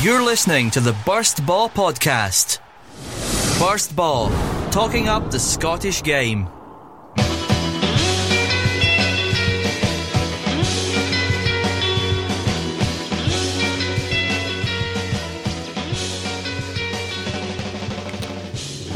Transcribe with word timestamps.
You're 0.00 0.22
listening 0.22 0.70
to 0.70 0.80
the 0.80 0.94
Burst 1.04 1.44
Baw 1.44 1.68
Podcast. 1.68 2.60
Burst 3.58 3.96
Baw, 3.96 4.30
talking 4.70 5.08
up 5.08 5.32
the 5.32 5.40
Scottish 5.40 6.04
game. 6.04 6.48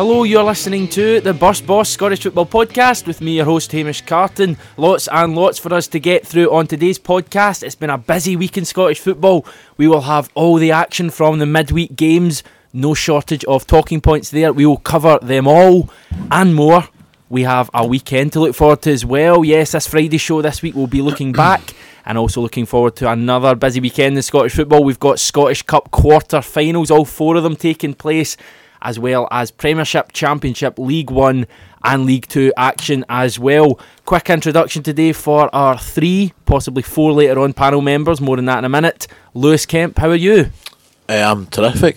Hello, 0.05 0.25
you're 0.25 0.43
listening 0.43 0.89
to 0.89 1.21
the 1.21 1.32
Burst 1.32 1.64
Baw 1.64 1.85
Scottish 1.85 2.25
Football 2.25 2.46
Podcast 2.46 3.07
with 3.07 3.21
me, 3.21 3.37
your 3.37 3.45
host 3.45 3.71
Hamish 3.71 4.00
Carton. 4.00 4.57
Lots 4.77 5.07
and 5.07 5.36
lots 5.36 5.61
for 5.61 5.73
us 5.73 5.86
to 5.86 6.00
get 6.00 6.27
through 6.27 6.53
on 6.53 6.67
today's 6.67 6.98
podcast. 6.98 7.62
It's 7.62 7.77
been 7.77 7.89
a 7.89 7.98
busy 7.98 8.35
week 8.35 8.59
in 8.59 8.64
Scottish 8.64 8.99
football. 8.99 9.46
We 9.77 9.86
will 9.86 10.00
have 10.00 10.29
all 10.35 10.57
the 10.57 10.73
action 10.73 11.09
from 11.09 11.39
the 11.39 11.46
midweek 11.46 11.95
games, 11.95 12.43
no 12.73 12.95
shortage 12.95 13.45
of 13.45 13.64
talking 13.64 14.00
points 14.00 14.31
there. 14.31 14.53
We 14.53 14.67
will 14.67 14.79
cover 14.79 15.21
them 15.23 15.46
all 15.46 15.89
and 16.32 16.53
more. 16.53 16.89
We 17.29 17.45
have 17.45 17.71
a 17.73 17.87
weekend 17.87 18.32
to 18.32 18.40
look 18.40 18.57
forward 18.57 18.82
to 18.82 18.90
as 18.90 19.07
well. 19.07 19.45
Yes, 19.45 19.71
this 19.71 19.87
Friday 19.87 20.18
show 20.18 20.43
this 20.43 20.62
week 20.62 20.75
we'll 20.75 20.89
be 20.89 21.00
looking 21.00 21.31
back 21.46 21.76
and 22.04 22.18
also 22.18 22.40
looking 22.40 22.67
forward 22.67 22.96
to 22.96 23.09
another 23.09 23.54
busy 23.54 23.79
weekend 23.79 24.17
in 24.17 24.23
Scottish 24.23 24.57
football. 24.57 24.82
We've 24.82 24.98
got 24.98 25.21
Scottish 25.21 25.62
Cup 25.62 25.93
quarter 25.93 26.43
finals, 26.43 26.90
all 26.90 27.04
four 27.04 27.37
of 27.37 27.45
them 27.45 27.54
taking 27.54 27.95
place 27.95 28.37
as 28.82 28.99
well 28.99 29.27
as 29.31 29.50
Premiership, 29.50 30.13
Championship, 30.13 30.79
League 30.79 31.11
One, 31.11 31.46
and 31.85 32.05
League 32.05 32.27
Two 32.28 32.53
action 32.56 33.05
as 33.09 33.39
well. 33.39 33.81
Quick 34.05 34.28
introduction 34.31 34.83
today 34.83 35.12
for 35.12 35.53
our 35.55 35.78
three, 35.78 36.33
possibly 36.45 36.83
four 36.83 37.12
later 37.12 37.39
on 37.41 37.53
panel 37.55 37.81
members. 37.81 38.20
More 38.20 38.37
than 38.37 38.45
that 38.47 38.59
in 38.59 38.64
a 38.64 38.69
minute. 38.69 39.06
Lewis 39.34 39.64
Kemp, 39.67 39.98
how 39.98 40.09
are 40.11 40.14
you? 40.14 40.50
Uh, 41.09 41.14
I'm 41.14 41.47
terrific. 41.47 41.97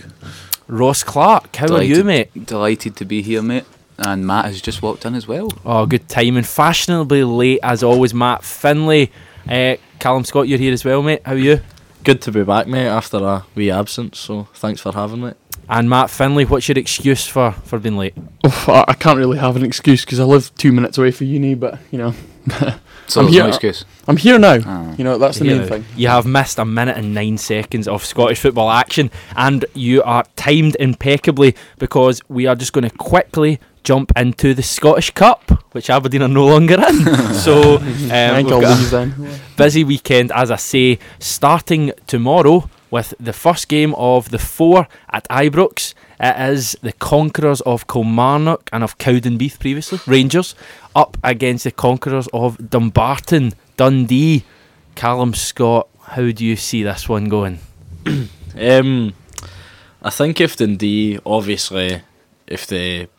Ross 0.68 1.04
Clark, 1.04 1.56
how 1.58 1.68
Delighted- 1.68 1.92
are 1.92 1.98
you, 1.98 2.04
mate? 2.04 2.46
Delighted 2.46 2.96
to 2.98 3.06
be 3.06 3.22
here, 3.22 3.42
mate. 3.42 3.66
And 3.98 4.26
Matt 4.28 4.46
has 4.46 4.60
just 4.62 4.82
walked 4.82 5.06
in 5.06 5.16
as 5.16 5.28
well. 5.28 5.50
Oh, 5.66 5.86
good 5.86 6.10
timing. 6.10 6.44
Fashionably 6.44 7.24
late 7.24 7.60
as 7.64 7.82
always, 7.84 8.14
Matt 8.14 8.44
Finlay. 8.44 9.10
Uh, 9.50 9.76
Callum 10.00 10.26
Scott, 10.26 10.48
you're 10.48 10.58
here 10.60 10.74
as 10.74 10.84
well, 10.84 11.02
mate. 11.02 11.22
How 11.26 11.32
are 11.34 11.38
you? 11.38 11.62
Good 12.04 12.22
to 12.24 12.32
be 12.32 12.44
back, 12.44 12.68
mate, 12.68 12.88
after 12.88 13.18
a 13.18 13.46
wee 13.56 13.72
absence. 13.72 14.20
So 14.20 14.48
thanks 14.56 14.82
for 14.82 14.92
having 14.92 15.22
me. 15.22 15.32
And 15.68 15.90
Matt 15.90 16.10
Finlay, 16.10 16.46
what's 16.46 16.68
your 16.68 16.78
excuse 16.78 17.26
for, 17.28 17.52
for 17.52 17.80
being 17.80 17.98
late? 17.98 18.14
Oof, 18.46 18.70
I 18.70 18.86
I 18.88 18.94
can't 18.94 19.18
really 19.18 19.38
have 19.40 19.56
an 19.56 19.64
excuse 19.66 20.06
because 20.06 20.20
I 20.20 20.24
live 20.24 20.54
two 20.56 20.72
minutes 20.72 20.98
away 20.98 21.12
from 21.12 21.28
uni, 21.28 21.56
but 21.56 21.80
you 21.92 21.98
know, 21.98 22.14
So 23.08 23.22
I'm 23.22 23.28
here- 23.28 23.44
no 23.44 23.50
excuse. 23.50 23.86
I'm 24.08 24.18
here 24.18 24.38
now. 24.40 24.58
Ah. 24.66 24.96
You 24.98 25.04
know, 25.04 25.18
that's 25.18 25.38
the 25.40 25.46
main 25.46 25.62
You- 25.62 25.68
thing. 25.68 25.86
You 25.96 26.08
have 26.08 26.26
missed 26.26 26.58
a 26.60 26.66
minute 26.66 26.98
and 26.98 27.14
nine 27.14 27.38
seconds 27.38 27.88
of 27.88 28.04
Scottish 28.06 28.40
football 28.40 28.70
action, 28.72 29.10
and 29.36 29.66
you 29.74 30.02
are 30.04 30.24
timed 30.36 30.76
impeccably 30.80 31.56
because 31.80 32.22
we 32.30 32.46
are 32.48 32.56
just 32.56 32.74
going 32.74 32.88
to 32.90 32.96
quickly 32.98 33.60
jump 33.84 34.12
into 34.16 34.54
the 34.56 34.64
Scottish 34.64 35.12
Cup, 35.12 35.52
which 35.74 35.90
Aberdeen 35.92 36.24
are 36.24 36.28
no 36.28 36.48
longer 36.48 36.76
in. 36.88 37.04
so, 37.34 37.78
um, 37.78 37.84
I 38.12 38.36
think 38.42 38.48
we've 38.48 38.54
I'll 38.56 38.62
got 38.62 38.80
leave 38.80 38.90
then. 38.92 39.30
busy 39.58 39.84
weekend, 39.84 40.32
as 40.32 40.50
I 40.50 40.56
say, 40.56 40.98
starting 41.20 41.92
tomorrow 42.08 42.68
with 42.96 43.14
the 43.20 43.34
first 43.34 43.68
game 43.68 43.94
of 43.96 44.30
the 44.30 44.40
four 44.40 44.88
at 45.10 45.28
Ibrox. 45.28 45.94
It 46.18 46.54
is 46.54 46.78
the 46.82 46.94
conquerors 46.94 47.60
of 47.62 47.88
Kilmarnock 47.88 48.70
and 48.72 48.86
of 48.86 48.98
Cowdenbeath 48.98 49.60
previously, 49.60 50.00
Rangers, 50.08 50.56
up 50.96 51.18
against 51.22 51.66
the 51.66 51.72
conquerors 51.72 52.30
of 52.32 52.70
Dumbarton, 52.70 53.52
Dundee. 53.76 54.46
Callum 54.96 55.34
Scott, 55.34 55.90
how 56.04 56.32
do 56.32 56.46
you 56.46 56.56
see 56.56 56.84
this 56.84 57.10
one 57.10 57.28
going? 57.28 57.60
Um, 58.58 59.14
I 60.02 60.10
think 60.12 60.40
if 60.40 60.56
Dundee, 60.56 61.20
obviously, 61.26 62.04
if 62.48 62.66
they, 62.66 63.10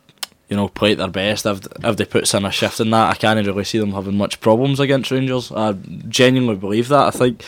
you 0.49 0.57
know, 0.57 0.67
play 0.67 0.95
their 0.95 1.09
best, 1.09 1.45
if, 1.45 1.59
if 1.83 1.95
they 1.95 2.05
put 2.05 2.33
in 2.33 2.43
a 2.43 2.51
shift 2.51 2.79
in 2.79 2.89
that, 2.89 3.11
I 3.11 3.13
can't 3.13 3.45
really 3.45 3.63
see 3.63 3.77
them 3.77 3.91
having 3.91 4.17
much 4.17 4.41
problems 4.41 4.79
against 4.79 5.11
Rangers. 5.11 5.51
I 5.51 5.73
genuinely 6.09 6.55
believe 6.55 6.87
that. 6.87 7.05
I 7.05 7.11
think 7.11 7.43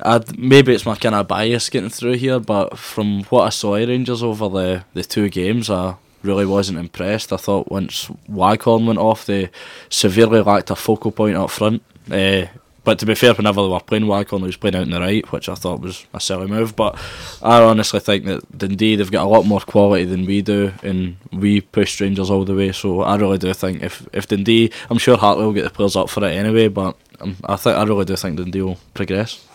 I'd, 0.00 0.38
maybe 0.38 0.74
it's 0.74 0.86
my 0.86 0.94
kind 0.94 1.14
of 1.14 1.28
bias 1.28 1.68
getting 1.68 1.90
through 1.90 2.14
here, 2.14 2.38
but 2.38 2.78
from 2.78 3.24
what 3.24 3.44
I 3.44 3.48
saw 3.50 3.74
Rangers 3.74 4.22
over 4.22 4.48
the, 4.48 4.84
the 4.94 5.02
two 5.02 5.28
games, 5.28 5.70
I 5.70 5.96
really 6.22 6.46
wasn't 6.46 6.78
impressed. 6.78 7.32
I 7.32 7.36
thought 7.36 7.70
once 7.70 8.10
Waghorn 8.28 8.86
went 8.86 8.98
off, 8.98 9.26
they 9.26 9.50
severely 9.88 10.40
lacked 10.40 10.70
a 10.70 10.76
focal 10.76 11.10
point 11.10 11.36
up 11.36 11.50
front. 11.50 11.82
Uh, 12.10 12.46
but 12.84 12.98
to 13.00 13.06
be 13.06 13.14
fair, 13.14 13.34
whenever 13.34 13.60
they 13.60 13.68
were 13.68 13.80
playing 13.80 14.06
Waghorn, 14.06 14.40
he 14.40 14.46
was 14.46 14.56
playing 14.56 14.76
out 14.76 14.82
on 14.82 14.90
the 14.90 15.00
right, 15.00 15.30
which 15.30 15.48
I 15.48 15.54
thought 15.54 15.82
was 15.82 16.06
a 16.14 16.20
silly 16.20 16.46
move. 16.46 16.74
But 16.74 16.98
I 17.42 17.60
honestly 17.60 18.00
think 18.00 18.24
that 18.24 18.56
Dundee, 18.56 18.96
they've 18.96 19.10
got 19.10 19.26
a 19.26 19.28
lot 19.28 19.44
more 19.44 19.60
quality 19.60 20.04
than 20.04 20.24
we 20.24 20.40
do, 20.40 20.72
and 20.82 21.16
we 21.32 21.60
push 21.60 22.00
Rangers 22.00 22.30
all 22.30 22.44
the 22.44 22.54
way. 22.54 22.72
So 22.72 23.02
I 23.02 23.16
really 23.16 23.36
do 23.36 23.52
think 23.52 23.82
if, 23.82 24.08
if 24.12 24.28
Dundee, 24.28 24.70
I'm 24.88 24.98
sure 24.98 25.18
Hartley 25.18 25.44
will 25.44 25.52
get 25.52 25.64
the 25.64 25.70
players 25.70 25.96
up 25.96 26.08
for 26.08 26.24
it 26.24 26.32
anyway, 26.32 26.68
but 26.68 26.96
um, 27.20 27.36
I 27.44 27.56
think 27.56 27.76
I 27.76 27.82
really 27.82 28.06
do 28.06 28.16
think 28.16 28.38
Dundee 28.38 28.62
will 28.62 28.78
progress. 28.94 29.46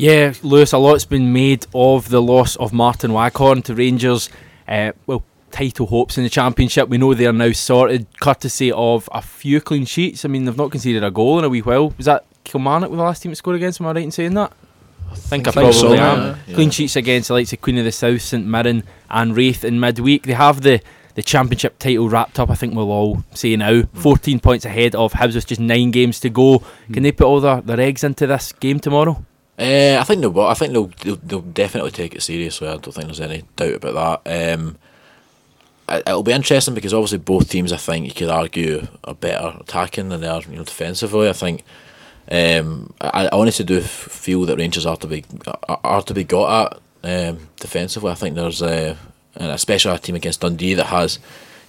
Yeah, 0.00 0.32
Lewis, 0.42 0.72
a 0.72 0.78
lot's 0.78 1.04
been 1.04 1.30
made 1.30 1.66
of 1.74 2.08
the 2.08 2.22
loss 2.22 2.56
of 2.56 2.72
Martin 2.72 3.12
Waghorn 3.12 3.60
to 3.64 3.74
Rangers. 3.74 4.30
Uh, 4.66 4.92
well, 5.06 5.22
title 5.50 5.86
hopes 5.86 6.16
in 6.16 6.24
the 6.24 6.30
Championship. 6.30 6.88
We 6.88 6.96
know 6.96 7.12
they 7.12 7.26
are 7.26 7.34
now 7.34 7.52
sorted, 7.52 8.06
courtesy 8.18 8.72
of 8.72 9.10
a 9.12 9.20
few 9.20 9.60
clean 9.60 9.84
sheets. 9.84 10.24
I 10.24 10.28
mean, 10.28 10.46
they've 10.46 10.56
not 10.56 10.70
conceded 10.70 11.04
a 11.04 11.10
goal 11.10 11.38
in 11.38 11.44
a 11.44 11.50
wee 11.50 11.60
while. 11.60 11.90
Was 11.98 12.06
that 12.06 12.24
Kilmarnock 12.44 12.88
with 12.88 12.96
the 12.96 13.04
last 13.04 13.22
team 13.22 13.32
to 13.32 13.36
score 13.36 13.52
against? 13.52 13.78
Am 13.78 13.88
I 13.88 13.92
right 13.92 14.04
in 14.04 14.10
saying 14.10 14.32
that? 14.32 14.54
I 15.10 15.14
think 15.16 15.46
I, 15.46 15.50
think 15.50 15.64
probably 15.64 15.72
so, 15.74 15.92
am. 15.92 15.96
yeah. 15.98 16.36
Yeah. 16.46 16.54
Clean 16.54 16.70
sheets 16.70 16.96
against 16.96 17.28
the 17.28 17.34
likes 17.34 17.52
of 17.52 17.60
Queen 17.60 17.76
of 17.76 17.84
the 17.84 17.92
South, 17.92 18.22
St 18.22 18.46
Mirren, 18.46 18.84
and 19.10 19.36
Raith 19.36 19.64
in 19.66 19.78
midweek. 19.78 20.22
They 20.22 20.32
have 20.32 20.62
the 20.62 20.80
the 21.14 21.22
championship 21.22 21.78
title 21.78 22.08
wrapped 22.08 22.38
up. 22.40 22.48
I 22.48 22.54
think 22.54 22.74
we'll 22.74 22.90
all 22.90 23.22
say 23.34 23.54
now. 23.56 23.82
Hmm. 23.82 23.98
14 23.98 24.40
points 24.40 24.64
ahead 24.64 24.94
of 24.94 25.12
Hibs 25.12 25.34
with 25.34 25.46
just 25.46 25.60
nine 25.60 25.90
games 25.90 26.20
to 26.20 26.30
go. 26.30 26.62
Can 26.90 27.02
they 27.02 27.12
put 27.12 27.26
all 27.26 27.40
their, 27.40 27.60
their 27.60 27.80
eggs 27.80 28.02
into 28.02 28.26
this 28.26 28.52
game 28.52 28.80
tomorrow? 28.80 29.22
Uh, 29.60 29.98
I 30.00 30.04
think 30.04 30.22
they 30.22 30.26
will. 30.26 30.46
I 30.46 30.54
think 30.54 30.72
they'll, 30.72 30.90
they'll 31.02 31.16
they'll 31.16 31.40
definitely 31.42 31.90
take 31.90 32.14
it 32.14 32.22
seriously. 32.22 32.66
I 32.66 32.78
don't 32.78 32.94
think 32.94 33.06
there's 33.06 33.20
any 33.20 33.44
doubt 33.56 33.74
about 33.84 34.24
that. 34.24 34.54
Um, 34.58 34.78
it, 35.86 36.02
it'll 36.06 36.22
be 36.22 36.32
interesting 36.32 36.72
because 36.72 36.94
obviously 36.94 37.18
both 37.18 37.50
teams, 37.50 37.70
I 37.70 37.76
think 37.76 38.06
you 38.06 38.14
could 38.14 38.30
argue, 38.30 38.88
are 39.04 39.14
better 39.14 39.58
attacking 39.60 40.08
than 40.08 40.22
they 40.22 40.28
are 40.28 40.40
you 40.42 40.56
know 40.56 40.64
defensively. 40.64 41.28
I 41.28 41.34
think. 41.34 41.62
Um, 42.32 42.94
I, 43.00 43.26
I 43.26 43.28
honestly 43.32 43.64
do 43.64 43.80
feel 43.80 44.46
that 44.46 44.56
Rangers 44.56 44.86
are 44.86 44.96
to 44.96 45.06
be 45.06 45.24
are, 45.68 46.02
to 46.02 46.14
be 46.14 46.24
got 46.24 46.72
at 47.04 47.30
um, 47.32 47.48
defensively. 47.56 48.12
I 48.12 48.14
think 48.14 48.36
there's 48.36 48.62
a, 48.62 48.96
and 49.34 49.50
especially 49.50 49.94
a 49.94 49.98
team 49.98 50.14
against 50.14 50.40
Dundee 50.40 50.74
that 50.74 50.86
has 50.86 51.18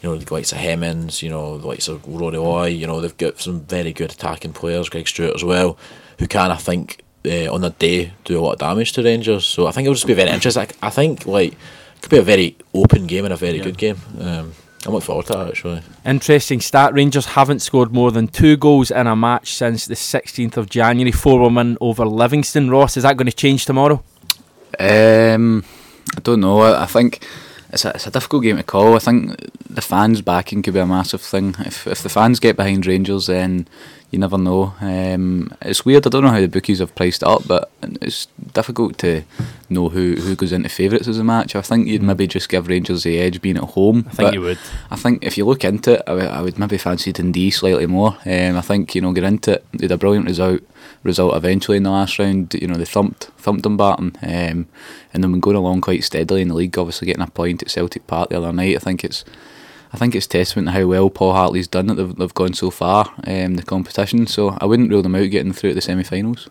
you 0.02 0.10
know 0.10 0.16
the 0.16 0.34
likes 0.34 0.52
of 0.52 0.60
Hemmings, 0.60 1.24
you 1.24 1.30
know 1.30 1.58
the 1.58 1.68
likes 1.68 1.90
of 1.90 2.08
Rory 2.08 2.38
Loy. 2.38 2.68
You 2.68 2.88
know 2.88 3.02
they've 3.02 3.18
got 3.18 3.40
some 3.40 3.62
very 3.62 3.92
good 3.92 4.12
attacking 4.12 4.54
players, 4.54 4.88
Greg 4.88 5.10
Stewart 5.10 5.36
as 5.36 5.44
well, 5.44 5.78
who 6.20 6.28
can 6.28 6.52
I 6.52 6.58
think 6.58 7.02
uh, 7.26 7.54
on 7.54 7.62
their 7.62 7.72
day 7.72 8.14
do 8.24 8.40
a 8.40 8.42
lot 8.42 8.54
of 8.54 8.60
damage 8.60 8.94
to 8.94 9.04
Rangers. 9.04 9.46
So 9.46 9.68
I 9.68 9.72
think 9.72 9.86
it'll 9.86 9.96
just 9.96 10.08
be 10.08 10.14
very 10.14 10.30
interesting. 10.30 10.68
I, 10.82 10.88
I 10.88 10.90
think 10.90 11.26
like 11.26 11.54
it 11.54 12.02
could 12.02 12.12
be 12.12 12.18
a 12.18 12.24
very 12.24 12.58
open 12.74 13.08
game 13.08 13.26
and 13.26 13.34
a 13.34 13.38
very 13.38 13.60
good 13.60 13.78
game. 13.78 13.98
Um, 14.20 14.54
I'm 14.86 14.94
looking 14.94 15.06
forward 15.06 15.28
to 15.28 15.34
that 15.34 15.48
actually. 15.50 15.84
Interesting 16.06 16.60
stat. 16.60 16.94
Rangers 16.94 17.28
haven't 17.28 17.60
scored 17.60 17.94
more 17.94 18.12
than 18.12 18.28
two 18.28 18.58
goals 18.58 18.90
in 18.90 19.06
a 19.06 19.16
match 19.16 19.54
since 19.54 19.86
the 19.86 19.94
16th 19.94 20.58
of 20.58 20.70
January. 20.70 21.12
4 21.12 21.40
1 21.40 21.54
win 21.54 21.78
over 21.80 22.06
Livingston. 22.06 22.70
Ross, 22.72 22.98
is 22.98 23.04
that 23.04 23.16
going 23.16 23.28
to 23.28 23.32
change 23.36 23.66
tomorrow? 23.66 24.04
Um, 24.80 25.64
I 26.18 26.20
don't 26.22 26.40
know. 26.40 26.62
I, 26.62 26.84
I 26.84 26.86
think 26.88 27.24
it's 27.72 27.86
a, 27.86 27.90
it's 27.90 28.08
a 28.08 28.12
difficult 28.12 28.44
game 28.44 28.58
to 28.58 28.64
call. 28.64 28.96
I 28.96 29.00
think 29.00 29.36
the 29.70 29.82
fans 29.82 30.22
backing 30.22 30.62
could 30.62 30.74
be 30.74 30.80
a 30.80 30.86
massive 30.86 31.22
thing. 31.22 31.56
If 31.60 31.88
if 31.88 32.02
the 32.04 32.10
fans 32.10 32.40
get 32.40 32.56
behind 32.58 32.86
Rangers, 32.86 33.28
then 33.28 33.68
you 34.10 34.20
never 34.20 34.38
know. 34.38 34.74
Um, 34.82 35.54
it's 35.62 35.86
weird. 35.86 36.06
I 36.06 36.10
don't 36.10 36.24
know 36.24 36.32
how 36.32 36.42
the 36.42 36.48
bookies 36.50 36.80
have 36.80 36.94
priced 36.96 37.22
it 37.24 37.28
up, 37.30 37.48
but 37.48 37.72
it's 37.82 38.28
difficult 38.54 38.98
to 38.98 39.24
know 39.70 39.88
who, 39.88 40.16
who 40.16 40.36
goes 40.36 40.52
into 40.52 40.68
favourites 40.68 41.08
as 41.08 41.18
a 41.18 41.24
match. 41.24 41.56
I 41.56 41.62
think 41.62 41.88
you'd 41.88 42.04
maybe 42.04 42.28
just 42.28 42.50
give 42.50 42.68
Rangers 42.68 43.04
the 43.04 43.18
edge 43.20 43.42
being 43.42 43.56
at 43.56 43.64
home. 43.64 44.00
I 44.08 44.12
think 44.12 44.18
but 44.28 44.34
you 44.34 44.42
would. 44.42 44.60
I 44.90 44.98
think 44.98 45.24
if 45.24 45.38
you 45.38 45.46
look 45.46 45.64
into 45.64 45.94
it, 45.94 46.04
I, 46.08 46.14
would- 46.14 46.26
I 46.28 46.42
would 46.42 46.60
maybe 46.60 46.78
fancy 46.78 47.14
Dundee 47.14 47.52
slightly 47.52 47.86
more. 47.88 48.18
Um, 48.26 48.58
I 48.58 48.62
think 48.62 48.94
you 48.96 49.02
know 49.02 49.14
get 49.14 49.24
into 49.24 49.54
it. 49.54 49.66
They 49.72 49.86
had 49.86 49.92
a 49.94 49.98
brilliant 49.98 50.26
result 50.28 50.60
result 51.04 51.36
eventually 51.36 51.78
in 51.78 51.84
the 51.84 51.92
last 51.92 52.20
round. 52.20 52.54
You 52.54 52.68
know 52.68 52.76
they 52.76 52.86
thumped 52.86 53.26
thumped 53.38 53.64
Dumbarton, 53.64 54.18
um, 54.22 54.68
and 55.14 55.24
they've 55.24 55.32
been 55.32 55.40
going 55.40 55.56
along 55.56 55.82
quite 55.82 56.04
steadily 56.04 56.42
in 56.42 56.48
the 56.50 56.56
league. 56.56 56.78
Obviously 56.78 57.08
getting 57.08 57.24
a 57.24 57.28
point 57.28 57.62
at 57.62 57.72
Celtic 57.72 58.08
Park 58.08 58.30
the 58.30 58.38
other 58.38 58.54
night. 58.54 58.76
I 58.76 58.80
think 58.80 59.04
it's 59.04 59.24
I 59.94 59.98
think 59.98 60.16
it's 60.16 60.28
testament 60.28 60.70
to 60.70 60.72
how 60.72 60.86
well 60.86 61.10
Paul 61.10 61.34
Hartley's 61.34 61.68
done 61.68 61.88
that 61.88 61.96
they've, 61.96 62.16
they've 62.16 62.34
gone 62.34 62.54
so 62.54 62.72
far 62.72 63.14
um, 63.28 63.56
the 63.56 63.64
competition. 63.64 64.26
So 64.28 64.58
I 64.62 64.66
wouldn't 64.66 64.90
rule 64.90 65.02
them 65.02 65.16
out 65.16 65.30
getting 65.30 65.54
through 65.54 65.72
to 65.72 65.76
the 65.76 65.82
semi-finals. 65.82 66.50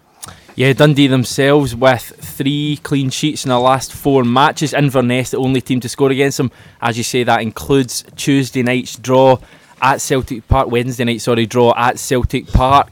Yeah, 0.56 0.74
Dundee 0.74 1.06
themselves 1.06 1.74
with 1.74 2.02
three 2.02 2.78
clean 2.82 3.08
sheets 3.08 3.44
in 3.44 3.48
the 3.48 3.58
last 3.58 3.92
four 3.92 4.24
matches. 4.24 4.74
Inverness, 4.74 5.30
the 5.30 5.38
only 5.38 5.62
team 5.62 5.80
to 5.80 5.88
score 5.88 6.10
against 6.10 6.36
them. 6.36 6.50
As 6.82 6.98
you 6.98 7.04
say, 7.04 7.22
that 7.22 7.40
includes 7.40 8.04
Tuesday 8.16 8.62
night's 8.62 8.96
draw 8.96 9.38
at 9.80 10.02
Celtic 10.02 10.46
Park, 10.48 10.70
Wednesday 10.70 11.04
night, 11.04 11.22
sorry, 11.22 11.46
draw 11.46 11.72
at 11.76 11.98
Celtic 11.98 12.46
Park. 12.48 12.90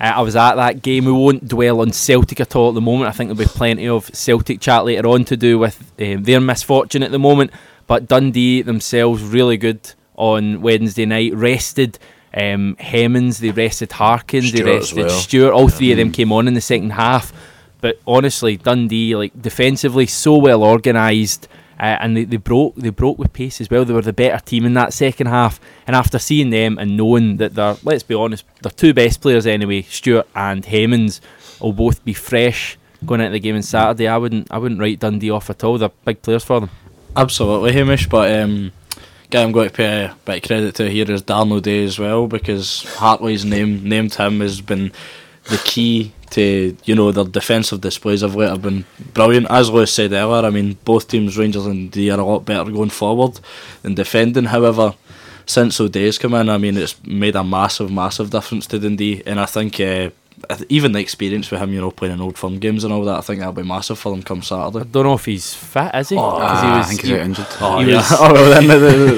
Uh, 0.00 0.12
I 0.16 0.20
was 0.20 0.36
at 0.36 0.54
that 0.54 0.82
game. 0.82 1.04
We 1.04 1.12
won't 1.12 1.48
dwell 1.48 1.80
on 1.80 1.92
Celtic 1.92 2.40
at 2.40 2.54
all 2.54 2.68
at 2.68 2.74
the 2.74 2.80
moment. 2.80 3.08
I 3.08 3.12
think 3.12 3.28
there'll 3.28 3.48
be 3.48 3.58
plenty 3.58 3.88
of 3.88 4.10
Celtic 4.14 4.60
chat 4.60 4.84
later 4.84 5.08
on 5.08 5.24
to 5.26 5.36
do 5.36 5.58
with 5.58 5.92
um, 6.00 6.22
their 6.24 6.40
misfortune 6.40 7.02
at 7.02 7.10
the 7.10 7.18
moment. 7.18 7.50
But 7.86 8.06
Dundee 8.06 8.62
themselves 8.62 9.22
really 9.22 9.56
good 9.56 9.92
on 10.14 10.60
Wednesday 10.60 11.06
night. 11.06 11.34
Rested 11.34 11.98
um, 12.34 12.76
Hemmings, 12.78 13.38
they 13.38 13.50
rested 13.50 13.92
Harkins, 13.92 14.52
they 14.52 14.58
Stewart 14.58 14.68
as 14.68 14.92
rested 14.92 14.96
well. 14.98 15.08
Stewart. 15.08 15.54
All 15.54 15.68
three 15.68 15.92
of 15.92 15.98
them 15.98 16.12
came 16.12 16.32
on 16.32 16.46
in 16.46 16.54
the 16.54 16.60
second 16.60 16.90
half. 16.90 17.32
But 17.80 18.00
honestly, 18.06 18.56
Dundee, 18.56 19.16
like 19.16 19.40
defensively, 19.40 20.06
so 20.06 20.36
well 20.36 20.62
organised. 20.64 21.48
Uh, 21.78 21.96
and 22.00 22.16
they, 22.16 22.24
they 22.24 22.36
broke 22.36 22.74
they 22.74 22.90
broke 22.90 23.18
with 23.18 23.32
pace 23.32 23.60
as 23.60 23.70
well. 23.70 23.84
They 23.84 23.94
were 23.94 24.02
the 24.02 24.12
better 24.12 24.44
team 24.44 24.64
in 24.64 24.74
that 24.74 24.92
second 24.92 25.28
half. 25.28 25.60
And 25.86 25.94
after 25.94 26.18
seeing 26.18 26.50
them 26.50 26.78
and 26.78 26.96
knowing 26.96 27.36
that 27.36 27.54
they're, 27.54 27.76
let's 27.84 28.02
be 28.02 28.14
honest, 28.14 28.44
their 28.62 28.72
two 28.72 28.92
best 28.92 29.20
players 29.20 29.46
anyway, 29.46 29.82
Stewart 29.82 30.26
and 30.34 30.64
Hemmings, 30.64 31.20
will 31.60 31.72
both 31.72 32.04
be 32.04 32.12
fresh 32.12 32.78
going 33.04 33.20
into 33.20 33.32
the 33.32 33.40
game 33.40 33.56
on 33.56 33.62
Saturday. 33.62 34.08
I 34.08 34.16
wouldn't 34.16 34.48
I 34.50 34.58
wouldn't 34.58 34.80
write 34.80 35.00
Dundee 35.00 35.30
off 35.30 35.50
at 35.50 35.62
all. 35.64 35.78
They're 35.78 35.90
big 36.04 36.22
players 36.22 36.44
for 36.44 36.60
them. 36.60 36.70
Absolutely, 37.16 37.72
Hamish. 37.72 38.08
But 38.08 38.40
um, 38.40 38.72
guy 39.30 39.42
I'm 39.42 39.52
going 39.52 39.68
to 39.68 39.74
pay 39.74 40.04
a 40.04 40.16
bit 40.24 40.36
of 40.36 40.42
credit 40.42 40.74
to 40.76 40.90
here 40.90 41.10
is 41.10 41.22
Darren 41.22 41.52
O'Dea 41.52 41.84
as 41.84 41.98
well 41.98 42.26
because 42.26 42.84
Hartley's 42.96 43.44
name 43.44 43.88
named 43.88 44.14
him 44.14 44.40
has 44.40 44.60
been 44.60 44.92
the 45.48 45.60
key 45.64 46.12
to 46.30 46.76
you 46.84 46.94
know 46.94 47.10
their 47.10 47.24
defensive 47.24 47.80
displays 47.80 48.22
of 48.22 48.34
late 48.34 48.50
have 48.50 48.62
been 48.62 48.84
brilliant. 49.14 49.46
As 49.50 49.70
Lewis 49.70 49.92
said 49.92 50.12
earlier, 50.12 50.46
I 50.46 50.50
mean 50.50 50.76
both 50.84 51.08
teams, 51.08 51.38
Rangers 51.38 51.66
and 51.66 51.90
Dundee, 51.90 52.10
are 52.10 52.20
a 52.20 52.24
lot 52.24 52.44
better 52.44 52.70
going 52.70 52.90
forward 52.90 53.40
than 53.82 53.94
defending. 53.94 54.44
However, 54.44 54.94
since 55.46 55.80
O'Dea's 55.80 56.18
come 56.18 56.34
in, 56.34 56.48
I 56.50 56.58
mean 56.58 56.76
it's 56.76 57.02
made 57.04 57.34
a 57.36 57.42
massive, 57.44 57.90
massive 57.90 58.30
difference 58.30 58.66
to 58.68 58.78
Dundee, 58.78 59.22
and 59.26 59.40
I 59.40 59.46
think. 59.46 59.80
Uh, 59.80 60.10
even 60.68 60.92
the 60.92 61.00
experience 61.00 61.50
with 61.50 61.60
him, 61.60 61.72
you 61.72 61.80
know, 61.80 61.90
playing 61.90 62.14
in 62.14 62.20
old 62.20 62.38
firm 62.38 62.60
games 62.60 62.84
and 62.84 62.92
all 62.92 63.04
that, 63.04 63.16
I 63.18 63.20
think 63.22 63.40
that'll 63.40 63.52
be 63.52 63.64
massive 63.64 63.98
for 63.98 64.12
them 64.12 64.22
come 64.22 64.40
Saturday. 64.40 64.66
I 64.66 64.70
Saturday. 64.70 64.90
don't 64.92 65.04
know 65.06 65.14
if 65.14 65.24
he's 65.24 65.52
fit, 65.52 65.90
is 65.96 66.10
he? 66.10 66.14
'Cause 66.14 66.40
Ah, 66.40 66.78
I 66.78 66.82
think 66.84 67.00
he's 67.00 67.10
out 67.10 67.18
injured. 67.18 67.46
Oh, 67.60 67.80
He 67.80 67.90
yeah. 67.90 67.96
was- 67.96 68.12
oh 68.20 68.32
well, 68.32 68.50
then 68.62 68.68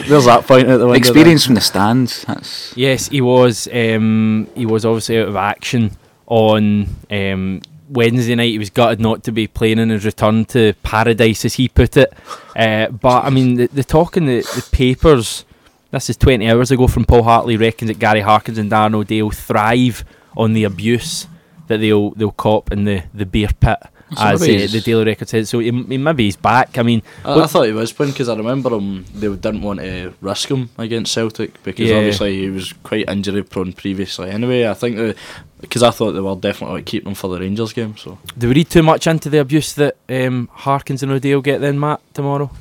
there's 0.09 0.25
that 0.25 0.47
point 0.47 0.67
at 0.67 0.79
the 0.79 0.87
window. 0.87 0.95
Experience 0.99 1.45
from 1.45 1.57
the 1.57 1.61
stands. 1.61 2.23
That's 2.23 2.73
Yes, 2.75 3.09
he 3.09 3.21
was. 3.21 3.69
Um, 3.71 4.49
he 4.55 4.65
was 4.65 4.87
obviously 4.87 5.19
out 5.19 5.29
of 5.29 5.37
action 5.37 5.91
on 6.31 6.87
um, 7.11 7.61
Wednesday 7.91 8.35
night. 8.35 8.53
He 8.53 8.59
was 8.59 8.71
gutted 8.71 9.01
not 9.01 9.23
to 9.25 9.33
be 9.33 9.47
playing 9.47 9.79
in 9.79 9.91
his 9.91 10.07
return 10.07 10.47
to 10.47 10.73
paradise, 10.83 11.45
as 11.45 11.55
he 11.55 11.69
put 11.69 11.99
it. 11.99 12.11
Uh, 12.57 12.89
but 12.89 13.25
I 13.27 13.31
mean, 13.31 13.57
the, 13.57 13.67
the 13.67 13.85
talk 13.85 14.17
in 14.17 14.25
the, 14.25 14.41
the 14.41 14.67
papers. 14.73 15.45
This 15.91 16.09
is 16.09 16.17
20 16.17 16.49
hours 16.49 16.71
ago 16.71 16.87
from 16.87 17.05
Paul 17.05 17.25
Hartley 17.25 17.57
reckons 17.57 17.89
that 17.89 17.99
Gary 17.99 18.21
Harkins 18.21 18.59
and 18.59 18.71
Darren 18.71 18.93
will 18.93 19.31
thrive 19.33 20.05
on 20.37 20.53
the 20.53 20.63
abuse 20.63 21.27
that 21.67 21.79
they'll 21.79 22.11
they'll 22.11 22.31
cop 22.31 22.71
in 22.73 22.85
the, 22.85 23.03
the 23.13 23.27
beer 23.27 23.49
pit, 23.59 23.79
as 24.17 24.43
uh, 24.43 24.45
the 24.45 24.81
Daily 24.85 25.05
Record 25.05 25.29
said. 25.29 25.47
So 25.49 25.59
he, 25.59 25.71
he, 25.71 25.99
maybe 25.99 26.25
he's 26.25 26.37
back. 26.37 26.79
I 26.79 26.83
mean, 26.83 27.03
I, 27.25 27.41
I 27.41 27.47
thought 27.47 27.67
he 27.67 27.73
was 27.73 27.93
playing 27.93 28.13
because 28.13 28.29
I 28.29 28.37
remember 28.37 28.71
him. 28.71 29.05
They 29.15 29.29
didn't 29.29 29.63
want 29.63 29.81
to 29.81 30.13
risk 30.21 30.49
him 30.51 30.71
against 30.79 31.13
Celtic 31.13 31.63
because 31.63 31.89
Yeah. 31.89 31.97
obviously 31.97 32.39
he 32.41 32.51
was 32.51 32.73
quite 32.83 33.09
injury 33.09 33.43
prone 33.43 33.73
previously. 33.73 34.31
Anyway, 34.31 34.67
I 34.69 34.75
think 34.75 35.17
because 35.61 35.83
I 35.83 35.91
thought 35.91 36.13
they 36.13 36.21
were 36.21 36.35
definitely 36.37 36.77
like, 36.77 36.87
keeping 36.87 37.09
him 37.11 37.15
for 37.15 37.29
the 37.29 37.41
Rangers 37.41 37.73
game. 37.73 37.97
So 37.97 38.19
do 38.37 38.49
we 38.49 38.55
read 38.55 38.71
too 38.71 38.83
much 38.83 39.07
into 39.07 39.29
the 39.29 39.39
abuse 39.39 39.75
that 39.75 39.97
um, 40.09 40.49
Harkins 40.53 41.03
and 41.03 41.13
O'Dea 41.13 41.35
will 41.35 41.43
get 41.43 41.61
then, 41.61 41.79
Matt, 41.79 42.01
tomorrow? 42.15 42.51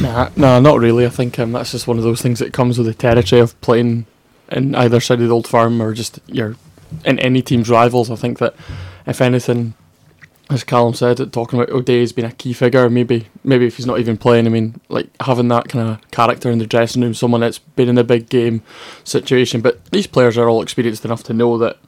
Nah, 0.00 0.28
nah, 0.36 0.60
not 0.60 0.78
really. 0.78 1.06
I 1.06 1.08
think 1.08 1.38
um, 1.38 1.52
that's 1.52 1.72
just 1.72 1.86
one 1.86 1.96
of 1.96 2.04
those 2.04 2.20
things 2.20 2.38
that 2.38 2.52
comes 2.52 2.76
with 2.76 2.86
the 2.86 2.92
territory 2.94 3.40
of 3.40 3.58
playing 3.62 4.04
in 4.52 4.74
either 4.74 5.00
side 5.00 5.20
of 5.20 5.26
the 5.28 5.34
old 5.34 5.48
firm 5.48 5.80
or 5.80 5.94
just 5.94 6.20
your 6.26 6.54
in 7.04 7.18
any 7.18 7.40
team's 7.42 7.70
rivals. 7.70 8.10
I 8.10 8.16
think 8.16 8.38
that 8.38 8.54
if 9.06 9.20
anything, 9.22 9.72
as 10.48 10.62
Callum 10.64 10.94
said, 10.94 11.32
talking 11.32 11.58
about 11.58 11.74
O'Dea 11.74 12.00
has 12.00 12.12
been 12.12 12.24
a 12.24 12.30
key 12.32 12.52
figure. 12.52 12.88
Maybe 12.88 13.26
maybe 13.42 13.66
if 13.66 13.76
he's 13.76 13.86
not 13.86 13.98
even 13.98 14.16
playing, 14.16 14.46
I 14.46 14.50
mean, 14.50 14.80
like 14.88 15.08
having 15.20 15.48
that 15.48 15.68
kind 15.68 15.88
of 15.88 16.10
character 16.12 16.50
in 16.50 16.58
the 16.58 16.66
dressing 16.66 17.02
room, 17.02 17.14
someone 17.14 17.40
that's 17.40 17.58
been 17.58 17.88
in 17.88 17.98
a 17.98 18.04
big 18.04 18.28
game 18.28 18.62
situation. 19.04 19.60
But 19.60 19.84
these 19.86 20.06
players 20.06 20.38
are 20.38 20.48
all 20.48 20.62
experienced 20.62 21.04
enough 21.04 21.22
to 21.24 21.32
know 21.32 21.58
that 21.58 21.78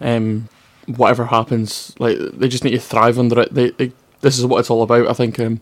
um, 0.00 0.48
whatever 0.86 1.26
happens, 1.26 1.94
like 1.98 2.16
they 2.18 2.48
just 2.48 2.62
need 2.64 2.70
to 2.72 2.78
thrive 2.78 3.18
under 3.18 3.40
it. 3.40 3.52
They, 3.54 3.70
they 3.70 3.92
this 4.20 4.38
is 4.38 4.46
what 4.46 4.58
it's 4.60 4.70
all 4.70 4.82
about. 4.82 5.08
I 5.08 5.12
think 5.12 5.38
um, 5.40 5.60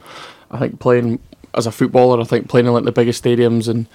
I 0.50 0.58
think 0.58 0.78
playing 0.78 1.20
as 1.54 1.66
a 1.66 1.72
footballer, 1.72 2.20
I 2.20 2.24
think 2.24 2.48
playing 2.48 2.66
in 2.66 2.72
like 2.72 2.84
the 2.84 2.92
biggest 2.92 3.22
stadiums 3.24 3.68
and 3.68 3.86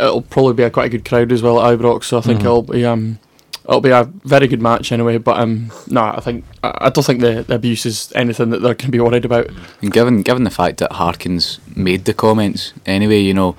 it'll 0.00 0.22
probably 0.22 0.54
be 0.54 0.62
a 0.62 0.70
quite 0.70 0.86
a 0.86 0.88
good 0.96 1.04
crowd 1.04 1.30
as 1.32 1.42
well 1.42 1.60
at 1.60 1.78
Ibrox. 1.78 2.04
So 2.04 2.18
I 2.18 2.22
think 2.22 2.40
Mhm. 2.40 2.44
it'll 2.44 2.62
be 2.62 2.84
um 2.86 3.18
it'll 3.64 3.80
be 3.80 3.90
a 3.90 4.04
very 4.24 4.48
good 4.48 4.62
match 4.62 4.92
anyway. 4.92 5.18
But 5.18 5.40
um 5.40 5.70
no, 5.88 6.02
I 6.04 6.20
think 6.20 6.44
I, 6.62 6.72
I 6.82 6.90
don't 6.90 7.04
think 7.04 7.20
the, 7.20 7.42
the 7.42 7.54
abuse 7.54 7.86
is 7.86 8.12
anything 8.14 8.50
that 8.50 8.62
they're 8.62 8.74
going 8.74 8.86
to 8.86 8.90
be 8.90 9.00
worried 9.00 9.24
about. 9.24 9.48
And 9.80 9.92
given 9.92 10.22
given 10.22 10.44
the 10.44 10.50
fact 10.50 10.78
that 10.78 10.92
Harkins 10.92 11.60
made 11.74 12.04
the 12.04 12.14
comments 12.14 12.72
anyway, 12.86 13.20
you 13.20 13.34
know, 13.34 13.56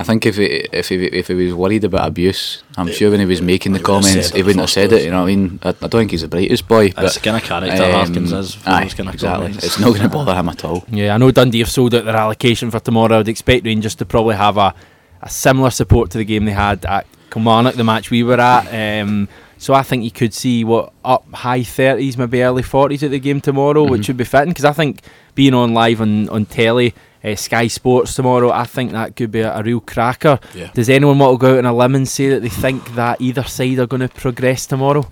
I 0.00 0.02
think 0.02 0.24
if 0.24 0.36
he, 0.36 0.46
if 0.72 0.88
he 0.88 1.04
if 1.08 1.28
he 1.28 1.34
was 1.34 1.52
worried 1.52 1.84
about 1.84 2.08
abuse, 2.08 2.62
I'm 2.78 2.90
sure 2.90 3.10
when 3.10 3.20
he 3.20 3.26
was 3.26 3.42
making 3.42 3.72
the 3.72 3.80
he 3.80 3.82
wouldn't 3.82 4.06
have 4.06 4.14
comments, 4.14 4.30
he 4.30 4.42
wouldn't 4.42 4.60
have 4.60 4.70
said 4.70 4.92
it. 4.92 5.04
You 5.04 5.10
know 5.10 5.24
what 5.24 5.30
I 5.30 5.36
mean? 5.36 5.58
I, 5.62 5.68
I 5.68 5.72
don't 5.72 5.90
think 5.90 6.12
he's 6.12 6.22
the 6.22 6.28
brightest 6.28 6.66
boy, 6.66 6.88
that's 6.88 7.16
the 7.16 7.20
but 7.20 7.24
kind 7.24 7.36
of 7.36 7.42
character 7.42 7.84
um, 7.84 7.92
Harkins 7.92 8.32
is. 8.32 8.54
For 8.54 8.70
aye, 8.70 8.84
those 8.84 8.94
kind 8.94 9.08
of 9.10 9.14
exactly. 9.14 9.46
comments. 9.46 9.64
It's 9.66 9.78
not 9.78 9.88
going 9.88 10.02
to 10.02 10.08
bother 10.08 10.34
him 10.34 10.48
at 10.48 10.64
all. 10.64 10.86
Yeah, 10.90 11.14
I 11.14 11.18
know 11.18 11.30
Dundee 11.30 11.58
have 11.58 11.70
sold 11.70 11.94
out 11.94 12.06
their 12.06 12.16
allocation 12.16 12.70
for 12.70 12.80
tomorrow. 12.80 13.16
I 13.16 13.18
would 13.18 13.28
expect 13.28 13.66
Rangers 13.66 13.94
to 13.96 14.06
probably 14.06 14.36
have 14.36 14.56
a, 14.56 14.74
a 15.20 15.28
similar 15.28 15.68
support 15.68 16.10
to 16.12 16.18
the 16.18 16.24
game 16.24 16.46
they 16.46 16.52
had 16.52 16.84
at 16.86 17.06
Kilmarnock, 17.30 17.74
the 17.74 17.84
match 17.84 18.10
we 18.10 18.22
were 18.22 18.40
at. 18.40 19.02
Um, 19.02 19.28
so 19.58 19.74
I 19.74 19.82
think 19.82 20.04
you 20.04 20.10
could 20.10 20.32
see 20.32 20.64
what 20.64 20.92
up 21.04 21.30
high 21.32 21.62
thirties, 21.62 22.16
maybe 22.16 22.42
early 22.42 22.62
forties 22.62 23.02
at 23.02 23.10
the 23.10 23.20
game 23.20 23.40
tomorrow, 23.40 23.84
which 23.84 24.08
would 24.08 24.16
be 24.16 24.24
fitting 24.24 24.48
because 24.50 24.64
I 24.64 24.72
think 24.72 25.02
being 25.34 25.54
on 25.54 25.74
live 25.74 26.00
on 26.00 26.28
on 26.30 26.46
telly, 26.46 26.94
uh, 27.22 27.34
Sky 27.34 27.66
Sports 27.66 28.14
tomorrow, 28.14 28.50
I 28.50 28.64
think 28.64 28.92
that 28.92 29.16
could 29.16 29.30
be 29.30 29.40
a, 29.40 29.54
a 29.54 29.62
real 29.62 29.80
cracker. 29.80 30.40
Yeah. 30.54 30.70
Does 30.72 30.88
anyone 30.88 31.18
want 31.18 31.38
to 31.38 31.46
go 31.46 31.52
out 31.52 31.58
on 31.58 31.66
a 31.66 31.76
limb 31.76 31.94
and 31.94 32.08
say 32.08 32.30
that 32.30 32.40
they 32.40 32.48
think 32.48 32.94
that 32.94 33.20
either 33.20 33.42
side 33.42 33.78
are 33.78 33.86
going 33.86 34.00
to 34.00 34.08
progress 34.08 34.66
tomorrow? 34.66 35.06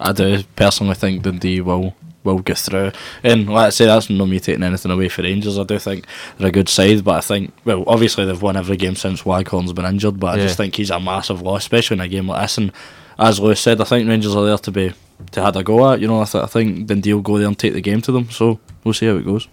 I 0.00 0.12
do 0.12 0.42
personally 0.56 0.94
think 0.94 1.22
Dundee 1.22 1.60
will 1.60 1.94
will 2.24 2.38
get 2.40 2.58
through. 2.58 2.92
And 3.22 3.48
like 3.48 3.66
I 3.66 3.70
say, 3.70 3.86
that's 3.86 4.10
not 4.10 4.26
me 4.28 4.40
taking 4.40 4.62
anything 4.64 4.90
away 4.90 5.08
for 5.08 5.22
Rangers. 5.22 5.58
I 5.58 5.64
do 5.64 5.78
think 5.78 6.04
they're 6.36 6.48
a 6.48 6.52
good 6.52 6.68
side, 6.68 7.04
but 7.04 7.16
I 7.16 7.20
think 7.20 7.52
well, 7.64 7.84
obviously 7.86 8.24
they've 8.24 8.40
won 8.42 8.56
every 8.56 8.76
game 8.76 8.96
since 8.96 9.24
Waghorn's 9.24 9.72
been 9.72 9.84
injured. 9.84 10.18
But 10.20 10.34
I 10.34 10.36
Yeah. 10.38 10.42
just 10.44 10.56
think 10.56 10.74
he's 10.76 10.90
a 10.90 10.98
massive 11.00 11.42
loss, 11.42 11.62
especially 11.62 11.94
in 11.96 12.00
a 12.00 12.08
game 12.08 12.28
like 12.28 12.42
this. 12.42 12.58
And 12.58 12.72
as 13.18 13.40
Lewis 13.40 13.60
said, 13.60 13.80
I 13.80 13.84
think 13.84 14.08
Rangers 14.08 14.34
are 14.36 14.44
there 14.44 14.58
to 14.58 14.70
be 14.70 14.92
to 15.32 15.42
had 15.42 15.56
a 15.56 15.62
go 15.62 15.90
at. 15.92 16.00
You 16.00 16.06
know, 16.08 16.20
I, 16.20 16.24
th- 16.24 16.44
I 16.44 16.46
think 16.46 16.86
Dundee 16.86 17.12
will 17.14 17.22
go 17.22 17.38
there 17.38 17.46
and 17.48 17.58
take 17.58 17.72
the 17.72 17.80
game 17.80 18.00
to 18.02 18.12
them. 18.12 18.30
So 18.30 18.60
we'll 18.84 18.94
see 18.94 19.06
how 19.06 19.16
it 19.16 19.24
goes. 19.24 19.48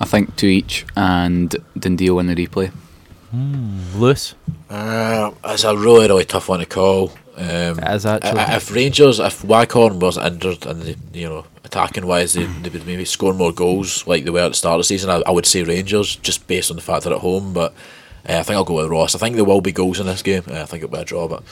I 0.00 0.04
think 0.04 0.36
two 0.36 0.46
each, 0.46 0.86
and 0.96 1.54
Dundee 1.78 2.10
will 2.10 2.16
win 2.18 2.28
the 2.28 2.34
replay. 2.36 2.70
Lewis, 3.94 4.34
Uh, 4.70 5.30
it's 5.44 5.64
a 5.64 5.76
really, 5.76 6.06
really 6.08 6.24
tough 6.24 6.48
one 6.48 6.60
to 6.60 6.66
call. 6.66 7.12
Um, 7.36 7.78
as 7.80 8.04
actually. 8.06 8.38
I- 8.40 8.52
I- 8.52 8.56
if 8.56 8.70
Rangers, 8.74 9.18
if 9.20 9.44
Waghorn 9.44 9.98
wasn't 10.00 10.26
injured 10.34 10.66
and 10.66 10.82
they, 10.82 10.96
you 11.12 11.28
know 11.28 11.44
attacking 11.68 12.06
wise, 12.06 12.32
they, 12.32 12.44
they 12.44 12.70
would 12.70 12.86
maybe 12.86 13.04
score 13.04 13.32
more 13.32 13.52
goals 13.52 14.06
like 14.06 14.24
they 14.24 14.30
were 14.30 14.40
at 14.40 14.48
the 14.48 14.54
start 14.54 14.74
of 14.74 14.80
the 14.80 14.84
season. 14.84 15.10
I, 15.10 15.22
I 15.26 15.30
would 15.30 15.46
say 15.46 15.62
Rangers 15.62 16.16
just 16.16 16.46
based 16.46 16.70
on 16.70 16.76
the 16.76 16.82
fact 16.82 17.04
they're 17.04 17.14
at 17.14 17.20
home, 17.20 17.52
but 17.52 17.72
uh, 18.28 18.38
I 18.38 18.42
think 18.42 18.56
I'll 18.56 18.64
go 18.64 18.76
with 18.76 18.90
Ross. 18.90 19.14
I 19.14 19.18
think 19.18 19.36
there 19.36 19.44
will 19.44 19.60
be 19.60 19.72
goals 19.72 20.00
in 20.00 20.06
this 20.06 20.22
game. 20.22 20.42
Uh, 20.48 20.62
I 20.62 20.64
think 20.64 20.82
it'll 20.82 20.96
be 20.96 21.00
a 21.00 21.04
draw, 21.04 21.28
but 21.28 21.44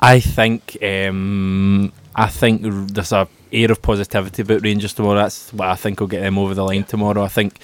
I 0.00 0.18
think 0.18 0.76
um, 0.82 1.92
I 2.16 2.26
think 2.26 2.62
there's 2.62 3.12
a 3.12 3.28
air 3.52 3.70
of 3.70 3.82
positivity 3.82 4.42
about 4.42 4.62
Rangers 4.62 4.94
tomorrow. 4.94 5.20
That's 5.20 5.52
what 5.52 5.68
I 5.68 5.76
think 5.76 6.00
will 6.00 6.06
get 6.06 6.20
them 6.20 6.38
over 6.38 6.54
the 6.54 6.64
line 6.64 6.84
tomorrow. 6.84 7.22
I 7.22 7.28
think 7.28 7.58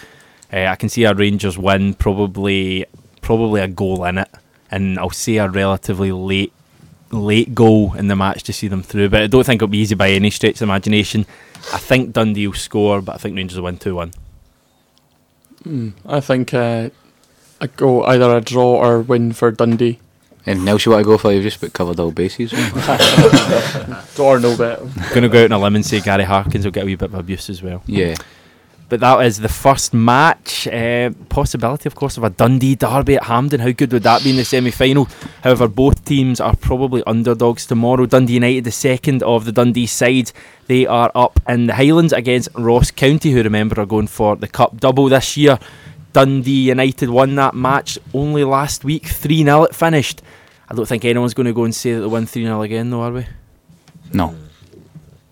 uh, 0.53 0.67
I 0.67 0.77
can 0.77 0.89
see 0.89 1.05
a 1.05 1.15
Rangers 1.15 1.59
win, 1.59 1.95
probably 1.95 2.87
probably 3.23 3.61
a 3.61 3.69
goal 3.69 4.05
in 4.05 4.19
it, 4.19 4.29
and 4.71 4.99
I'll 4.99 5.11
see 5.11 5.39
a 5.39 5.49
relatively 5.49 6.13
late 6.13 6.53
late 7.11 7.55
goal 7.55 7.95
in 7.95 8.09
the 8.09 8.17
match 8.17 8.43
to 8.45 8.53
see 8.53 8.69
them 8.69 8.83
through. 8.83 9.09
But 9.09 9.23
I 9.23 9.27
don't 9.27 9.45
think 9.45 9.59
it'll 9.59 9.69
be 9.69 9.79
easy 9.79 9.95
by 9.95 10.11
any 10.11 10.31
stretch 10.31 10.53
of 10.55 10.59
the 10.59 10.65
imagination. 10.65 11.27
I 11.73 11.79
think 11.79 12.13
Dundee 12.13 12.47
will 12.47 12.55
score, 12.55 13.01
but 13.03 13.15
I 13.15 13.19
think 13.19 13.37
Rangers 13.37 13.57
will 13.59 13.65
win 13.65 13.79
two 13.79 13.95
one. 13.95 14.13
Mm, 15.65 15.93
I 16.07 16.21
think 16.21 16.55
uh, 16.55 16.91
I 17.61 17.67
go 17.67 18.05
either 18.05 18.37
a 18.37 18.41
draw 18.41 18.77
or 18.85 19.01
win 19.01 19.33
for 19.33 19.51
Dundee. 19.51 19.99
And 20.47 20.67
else 20.67 20.87
you 20.87 20.93
want 20.93 21.03
to 21.03 21.11
go 21.11 21.19
for? 21.19 21.31
You've 21.33 21.43
just 21.43 21.73
covered 21.75 22.01
all 22.01 22.11
bases. 22.11 22.51
Draw 24.15 24.27
or 24.27 24.41
no 24.41 24.57
bet. 24.57 24.81
I'm 24.81 24.93
Going 25.11 25.23
to 25.23 25.29
go 25.29 25.45
out 25.45 25.53
on 25.53 25.61
a 25.61 25.63
limb 25.63 25.77
and 25.77 25.85
say 25.85 26.01
Gary 26.01 26.25
Harkins 26.25 26.65
will 26.65 26.73
get 26.73 26.85
a 26.85 26.87
wee 26.87 26.95
bit 26.95 27.11
of 27.11 27.15
abuse 27.15 27.51
as 27.51 27.63
well. 27.63 27.83
yeah. 27.87 28.15
But 28.89 29.01
that 29.01 29.21
is 29.27 29.39
the 29.39 29.51
first 29.51 29.93
match. 29.93 30.67
Uh, 30.67 31.11
possibility, 31.29 31.87
of 31.89 31.95
course, 31.95 32.17
of 32.17 32.25
a 32.25 32.31
Dundee 32.31 32.75
derby 32.75 33.17
at 33.17 33.25
Hampden. 33.25 33.61
How 33.61 33.71
good 33.71 33.93
would 33.93 34.05
that 34.05 34.25
be 34.25 34.31
in 34.31 34.37
the 34.37 34.45
semi 34.45 34.71
final? 34.71 35.09
However, 35.43 35.69
both 35.69 36.05
teams 36.07 36.41
are 36.41 36.57
probably 36.57 37.03
underdogs 37.07 37.67
tomorrow. 37.67 38.07
Dundee 38.07 38.35
United, 38.35 38.65
the 38.65 38.71
second 38.71 39.23
of 39.23 39.45
the 39.45 39.53
Dundee 39.53 39.87
side, 39.87 40.33
they 40.69 40.87
are 40.87 41.13
up 41.15 41.39
in 41.47 41.67
the 41.67 41.75
Highlands 41.75 42.15
against 42.15 42.49
Ross 42.55 42.91
County, 42.91 43.33
who 43.33 43.43
remember 43.43 43.79
are 43.79 43.87
going 43.87 44.07
for 44.07 44.37
the 44.37 44.49
Cup 44.49 44.81
double 44.81 45.11
this 45.11 45.37
year. 45.37 45.59
Dundee 46.15 46.69
United 46.69 47.11
won 47.11 47.35
that 47.35 47.55
match 47.55 47.99
only 48.15 48.43
last 48.43 48.85
week, 48.85 49.07
3 49.07 49.45
0 49.45 49.65
it 49.65 49.75
finished. 49.75 50.23
I 50.69 50.75
don't 50.75 50.87
think 50.87 51.05
anyone's 51.05 51.35
going 51.35 51.47
to 51.47 51.53
go 51.53 51.65
and 51.65 51.75
say 51.75 51.93
that 51.93 52.01
they 52.01 52.07
won 52.07 52.27
3 52.27 52.43
0 52.43 52.63
again, 52.63 52.91
though, 52.91 53.03
are 53.03 53.13
we? 53.13 53.27
No. 54.13 54.35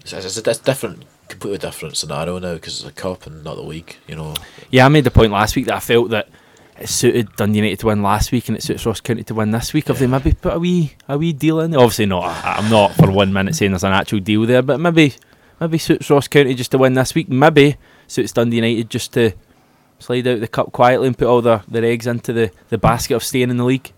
So 0.05 0.19
it's, 0.19 0.37
it's 0.37 0.61
a 0.61 0.63
different, 0.63 1.05
completely 1.29 1.59
different 1.59 1.97
scenario 1.97 2.39
now 2.39 2.55
because 2.55 2.81
it's 2.81 2.89
a 2.89 2.93
cup 2.93 3.27
and 3.27 3.43
not 3.45 3.57
the 3.57 3.63
league. 3.63 3.97
You 4.07 4.17
know, 4.17 4.35
Yeah, 4.71 4.87
I 4.87 4.89
made 4.89 5.05
the 5.05 5.11
point 5.11 5.33
last 5.33 5.57
week 5.57 5.67
that 5.67 5.75
I 5.75 5.81
felt 5.81 6.11
that 6.11 6.29
it 6.79 6.89
suited 6.89 7.35
Dundee 7.37 7.59
United 7.59 7.81
to 7.81 7.87
win 7.87 8.03
last 8.03 8.33
week 8.33 8.49
and 8.49 8.57
it 8.57 8.63
suits 8.63 8.85
Ross 8.85 9.01
County 9.01 9.25
to 9.25 9.35
win 9.35 9.51
this 9.51 9.73
week. 9.73 9.89
Have 9.89 9.99
they 9.99 10.07
maybe 10.07 10.33
put 10.33 10.55
a 10.55 10.59
wee 10.59 10.95
a 11.09 11.17
wee 11.17 11.33
deal 11.33 11.61
in? 11.61 11.75
Obviously 11.75 12.07
not. 12.07 12.25
I, 12.25 12.57
I'm 12.59 12.71
not 12.71 12.95
for 12.95 13.11
one 13.11 13.33
minute 13.33 13.55
saying 13.55 13.73
there's 13.73 13.85
an 13.85 13.93
actual 13.93 14.21
deal 14.21 14.45
there, 14.47 14.63
but 14.63 14.79
maybe 14.79 15.15
maybe 15.61 15.79
suits 15.79 16.11
Ross 16.11 16.29
County 16.29 16.55
just 16.55 16.71
to 16.73 16.79
win 16.79 16.95
this 16.95 17.15
week. 17.15 17.29
Maybe 17.29 17.77
suits 18.07 18.33
Dundee 18.33 18.57
United 18.57 18.91
just 18.91 19.13
to 19.15 19.33
slide 19.99 20.27
out 20.27 20.41
the 20.41 20.49
cup 20.49 20.73
quietly 20.73 21.07
and 21.07 21.17
put 21.17 21.27
all 21.29 21.43
their, 21.43 21.63
their 21.69 21.85
eggs 21.85 22.07
into 22.07 22.33
the, 22.33 22.51
the 22.69 22.79
basket 22.79 23.15
of 23.15 23.25
staying 23.25 23.51
in 23.51 23.57
the 23.57 23.65
league. 23.65 23.93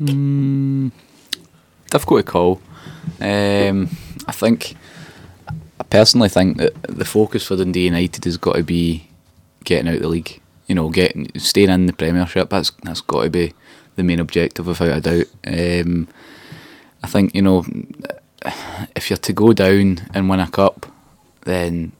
Mm, 0.00 0.90
difficult 1.90 2.24
to 2.24 2.32
call. 2.32 2.60
Um, 3.20 3.90
I 4.26 4.32
think, 4.32 4.72
I 4.72 4.83
personally 5.90 6.28
think 6.28 6.58
that 6.58 6.74
the 6.82 7.04
focus 7.04 7.46
for 7.46 7.56
Dundee 7.56 7.84
United 7.84 8.24
has 8.24 8.36
got 8.36 8.56
to 8.56 8.62
be 8.62 9.08
getting 9.64 9.92
out 9.92 10.00
the 10.00 10.08
league. 10.08 10.40
You 10.66 10.74
know, 10.74 10.88
getting 10.88 11.30
staying 11.38 11.70
in 11.70 11.86
the 11.86 11.92
Premiership. 11.92 12.50
That's 12.50 12.70
that's 12.82 13.00
got 13.02 13.24
to 13.24 13.30
be 13.30 13.52
the 13.96 14.02
main 14.02 14.20
objective, 14.20 14.66
without 14.66 14.96
a 14.96 15.00
doubt. 15.00 15.26
Um, 15.46 16.08
I 17.02 17.06
think 17.06 17.34
you 17.34 17.42
know, 17.42 17.64
if 18.96 19.10
you're 19.10 19.16
to 19.18 19.32
go 19.32 19.52
down 19.52 20.08
and 20.14 20.28
win 20.28 20.40
a 20.40 20.48
cup, 20.48 20.86
then 21.42 21.92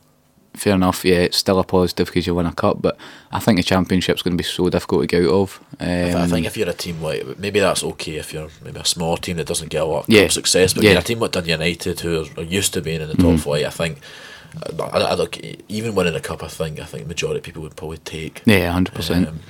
fair 0.54 0.74
enough. 0.74 1.04
Yeah, 1.04 1.16
it's 1.16 1.36
still 1.36 1.58
a 1.58 1.64
positive 1.64 2.06
because 2.06 2.26
you 2.26 2.34
win 2.34 2.46
a 2.46 2.52
cup, 2.52 2.80
but 2.80 2.96
I 3.32 3.40
think 3.40 3.58
the 3.58 3.62
Championship's 3.62 4.22
going 4.22 4.36
to 4.36 4.42
be 4.42 4.44
so 4.48 4.68
difficult 4.70 5.02
to 5.02 5.06
get 5.06 5.24
out 5.26 5.30
of. 5.34 5.60
Um, 5.80 5.88
I 6.22 6.26
think 6.26 6.46
if 6.46 6.56
you're 6.56 6.68
a 6.68 6.72
team 6.72 7.00
like 7.02 7.38
maybe 7.38 7.60
that's 7.60 7.82
okay 7.84 8.16
if 8.16 8.32
you're 8.32 8.48
maybe 8.64 8.80
a 8.80 8.84
small 8.84 9.16
team 9.16 9.36
that 9.38 9.46
doesn't 9.46 9.68
get 9.70 9.82
a 9.82 9.84
lot 9.84 10.04
of 10.04 10.08
Yeah. 10.14 10.28
success, 10.28 10.72
but 10.74 10.82
Yeah. 10.84 10.90
you're 10.92 11.00
a 11.00 11.04
team 11.04 11.20
like 11.20 11.32
Dundee 11.32 11.50
United 11.52 12.00
who 12.00 12.22
are, 12.22 12.40
are 12.40 12.44
used 12.44 12.72
to 12.74 12.80
being 12.80 13.00
in 13.00 13.08
the 13.08 13.14
top 13.16 13.26
Mhm. 13.34 13.40
flight. 13.40 13.64
I 13.66 13.70
think. 13.70 13.98
I, 14.80 14.84
I, 14.84 14.98
I 15.00 15.14
look, 15.14 15.36
even 15.68 15.96
winning 15.96 16.14
a 16.14 16.20
cup, 16.20 16.42
I 16.44 16.48
think 16.48 16.78
I 16.78 16.84
think 16.84 17.02
the 17.04 17.08
majority 17.08 17.38
of 17.38 17.42
people 17.44 17.62
would 17.62 17.74
probably 17.74 17.98
take 17.98 18.40
yeah, 18.44 18.70
hundred 18.70 18.94
percent. 18.94 19.26
um, 19.28 19.40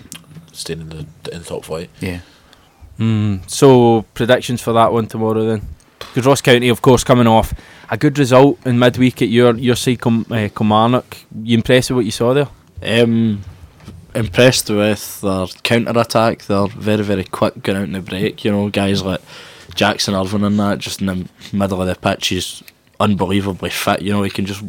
staying 0.52 0.80
in 0.80 0.88
the 0.88 1.06
in 1.30 1.40
the 1.40 1.44
top 1.44 1.64
flight. 1.66 1.90
Yeah. 2.00 2.20
Mm, 2.98 3.40
so 3.50 4.06
predictions 4.14 4.62
for 4.62 4.72
that 4.72 4.92
one 4.92 5.06
tomorrow 5.06 5.44
then? 5.44 5.62
Because 6.14 6.28
Ross 6.28 6.40
County, 6.40 6.68
of 6.68 6.80
course, 6.80 7.02
coming 7.02 7.26
off 7.26 7.52
a 7.90 7.96
good 7.96 8.16
result 8.20 8.64
in 8.64 8.78
midweek 8.78 9.20
at 9.20 9.30
your 9.30 9.56
your 9.56 9.74
side, 9.74 10.00
Com- 10.00 10.24
uh, 10.30 10.48
Kilmarnock. 10.54 11.16
You 11.42 11.56
impressed 11.56 11.90
with 11.90 11.96
what 11.96 12.04
you 12.04 12.12
saw 12.12 12.32
there? 12.32 12.46
Um, 12.80 13.42
impressed 14.14 14.70
with 14.70 15.20
their 15.22 15.46
counter 15.64 15.98
attack. 15.98 16.42
They're 16.44 16.68
very, 16.68 17.02
very 17.02 17.24
quick 17.24 17.64
going 17.64 17.78
out 17.78 17.84
in 17.84 17.92
the 17.94 18.00
break. 18.00 18.44
You 18.44 18.52
know, 18.52 18.68
guys 18.68 19.02
like 19.02 19.22
Jackson 19.74 20.14
Irvine 20.14 20.44
and 20.44 20.60
that, 20.60 20.78
just 20.78 21.00
in 21.00 21.08
the 21.08 21.28
middle 21.52 21.82
of 21.82 21.88
the 21.88 21.96
pitch, 21.96 22.28
he's 22.28 22.62
unbelievably 23.00 23.70
fit. 23.70 24.02
You 24.02 24.12
know, 24.12 24.22
he 24.22 24.30
can 24.30 24.46
just 24.46 24.62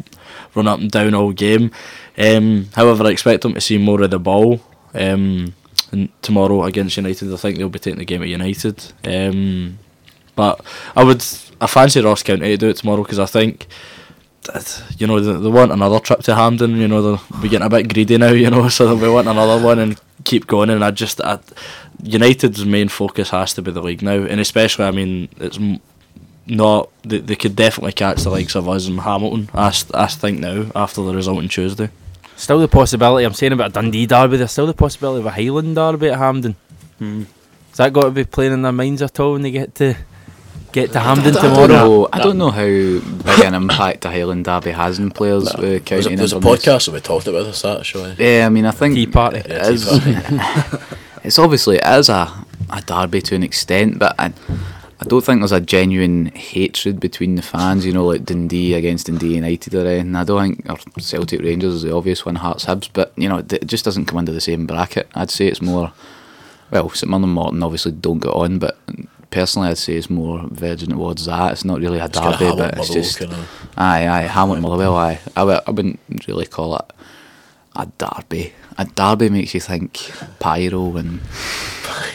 run 0.56 0.66
up 0.66 0.80
and 0.80 0.90
down 0.90 1.14
all 1.14 1.30
game. 1.30 1.70
Um, 2.18 2.70
however, 2.74 3.04
I 3.04 3.10
expect 3.10 3.42
them 3.42 3.54
to 3.54 3.60
see 3.60 3.78
more 3.78 4.02
of 4.02 4.10
the 4.10 4.18
ball. 4.18 4.60
Um, 4.94 5.54
and 5.92 6.08
tomorrow 6.22 6.64
against 6.64 6.96
United, 6.96 7.32
I 7.32 7.36
think 7.36 7.56
they'll 7.56 7.68
be 7.68 7.78
taking 7.78 8.00
the 8.00 8.04
game 8.04 8.22
at 8.22 8.28
United. 8.28 8.92
Um, 9.04 9.78
but 10.36 10.64
I 10.94 11.02
would, 11.02 11.24
I 11.60 11.66
fancy 11.66 12.00
Ross 12.00 12.22
County 12.22 12.50
to 12.50 12.56
do 12.56 12.68
it 12.68 12.76
tomorrow 12.76 13.02
because 13.02 13.18
I 13.18 13.26
think 13.26 13.66
you 14.98 15.06
know, 15.06 15.20
they, 15.20 15.40
they 15.40 15.48
want 15.48 15.72
another 15.72 16.00
trip 16.00 16.20
to 16.20 16.34
Hampden. 16.34 16.76
You 16.76 16.88
know, 16.88 17.02
they're 17.02 17.40
we 17.42 17.48
getting 17.48 17.66
a 17.66 17.70
bit 17.70 17.92
greedy 17.92 18.18
now. 18.18 18.30
You 18.36 18.50
know, 18.50 18.68
so 18.68 18.86
they'll 18.86 19.08
be 19.08 19.12
wanting 19.12 19.30
another 19.30 19.64
one 19.64 19.78
and 19.78 20.00
keep 20.24 20.46
going. 20.46 20.70
And 20.70 20.84
I 20.84 20.90
just, 20.90 21.20
I, 21.20 21.38
United's 22.02 22.64
main 22.64 22.88
focus 22.88 23.30
has 23.30 23.54
to 23.54 23.62
be 23.62 23.70
the 23.70 23.82
league 23.82 24.02
now, 24.02 24.22
and 24.22 24.40
especially, 24.40 24.84
I 24.84 24.90
mean, 24.90 25.28
it's 25.38 25.58
not 26.46 26.90
they, 27.02 27.18
they 27.18 27.34
could 27.34 27.56
definitely 27.56 27.92
catch 27.92 28.22
the 28.22 28.30
likes 28.30 28.54
of 28.54 28.68
us 28.68 28.86
and 28.86 29.00
Hamilton. 29.00 29.48
I, 29.54 29.74
I 29.94 30.06
think 30.06 30.40
now 30.40 30.70
after 30.74 31.02
the 31.02 31.14
result 31.14 31.38
on 31.38 31.48
Tuesday. 31.48 31.90
Still 32.36 32.60
the 32.60 32.68
possibility. 32.68 33.24
I'm 33.24 33.32
saying 33.32 33.52
about 33.52 33.70
a 33.70 33.72
Dundee 33.72 34.06
derby. 34.06 34.36
There's 34.36 34.52
still 34.52 34.66
the 34.66 34.74
possibility 34.74 35.20
of 35.20 35.26
a 35.26 35.30
Highland 35.30 35.74
derby 35.74 36.10
at 36.10 36.18
Hampden. 36.18 36.54
Hmm. 36.98 37.22
Has 37.70 37.78
that 37.78 37.92
got 37.94 38.04
to 38.04 38.10
be 38.10 38.24
playing 38.24 38.52
in 38.52 38.62
their 38.62 38.72
minds 38.72 39.00
at 39.00 39.18
all 39.18 39.32
when 39.32 39.42
they 39.42 39.50
get 39.50 39.74
to 39.76 39.96
get 40.76 40.92
to 40.92 41.00
Hampden 41.00 41.36
I 41.36 41.40
don't 41.42 41.50
tomorrow? 41.54 41.66
know. 41.66 42.08
I 42.12 42.18
don't 42.20 42.38
know 42.38 42.50
how 42.50 42.60
big 42.64 43.44
an 43.44 43.54
impact 43.54 44.04
a 44.04 44.10
Highland 44.10 44.44
Derby 44.44 44.70
has 44.70 44.98
in 44.98 45.10
players 45.10 45.44
with 45.44 45.54
uh, 45.56 45.60
There's 45.60 45.80
County 45.82 46.06
a, 46.06 46.08
and 46.10 46.18
there's 46.18 46.32
a 46.32 46.38
podcast 46.40 46.86
that 46.86 46.92
we 46.92 47.00
talked 47.00 47.26
about 47.26 47.44
this 47.44 47.64
actually. 47.64 48.14
Yeah, 48.18 48.46
I 48.46 48.48
mean, 48.50 48.64
I 48.66 48.70
think 48.70 48.94
Tea 48.94 49.06
party. 49.06 49.38
it 49.38 49.46
Yeah, 49.48 49.62
tea 49.68 49.74
is- 49.74 49.84
party. 49.88 50.86
it's 51.24 51.38
obviously 51.38 51.76
it 51.76 51.86
is 51.86 52.08
a, 52.08 52.32
a 52.70 52.80
derby 52.82 53.20
to 53.22 53.34
an 53.34 53.42
extent, 53.42 53.98
but 53.98 54.14
I, 54.18 54.32
I 55.00 55.04
don't 55.04 55.24
think 55.24 55.40
there's 55.40 55.52
a 55.52 55.60
genuine 55.60 56.26
hatred 56.26 57.00
between 57.00 57.34
the 57.34 57.42
fans. 57.42 57.84
You 57.86 57.92
know, 57.92 58.06
like 58.06 58.24
Dundee 58.24 58.74
against 58.74 59.06
Dundee 59.06 59.34
United 59.34 59.74
or 59.74 59.86
anything. 59.86 60.14
I 60.14 60.24
don't 60.24 60.56
think 60.56 60.70
or 60.70 61.00
Celtic 61.00 61.40
Rangers 61.40 61.74
is 61.74 61.82
the 61.82 61.94
obvious 61.94 62.24
one, 62.24 62.36
Hearts 62.36 62.64
Hibs, 62.66 62.88
but 62.92 63.12
you 63.16 63.28
know, 63.28 63.38
it, 63.38 63.52
it 63.52 63.66
just 63.66 63.84
doesn't 63.84 64.06
come 64.06 64.18
under 64.18 64.32
the 64.32 64.40
same 64.40 64.66
bracket. 64.66 65.08
I'd 65.14 65.30
say 65.30 65.46
it's 65.48 65.62
more. 65.62 65.92
Well, 66.70 66.90
St 66.90 67.08
Mirren 67.08 67.24
and 67.24 67.32
Morton 67.32 67.62
obviously 67.62 67.92
don't 67.92 68.18
get 68.20 68.32
on, 68.32 68.58
but 68.58 68.76
personally, 69.30 69.68
I'd 69.68 69.78
say 69.78 69.94
it's 69.94 70.10
more 70.10 70.42
virgin 70.50 70.90
towards 70.90 71.26
that. 71.26 71.52
It's 71.52 71.64
not 71.64 71.80
really 71.80 71.98
a 71.98 72.04
It's 72.06 72.18
kinda 72.18 72.36
derby, 72.38 72.56
but 72.56 72.78
it's 72.78 72.92
just. 72.92 73.18
kinda- 73.18 73.36
Aye, 73.76 74.08
aye, 74.08 74.22
Hamilton 74.22 74.62
Motherwell, 74.62 74.96
aye. 74.96 75.20
I, 75.36 75.40
w- 75.40 75.60
I 75.66 75.70
wouldn't 75.70 76.00
really 76.26 76.46
call 76.46 76.76
it 76.76 76.92
a 77.74 77.86
derby. 77.98 78.52
A 78.78 78.84
derby 78.84 79.28
makes 79.28 79.54
you 79.54 79.60
think 79.60 80.10
pyro 80.38 80.96
and 80.96 81.20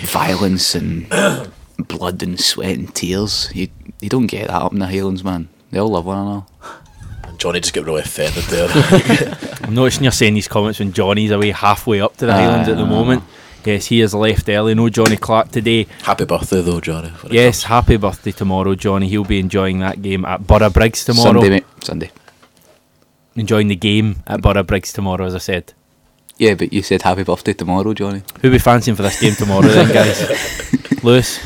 violence 0.01 0.75
and 0.75 1.07
blood 1.87 2.21
and 2.23 2.39
sweat 2.39 2.77
and 2.77 2.93
tears. 2.93 3.49
You 3.53 3.67
you 3.99 4.09
don't 4.09 4.27
get 4.27 4.47
that 4.47 4.61
up 4.61 4.73
in 4.73 4.79
the 4.79 4.87
Highlands, 4.87 5.23
man. 5.23 5.49
They 5.71 5.79
all 5.79 5.89
love 5.89 6.05
one 6.05 6.17
another. 6.17 6.45
And 7.23 7.37
Johnny 7.39 7.59
just 7.59 7.73
got 7.73 7.85
really 7.85 8.01
offended 8.01 8.43
there. 8.45 8.69
I'm 9.63 9.73
noticing 9.75 10.03
you're 10.03 10.11
saying 10.11 10.33
these 10.33 10.47
comments 10.47 10.79
when 10.79 10.91
Johnny's 10.93 11.31
away 11.31 11.51
halfway 11.51 12.01
up 12.01 12.17
to 12.17 12.25
the 12.25 12.33
Aye, 12.33 12.41
Highlands 12.43 12.69
at 12.69 12.77
the 12.77 12.83
I 12.83 12.89
moment. 12.89 13.23
Yes, 13.65 13.87
he 13.87 13.99
has 13.99 14.13
left 14.13 14.49
early. 14.49 14.73
No 14.73 14.89
Johnny 14.89 15.17
Clark 15.17 15.51
today. 15.51 15.85
Happy 16.03 16.25
birthday 16.25 16.61
though, 16.61 16.79
Johnny. 16.81 17.11
Yes, 17.29 17.63
happy 17.63 17.97
birthday 17.97 18.31
tomorrow, 18.31 18.75
Johnny. 18.75 19.07
He'll 19.07 19.23
be 19.23 19.39
enjoying 19.39 19.79
that 19.79 20.01
game 20.01 20.25
at 20.25 20.47
Borough 20.47 20.69
Briggs 20.69 21.05
tomorrow. 21.05 21.33
Sunday, 21.33 21.49
mate. 21.49 21.65
Sunday. 21.83 22.11
Enjoying 23.35 23.67
the 23.67 23.75
game 23.75 24.23
at 24.27 24.41
Borough 24.41 24.63
Briggs 24.63 24.91
tomorrow, 24.91 25.25
as 25.25 25.35
I 25.35 25.39
said. 25.39 25.73
Yeah, 26.37 26.55
but 26.55 26.73
you 26.73 26.81
said 26.81 27.03
happy 27.03 27.23
birthday 27.23 27.53
tomorrow, 27.53 27.93
Johnny. 27.93 28.23
Who 28.41 28.49
we 28.49 28.57
fancying 28.57 28.95
for 28.95 29.03
this 29.03 29.19
game 29.21 29.35
tomorrow 29.35 29.67
then, 29.67 29.93
guys? 29.93 31.03
Lewis? 31.03 31.39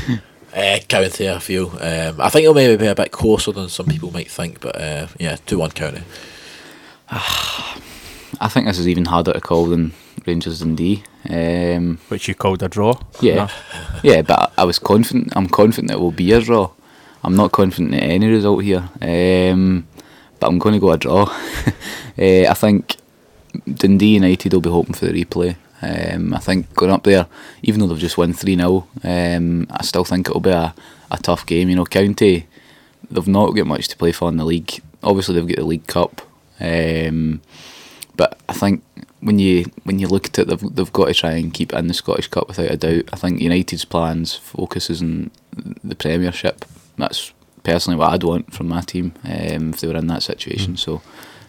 Uh, 0.54 0.78
County, 0.88 1.28
I 1.28 1.38
feel. 1.38 1.68
Um, 1.80 2.18
I 2.18 2.30
think 2.30 2.44
it'll 2.44 2.54
maybe 2.54 2.76
be 2.76 2.86
a 2.86 2.94
bit 2.94 3.12
closer 3.12 3.52
than 3.52 3.68
some 3.68 3.86
people 3.86 4.10
might 4.10 4.30
think, 4.30 4.60
but 4.60 4.74
uh, 4.80 5.06
yeah, 5.18 5.36
2 5.44 5.58
1 5.58 5.70
County. 5.72 6.02
I 7.10 8.48
think 8.48 8.66
this 8.66 8.78
is 8.78 8.88
even 8.88 9.04
harder 9.04 9.34
to 9.34 9.40
call 9.40 9.66
than 9.66 9.92
Rangers 10.26 10.62
and 10.62 10.76
D. 10.76 11.02
Um, 11.28 11.98
Which 12.08 12.28
you 12.28 12.34
called 12.34 12.62
a 12.62 12.68
draw. 12.68 12.98
Yeah, 13.20 13.48
yeah, 14.02 14.22
but 14.22 14.52
I- 14.56 14.64
was 14.64 14.78
confident. 14.78 15.32
I'm 15.36 15.48
confident 15.48 15.90
it 15.90 16.00
will 16.00 16.12
be 16.12 16.32
a 16.32 16.40
draw. 16.40 16.70
I'm 17.24 17.36
not 17.36 17.52
confident 17.52 17.94
in 17.94 18.00
any 18.00 18.28
result 18.28 18.62
here, 18.62 18.88
um, 19.02 19.86
but 20.38 20.46
I'm 20.48 20.58
going 20.58 20.74
to 20.74 20.80
go 20.80 20.92
a 20.92 20.98
draw. 20.98 21.22
uh, 22.18 22.46
I 22.48 22.54
think 22.54 22.96
Dundee 23.66 24.14
United 24.14 24.52
will 24.52 24.60
be 24.60 24.70
hoping 24.70 24.94
for 24.94 25.06
the 25.06 25.24
replay. 25.24 25.56
Um, 25.82 26.32
I 26.34 26.38
think 26.38 26.72
going 26.74 26.92
up 26.92 27.02
there, 27.02 27.26
even 27.62 27.80
though 27.80 27.86
they've 27.88 27.98
just 27.98 28.16
won 28.16 28.32
three 28.32 28.56
0 28.56 28.86
um, 29.04 29.66
I 29.70 29.82
still 29.82 30.04
think 30.04 30.28
it'll 30.28 30.40
be 30.40 30.50
a, 30.50 30.74
a 31.10 31.18
tough 31.18 31.44
game. 31.46 31.68
You 31.68 31.76
know, 31.76 31.84
County, 31.84 32.46
they've 33.10 33.28
not 33.28 33.50
got 33.54 33.66
much 33.66 33.88
to 33.88 33.96
play 33.96 34.12
for 34.12 34.28
in 34.28 34.36
the 34.36 34.44
league. 34.44 34.80
Obviously, 35.02 35.34
they've 35.34 35.48
got 35.48 35.56
the 35.56 35.64
League 35.64 35.86
Cup, 35.86 36.22
um, 36.60 37.40
but 38.16 38.38
I 38.48 38.52
think 38.54 38.82
when 39.26 39.38
you 39.40 39.64
when 39.82 39.98
you 39.98 40.06
look 40.06 40.26
at 40.26 40.38
it, 40.38 40.46
they've 40.48 40.74
they've 40.74 40.92
got 40.92 41.06
to 41.06 41.14
try 41.14 41.32
and 41.32 41.52
keep 41.52 41.72
in 41.72 41.88
the 41.88 41.94
Scottish 41.94 42.28
Cup 42.28 42.46
without 42.48 42.70
a 42.70 42.76
doubt. 42.76 43.10
I 43.12 43.16
think 43.16 43.40
United's 43.40 43.84
plans 43.84 44.34
focuses 44.34 45.02
on 45.02 45.30
the 45.82 45.96
Premiership. 45.96 46.64
That's 46.96 47.32
personally 47.64 47.98
what 47.98 48.12
I'd 48.12 48.22
want 48.22 48.52
from 48.54 48.68
my 48.68 48.80
team 48.82 49.12
um, 49.24 49.70
if 49.70 49.80
they 49.80 49.88
were 49.88 49.96
in 49.96 50.06
that 50.06 50.22
situation. 50.22 50.76
So, 50.76 51.02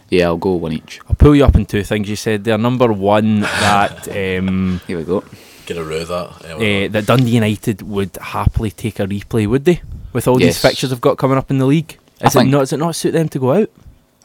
yeah, 0.10 0.26
I'll 0.26 0.38
go 0.38 0.54
one 0.56 0.74
each. 0.74 1.00
I'll 1.08 1.16
pull 1.16 1.36
you 1.36 1.46
up 1.46 1.56
in 1.56 1.66
two 1.66 1.84
things 1.84 2.10
you 2.10 2.16
said 2.16 2.44
there. 2.44 2.58
Number 2.58 2.92
one, 2.92 3.42
that 3.66 4.08
um, 4.08 4.82
Here 4.88 4.98
we 4.98 5.04
go. 5.04 5.24
Get 5.68 5.78
a 5.78 5.84
row 5.84 6.02
of 6.02 6.08
that. 6.08 6.60
Yeah, 6.60 6.86
uh, 6.88 6.92
that 6.94 7.06
Dundee 7.06 7.32
United 7.32 7.82
would 7.84 8.16
happily 8.20 8.72
take 8.72 9.00
a 9.00 9.06
replay, 9.06 9.46
would 9.48 9.66
they? 9.66 9.82
With 10.14 10.28
all 10.28 10.40
Yes. 10.42 10.56
these 10.56 10.62
fixtures 10.62 10.90
they've 10.90 11.02
got 11.02 11.18
coming 11.18 11.38
up 11.38 11.52
in 11.52 11.60
the 11.60 11.66
league, 11.66 11.98
I 12.22 12.28
is 12.28 12.36
it 12.36 12.46
not? 12.46 12.60
Does 12.60 12.74
it 12.74 12.78
not 12.78 12.96
suit 12.96 13.12
them 13.12 13.30
to 13.30 13.40
go 13.40 13.52
out 13.54 13.70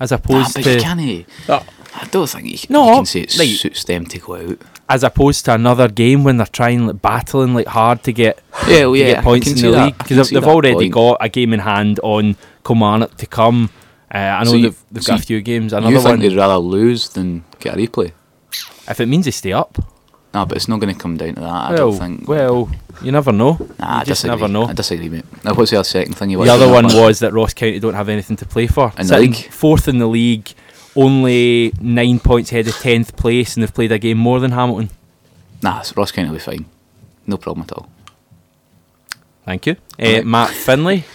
as 0.03 0.13
opposed 0.13 0.55
but 0.55 0.65
to 0.65 0.81
can't. 0.81 1.27
Ah. 1.49 1.65
I 1.95 2.07
don't 2.07 2.27
think 2.29 2.47
you, 2.51 2.59
No, 2.71 2.89
you 2.89 2.97
can 2.97 3.07
say 3.07 3.21
it 3.21 3.39
like- 3.39 3.49
suits 3.51 3.85
them 3.85 4.07
to 4.07 4.19
go 4.19 4.35
out. 4.37 4.59
as 4.89 5.05
opposed 5.05 5.45
to 5.45 5.55
another 5.55 5.89
game 5.89 6.25
when 6.25 6.39
they're 6.39 6.47
trying 6.61 6.87
like 6.87 7.01
battling 7.03 7.53
like 7.55 7.67
hard 7.69 8.03
to 8.05 8.13
get 8.13 8.41
Yeah, 8.67 8.87
well, 8.87 8.93
to 8.95 8.99
yeah, 8.99 9.13
get 9.15 9.25
points 9.25 9.49
in 9.51 9.57
the 9.57 9.71
that. 9.73 9.85
league 9.87 9.99
because 9.99 10.17
they've, 10.31 10.41
they've 10.41 10.49
already 10.55 10.75
point. 10.91 10.93
got 10.95 11.17
a 11.21 11.29
game 11.29 11.53
in 11.53 11.61
hand 11.61 12.01
on 12.03 12.37
Kilmarnock 12.67 13.17
to 13.19 13.27
come. 13.27 13.71
Uh, 14.15 14.19
I 14.19 14.45
know 14.45 14.51
So 14.53 14.59
they've, 14.63 14.79
they've 14.91 15.05
got 15.05 15.21
a 15.21 15.23
few 15.23 15.41
games. 15.43 15.73
You 15.73 15.79
Another 15.79 15.97
think 15.97 16.05
one, 16.09 16.21
they'd 16.21 16.37
rather 16.37 16.57
lose 16.59 17.09
than 17.11 17.45
get 17.61 17.75
a 17.75 17.77
replay? 17.77 18.13
if 18.89 18.99
it 19.01 19.07
means 19.07 19.25
they 19.27 19.31
stay 19.31 19.53
up, 19.53 19.79
No, 20.35 20.47
but 20.47 20.57
it's 20.57 20.67
not 20.69 20.81
going 20.81 20.95
to 20.95 20.99
come 21.01 21.17
down 21.19 21.35
to 21.35 21.41
that. 21.43 21.47
I 21.49 21.71
well, 21.75 21.91
don't 21.91 21.99
think. 21.99 22.29
well, 22.29 22.71
you 23.03 23.13
never 23.13 23.33
know. 23.33 23.59
nah, 23.79 23.99
I 23.99 24.05
just 24.05 24.23
disagree. 24.23 24.31
never 24.41 24.49
know. 24.53 24.65
I 24.65 24.73
disagree, 24.73 25.09
mate. 25.11 25.25
Now, 25.45 25.53
what's 25.55 25.71
the 25.71 25.77
other 25.79 25.85
second 25.85 26.15
thing 26.15 26.31
you 26.31 26.39
want? 26.39 26.49
The 26.49 26.55
other 26.55 26.71
one 26.73 26.87
was 26.87 27.19
that 27.19 27.33
Ross 27.35 27.53
County 27.53 27.79
don't 27.79 27.95
have 27.95 28.09
anything 28.09 28.37
to 28.39 28.47
play 28.47 28.67
for. 28.67 28.93
In 28.99 29.07
the 29.07 29.19
league? 29.19 29.37
fourth 29.37 29.89
in 29.89 29.99
the 29.99 30.07
league, 30.07 30.49
only 30.97 31.73
nine 31.81 32.19
points 32.19 32.51
ahead 32.51 32.67
of 32.69 32.75
tenth 32.77 33.15
place, 33.17 33.55
and 33.57 33.63
they've 33.63 33.75
played 33.75 33.93
a 33.93 33.99
game 33.99 34.17
more 34.19 34.41
than 34.41 34.53
Hamilton. 34.53 34.89
Nah, 35.63 35.83
so 35.83 35.93
Ross 35.97 36.11
County 36.13 36.31
will 36.31 36.37
be 36.37 36.43
fine. 36.43 36.65
No 37.27 37.37
problem 37.37 37.65
at 37.65 37.73
all. 37.73 37.89
Thank 39.45 39.67
you, 39.67 39.73
uh, 39.99 40.05
Right. 40.05 40.27
Matt 40.27 40.51
Finlay. 40.51 41.05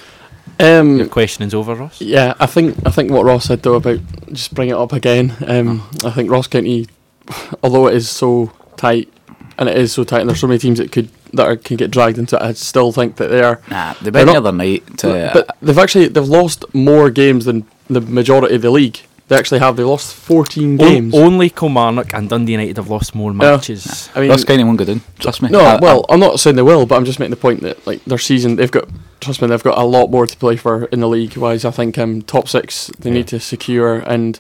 Um, 0.60 0.98
Your 0.98 1.08
questioning's 1.08 1.54
over, 1.54 1.76
Ross. 1.76 2.02
Yeah, 2.02 2.34
I 2.40 2.48
think 2.48 2.76
I 2.84 2.90
think 2.90 3.12
what 3.12 3.26
Ross 3.26 3.46
said 3.46 3.62
though 3.62 3.76
about 3.76 4.00
just 4.32 4.56
bring 4.56 4.70
it 4.70 4.76
up 4.76 4.92
again. 4.92 5.36
Um, 5.46 5.88
I 6.04 6.10
think 6.10 6.32
Ross 6.32 6.48
County, 6.48 6.88
although 7.64 7.86
it 7.88 7.94
is 7.96 8.10
so 8.10 8.52
tight, 8.78 9.12
and 9.58 9.68
it 9.70 9.78
is 9.78 9.92
so 9.94 10.04
tight, 10.04 10.22
and 10.22 10.30
there's 10.30 10.40
so 10.40 10.48
many 10.48 10.60
teams 10.60 10.78
that 10.80 10.92
could 10.92 11.10
that 11.34 11.46
are, 11.46 11.56
can 11.58 11.76
get 11.76 11.92
dragged 11.92 12.18
into 12.18 12.36
it, 12.38 12.42
I 12.42 12.54
still 12.54 12.92
think 12.94 13.18
that 13.18 13.28
they 13.28 13.42
are. 13.44 13.60
Nah, 13.70 13.94
they 13.96 14.10
They're 14.10 14.12
bet 14.12 14.26
the 14.28 14.34
not- 14.34 14.36
other 14.38 14.52
night 14.54 14.98
to. 15.00 15.30
but 15.34 15.56
they've 15.62 15.78
actually 15.78 16.08
they've 16.08 16.28
lost 16.28 16.64
more 16.74 17.10
games 17.10 17.46
than 17.46 17.66
the 17.90 18.00
majority 18.02 18.56
of 18.56 18.62
the 18.62 18.72
league. 18.72 19.00
They 19.28 19.36
actually 19.36 19.60
have. 19.60 19.76
They 19.76 19.84
lost 19.84 20.14
14 20.16 20.76
O- 20.76 20.78
games. 20.78 21.14
only 21.14 21.50
Kilmarnock 21.50 22.14
and 22.14 22.30
Dundee 22.30 22.54
United 22.54 22.78
have 22.78 22.90
lost 22.90 23.14
more 23.14 23.34
matches. 23.34 24.10
I 24.16 24.22
mean, 24.22 24.30
Ross 24.30 24.46
County 24.46 24.64
won't 24.64 24.78
go 24.78 24.86
down. 24.86 25.02
Trust 25.20 25.42
me. 25.42 25.50
no, 25.50 25.60
I- 25.60 25.76
I- 25.76 25.80
well, 25.82 26.06
uh, 26.08 26.14
I'm 26.14 26.22
not 26.22 26.40
saying 26.40 26.56
they 26.56 26.62
will, 26.62 26.86
but 26.86 26.96
I'm 26.96 27.04
just 27.04 27.20
making 27.20 27.32
the 27.32 27.36
point 27.36 27.62
that 27.64 27.86
like 27.86 28.06
their 28.06 28.18
season, 28.20 28.56
they've 28.56 28.72
got. 28.72 28.88
Trust 29.20 29.42
me, 29.42 29.50
they've 29.50 29.62
got 29.62 29.78
a 29.78 29.84
lot 29.84 30.10
more 30.12 30.26
to 30.28 30.38
play 30.38 30.56
for 30.56 30.86
in 30.86 31.02
the 31.02 31.10
league. 31.10 31.36
Wise, 31.36 31.66
I 31.66 31.72
think 31.72 31.98
um, 31.98 32.22
top 32.22 32.48
six 32.48 32.90
they 33.00 33.10
need 33.12 33.28
to 33.28 33.40
secure, 33.42 33.96
and 34.00 34.40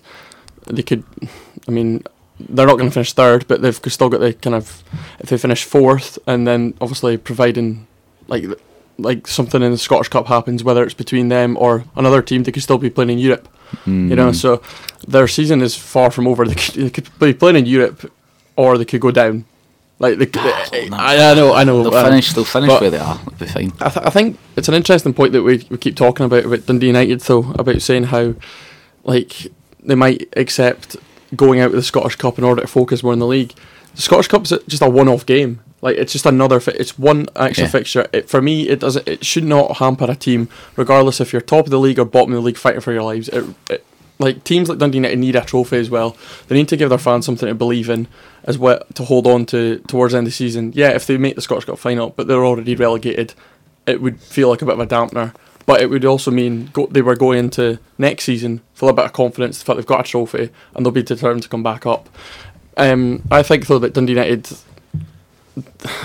they 0.67 0.83
could. 0.83 1.03
I 1.67 1.71
mean, 1.71 2.03
they're 2.39 2.67
not 2.67 2.77
going 2.77 2.89
to 2.89 2.93
finish 2.93 3.13
third, 3.13 3.47
but 3.47 3.61
they've 3.61 3.75
still 3.87 4.09
got 4.09 4.19
the 4.19 4.33
kind 4.33 4.55
of 4.55 4.83
if 5.19 5.29
they 5.29 5.37
finish 5.37 5.63
fourth, 5.63 6.19
and 6.27 6.47
then 6.47 6.73
obviously 6.81 7.17
providing 7.17 7.87
like 8.27 8.45
like 8.99 9.27
something 9.27 9.61
in 9.61 9.71
the 9.71 9.77
Scottish 9.77 10.09
Cup 10.09 10.27
happens, 10.27 10.63
whether 10.63 10.83
it's 10.83 10.93
between 10.95 11.29
them 11.29 11.55
or 11.57 11.83
another 11.95 12.21
team, 12.21 12.43
they 12.43 12.51
could 12.51 12.63
still 12.63 12.77
be 12.79 12.89
playing 12.89 13.11
in 13.11 13.19
Europe. 13.19 13.47
You 13.85 14.15
know, 14.15 14.29
Mm. 14.29 14.35
so 14.35 14.61
their 15.07 15.27
season 15.27 15.61
is 15.61 15.75
far 15.75 16.09
from 16.09 16.25
over. 16.27 16.45
They 16.45 16.55
could, 16.55 16.73
they 16.75 16.89
could 16.89 17.19
be 17.19 17.33
playing 17.33 17.57
in 17.57 17.65
Europe, 17.65 18.11
or 18.55 18.77
they 18.77 18.85
could 18.85 19.01
go 19.01 19.11
down. 19.11 19.45
Like 19.99 20.17
they, 20.19 20.25
they- 20.25 20.89
I, 20.93 21.31
I 21.31 21.33
know, 21.33 21.53
I 21.53 21.63
know. 21.63 21.83
They'll 21.83 21.95
um, 21.95 22.05
finish. 22.05 22.31
They'll 22.33 22.45
finish 22.45 22.69
where 22.69 22.89
they 22.91 22.97
are. 22.99 23.17
They'll 23.17 23.39
be 23.39 23.45
fine. 23.47 23.73
I, 23.81 23.89
th- 23.89 24.05
I 24.05 24.09
think 24.09 24.37
it's 24.55 24.67
an 24.69 24.73
interesting 24.75 25.13
point 25.13 25.33
that 25.33 25.43
we, 25.43 25.65
we 25.69 25.77
keep 25.77 25.95
talking 25.95 26.25
about 26.25 26.45
about 26.45 26.65
Dundee 26.65 26.87
United 26.87 27.19
though 27.21 27.51
about 27.53 27.81
saying 27.81 28.03
how 28.05 28.33
like 29.03 29.47
they 29.83 29.95
might 29.95 30.27
accept 30.37 30.95
going 31.35 31.59
out 31.59 31.71
with 31.71 31.79
the 31.79 31.83
Scottish 31.83 32.15
Cup 32.15 32.37
in 32.37 32.43
order 32.43 32.61
to 32.61 32.67
focus 32.67 33.03
more 33.03 33.13
in 33.13 33.19
the 33.19 33.27
league. 33.27 33.53
The 33.95 34.01
Scottish 34.01 34.27
Cup 34.27 34.43
is 34.43 34.53
just 34.67 34.81
a 34.83 34.89
one-off 34.89 35.25
game. 35.25 35.59
Like 35.81 35.97
it's 35.97 36.11
just 36.11 36.25
another. 36.25 36.59
Fi- 36.59 36.71
it's 36.71 36.97
one 36.97 37.27
extra 37.35 37.65
Yeah. 37.65 37.71
fixture. 37.71 38.07
It, 38.11 38.29
for 38.29 38.41
me, 38.41 38.67
it 38.67 38.79
doesn't. 38.79 39.07
It 39.07 39.23
should 39.25 39.43
not 39.43 39.77
hamper 39.77 40.05
a 40.09 40.15
team, 40.15 40.49
regardless 40.75 41.21
if 41.21 41.31
you're 41.31 41.41
top 41.41 41.65
of 41.65 41.71
the 41.71 41.79
league 41.79 41.99
or 41.99 42.05
bottom 42.05 42.31
of 42.33 42.37
the 42.37 42.41
league, 42.45 42.57
fighting 42.57 42.81
for 42.81 42.91
your 42.93 43.03
lives. 43.03 43.29
It, 43.29 43.45
it, 43.69 43.85
like 44.19 44.43
teams 44.43 44.69
like 44.69 44.79
Dundee 44.79 44.97
United 44.97 45.19
need 45.19 45.35
a 45.35 45.41
trophy 45.41 45.77
as 45.77 45.91
well. 45.91 46.17
They 46.47 46.55
need 46.55 46.67
to 46.69 46.77
give 46.77 46.89
their 46.89 46.97
fans 46.97 47.27
something 47.27 47.47
to 47.47 47.53
believe 47.53 47.87
in, 47.91 48.07
as 48.45 48.57
well 48.57 48.81
to 48.95 49.03
hold 49.03 49.27
on 49.27 49.45
to 49.47 49.77
towards 49.87 50.13
the 50.13 50.17
end 50.17 50.25
of 50.25 50.31
the 50.33 50.35
season. 50.35 50.71
Yeah, 50.73 50.89
if 50.89 51.05
they 51.05 51.17
make 51.17 51.35
the 51.35 51.41
Scottish 51.41 51.65
Cup 51.65 51.77
final, 51.77 52.09
but 52.09 52.25
they're 52.27 52.43
already 52.43 52.75
relegated, 52.75 53.35
it 53.85 54.01
would 54.01 54.19
feel 54.19 54.49
like 54.49 54.63
a 54.63 54.65
bit 54.65 54.73
of 54.73 54.79
a 54.79 54.87
dampener. 54.87 55.35
But 55.67 55.81
it 55.81 55.91
would 55.91 56.05
also 56.05 56.31
mean 56.31 56.71
go, 56.73 56.87
they 56.87 57.03
were 57.03 57.15
going 57.15 57.37
into 57.37 57.77
next 57.99 58.23
season 58.23 58.61
full 58.73 58.89
of 58.89 58.93
a 58.93 59.01
bit 59.01 59.05
of 59.05 59.13
confidence, 59.13 59.59
the 59.59 59.65
fact 59.65 59.77
they've 59.77 59.85
got 59.85 59.99
a 59.99 60.09
trophy, 60.09 60.49
and 60.73 60.83
they'll 60.83 60.91
be 60.91 61.03
determined 61.03 61.43
to 61.43 61.49
come 61.49 61.61
back 61.61 61.85
up. 61.85 62.09
Um, 62.77 63.21
I 63.29 63.43
think 63.43 63.67
though 63.67 63.77
that 63.79 63.93
Dundee 63.93 64.13
United, 64.13 64.57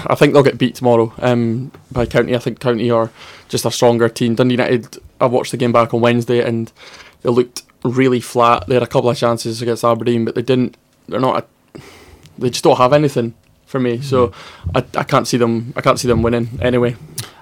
I 0.06 0.14
think 0.16 0.32
they'll 0.32 0.42
get 0.42 0.58
beat 0.58 0.74
tomorrow 0.74 1.14
um, 1.18 1.70
by 1.92 2.06
County. 2.06 2.34
I 2.34 2.38
think 2.38 2.58
County 2.58 2.90
are 2.90 3.10
just 3.48 3.64
a 3.64 3.70
stronger 3.70 4.08
team. 4.08 4.34
Dundee 4.34 4.54
United, 4.54 4.98
I 5.20 5.26
watched 5.26 5.52
the 5.52 5.56
game 5.56 5.72
back 5.72 5.94
on 5.94 6.00
Wednesday 6.00 6.40
and 6.40 6.72
they 7.22 7.30
looked 7.30 7.62
really 7.84 8.20
flat. 8.20 8.66
They 8.66 8.74
had 8.74 8.82
a 8.82 8.88
couple 8.88 9.10
of 9.10 9.16
chances 9.16 9.62
against 9.62 9.84
Aberdeen, 9.84 10.24
but 10.24 10.34
they 10.34 10.42
didn't. 10.42 10.76
They're 11.08 11.20
not. 11.20 11.44
A, 11.44 11.80
they 12.38 12.50
just 12.50 12.64
don't 12.64 12.78
have 12.78 12.92
anything 12.92 13.34
for 13.66 13.78
me. 13.78 14.00
So 14.00 14.32
I, 14.74 14.84
I 14.96 15.04
can't 15.04 15.28
see 15.28 15.36
them. 15.36 15.72
I 15.76 15.80
can't 15.82 16.00
see 16.00 16.08
them 16.08 16.22
winning 16.22 16.58
anyway. 16.60 16.96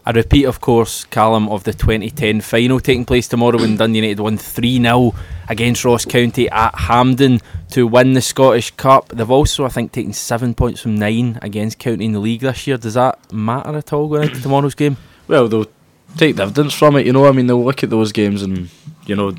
A 0.07 0.13
repeat, 0.13 0.45
of 0.45 0.61
course, 0.61 1.05
Callum, 1.05 1.49
of 1.49 1.65
the 1.65 1.73
2010 1.73 2.41
final 2.41 2.81
taking 2.81 3.05
place 3.05 3.29
tomorrow 3.29 3.59
when 3.59 3.77
Dundee 3.77 3.99
United 3.99 4.21
won 4.21 4.39
3 4.39 4.81
0 4.81 5.15
against 5.49 5.85
Ross 5.85 6.05
County 6.05 6.49
at 6.49 6.75
Hampden 6.75 7.41
to 7.71 7.87
win 7.87 8.15
the 8.15 8.23
Scottish 8.23 8.71
Cup. 8.73 9.09
They've 9.09 9.31
also, 9.31 9.65
I 9.65 9.69
think, 9.69 9.93
taken 9.93 10.13
seven 10.13 10.55
points 10.55 10.81
from 10.81 10.97
nine 10.97 11.39
against 11.43 11.79
County 11.79 12.07
in 12.07 12.13
the 12.13 12.19
league 12.19 12.41
this 12.41 12.67
year. 12.67 12.79
Does 12.79 12.95
that 12.95 13.33
matter 13.33 13.77
at 13.77 13.93
all 13.93 14.09
going 14.09 14.29
into 14.29 14.41
tomorrow's 14.41 14.75
game? 14.75 14.97
Well, 15.29 15.49
they'll 15.49 15.71
take 16.17 16.37
dividends 16.37 16.75
from 16.75 16.97
it. 16.97 17.07
You 17.07 17.13
know, 17.13 17.27
I 17.27 17.33
mean, 17.33 17.47
they'll 17.47 17.65
look 17.65 17.83
at 17.85 17.91
those 17.91 18.13
games 18.13 18.43
and 18.43 18.71
you 19.07 19.15
know 19.15 19.35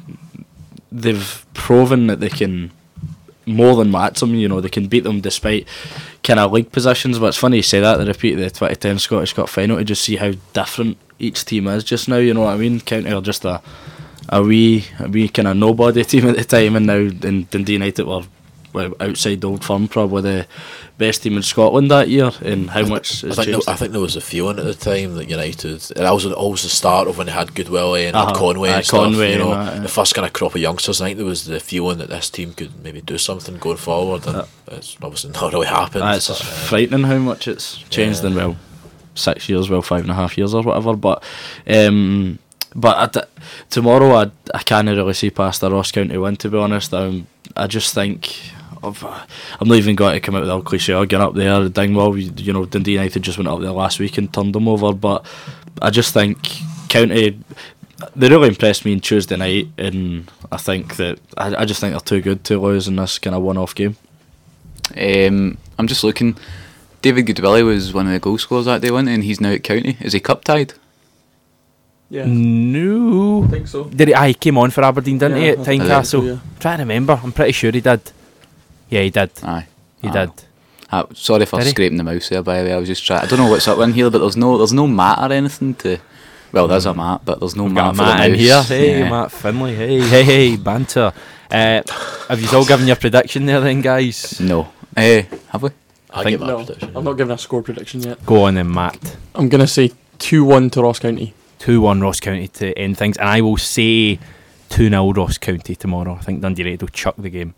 they've 0.92 1.46
proven 1.54 2.08
that 2.08 2.20
they 2.20 2.30
can 2.30 2.72
more 3.46 3.76
than 3.76 3.92
them. 3.92 4.36
You 4.36 4.48
know, 4.48 4.62
they 4.62 4.70
can 4.70 4.88
beat 4.88 5.04
them 5.04 5.22
despite 5.22 5.68
kind 6.24 6.40
of 6.40 6.52
league 6.52 6.72
positions. 6.72 7.20
But 7.20 7.28
it's 7.28 7.38
funny 7.38 7.58
you 7.58 7.64
say 7.64 7.80
that. 7.80 7.98
The 7.98 8.06
repeat 8.06 8.36
the 8.36 8.50
2010 8.50 9.00
Scottish 9.00 9.34
Cup 9.34 9.50
final 9.50 9.78
to 9.78 9.84
just 9.84 10.04
see 10.04 10.16
how 10.16 10.34
different 10.54 10.98
each 11.20 11.46
team 11.46 11.68
is 11.68 11.84
just 11.84 12.08
now. 12.08 12.18
You 12.18 12.34
know 12.34 12.42
what 12.42 12.54
I 12.54 12.58
mean? 12.58 12.80
County 12.82 13.12
are 13.12 13.22
just 13.22 13.46
a 13.46 13.62
a 14.30 14.42
wee 14.42 14.86
a 15.00 15.10
wee 15.10 15.30
kind 15.30 15.48
of 15.48 15.58
nobody 15.58 16.04
team 16.06 16.28
at 16.28 16.38
the 16.38 16.44
time, 16.44 16.76
and 16.76 16.86
now 16.86 16.96
in 16.96 17.48
Dundee 17.50 17.74
United 17.74 18.06
were. 18.06 18.24
Well, 18.74 18.94
outside 19.00 19.44
Old 19.44 19.64
Firm, 19.66 19.88
probably 19.88 20.22
the 20.22 20.48
best 20.98 21.24
team 21.24 21.36
in 21.36 21.44
Scotland 21.44 21.92
that 21.92 22.08
year, 22.10 22.32
and 22.42 22.70
how 22.70 22.86
much 22.86 23.24
I 23.24 23.28
has 23.28 23.36
think, 23.36 23.48
changed. 23.50 23.68
there, 23.68 23.74
I 23.74 23.78
think 23.78 23.92
there 23.92 24.00
was 24.02 24.16
a 24.16 24.22
feeling 24.22 24.60
at 24.60 24.66
the 24.66 24.74
time 24.74 25.16
that 25.16 25.30
United, 25.30 25.66
and 25.96 26.06
that 26.06 26.14
was 26.14 26.26
always 26.26 26.64
the 26.64 26.70
start 26.70 27.08
of 27.08 27.18
when 27.18 27.28
they 27.28 27.34
had 27.34 27.54
Goodwill 27.54 27.96
and 27.96 28.16
Uh-huh. 28.16 28.34
Conway 28.34 28.70
Aye, 28.70 28.76
and 28.78 28.86
stuff. 28.86 29.00
Conway 29.04 29.34
you 29.34 29.40
know, 29.40 29.50
that, 29.52 29.74
yeah. 29.76 29.80
the 29.82 29.88
first 29.90 30.16
kind 30.16 30.26
of 30.26 30.34
crop 30.34 30.56
of 30.56 30.62
youngsters. 30.62 31.02
I 31.02 31.08
think 31.08 31.18
there 31.18 31.26
was 31.26 31.46
the 31.46 31.60
feeling 31.60 31.98
that 31.98 32.10
this 32.10 32.30
team 32.30 32.54
could 32.54 32.82
maybe 32.84 33.02
do 33.02 33.18
something 33.18 33.58
going 33.58 33.78
forward, 33.78 34.26
and 34.28 34.38
Uh, 34.38 34.46
it's 34.72 34.96
obviously 35.02 35.32
not 35.42 35.52
really 35.52 35.68
happened. 35.68 36.04
Ah, 36.04 36.16
it's 36.16 36.30
but, 36.30 36.40
uh, 36.42 36.44
frightening 36.46 37.04
how 37.04 37.18
much 37.18 37.48
it's 37.48 37.78
changed 37.90 38.22
Yeah. 38.24 38.30
in 38.30 38.36
well 38.36 38.56
six 39.16 39.50
years, 39.50 39.70
well 39.70 39.82
five 39.82 40.02
and 40.04 40.12
a 40.12 40.16
half 40.16 40.38
years 40.38 40.54
or 40.54 40.62
whatever. 40.64 40.96
But 40.96 41.22
um, 41.68 42.40
but 42.74 42.96
I 42.98 43.06
d- 43.08 43.28
tomorrow 43.70 44.16
I 44.16 44.32
I 44.54 44.64
can't 44.64 44.88
really 44.88 45.14
see 45.14 45.30
past 45.30 45.60
the 45.60 45.70
Ross 45.70 45.92
County 45.92 46.18
win. 46.18 46.38
To 46.38 46.50
be 46.50 46.58
honest, 46.58 46.94
um, 46.94 47.28
I 47.58 47.68
just 47.68 47.94
think. 47.94 48.34
Of, 48.84 49.04
I'm 49.04 49.68
not 49.68 49.78
even 49.78 49.96
going 49.96 50.14
to 50.14 50.20
come 50.20 50.36
out 50.36 50.42
with 50.42 50.50
all 50.50 50.62
cliche 50.62 50.94
arguing 50.94 51.24
up 51.24 51.36
there. 51.36 51.70
Dingwall, 51.70 52.18
you, 52.18 52.32
you 52.38 52.52
know, 52.54 52.66
Dundee 52.66 52.94
United 52.94 53.22
just 53.22 53.38
went 53.38 53.48
up 53.48 53.60
there 53.60 53.72
last 53.72 54.00
week 54.00 54.18
and 54.18 54.34
turned 54.34 54.56
them 54.56 54.68
over. 54.68 54.92
But 54.94 55.26
I 55.82 55.90
just 55.92 56.14
think 56.14 56.40
County, 56.90 57.40
they 58.16 58.30
really 58.30 58.48
impressed 58.50 58.84
me 58.86 58.94
on 58.94 59.00
Tuesday 59.00 59.38
night, 59.38 59.68
and 59.78 60.30
I 60.52 60.58
think 60.58 60.96
that 60.96 61.20
I, 61.38 61.56
I 61.58 61.66
just 61.66 61.80
think 61.80 61.92
they're 61.94 62.00
too 62.00 62.22
good 62.22 62.44
to 62.46 62.60
lose 62.60 62.88
in 62.88 62.96
this 62.96 63.20
kind 63.20 63.36
of 63.36 63.44
one-off 63.44 63.76
game. 63.76 63.98
Um, 64.98 65.58
I'm 65.78 65.88
just 65.88 66.04
looking. 66.04 66.38
David 67.02 67.26
Goodwillie 67.26 67.64
was 67.66 67.94
one 67.94 68.08
of 68.08 68.14
the 68.14 68.20
goal 68.20 68.38
scorers 68.38 68.66
that 68.66 68.82
day, 68.82 68.92
wasn't 68.92 69.10
he? 69.10 69.16
and 69.16 69.24
he's 69.24 69.42
now 69.42 69.52
at 69.52 69.64
County. 69.64 69.98
Is 70.02 70.14
he 70.14 70.20
cup 70.20 70.44
tied? 70.44 70.74
Yeah, 72.10 72.26
No. 72.28 73.44
I 73.46 73.48
think 73.48 73.68
so. 73.68 73.86
Did 73.86 74.10
he? 74.10 74.14
Ah, 74.14 74.26
he 74.28 74.34
came 74.34 74.58
on 74.58 74.70
for 74.70 74.84
Aberdeen, 74.84 75.18
didn't 75.18 75.38
he, 75.38 75.50
at 75.50 75.60
I 75.60 75.64
think 75.64 75.84
Tynecastle? 75.84 76.06
so, 76.06 76.22
yeah. 76.24 76.38
trying 76.60 76.78
to 76.80 76.84
remember. 76.84 77.20
I'm 77.24 77.32
pretty 77.32 77.54
sure 77.54 77.72
he 77.72 77.80
did. 77.80 78.02
Yeah, 78.92 79.02
he 79.02 79.10
did. 79.10 79.32
Aye. 79.44 79.66
He 80.04 80.10
Ah. 80.10 80.12
did. 80.12 80.32
Ah, 80.92 81.06
sorry 81.16 81.46
for 81.46 81.58
Did 81.58 81.66
he? 81.68 81.72
scraping 81.72 81.98
the 81.98 82.04
mouse 82.04 82.30
there. 82.30 82.44
By 82.44 82.62
the 82.62 82.70
way, 82.70 82.74
I 82.74 82.78
was 82.78 82.88
just 82.88 83.04
trying. 83.06 83.22
I 83.24 83.26
don't 83.26 83.40
know 83.40 83.50
what's 83.50 83.68
up 83.68 83.80
in 83.80 83.94
here, 83.94 84.10
but 84.12 84.20
there's 84.20 84.38
no 84.38 84.58
there's 84.58 84.74
no 84.74 84.86
mat 84.88 85.18
or 85.20 85.34
anything 85.34 85.74
to. 85.76 85.98
Well, 86.52 86.68
there's 86.68 86.86
a 86.86 86.94
mat, 86.94 87.22
but 87.24 87.40
there's 87.40 87.56
no 87.56 87.64
We've 87.64 87.76
got 87.76 87.96
mat 87.96 87.96
a 87.96 87.98
for 87.98 88.04
Matt 88.04 88.18
the 88.18 88.26
in 88.26 88.32
mouse. 88.32 88.68
here. 88.70 88.78
Hey, 88.78 89.00
Yeah. 89.00 89.10
Matt 89.10 89.32
Finlay. 89.32 89.76
Hey, 89.76 90.00
hey, 90.02 90.24
hey, 90.24 90.56
banter. 90.58 91.14
Uh, 91.50 91.82
have 92.28 92.42
you 92.42 92.50
all 92.58 92.66
given 92.66 92.88
your 92.88 92.98
prediction 92.98 93.46
there 93.46 93.62
then, 93.62 93.82
guys? 93.82 94.38
No. 94.42 94.68
Eh, 94.98 95.24
have 95.50 95.64
we? 95.64 95.70
I 96.14 96.24
think- 96.24 96.40
give 96.40 96.48
No, 96.48 96.58
prediction. 96.58 96.92
I'm 96.94 97.04
not 97.06 97.14
giving 97.18 97.32
a 97.34 97.38
score 97.38 97.62
prediction 97.64 98.02
yet. 98.02 98.26
Go 98.26 98.44
on 98.44 98.56
then, 98.56 98.74
Matt. 98.74 99.16
I'm 99.34 99.48
gonna 99.48 99.68
say 99.68 99.92
two 100.20 100.44
one 100.44 100.70
to 100.72 100.82
Ross 100.82 101.00
County. 101.00 101.34
2 101.60 101.80
1 101.80 102.02
Ross 102.02 102.20
County 102.20 102.48
to 102.48 102.78
end 102.78 102.98
things. 102.98 103.16
And 103.18 103.30
I 103.30 103.40
will 103.40 103.56
say 103.56 104.18
2 104.70 104.90
0 104.90 105.14
Ross 105.14 105.38
County 105.38 105.76
tomorrow. 105.76 106.18
I 106.20 106.24
think 106.24 106.42
Dundee 106.42 106.64
United 106.64 106.82
will 106.82 106.90
chuck 106.90 107.14
the 107.20 107.30
game. 107.30 107.54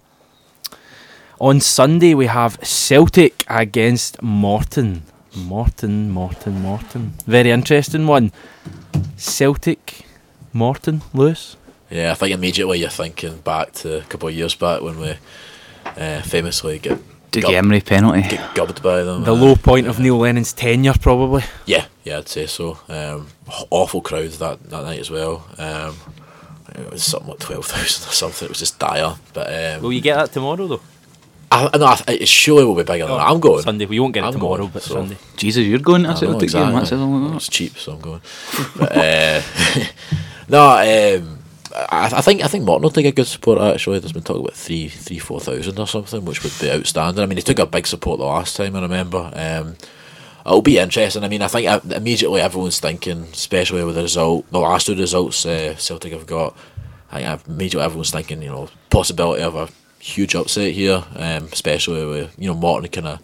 On 1.39 1.59
Sunday, 1.59 2.13
we 2.13 2.27
have 2.27 2.57
Celtic 2.63 3.43
against 3.47 4.21
Morton. 4.21 5.03
Morton, 5.35 6.11
Morton, 6.11 6.61
Morton. 6.61 7.13
Very 7.25 7.49
interesting 7.49 8.05
one. 8.05 8.31
Celtic, 9.17 10.05
Morton, 10.53 11.01
Lewis. 11.13 11.57
Yeah, 11.89 12.11
I 12.11 12.15
think 12.15 12.33
immediately 12.33 12.79
you're 12.79 12.89
thinking 12.89 13.39
back 13.39 13.71
to 13.73 13.99
a 13.99 14.01
couple 14.03 14.29
of 14.29 14.35
years 14.35 14.55
back 14.55 14.81
when 14.81 14.99
we 14.99 15.15
uh, 15.97 16.21
famously 16.21 16.79
get, 16.79 16.99
Dougie 17.31 17.41
Gup. 17.41 17.51
Imrie 17.51 17.83
penalty. 17.83 18.21
get 18.21 18.53
gubbed 18.55 18.81
by 18.83 19.01
them. 19.03 19.23
The 19.23 19.33
uh, 19.33 19.35
low 19.35 19.55
point 19.55 19.87
of 19.87 19.99
Neil 19.99 20.17
Lennon's 20.17 20.53
tenure, 20.53 20.93
probably. 21.01 21.43
Yeah, 21.65 21.85
yeah, 22.03 22.19
I'd 22.19 22.29
say 22.29 22.45
so. 22.45 22.77
Um, 22.87 23.27
awful 23.71 24.01
crowd 24.01 24.29
that, 24.31 24.63
that 24.69 24.83
night 24.83 24.99
as 24.99 25.09
well. 25.09 25.47
Um, 25.57 25.95
it 26.75 26.91
was 26.91 27.03
something 27.03 27.29
like 27.29 27.39
12,000 27.39 28.09
or 28.09 28.13
something. 28.13 28.45
It 28.45 28.49
was 28.49 28.59
just 28.59 28.77
dire. 28.79 29.15
But 29.33 29.47
um, 29.75 29.81
Will 29.81 29.93
you 29.93 30.01
get 30.01 30.15
that 30.15 30.31
tomorrow, 30.31 30.67
though? 30.67 30.81
I, 31.53 31.77
no, 31.77 31.85
I, 31.85 32.01
it 32.07 32.27
surely 32.27 32.65
will 32.65 32.75
be 32.75 32.83
bigger 32.83 33.05
than 33.05 33.17
that. 33.17 33.27
I'm 33.27 33.39
going. 33.39 33.61
Sunday. 33.63 33.85
We 33.85 33.99
won't 33.99 34.13
get 34.13 34.23
it 34.23 34.27
I'm 34.27 34.33
tomorrow, 34.33 34.57
going, 34.57 34.71
but 34.71 34.83
so- 34.83 34.95
Sunday. 34.95 35.17
Jesus, 35.37 35.65
you're 35.65 35.79
going 35.79 36.03
to 36.03 36.09
I 36.09 36.11
a 36.11 36.15
know, 36.15 36.19
Celtic 36.19 36.43
exactly. 36.43 36.71
game. 36.71 36.79
That 36.79 36.87
says 36.87 36.99
all 36.99 37.19
that. 37.29 37.35
It's 37.35 37.49
cheap, 37.49 37.77
so 37.77 37.93
I'm 37.93 37.99
going. 38.01 38.21
but, 38.77 38.97
uh, 38.97 39.41
no, 40.49 40.61
um, 41.19 41.39
I, 41.75 42.11
I 42.17 42.21
think 42.21 42.43
I 42.43 42.47
think 42.47 42.65
Morton 42.65 42.83
will 42.83 42.91
take 42.91 43.05
a 43.05 43.11
good 43.11 43.27
support. 43.27 43.59
Actually, 43.59 43.99
there's 43.99 44.11
been 44.11 44.23
talk 44.23 44.39
about 44.39 44.53
three, 44.53 44.87
three, 44.89 45.19
four 45.19 45.39
thousand 45.39 45.79
or 45.79 45.87
something, 45.87 46.23
which 46.25 46.43
would 46.43 46.53
be 46.59 46.71
outstanding. 46.71 47.23
I 47.23 47.25
mean, 47.25 47.37
he 47.37 47.43
took 47.43 47.59
a 47.59 47.65
big 47.65 47.87
support 47.87 48.19
the 48.19 48.25
last 48.25 48.55
time. 48.55 48.75
I 48.75 48.81
remember. 48.81 49.31
Um, 49.33 49.75
it'll 50.45 50.61
be 50.61 50.77
interesting. 50.77 51.23
I 51.23 51.29
mean, 51.29 51.41
I 51.41 51.47
think 51.47 51.67
uh, 51.67 51.79
immediately 51.95 52.41
everyone's 52.41 52.79
thinking, 52.79 53.23
especially 53.31 53.83
with 53.83 53.95
the 53.95 54.03
result, 54.03 54.49
the 54.51 54.59
last 54.59 54.85
two 54.87 54.95
results 54.95 55.45
uh, 55.45 55.75
Celtic 55.77 56.13
have 56.13 56.27
got. 56.27 56.55
I 57.11 57.35
think 57.37 57.47
immediately 57.47 57.85
everyone's 57.85 58.11
thinking, 58.11 58.41
you 58.41 58.49
know, 58.49 58.69
possibility 58.89 59.43
of 59.43 59.55
a 59.55 59.69
huge 60.03 60.35
upset 60.35 60.73
here, 60.73 61.03
um, 61.15 61.45
especially 61.51 62.05
with 62.05 62.35
you 62.37 62.47
know 62.47 62.55
Morton 62.55 62.89
kind 62.89 63.07
of 63.07 63.19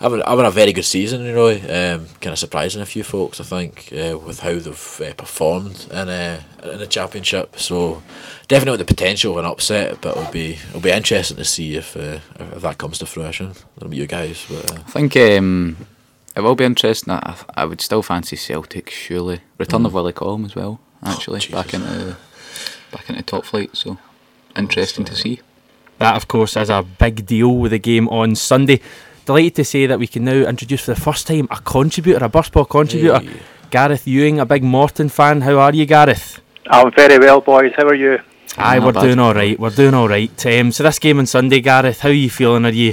having, 0.00 0.20
having 0.26 0.44
a 0.44 0.50
very 0.50 0.72
good 0.72 0.84
season, 0.84 1.24
you 1.24 1.32
know, 1.32 1.48
um, 1.48 2.06
kind 2.20 2.32
of 2.32 2.38
surprising 2.38 2.82
a 2.82 2.86
few 2.86 3.02
folks, 3.02 3.40
I 3.40 3.44
think, 3.44 3.90
uh, 3.92 4.18
with 4.18 4.40
how 4.40 4.52
they've 4.52 5.00
uh, 5.02 5.14
performed 5.14 5.86
in 5.90 6.08
uh, 6.08 6.42
in 6.62 6.78
the 6.78 6.86
championship. 6.86 7.58
So 7.58 8.02
definitely 8.48 8.78
the 8.78 8.84
potential 8.84 9.32
of 9.32 9.38
an 9.38 9.50
upset, 9.50 10.00
but 10.02 10.16
it'll 10.16 10.32
be 10.32 10.58
it'll 10.68 10.80
be 10.80 10.90
interesting 10.90 11.38
to 11.38 11.44
see 11.44 11.76
if 11.76 11.96
uh, 11.96 12.20
if 12.38 12.62
that 12.62 12.78
comes 12.78 12.98
to 12.98 13.06
fruition. 13.06 13.52
That'll 13.74 13.90
be 13.90 13.96
you 13.96 14.06
guys, 14.06 14.44
but 14.48 14.70
uh, 14.70 14.74
I 14.74 14.90
think 14.90 15.16
um, 15.16 15.86
it 16.36 16.42
will 16.42 16.54
be 16.54 16.64
interesting. 16.64 17.14
I, 17.14 17.36
I 17.54 17.64
would 17.64 17.80
still 17.80 18.02
fancy 18.02 18.36
Celtic, 18.36 18.90
surely. 18.90 19.40
Return 19.58 19.86
of 19.86 19.94
Willie 19.94 20.12
Collum 20.12 20.44
as 20.44 20.54
well, 20.54 20.80
actually, 21.02 21.40
back 21.50 21.68
Jesus. 21.68 21.74
into 21.74 22.16
back 22.92 23.08
into 23.08 23.22
top 23.22 23.46
flight. 23.46 23.74
So 23.74 23.96
interesting 24.54 25.06
to 25.06 25.16
see. 25.16 25.40
That, 26.04 26.16
of 26.16 26.28
course, 26.28 26.56
is 26.58 26.68
a 26.68 26.82
big 26.82 27.24
deal 27.24 27.56
with 27.56 27.70
the 27.72 27.78
game 27.78 28.08
on 28.08 28.34
Sunday. 28.34 28.80
Delighted 29.24 29.54
to 29.56 29.64
say 29.64 29.86
that 29.86 29.98
we 29.98 30.06
can 30.06 30.24
now 30.24 30.32
introduce 30.46 30.84
for 30.84 30.92
the 30.94 31.00
first 31.00 31.26
time 31.26 31.48
a 31.50 31.56
contributor, 31.56 32.22
a 32.22 32.28
Burst 32.28 32.52
Baw 32.52 32.64
contributor, 32.64 33.20
Hey. 33.20 33.40
Gareth 33.70 34.06
Ewing, 34.06 34.38
a 34.38 34.44
big 34.44 34.62
Morton 34.62 35.08
fan. 35.08 35.40
How 35.40 35.58
are 35.58 35.72
you, 35.72 35.86
Gareth? 35.86 36.40
I'm 36.68 36.92
very 36.92 37.18
well, 37.18 37.40
boys. 37.40 37.72
How 37.74 37.86
are 37.86 37.94
you? 37.94 38.18
Aye, 38.58 38.80
we're 38.80 38.92
bad. 38.92 39.02
doing 39.02 39.18
all 39.18 39.32
right. 39.32 39.58
We're 39.58 39.70
doing 39.70 39.94
all 39.94 40.08
right. 40.08 40.46
Um, 40.46 40.72
so 40.72 40.82
this 40.82 40.98
game 40.98 41.18
on 41.18 41.26
Sunday, 41.26 41.60
Gareth, 41.60 42.00
how 42.00 42.10
are 42.10 42.12
you 42.12 42.28
feeling? 42.28 42.66
Are 42.66 42.68
you 42.70 42.92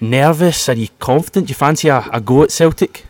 nervous? 0.00 0.68
Are 0.68 0.74
you 0.74 0.88
confident? 1.00 1.48
Do 1.48 1.50
you 1.50 1.56
fancy 1.56 1.88
a, 1.88 2.04
a 2.12 2.20
go 2.20 2.44
at 2.44 2.52
Celtic? 2.52 3.04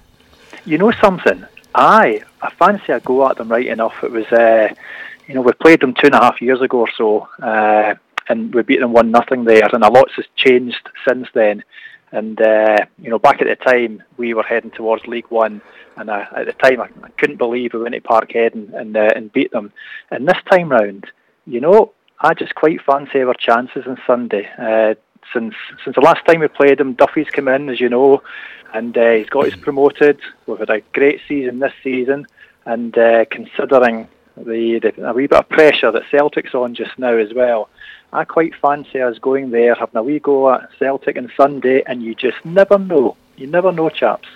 You 0.64 0.78
know 0.78 0.90
something? 1.02 1.44
Aye, 1.74 2.22
I 2.40 2.50
fancy 2.50 2.92
a 2.92 3.00
go 3.00 3.28
at 3.28 3.37
them 3.37 3.48
right 3.50 3.66
enough. 3.66 4.02
It 4.02 4.11
was, 4.11 4.26
uh, 4.33 4.72
you 5.28 5.35
know, 5.35 5.42
we 5.42 5.52
played 5.52 5.80
them 5.80 5.92
two 5.92 6.07
and 6.07 6.14
a 6.14 6.20
half 6.20 6.40
years 6.40 6.62
ago 6.62 6.78
or 6.80 6.88
so, 6.96 7.28
uh, 7.42 7.94
and 8.28 8.54
we 8.54 8.62
beat 8.62 8.80
them 8.80 8.92
one 8.92 9.10
nothing 9.10 9.44
there, 9.44 9.68
and 9.72 9.84
a 9.84 9.90
lot 9.90 10.10
has 10.16 10.26
changed 10.37 10.88
since 11.06 11.28
then. 11.34 11.64
And 12.12 12.40
uh, 12.40 12.87
you 13.00 13.10
know, 13.10 13.18
back 13.18 13.42
at 13.42 13.48
the 13.48 13.56
time, 13.56 14.02
we 14.16 14.34
were 14.34 14.42
heading 14.42 14.70
towards 14.70 15.06
League 15.06 15.30
One, 15.30 15.60
and 15.96 16.08
uh, 16.08 16.26
at 16.37 16.46
the 16.46 16.52
time, 16.52 16.80
I, 16.80 16.88
I 17.02 17.10
couldn't 17.18 17.38
believe 17.38 17.74
we 17.74 17.82
went 17.82 17.94
to 17.94 18.00
Parkhead 18.00 18.54
and 18.74 18.96
uh, 18.96 19.10
and 19.14 19.32
beat 19.32 19.50
them. 19.50 19.72
And 20.10 20.28
this 20.28 20.38
time 20.50 20.68
round, 20.68 21.06
you 21.46 21.60
know, 21.60 21.92
I 22.20 22.34
just 22.34 22.54
quite 22.54 22.82
fancy 22.82 23.22
our 23.22 23.34
chances 23.34 23.84
on 23.87 23.98
Sunday. 24.06 24.48
Uh, 24.58 24.94
since 25.32 25.54
since 25.82 25.96
the 25.96 26.02
last 26.02 26.24
time 26.26 26.40
we 26.40 26.48
played 26.48 26.78
them, 26.78 26.94
Duffy's 26.94 27.30
come 27.30 27.48
in, 27.48 27.68
as 27.68 27.80
you 27.80 27.88
know, 27.88 28.22
and 28.72 28.96
uh, 28.96 29.10
he's 29.12 29.28
got 29.28 29.46
us 29.46 29.56
promoted. 29.56 30.20
We've 30.46 30.58
had 30.58 30.70
a 30.70 30.80
great 30.92 31.20
season 31.26 31.58
this 31.58 31.72
season, 31.82 32.26
and 32.64 32.96
uh, 32.96 33.24
considering 33.30 34.08
the, 34.37 34.80
the 34.80 35.08
a 35.08 35.12
wee 35.12 35.26
bit 35.26 35.38
of 35.38 35.48
pressure 35.48 35.90
that 35.90 36.02
Celtic's 36.10 36.54
on 36.54 36.74
just 36.74 36.98
now 36.98 37.16
as 37.16 37.32
well, 37.34 37.68
I 38.14 38.24
quite 38.24 38.55
fancy 38.55 39.03
us 39.03 39.18
going 39.18 39.50
there, 39.50 39.74
having 39.74 39.96
a 39.96 40.03
wee 40.03 40.20
go 40.20 40.55
at 40.55 40.70
Celtic 40.79 41.16
on 41.16 41.33
Sunday, 41.37 41.83
and 41.85 42.00
you 42.00 42.14
just 42.14 42.44
never 42.44 42.79
know. 42.79 43.16
You 43.37 43.48
never 43.48 43.72
know, 43.72 43.88
chaps. 43.88 44.29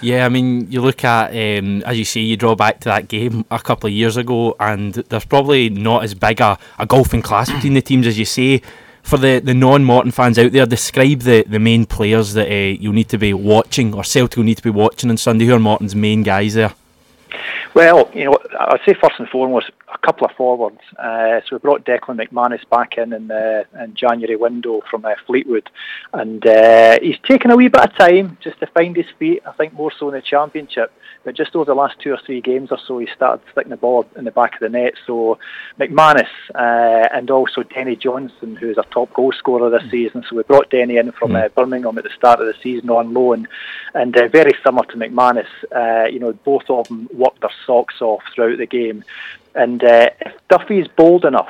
Yeah, 0.00 0.24
I 0.24 0.28
mean, 0.28 0.70
you 0.70 0.80
look 0.80 1.02
at, 1.04 1.30
um, 1.30 1.82
as 1.82 1.98
you 1.98 2.04
say, 2.04 2.20
you 2.20 2.36
draw 2.36 2.54
back 2.54 2.78
to 2.80 2.84
that 2.84 3.08
game 3.08 3.44
a 3.50 3.58
couple 3.58 3.88
of 3.88 3.92
years 3.92 4.16
ago, 4.16 4.54
and 4.60 4.94
there's 4.94 5.24
probably 5.24 5.68
not 5.68 6.04
as 6.04 6.14
big 6.14 6.40
a, 6.40 6.56
a 6.78 6.86
golfing 6.86 7.20
class 7.20 7.50
between 7.50 7.74
the 7.74 7.82
teams 7.82 8.06
as 8.06 8.16
you 8.20 8.24
say. 8.24 8.62
For 9.02 9.16
the, 9.16 9.40
the 9.42 9.54
non 9.54 9.84
Morton 9.84 10.12
fans 10.12 10.38
out 10.38 10.52
there, 10.52 10.66
describe 10.66 11.20
the, 11.20 11.42
the 11.48 11.58
main 11.58 11.86
players 11.86 12.34
that 12.34 12.48
uh, 12.48 12.78
you'll 12.78 12.92
need 12.92 13.08
to 13.08 13.18
be 13.18 13.34
watching, 13.34 13.94
or 13.94 14.04
Celtic 14.04 14.36
will 14.36 14.44
need 14.44 14.58
to 14.58 14.62
be 14.62 14.70
watching 14.70 15.10
on 15.10 15.16
Sunday. 15.16 15.46
Who 15.46 15.54
are 15.54 15.58
Morton's 15.58 15.96
main 15.96 16.22
guys 16.22 16.54
there? 16.54 16.74
Well, 17.74 18.10
you 18.14 18.26
know, 18.26 18.38
I'd 18.60 18.80
say 18.86 18.94
first 18.94 19.18
and 19.18 19.28
foremost 19.28 19.70
a 19.92 19.98
couple 19.98 20.26
of 20.26 20.32
forwards. 20.36 20.80
Uh, 20.98 21.40
so 21.40 21.56
we 21.56 21.58
brought 21.58 21.84
Declan 21.84 22.20
McManus 22.20 22.68
back 22.68 22.98
in 22.98 23.12
in 23.12 23.28
the 23.28 23.66
in 23.80 23.94
January 23.94 24.36
window 24.36 24.82
from 24.90 25.04
uh, 25.04 25.14
Fleetwood, 25.26 25.70
and 26.12 26.46
uh, 26.46 26.98
he's 27.00 27.18
taken 27.20 27.50
a 27.50 27.56
wee 27.56 27.68
bit 27.68 27.84
of 27.84 27.94
time 27.96 28.36
just 28.40 28.58
to 28.60 28.66
find 28.66 28.96
his 28.96 29.06
feet. 29.18 29.42
I 29.46 29.52
think 29.52 29.72
more 29.72 29.92
so 29.92 30.08
in 30.08 30.14
the 30.14 30.22
championship, 30.22 30.92
but 31.24 31.34
just 31.34 31.54
over 31.56 31.64
the 31.64 31.74
last 31.74 31.98
two 32.00 32.12
or 32.12 32.18
three 32.24 32.40
games 32.40 32.70
or 32.70 32.78
so, 32.86 32.98
he 32.98 33.06
started 33.14 33.44
sticking 33.52 33.70
the 33.70 33.76
ball 33.76 34.06
in 34.16 34.24
the 34.24 34.30
back 34.30 34.54
of 34.54 34.60
the 34.60 34.68
net. 34.68 34.94
So 35.06 35.38
McManus 35.78 36.28
uh, 36.54 37.08
and 37.12 37.30
also 37.30 37.62
Denny 37.62 37.96
Johnstone, 37.96 38.56
who's 38.56 38.78
our 38.78 38.84
top 38.84 39.12
goal 39.14 39.32
scorer 39.32 39.70
this 39.70 39.90
season. 39.90 40.24
So 40.28 40.36
we 40.36 40.42
brought 40.42 40.70
Denny 40.70 40.96
in 40.96 41.12
from 41.12 41.34
uh, 41.34 41.48
Birmingham 41.48 41.98
at 41.98 42.04
the 42.04 42.10
start 42.10 42.40
of 42.40 42.46
the 42.46 42.54
season 42.62 42.90
on 42.90 43.14
loan, 43.14 43.48
and 43.94 44.16
uh, 44.16 44.28
very 44.28 44.54
similar 44.64 44.86
to 44.86 44.96
McManus. 44.96 45.48
Uh, 45.74 46.08
you 46.08 46.18
know, 46.18 46.32
both 46.32 46.68
of 46.68 46.88
them 46.88 47.08
worked 47.12 47.40
their 47.40 47.50
socks 47.66 48.00
off 48.00 48.22
throughout 48.34 48.58
the 48.58 48.66
game. 48.66 49.04
And 49.58 49.82
uh, 49.84 50.10
if 50.20 50.32
Duffy's 50.48 50.88
bold 50.88 51.24
enough 51.24 51.48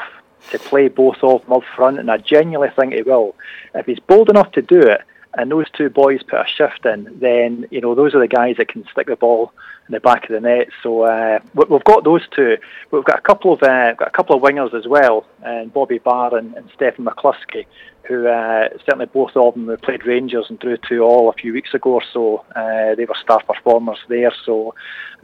to 0.51 0.59
play 0.59 0.89
both 0.89 1.19
of 1.23 1.43
them 1.43 1.53
up 1.53 1.63
front, 1.77 1.99
and 1.99 2.11
I 2.11 2.17
genuinely 2.17 2.75
think 2.75 2.95
he 2.95 3.03
will, 3.03 3.37
if 3.75 3.87
he's 3.87 4.01
bold 4.01 4.31
enough 4.31 4.51
to 4.53 4.63
do 4.63 4.81
it, 4.81 5.03
and 5.35 5.51
those 5.51 5.67
two 5.77 5.91
boys 5.91 6.23
put 6.23 6.41
a 6.41 6.47
shift 6.47 6.87
in, 6.87 7.19
then 7.21 7.67
you 7.71 7.81
know 7.83 7.95
those 7.95 8.15
are 8.15 8.19
the 8.19 8.27
guys 8.27 8.57
that 8.57 8.69
can 8.69 8.85
stick 8.91 9.07
the 9.07 9.15
ball 9.15 9.53
in 9.87 9.93
the 9.93 10.01
back 10.01 10.25
of 10.25 10.31
the 10.31 10.41
net. 10.41 10.69
So 10.83 11.03
uh, 11.03 11.39
we- 11.55 11.67
we've 11.69 11.85
got 11.85 12.03
those 12.03 12.27
two. 12.35 12.57
We've 12.91 13.05
got 13.05 13.19
a 13.19 13.23
couple 13.23 13.53
of 13.53 13.63
uh, 13.63 13.93
got 13.93 14.09
a 14.09 14.11
couple 14.11 14.35
of 14.35 14.43
wingers 14.43 14.73
as 14.75 14.87
well, 14.89 15.27
and 15.45 15.73
Bobby 15.73 15.99
Barr 15.99 16.35
and, 16.35 16.55
and 16.55 16.69
Stephen 16.75 17.05
McCluskey, 17.05 17.67
who 18.09 18.27
uh, 18.27 18.69
certainly 18.87 19.07
both 19.07 19.37
of 19.37 19.55
them 19.55 19.67
who 19.67 19.77
played 19.77 20.07
Rangers 20.07 20.47
and 20.49 20.59
drew 20.59 20.79
two 20.79 21.03
all 21.03 21.29
a 21.29 21.35
few 21.35 21.53
weeks 21.53 21.75
ago 21.75 21.95
or 21.95 22.03
so. 22.13 22.45
Uh, 22.57 22.95
they 22.95 23.05
were 23.05 23.15
star 23.23 23.43
performers 23.43 23.99
there. 24.09 24.33
So, 24.47 24.75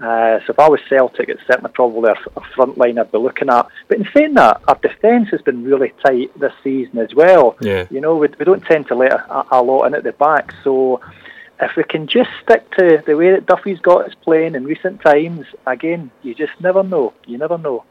uh, 0.02 0.40
so 0.40 0.50
if 0.50 0.58
I 0.58 0.68
was 0.68 0.80
Celtic, 0.88 1.30
it's 1.30 1.40
certainly 1.46 1.70
probably 1.72 2.10
a, 2.10 2.38
a 2.38 2.44
front 2.54 2.76
line 2.76 2.98
I'd 2.98 3.10
be 3.10 3.18
looking 3.18 3.48
at. 3.48 3.66
But 3.88 3.98
in 3.98 4.08
saying 4.14 4.34
that, 4.34 4.60
our 4.68 4.78
defence 4.82 5.30
has 5.30 5.40
been 5.40 5.64
really 5.64 5.94
tight 6.04 6.38
this 6.38 6.52
season 6.62 6.98
as 6.98 7.14
well. 7.14 7.56
Yeah. 7.60 7.86
You 7.90 8.02
know, 8.02 8.16
we, 8.16 8.28
we 8.38 8.44
don't 8.44 8.64
tend 8.64 8.88
to 8.88 8.94
let 8.94 9.12
a, 9.12 9.46
a 9.50 9.62
lot 9.62 9.86
in 9.86 9.94
at 9.94 10.04
the 10.04 10.12
back. 10.12 10.52
So 10.62 11.00
if 11.60 11.76
we 11.76 11.84
can 11.84 12.06
just 12.06 12.30
stick 12.42 12.70
to 12.72 13.02
the 13.06 13.16
way 13.16 13.30
that 13.30 13.46
Duffy's 13.46 13.80
got 13.80 14.06
us 14.06 14.14
playing 14.22 14.54
in 14.54 14.64
recent 14.64 15.00
times, 15.00 15.46
again, 15.66 16.10
you 16.22 16.34
just 16.34 16.52
never 16.60 16.82
know. 16.82 17.14
You 17.26 17.38
never 17.38 17.56
know. 17.56 17.84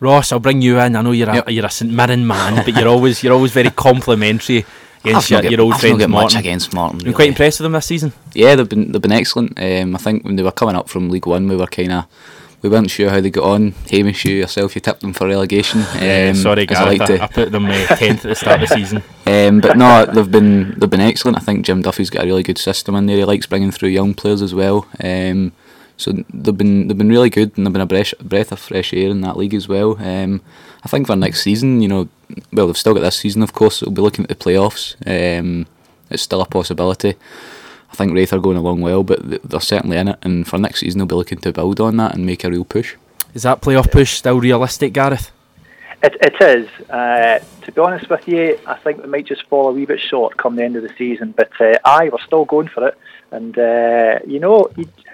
Ross, 0.00 0.32
I'll 0.32 0.40
bring 0.40 0.60
you 0.62 0.78
in. 0.80 0.96
I 0.96 1.02
know 1.02 1.12
you're 1.12 1.30
a, 1.30 1.34
Yep. 1.36 1.50
you're 1.50 1.66
a 1.66 1.70
St 1.70 1.90
Mirren 1.90 2.26
man, 2.26 2.64
but 2.64 2.74
you're 2.76 2.88
always 2.88 3.22
you're 3.22 3.32
always 3.32 3.52
very 3.52 3.70
complimentary 3.70 4.64
against 5.04 5.30
your, 5.30 5.42
not 5.42 5.50
your 5.50 5.60
old 5.60 5.74
I've 5.74 5.82
not 5.82 5.96
friends 5.98 6.08
much 6.08 6.34
against 6.36 6.74
Morton. 6.74 6.98
Been 7.00 7.12
quite 7.12 7.28
impressed 7.28 7.60
with 7.60 7.64
them 7.64 7.72
this 7.72 7.86
season. 7.86 8.12
Yeah, 8.34 8.54
they've 8.56 8.68
been 8.68 8.92
they've 8.92 9.00
been 9.02 9.12
excellent. 9.12 9.58
Um, 9.58 9.94
I 9.94 9.98
think 9.98 10.24
when 10.24 10.36
they 10.36 10.42
were 10.42 10.52
coming 10.52 10.76
up 10.76 10.88
from 10.88 11.10
League 11.10 11.26
One, 11.26 11.48
we 11.48 11.56
were 11.56 11.66
kind 11.66 11.92
of 11.92 12.06
we 12.62 12.70
weren't 12.70 12.90
sure 12.90 13.10
how 13.10 13.20
they 13.20 13.28
got 13.30 13.44
on. 13.44 13.72
Hamish, 13.90 14.24
you 14.24 14.36
yourself, 14.36 14.74
you 14.74 14.80
tipped 14.80 15.00
them 15.02 15.12
for 15.12 15.26
relegation. 15.26 15.80
Um, 15.94 16.34
Sorry, 16.34 16.66
as 16.68 16.76
I 16.78 16.84
like 16.84 17.00
I, 17.02 17.24
I 17.24 17.26
put 17.26 17.52
them 17.52 17.66
uh, 17.66 17.86
tenth 17.88 18.24
at 18.24 18.28
the 18.30 18.34
start 18.34 18.62
of 18.62 18.68
the 18.68 18.74
season. 18.74 19.02
Um, 19.26 19.60
but 19.60 19.78
no, 19.78 20.04
they've 20.04 20.30
been 20.30 20.78
they've 20.78 20.90
been 20.90 21.00
excellent. 21.00 21.38
I 21.38 21.40
think 21.40 21.64
Jim 21.64 21.80
Duffy's 21.82 22.10
got 22.10 22.24
a 22.24 22.26
really 22.26 22.42
good 22.42 22.58
system 22.58 22.94
in 22.94 23.06
there. 23.06 23.16
He 23.16 23.24
likes 23.24 23.46
bringing 23.46 23.70
through 23.70 23.88
young 23.88 24.12
players 24.12 24.42
as 24.42 24.52
well. 24.54 24.86
Um, 25.02 25.52
so 25.96 26.12
they've 26.32 26.56
been 26.56 26.88
they've 26.88 26.98
been 26.98 27.08
really 27.08 27.30
good, 27.30 27.56
and 27.56 27.66
they've 27.66 27.72
been 27.72 27.82
a 27.82 27.86
breath, 27.86 28.14
breath 28.20 28.52
of 28.52 28.58
fresh 28.58 28.92
air 28.92 29.10
in 29.10 29.20
that 29.22 29.36
league 29.36 29.54
as 29.54 29.68
well. 29.68 29.96
Um, 29.98 30.40
I 30.84 30.88
think 30.88 31.06
for 31.06 31.16
next 31.16 31.42
season, 31.42 31.80
you 31.80 31.88
know, 31.88 32.08
well 32.52 32.66
they've 32.66 32.76
still 32.76 32.94
got 32.94 33.00
this 33.00 33.18
season, 33.18 33.42
of 33.42 33.52
course. 33.52 33.76
So 33.76 33.86
we'll 33.86 33.94
be 33.94 34.02
looking 34.02 34.24
at 34.24 34.28
the 34.28 34.34
playoffs. 34.34 34.94
Um, 35.06 35.66
it's 36.10 36.22
still 36.22 36.40
a 36.40 36.46
possibility. 36.46 37.14
I 37.90 37.96
think 37.96 38.12
Raith 38.12 38.32
are 38.32 38.40
going 38.40 38.56
along 38.56 38.80
well, 38.80 39.04
but 39.04 39.48
they're 39.48 39.60
certainly 39.60 39.96
in 39.96 40.08
it. 40.08 40.18
And 40.22 40.46
for 40.46 40.58
next 40.58 40.80
season, 40.80 40.98
they'll 40.98 41.06
be 41.06 41.14
looking 41.14 41.38
to 41.38 41.52
build 41.52 41.80
on 41.80 41.96
that 41.98 42.14
and 42.14 42.26
make 42.26 42.42
a 42.42 42.50
real 42.50 42.64
push. 42.64 42.96
Is 43.34 43.44
that 43.44 43.60
playoff 43.60 43.90
push 43.90 44.14
still 44.14 44.40
realistic, 44.40 44.92
Gareth? 44.92 45.30
It, 46.02 46.16
it 46.20 46.42
is. 46.42 46.90
Uh, 46.90 47.38
to 47.62 47.72
be 47.72 47.80
honest 47.80 48.10
with 48.10 48.26
you, 48.28 48.58
I 48.66 48.74
think 48.74 49.02
we 49.02 49.08
might 49.08 49.26
just 49.26 49.44
fall 49.44 49.68
a 49.68 49.72
wee 49.72 49.86
bit 49.86 50.00
short 50.00 50.36
come 50.36 50.56
the 50.56 50.64
end 50.64 50.76
of 50.76 50.82
the 50.82 50.92
season. 50.98 51.32
But 51.36 51.52
uh, 51.60 51.78
aye, 51.84 52.10
we're 52.10 52.18
still 52.26 52.44
going 52.44 52.68
for 52.68 52.88
it. 52.88 52.98
And, 53.34 53.58
uh, 53.58 54.20
you 54.26 54.38
know, 54.38 54.70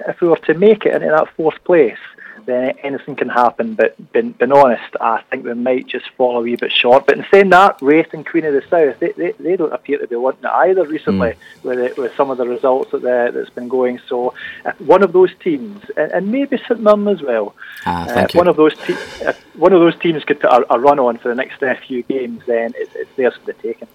if 0.06 0.20
we 0.20 0.28
were 0.28 0.36
to 0.36 0.54
make 0.54 0.84
it 0.84 0.94
into 0.94 1.08
that 1.08 1.34
fourth 1.36 1.62
place, 1.64 1.98
then 2.44 2.74
anything 2.82 3.16
can 3.16 3.30
happen. 3.30 3.74
But 3.74 4.12
being, 4.12 4.32
being 4.32 4.52
honest, 4.52 4.94
I 5.00 5.22
think 5.30 5.44
we 5.44 5.54
might 5.54 5.86
just 5.86 6.06
fall 6.16 6.36
a 6.36 6.42
wee 6.42 6.56
bit 6.56 6.70
short. 6.70 7.06
But 7.06 7.16
in 7.16 7.26
saying 7.32 7.48
that, 7.50 7.80
Raith 7.80 8.12
and 8.12 8.26
Queen 8.26 8.44
of 8.44 8.52
the 8.52 8.62
South, 8.68 8.98
they, 9.00 9.12
they, 9.12 9.32
they 9.32 9.56
don't 9.56 9.72
appear 9.72 9.98
to 9.98 10.06
be 10.06 10.16
wanting 10.16 10.44
it 10.44 10.50
either 10.50 10.84
recently 10.86 11.34
with, 11.62 11.78
it, 11.78 11.96
with 11.96 12.14
some 12.14 12.30
of 12.30 12.36
the 12.36 12.46
results 12.46 12.90
that 12.92 13.02
the, 13.02 13.30
that's 13.32 13.50
been 13.50 13.68
going. 13.68 14.00
So 14.06 14.34
if 14.66 14.78
one 14.80 15.02
of 15.02 15.12
those 15.12 15.32
teams, 15.40 15.82
and, 15.96 16.12
and 16.12 16.32
maybe 16.32 16.58
St 16.58 16.80
Mirren 16.80 17.08
as 17.08 17.22
well, 17.22 17.54
Ah, 17.86 18.06
uh, 18.06 18.26
if 18.28 18.34
one 18.34 18.48
of 18.48 18.56
those 18.56 18.76
te- 18.76 19.32
one 19.54 19.72
of 19.72 19.80
those 19.80 19.98
teams 19.98 20.24
could 20.24 20.40
put 20.40 20.50
a, 20.50 20.74
a 20.74 20.78
run 20.78 20.98
on 20.98 21.16
for 21.16 21.28
the 21.28 21.34
next 21.34 21.62
uh, 21.62 21.74
few 21.86 22.02
games, 22.02 22.42
then 22.46 22.72
it's, 22.76 22.94
it's 22.94 23.10
theirs 23.16 23.34
for 23.36 23.46
the 23.46 23.54
taking. 23.54 23.88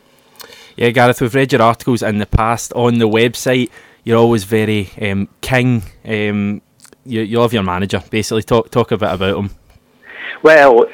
Yeah, 0.75 0.89
Gareth, 0.89 1.21
we've 1.21 1.33
read 1.33 1.53
your 1.53 1.61
articles 1.61 2.03
in 2.03 2.17
the 2.17 2.25
past 2.25 2.73
on 2.73 2.97
the 2.97 3.07
website. 3.07 3.69
You're 4.05 4.19
always 4.19 4.43
very 4.43 4.91
um, 5.01 5.27
king. 5.41 5.81
Um, 6.05 6.61
you, 7.05 7.21
you 7.21 7.39
love 7.39 7.53
your 7.53 7.63
manager. 7.63 8.01
Basically, 8.09 8.43
talk 8.43 8.69
talk 8.69 8.91
a 8.91 8.97
bit 8.97 9.11
about 9.11 9.37
him. 9.37 9.49
Well, 10.43 10.85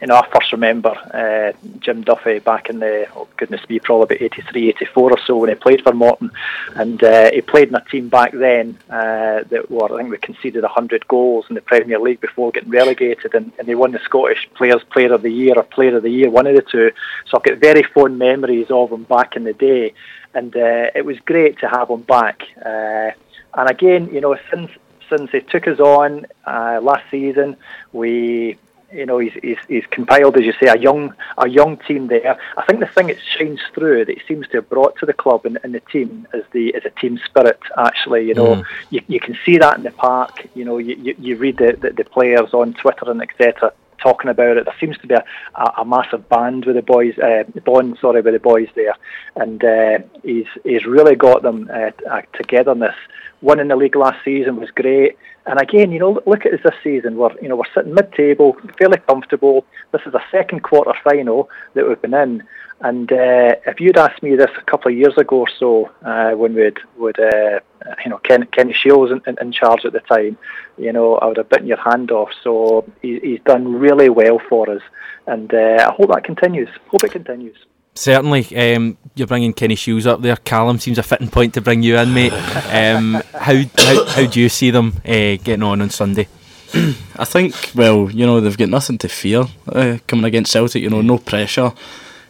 you 0.00 0.06
know, 0.06 0.14
I 0.14 0.28
first 0.32 0.52
remember 0.52 0.90
uh, 0.90 1.52
Jim 1.80 2.02
Duffy 2.02 2.38
back 2.38 2.70
in 2.70 2.78
the, 2.78 3.08
oh 3.16 3.26
goodness 3.36 3.68
me, 3.68 3.80
probably 3.80 4.16
about 4.16 4.22
83, 4.22 4.68
84 4.68 5.10
or 5.10 5.18
so 5.26 5.36
when 5.36 5.48
he 5.48 5.56
played 5.56 5.82
for 5.82 5.92
Morton. 5.92 6.30
And 6.76 7.02
uh, 7.02 7.32
he 7.32 7.40
played 7.40 7.70
in 7.70 7.74
a 7.74 7.84
team 7.86 8.08
back 8.08 8.30
then 8.30 8.78
uh, 8.88 9.42
that 9.48 9.66
were, 9.68 9.92
I 9.92 9.96
think 9.98 10.10
we 10.10 10.18
conceded 10.18 10.62
100 10.62 11.08
goals 11.08 11.46
in 11.48 11.56
the 11.56 11.60
Premier 11.60 11.98
League 11.98 12.20
before 12.20 12.52
getting 12.52 12.70
relegated. 12.70 13.34
And, 13.34 13.50
and 13.58 13.66
they 13.66 13.74
won 13.74 13.90
the 13.90 13.98
Scottish 14.04 14.48
Players 14.54 14.84
Player 14.92 15.12
of 15.12 15.22
the 15.22 15.32
Year 15.32 15.54
or 15.56 15.64
Player 15.64 15.96
of 15.96 16.04
the 16.04 16.10
Year, 16.10 16.30
one 16.30 16.46
of 16.46 16.54
the 16.54 16.62
two. 16.62 16.92
So 17.26 17.36
I've 17.36 17.42
got 17.42 17.58
very 17.58 17.82
fond 17.82 18.16
memories 18.16 18.70
of 18.70 18.92
him 18.92 19.02
back 19.02 19.34
in 19.34 19.42
the 19.42 19.54
day. 19.54 19.92
And 20.34 20.54
uh, 20.54 20.90
it 20.94 21.04
was 21.04 21.18
great 21.20 21.58
to 21.60 21.68
have 21.68 21.90
him 21.90 22.02
back. 22.02 22.42
Uh, 22.64 23.10
and 23.54 23.70
again, 23.70 24.08
you 24.12 24.20
know, 24.20 24.36
since 24.50 24.70
since 25.08 25.30
he 25.32 25.40
took 25.40 25.66
us 25.66 25.80
on 25.80 26.26
uh, 26.46 26.78
last 26.80 27.04
season, 27.10 27.56
we 27.92 28.56
you 28.92 29.06
know, 29.06 29.18
he's, 29.18 29.32
he's, 29.42 29.58
he's 29.68 29.86
compiled, 29.86 30.36
as 30.36 30.44
you 30.44 30.52
say, 30.60 30.66
a 30.66 30.76
young 30.76 31.14
a 31.38 31.48
young 31.48 31.76
team 31.76 32.08
there. 32.08 32.38
I 32.56 32.64
think 32.64 32.80
the 32.80 32.86
thing 32.86 33.06
that 33.08 33.18
shines 33.20 33.60
through 33.72 34.04
that 34.06 34.18
he 34.18 34.22
seems 34.26 34.48
to 34.48 34.58
have 34.58 34.68
brought 34.68 34.96
to 34.98 35.06
the 35.06 35.12
club 35.12 35.46
and, 35.46 35.58
and 35.62 35.74
the 35.74 35.80
team 35.80 36.26
is 36.34 36.44
the 36.52 36.70
is 36.70 36.84
a 36.84 36.90
team 36.90 37.20
spirit. 37.24 37.60
Actually, 37.76 38.26
you 38.26 38.34
know, 38.34 38.56
mm. 38.56 38.64
you, 38.90 39.00
you 39.06 39.20
can 39.20 39.38
see 39.44 39.58
that 39.58 39.76
in 39.76 39.84
the 39.84 39.92
park. 39.92 40.46
You 40.54 40.64
know, 40.64 40.78
you, 40.78 40.96
you, 40.96 41.14
you 41.18 41.36
read 41.36 41.58
the, 41.58 41.76
the, 41.80 41.90
the 41.90 42.04
players 42.04 42.52
on 42.52 42.74
Twitter 42.74 43.10
and 43.10 43.22
etc 43.22 43.72
talking 44.02 44.30
about 44.30 44.56
it. 44.56 44.64
There 44.64 44.74
seems 44.80 44.98
to 44.98 45.06
be 45.06 45.14
a, 45.14 45.24
a, 45.54 45.82
a 45.82 45.84
massive 45.84 46.28
band 46.28 46.64
with 46.64 46.76
the 46.76 46.82
boys, 46.82 47.14
uh, 47.18 47.44
bond, 47.60 47.98
sorry, 48.00 48.20
with 48.20 48.34
the 48.34 48.40
boys 48.40 48.68
there, 48.74 48.94
and 49.36 49.62
uh, 49.64 49.98
he's 50.22 50.46
he's 50.64 50.86
really 50.86 51.16
got 51.16 51.42
them 51.42 51.70
uh, 51.72 52.22
togetherness. 52.34 52.96
One 53.40 53.60
in 53.60 53.68
the 53.68 53.76
league 53.76 53.96
last 53.96 54.24
season 54.24 54.56
was 54.56 54.70
great. 54.70 55.16
And 55.46 55.58
again, 55.58 55.90
you 55.90 55.98
know, 55.98 56.20
look 56.26 56.44
at 56.44 56.52
us 56.52 56.60
this 56.62 56.74
season. 56.84 57.16
We're, 57.16 57.32
you 57.40 57.48
know, 57.48 57.56
we're 57.56 57.74
sitting 57.74 57.94
mid-table, 57.94 58.56
fairly 58.78 58.98
comfortable. 58.98 59.64
This 59.90 60.02
is 60.04 60.12
a 60.12 60.22
second 60.30 60.62
quarter 60.62 60.92
final 61.02 61.48
that 61.74 61.88
we've 61.88 62.00
been 62.00 62.12
in. 62.14 62.42
And 62.82 63.12
uh, 63.12 63.56
if 63.66 63.78
you'd 63.78 63.98
asked 63.98 64.22
me 64.22 64.36
this 64.36 64.50
a 64.56 64.62
couple 64.62 64.90
of 64.90 64.96
years 64.96 65.12
ago 65.18 65.40
or 65.40 65.48
so, 65.58 65.90
uh, 66.02 66.30
when 66.30 66.54
we'd, 66.54 66.78
would, 66.96 67.20
uh, 67.20 67.60
you 68.02 68.10
know, 68.10 68.18
Ken, 68.18 68.46
Kenny 68.46 68.72
Shiels 68.72 69.12
in, 69.12 69.20
in, 69.26 69.36
in, 69.38 69.52
charge 69.52 69.84
at 69.84 69.92
the 69.92 70.00
time, 70.00 70.38
you 70.78 70.90
know, 70.90 71.16
I 71.16 71.26
would 71.26 71.36
have 71.36 71.50
bitten 71.50 71.66
your 71.66 71.76
hand 71.76 72.10
off. 72.10 72.30
So 72.42 72.90
he, 73.02 73.20
he's 73.20 73.40
done 73.44 73.70
really 73.74 74.08
well 74.08 74.40
for 74.48 74.70
us, 74.70 74.80
and 75.26 75.52
uh, 75.52 75.88
I 75.88 75.92
hope 75.92 76.08
that 76.10 76.24
continues. 76.24 76.70
Hope 76.88 77.04
it 77.04 77.12
continues. 77.12 77.56
Certainly, 77.94 78.56
um, 78.56 78.96
you're 79.14 79.26
bringing 79.26 79.52
Kenny 79.52 79.74
Shiels 79.74 80.06
up 80.06 80.22
there. 80.22 80.36
Callum 80.36 80.78
seems 80.78 80.96
a 80.96 81.02
fitting 81.02 81.28
point 81.28 81.52
to 81.54 81.60
bring 81.60 81.82
you 81.82 81.98
in, 81.98 82.14
mate. 82.14 82.32
Um, 82.32 83.22
how, 83.34 83.60
how, 83.76 84.04
how 84.06 84.26
do 84.26 84.40
you 84.40 84.48
see 84.48 84.70
them 84.70 84.94
uh, 85.04 85.36
getting 85.36 85.64
on 85.64 85.82
on 85.82 85.90
Sunday? 85.90 86.28
I 87.16 87.26
think, 87.26 87.72
well, 87.74 88.10
you 88.10 88.24
know, 88.24 88.40
they've 88.40 88.56
got 88.56 88.70
nothing 88.70 88.96
to 88.98 89.08
fear 89.08 89.44
uh, 89.68 89.98
coming 90.06 90.24
against 90.24 90.52
Celtic. 90.52 90.82
You 90.82 90.88
know, 90.88 91.02
no 91.02 91.18
pressure 91.18 91.72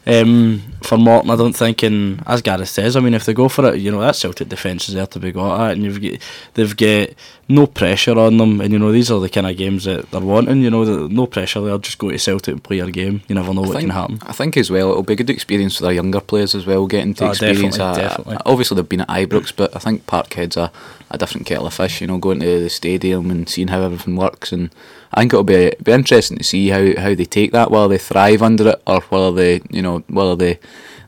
um, 0.06 0.62
for 0.82 0.96
Morton, 0.96 1.30
I 1.30 1.36
don't 1.36 1.52
think, 1.52 1.82
and 1.82 2.22
as 2.26 2.40
Gareth 2.40 2.68
says, 2.68 2.96
I 2.96 3.00
mean, 3.00 3.14
if 3.14 3.26
they 3.26 3.34
go 3.34 3.48
for 3.48 3.72
it, 3.72 3.80
you 3.80 3.90
know, 3.90 4.00
that 4.00 4.16
Celtic 4.16 4.48
defence 4.48 4.88
is 4.88 4.94
there 4.94 5.06
to 5.06 5.18
be 5.18 5.30
got 5.30 5.60
at, 5.60 5.72
and 5.72 5.84
you've 5.84 6.00
got, 6.00 6.20
they've 6.54 6.76
got 6.76 7.10
no 7.48 7.66
pressure 7.66 8.18
on 8.18 8.38
them, 8.38 8.60
and 8.60 8.72
you 8.72 8.78
know, 8.78 8.90
these 8.92 9.10
are 9.10 9.20
the 9.20 9.28
kind 9.28 9.46
of 9.46 9.56
games 9.56 9.84
that 9.84 10.10
they're 10.10 10.20
wanting, 10.20 10.62
you 10.62 10.70
know, 10.70 11.06
no 11.08 11.26
pressure, 11.26 11.60
they'll 11.60 11.78
just 11.78 11.98
go 11.98 12.10
to 12.10 12.18
Celtic 12.18 12.52
and 12.52 12.64
play 12.64 12.78
your 12.78 12.90
game, 12.90 13.22
you 13.28 13.34
never 13.34 13.52
know 13.52 13.62
I 13.62 13.66
what 13.66 13.76
think, 13.76 13.90
can 13.90 13.90
happen. 13.90 14.18
I 14.22 14.32
think 14.32 14.56
as 14.56 14.70
well, 14.70 14.90
it'll 14.90 15.02
be 15.02 15.12
a 15.12 15.16
good 15.16 15.30
experience 15.30 15.76
for 15.76 15.84
the 15.84 15.94
younger 15.94 16.20
players 16.20 16.54
as 16.54 16.64
well, 16.64 16.86
getting 16.86 17.14
to 17.14 17.26
oh, 17.26 17.30
experience 17.30 17.76
definitely, 17.76 18.08
definitely. 18.08 18.36
obviously 18.46 18.76
they've 18.76 18.88
been 18.88 19.02
at 19.02 19.08
Ibrox, 19.08 19.52
but 19.54 19.76
I 19.76 19.78
think 19.80 20.06
Parkhead's 20.06 20.56
a, 20.56 20.72
a 21.10 21.18
different 21.18 21.46
kettle 21.46 21.66
of 21.66 21.74
fish, 21.74 22.00
you 22.00 22.06
know, 22.06 22.18
going 22.18 22.40
to 22.40 22.60
the 22.60 22.70
stadium 22.70 23.30
and 23.30 23.48
seeing 23.48 23.68
how 23.68 23.82
everything 23.82 24.16
works, 24.16 24.50
and 24.50 24.70
I 25.12 25.20
think 25.20 25.32
it'll 25.32 25.44
be 25.44 25.72
be 25.82 25.92
interesting 25.92 26.38
to 26.38 26.44
see 26.44 26.68
how, 26.68 27.00
how 27.00 27.14
they 27.14 27.24
take 27.24 27.52
that, 27.52 27.70
whether 27.70 27.88
they 27.88 27.98
thrive 27.98 28.42
under 28.42 28.68
it 28.68 28.82
or 28.86 29.00
whether 29.02 29.32
they 29.32 29.60
you 29.70 29.82
know 29.82 30.04
whether 30.08 30.36
they 30.36 30.58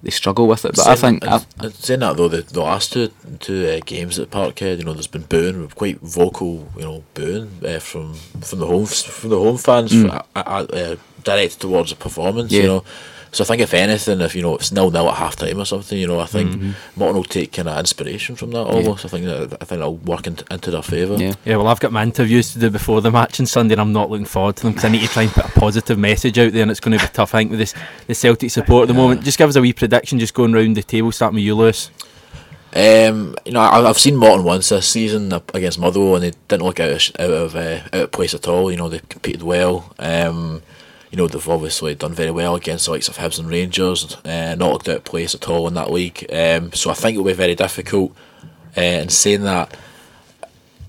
they 0.03 0.11
struggle 0.11 0.49
with 0.49 0.65
it. 0.65 0.75
But 0.75 0.83
saying, 0.83 1.21
I 1.23 1.39
think 1.39 1.55
I, 1.61 1.67
I, 1.67 1.69
saying 1.71 2.01
that 2.01 2.17
though, 2.17 2.29
the, 2.29 2.43
the 2.43 2.63
last 2.63 2.93
two 2.93 3.11
two 3.39 3.69
uh, 3.69 3.81
games 3.85 4.19
at 4.19 4.31
Parkhead, 4.31 4.79
you 4.79 4.85
know, 4.85 4.93
there's 4.93 5.07
been 5.07 5.23
booing, 5.23 5.69
quite 5.71 6.01
vocal, 6.01 6.69
you 6.77 6.83
know, 6.83 7.05
booing 7.15 7.51
uh, 7.65 7.79
from 7.79 8.15
from 8.15 8.59
the 8.59 8.67
home 8.67 8.87
from 8.87 9.31
the 9.31 9.39
home 9.39 9.59
fans, 9.59 9.93
mm. 9.93 10.11
for, 10.11 10.25
uh, 10.35 10.41
uh, 10.41 10.97
directed 11.23 11.61
towards 11.61 11.91
the 11.91 11.97
performance. 11.97 12.51
Yeah. 12.51 12.63
You 12.63 12.69
know, 12.69 12.85
so 13.33 13.45
I 13.45 13.47
think 13.47 13.63
if 13.63 13.73
anything, 13.73 14.21
if 14.21 14.37
you 14.37 14.43
know 14.43 14.57
it's 14.57 14.71
nil 14.73 14.91
nil 14.91 15.09
at 15.09 15.17
half 15.17 15.37
time 15.37 15.59
or 15.59 15.65
something, 15.65 15.99
you 15.99 16.07
know, 16.07 16.21
I 16.21 16.27
think 16.27 16.51
mm-hmm. 16.51 16.73
Morton 16.97 17.17
will 17.17 17.25
take 17.25 17.53
kind 17.53 17.67
of 17.67 17.79
inspiration 17.79 18.37
from 18.37 18.51
that 18.51 18.65
almost. 18.65 19.05
Yeah. 19.05 19.09
I 19.09 19.11
think 19.11 19.25
that 19.25 19.63
I 19.63 19.65
think 19.65 19.79
it'll 19.81 19.97
work 19.97 20.27
into, 20.27 20.45
into 20.51 20.71
their 20.71 20.83
favour. 20.83 21.17
Yeah. 21.17 21.33
yeah. 21.47 21.57
Well, 21.57 21.69
I've 21.69 21.81
got 21.81 21.93
my 21.93 22.03
interviews 22.03 22.53
to 22.53 22.59
do 22.59 22.69
before 22.69 23.01
the 23.01 23.11
match 23.11 23.41
on 23.41 23.47
Sunday, 23.47 23.73
and 23.73 23.81
I'm 23.81 23.95
not 23.95 24.11
looking 24.11 24.27
forward 24.27 24.57
to 24.57 24.65
them 24.65 24.73
because 24.73 24.85
I 24.85 24.91
need 24.91 25.01
to 25.01 25.09
try 25.09 25.23
and 25.23 25.33
put 25.33 25.47
a 25.47 25.61
positive 25.61 25.99
message 25.99 26.39
out 26.39 26.53
there, 26.53 26.61
and 26.61 26.71
it's 26.71 26.81
going 26.81 26.99
to 26.99 27.03
be 27.03 27.11
tough. 27.11 27.35
I 27.35 27.39
think 27.39 27.53
with 27.53 27.61
this 27.61 27.75
the 28.07 28.15
Celtic 28.15 28.51
support 28.51 28.83
at 28.83 28.89
the 28.89 28.95
yeah. 28.95 29.01
moment. 29.01 29.25
Just 29.25 29.39
give 29.39 29.49
us 29.49 29.57
a 29.57 29.63
wee 29.63 29.73
prediction, 29.73 30.19
just 30.19 30.35
going 30.35 30.53
round 30.53 30.77
the 30.77 30.83
table, 30.83 31.11
starting 31.11 31.37
with 31.37 31.45
you, 31.45 31.55
Lewis. 31.55 31.91
Um, 32.75 33.35
you 33.45 33.53
know, 33.53 33.61
I, 33.61 33.81
have 33.83 33.99
seen 33.99 34.17
Morton 34.17 34.45
once 34.45 34.69
this 34.69 34.89
season 34.89 35.33
against 35.55 35.79
Motherwell, 35.79 36.17
and 36.17 36.25
they 36.25 36.33
didn't 36.49 36.65
look 36.65 36.81
out 36.81 36.91
of 36.91 37.21
out 37.21 37.31
of, 37.31 37.57
uh, 37.57 37.81
out 37.95 38.03
of 38.03 38.13
place 38.13 38.35
at 38.35 38.47
all. 38.47 38.71
You 38.71 38.77
know, 38.77 38.91
they 38.91 39.01
competed 39.09 39.43
well. 39.43 39.95
Um, 39.99 40.63
you 41.13 41.19
know, 41.19 41.29
they've 41.29 41.49
obviously 41.49 41.95
done 41.95 42.15
very 42.15 42.31
well 42.31 42.55
against 42.55 42.87
the 42.87 42.93
likes 42.93 43.07
of 43.07 43.19
Hibs 43.19 43.39
and 43.39 43.47
Rangers, 43.47 44.17
uh, 44.25 44.55
not 44.55 44.73
looked 44.73 44.89
out 44.89 44.97
of 44.97 45.05
place 45.05 45.35
at 45.35 45.47
all 45.47 45.69
in 45.69 45.75
that 45.75 45.93
league. 45.93 46.25
Um, 46.33 46.73
so 46.73 46.91
I 46.91 46.95
think 46.95 47.15
it'll 47.15 47.27
be 47.27 47.35
very 47.35 47.55
difficult. 47.55 48.17
Uh, 48.75 48.81
and 48.81 49.13
saying 49.13 49.43
that, 49.43 49.77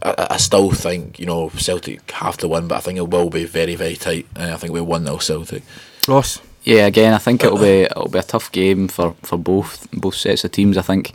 I, 0.01 0.27
I, 0.31 0.37
still 0.37 0.71
think, 0.71 1.19
you 1.19 1.25
know, 1.25 1.49
Celtic 1.49 2.09
have 2.11 2.37
to 2.37 2.47
win, 2.47 2.69
but 2.69 2.75
I 2.75 2.79
think 2.79 2.97
it 2.97 3.09
will 3.09 3.29
be 3.29 3.43
very, 3.43 3.75
very 3.75 3.97
tight. 3.97 4.25
Uh, 4.33 4.51
I 4.53 4.55
think 4.55 4.71
we'll 4.71 4.85
1 4.85 5.03
0 5.03 5.17
Celtic. 5.17 5.63
Ross? 6.07 6.39
Yeah, 6.63 6.85
again, 6.85 7.13
I 7.13 7.17
think 7.17 7.43
it'll 7.43 7.57
be 7.57 7.81
it'll 7.81 8.07
be 8.07 8.19
a 8.19 8.23
tough 8.23 8.49
game 8.49 8.87
for, 8.87 9.15
for 9.21 9.37
both 9.37 9.91
both 9.91 10.15
sets 10.15 10.45
of 10.45 10.53
teams. 10.53 10.77
I 10.77 10.81
think 10.81 11.11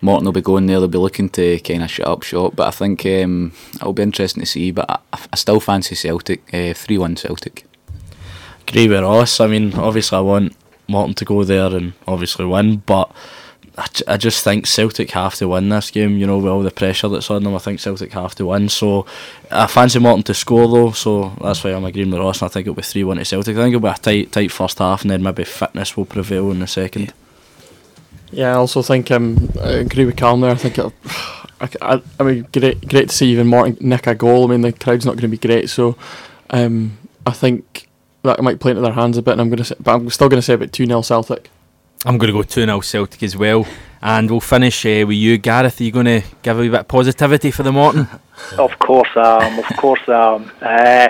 Morton 0.00 0.24
will 0.24 0.32
be 0.32 0.40
going 0.40 0.64
there; 0.64 0.80
they'll 0.80 0.88
be 0.88 0.96
looking 0.96 1.28
to 1.30 1.58
kind 1.60 1.82
of 1.82 1.90
shut 1.90 2.08
up 2.08 2.22
shop. 2.22 2.56
But 2.56 2.68
I 2.68 2.70
think 2.70 3.04
um, 3.04 3.52
it'll 3.74 3.92
be 3.92 4.02
interesting 4.02 4.40
to 4.40 4.46
see. 4.46 4.70
But 4.70 4.88
I, 4.88 4.98
I 5.30 5.36
still 5.36 5.60
fancy 5.60 5.94
Celtic 5.94 6.42
uh, 6.54 6.72
three 6.72 6.96
one 6.96 7.16
Celtic 7.16 7.67
agree 8.68 8.88
with 8.88 9.02
Ross. 9.02 9.40
I 9.40 9.46
mean, 9.46 9.74
obviously, 9.74 10.18
I 10.18 10.20
want 10.20 10.54
Morton 10.86 11.14
to 11.14 11.24
go 11.24 11.44
there 11.44 11.74
and 11.74 11.92
obviously 12.06 12.44
win, 12.44 12.78
but 12.78 13.10
I, 13.76 13.86
I 14.06 14.16
just 14.16 14.44
think 14.44 14.66
Celtic 14.66 15.10
have 15.12 15.34
to 15.36 15.48
win 15.48 15.68
this 15.68 15.90
game. 15.90 16.16
You 16.18 16.26
know, 16.26 16.38
with 16.38 16.50
all 16.50 16.62
the 16.62 16.70
pressure 16.70 17.08
that's 17.08 17.30
on 17.30 17.44
them, 17.44 17.54
I 17.54 17.58
think 17.58 17.80
Celtic 17.80 18.12
have 18.12 18.34
to 18.36 18.46
win. 18.46 18.68
So 18.68 19.06
I 19.50 19.66
fancy 19.66 19.98
Morton 19.98 20.22
to 20.24 20.34
score 20.34 20.68
though, 20.68 20.92
so 20.92 21.32
that's 21.40 21.64
why 21.64 21.70
I'm 21.70 21.84
agreeing 21.84 22.10
with 22.10 22.20
Ross. 22.20 22.42
And 22.42 22.50
I 22.50 22.52
think 22.52 22.66
it'll 22.66 22.74
be 22.74 22.82
three 22.82 23.04
one 23.04 23.16
to 23.16 23.24
Celtic. 23.24 23.56
I 23.56 23.62
think 23.62 23.74
it'll 23.74 23.88
be 23.88 23.88
a 23.88 23.94
tight, 23.94 24.32
tight 24.32 24.52
first 24.52 24.78
half, 24.78 25.02
and 25.02 25.10
then 25.10 25.22
maybe 25.22 25.44
fitness 25.44 25.96
will 25.96 26.06
prevail 26.06 26.50
in 26.50 26.60
the 26.60 26.66
second. 26.66 27.12
Yeah, 28.30 28.52
I 28.52 28.56
also 28.56 28.82
think 28.82 29.10
um, 29.10 29.50
I 29.62 29.70
agree 29.70 30.04
with 30.04 30.16
Callum 30.16 30.42
there. 30.42 30.50
I 30.50 30.54
think 30.54 30.78
it'll, 30.78 30.92
I, 31.60 31.68
I, 31.80 32.02
I 32.20 32.22
mean, 32.22 32.46
great, 32.52 32.86
great 32.86 33.08
to 33.08 33.14
see 33.14 33.30
even 33.32 33.46
Morton 33.46 33.78
nick 33.80 34.06
a 34.06 34.14
goal. 34.14 34.44
I 34.44 34.48
mean, 34.48 34.60
the 34.60 34.72
crowd's 34.72 35.06
not 35.06 35.12
going 35.12 35.22
to 35.22 35.28
be 35.28 35.38
great, 35.38 35.70
so 35.70 35.96
um, 36.50 36.98
I 37.26 37.30
think 37.30 37.87
that 38.22 38.42
might 38.42 38.60
play 38.60 38.72
into 38.72 38.82
their 38.82 38.92
hands 38.92 39.16
a 39.16 39.22
bit. 39.22 39.32
And 39.32 39.40
I'm 39.40 39.50
going 39.50 39.62
to, 39.62 39.76
but 39.80 39.94
I'm 39.94 40.10
still 40.10 40.28
going 40.28 40.38
to 40.38 40.42
say 40.42 40.54
about 40.54 40.72
two 40.72 40.86
0 40.86 41.02
Celtic. 41.02 41.50
I'm 42.04 42.18
going 42.18 42.32
to 42.32 42.38
go 42.38 42.42
two 42.42 42.64
0 42.64 42.80
Celtic 42.80 43.22
as 43.22 43.36
well, 43.36 43.66
and 44.02 44.30
we'll 44.30 44.40
finish 44.40 44.84
uh, 44.86 45.04
with 45.06 45.16
you, 45.16 45.38
Gareth. 45.38 45.80
Are 45.80 45.84
you 45.84 45.92
going 45.92 46.06
to 46.06 46.22
give 46.42 46.58
a 46.58 46.60
wee 46.60 46.68
bit 46.68 46.80
of 46.80 46.88
positivity 46.88 47.50
for 47.50 47.62
the 47.62 47.72
Morton? 47.72 48.08
of 48.58 48.78
course, 48.78 49.10
um, 49.16 49.58
of 49.58 49.66
course, 49.76 50.08
um, 50.08 50.50
uh, 50.62 51.08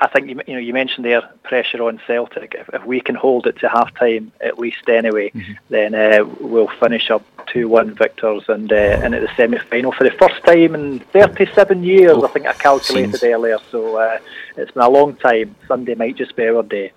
I 0.00 0.08
think 0.08 0.28
you, 0.28 0.40
you 0.46 0.54
know 0.54 0.60
you 0.60 0.72
mentioned 0.72 1.04
there 1.04 1.22
pressure 1.44 1.82
on 1.82 2.00
Celtic. 2.06 2.54
If, 2.58 2.68
if 2.72 2.84
we 2.84 3.00
can 3.00 3.14
hold 3.14 3.46
it 3.46 3.58
to 3.60 3.68
half 3.68 3.94
time 3.94 4.32
at 4.40 4.58
least 4.58 4.88
anyway, 4.88 5.30
mm-hmm. 5.30 5.52
then 5.68 5.94
uh, 5.94 6.24
we'll 6.40 6.68
finish 6.80 7.10
up 7.10 7.22
two 7.46 7.68
one 7.68 7.94
victors 7.94 8.44
and 8.48 8.72
uh, 8.72 9.00
and 9.02 9.14
at 9.14 9.22
the 9.22 9.30
semi 9.36 9.58
final 9.58 9.92
for 9.92 10.04
the 10.04 10.10
first 10.10 10.42
time 10.44 10.74
in 10.74 10.98
37 10.98 11.84
years. 11.84 12.12
Oh, 12.12 12.24
I 12.24 12.28
think 12.28 12.46
I 12.46 12.54
calculated 12.54 13.18
seems. 13.18 13.22
earlier, 13.22 13.58
so 13.70 13.96
uh, 13.96 14.18
it's 14.56 14.72
been 14.72 14.82
a 14.82 14.88
long 14.88 15.14
time. 15.16 15.54
Sunday 15.68 15.94
might 15.94 16.16
just 16.16 16.34
be 16.34 16.48
our 16.48 16.62
day. 16.62 16.92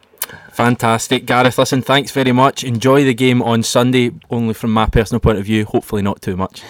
Fantastic, 0.52 1.26
Gareth. 1.26 1.58
Listen, 1.58 1.82
thanks 1.82 2.12
very 2.12 2.32
much. 2.32 2.63
Enjoy 2.63 3.04
the 3.04 3.13
game 3.13 3.44
on 3.44 3.62
Sunday. 3.62 4.12
Only 4.30 4.54
from 4.54 4.72
my 4.72 4.88
personal 4.88 5.20
point 5.20 5.38
of 5.38 5.46
view, 5.46 5.66
hopefully 5.66 6.02
not 6.02 6.22
too 6.22 6.36
much. 6.36 6.62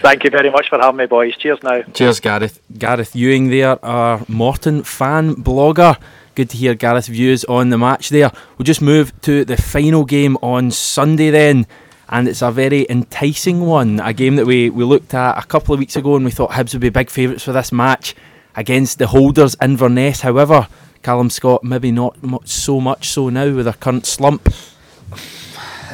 Thank 0.00 0.24
you 0.24 0.30
very 0.30 0.50
much 0.50 0.68
for 0.68 0.78
having 0.78 0.98
me, 0.98 1.06
boys. 1.06 1.36
Cheers 1.36 1.62
now. 1.62 1.82
Cheers, 1.94 2.20
Gareth. 2.20 2.60
Gareth 2.78 3.16
Ewing 3.16 3.50
there, 3.50 3.84
our 3.84 4.24
Morton 4.28 4.84
fan 4.84 5.34
blogger. 5.34 5.98
Good 6.34 6.50
to 6.50 6.56
hear 6.56 6.74
Gareth's 6.74 7.08
views 7.08 7.44
on 7.44 7.70
the 7.70 7.78
match 7.78 8.08
there. 8.08 8.30
We'll 8.56 8.64
just 8.64 8.80
move 8.80 9.12
to 9.22 9.44
the 9.44 9.56
final 9.56 10.04
game 10.04 10.36
on 10.40 10.70
Sunday 10.70 11.30
then. 11.30 11.66
And 12.08 12.28
it's 12.28 12.42
a 12.42 12.50
very 12.50 12.86
enticing 12.88 13.60
one. 13.60 13.98
A 14.00 14.12
game 14.12 14.36
that 14.36 14.46
we, 14.46 14.70
we 14.70 14.84
looked 14.84 15.14
at 15.14 15.36
a 15.36 15.46
couple 15.46 15.74
of 15.74 15.80
weeks 15.80 15.96
ago 15.96 16.14
and 16.14 16.24
we 16.24 16.30
thought 16.30 16.50
Hibs 16.50 16.74
would 16.74 16.80
be 16.80 16.90
big 16.90 17.10
favourites 17.10 17.44
for 17.44 17.52
this 17.52 17.72
match 17.72 18.14
against 18.54 18.98
the 18.98 19.08
holders 19.08 19.56
Inverness. 19.60 20.20
However, 20.20 20.68
Callum 21.02 21.30
Scott 21.30 21.64
maybe 21.64 21.90
not 21.90 22.16
so 22.48 22.80
much 22.80 23.08
so 23.08 23.28
now 23.28 23.52
with 23.54 23.64
their 23.64 23.74
current 23.74 24.06
slump. 24.06 24.48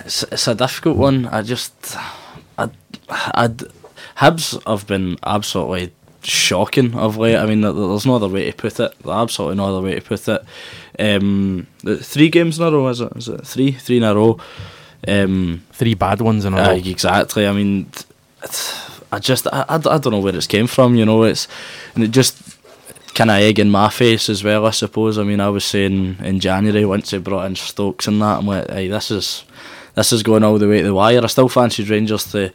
it's, 0.04 0.22
it's 0.24 0.46
a 0.46 0.54
difficult 0.54 0.96
one. 0.96 1.26
I 1.26 1.42
just, 1.42 1.96
I, 2.58 2.70
I'd, 3.08 3.64
Hibs 4.18 4.60
have 4.66 4.86
been 4.86 5.16
absolutely 5.24 5.92
shocking 6.22 6.94
of 6.94 7.16
late. 7.16 7.36
I 7.36 7.46
mean, 7.46 7.60
there's 7.60 8.06
no 8.06 8.16
other 8.16 8.28
way 8.28 8.50
to 8.50 8.56
put 8.56 8.80
it. 8.80 8.94
There's 9.02 9.16
absolutely 9.16 9.56
no 9.56 9.66
other 9.76 9.86
way 9.86 9.94
to 9.94 10.00
put 10.00 10.28
it. 10.28 10.44
Um, 10.98 11.66
three 11.84 12.28
games 12.28 12.58
in 12.58 12.66
a 12.66 12.70
row, 12.70 12.88
is 12.88 13.00
it? 13.00 13.12
Is 13.16 13.28
it 13.28 13.46
three? 13.46 13.72
Three 13.72 13.98
in 13.98 14.02
a 14.02 14.14
row. 14.14 14.38
Um, 15.06 15.64
Three 15.72 15.94
bad 15.94 16.20
ones 16.20 16.44
in 16.44 16.54
a 16.54 16.56
uh, 16.56 16.66
row. 16.70 16.74
exactly. 16.74 17.46
I 17.46 17.52
mean, 17.52 17.88
it's, 18.42 19.00
I 19.12 19.20
just 19.20 19.46
I, 19.46 19.64
I, 19.68 19.74
I 19.76 19.78
don't 19.78 20.10
know 20.10 20.18
where 20.18 20.34
it's 20.34 20.48
came 20.48 20.66
from. 20.66 20.96
You 20.96 21.06
know, 21.06 21.22
it's 21.22 21.46
and 21.94 22.02
it 22.02 22.10
just 22.10 22.57
kind 23.18 23.30
of 23.30 23.36
egg 23.36 23.58
in 23.58 23.68
my 23.68 23.90
face 23.90 24.28
as 24.28 24.44
well. 24.44 24.64
I 24.64 24.70
suppose. 24.70 25.18
I 25.18 25.24
mean, 25.24 25.40
I 25.40 25.48
was 25.48 25.64
saying 25.64 26.18
in 26.20 26.38
January 26.38 26.84
once 26.84 27.10
they 27.10 27.18
brought 27.18 27.46
in 27.46 27.56
Stokes 27.56 28.06
and 28.06 28.22
that, 28.22 28.38
I'm 28.38 28.46
like, 28.46 28.70
hey, 28.70 28.86
this 28.86 29.10
is 29.10 29.44
this 29.94 30.12
is 30.12 30.22
going 30.22 30.44
all 30.44 30.58
the 30.58 30.68
way 30.68 30.78
to 30.78 30.84
the 30.84 30.94
wire. 30.94 31.20
I 31.22 31.26
still 31.26 31.48
fancied 31.48 31.88
Rangers 31.88 32.30
to 32.32 32.52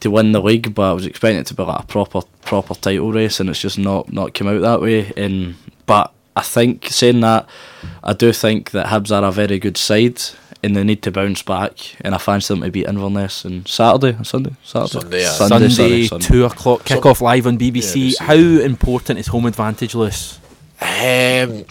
to 0.00 0.10
win 0.10 0.32
the 0.32 0.42
league, 0.42 0.74
but 0.74 0.90
I 0.90 0.92
was 0.92 1.06
expecting 1.06 1.40
it 1.40 1.46
to 1.46 1.54
be 1.54 1.62
like 1.62 1.82
a 1.82 1.86
proper 1.86 2.20
proper 2.42 2.74
title 2.74 3.10
race, 3.10 3.40
and 3.40 3.48
it's 3.48 3.60
just 3.60 3.78
not 3.78 4.12
not 4.12 4.34
come 4.34 4.48
out 4.48 4.60
that 4.60 4.82
way. 4.82 5.12
And 5.16 5.54
but 5.86 6.12
I 6.36 6.42
think 6.42 6.88
saying 6.88 7.20
that, 7.20 7.48
I 8.04 8.12
do 8.12 8.32
think 8.32 8.72
that 8.72 8.86
Hibs 8.88 9.10
are 9.10 9.24
a 9.24 9.32
very 9.32 9.58
good 9.58 9.78
side. 9.78 10.20
And 10.64 10.76
they 10.76 10.84
need 10.84 11.02
to 11.02 11.10
bounce 11.10 11.42
back, 11.42 11.96
and 12.02 12.14
I 12.14 12.18
fancy 12.18 12.54
them 12.54 12.62
to 12.62 12.70
beat 12.70 12.86
Inverness 12.86 13.44
on 13.44 13.66
Saturday, 13.66 14.16
or 14.16 14.22
Sunday, 14.22 14.52
Saturday, 14.62 14.90
Sunday, 15.00 15.20
yeah. 15.22 15.30
Sunday, 15.30 15.68
sorry, 15.68 16.06
Sunday. 16.06 16.26
two 16.26 16.44
o'clock 16.44 16.82
kickoff 16.84 17.20
live 17.20 17.48
on 17.48 17.58
BBC. 17.58 18.12
Yeah, 18.12 18.24
How 18.26 18.34
important 18.34 19.18
is 19.18 19.26
home 19.26 19.46
advantage, 19.46 19.96
Lewis? 19.96 20.38
Um, 20.80 21.64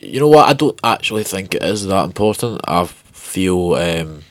you 0.00 0.20
know 0.20 0.28
what? 0.28 0.48
I 0.48 0.52
don't 0.52 0.78
actually 0.84 1.24
think 1.24 1.56
it 1.56 1.62
is 1.64 1.86
that 1.86 2.04
important. 2.04 2.60
I 2.68 2.84
feel. 2.84 3.74
Um, 3.74 4.22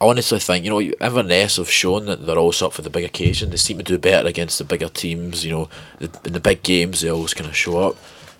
I 0.00 0.06
honestly 0.06 0.38
think 0.38 0.64
you 0.64 0.70
know 0.70 0.80
Inverness 0.80 1.56
have 1.56 1.70
shown 1.70 2.06
that 2.06 2.24
they're 2.26 2.38
always 2.38 2.62
up 2.62 2.72
for 2.72 2.82
the 2.82 2.90
big 2.90 3.04
occasion. 3.04 3.50
They 3.50 3.56
seem 3.56 3.78
to 3.78 3.84
do 3.84 3.98
better 3.98 4.26
against 4.28 4.58
the 4.58 4.64
bigger 4.64 4.88
teams. 4.88 5.44
You 5.44 5.52
know, 5.52 5.68
in 6.00 6.10
the 6.32 6.40
big 6.40 6.62
games 6.62 7.00
they 7.00 7.10
always 7.10 7.34
kind 7.34 7.48
of 7.48 7.56
show 7.56 7.78
up. 7.80 7.96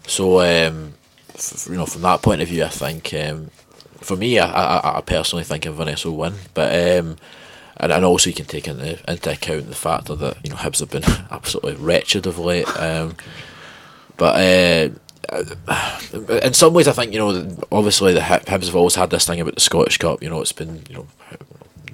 So 0.07 0.41
um, 0.41 0.95
you 1.69 1.77
know, 1.77 1.87
from 1.87 2.03
that 2.03 2.23
point 2.23 2.43
of 2.43 2.49
view, 2.49 2.65
I 2.65 2.69
think 2.69 3.13
um, 3.15 3.51
for 4.01 4.17
me, 4.17 4.39
I, 4.39 4.49
I, 4.49 4.99
I 4.99 5.01
personally 5.01 5.45
think 5.45 5.67
Inverness 5.67 6.05
will 6.05 6.17
win. 6.17 6.35
But 6.55 6.99
um, 6.99 7.17
and, 7.79 7.93
and 7.93 8.05
also 8.05 8.31
you 8.31 8.35
can 8.35 8.47
take 8.47 8.67
into, 8.67 8.99
into 9.11 9.33
account 9.33 9.69
the 9.69 9.75
fact 9.75 10.07
that 10.07 10.37
you 10.43 10.51
know 10.51 10.57
Hibs 10.57 10.81
have 10.81 10.91
been 10.91 11.05
absolutely 11.31 11.75
wretched 11.75 12.27
of 12.27 12.39
late. 12.39 12.69
Um, 12.79 13.17
but 14.17 14.35
uh, 14.35 14.89
in 16.43 16.55
some 16.55 16.75
ways, 16.75 16.89
I 16.89 16.93
think 16.93 17.13
you 17.13 17.19
know, 17.19 17.57
obviously 17.71 18.15
the 18.15 18.21
Hibs 18.21 18.67
have 18.67 18.77
always 18.77 18.95
had 18.95 19.11
this 19.11 19.27
thing 19.27 19.41
about 19.41 19.55
the 19.55 19.61
Scottish 19.61 19.99
Cup. 19.99 20.23
You 20.23 20.31
know, 20.31 20.41
it's 20.41 20.53
been 20.53 20.83
you 20.89 20.97
know, 20.97 21.07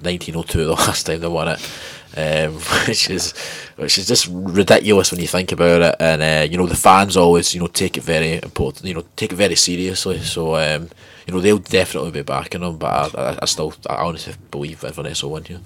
1902 0.01 0.65
the 0.65 0.71
last 0.71 1.05
time 1.05 1.19
they 1.19 1.27
won 1.27 1.49
it, 1.49 1.69
um, 2.17 2.53
which 2.87 3.09
is 3.09 3.33
which 3.75 3.97
is 3.97 4.07
just 4.07 4.27
ridiculous 4.31 5.11
when 5.11 5.21
you 5.21 5.27
think 5.27 5.51
about 5.51 5.81
it. 5.81 5.95
And 5.99 6.21
uh, 6.21 6.47
you 6.49 6.57
know, 6.57 6.65
the 6.65 6.75
fans 6.75 7.17
always 7.17 7.53
you 7.53 7.61
know 7.61 7.67
take 7.67 7.97
it 7.97 8.03
very 8.03 8.41
important. 8.41 8.85
You 8.85 8.95
know, 8.95 9.05
take 9.15 9.33
it 9.33 9.35
very 9.35 9.55
seriously. 9.55 10.19
So 10.21 10.55
um, 10.55 10.89
you 11.25 11.33
know, 11.33 11.39
they'll 11.39 11.57
definitely 11.57 12.11
be 12.11 12.21
backing 12.21 12.61
them. 12.61 12.77
But 12.77 13.15
I, 13.15 13.21
I, 13.31 13.39
I 13.41 13.45
still, 13.45 13.73
I 13.89 13.95
honestly 14.03 14.33
believe 14.51 14.83
Inverness 14.83 15.23
will 15.23 15.31
win 15.31 15.45
here. 15.45 15.61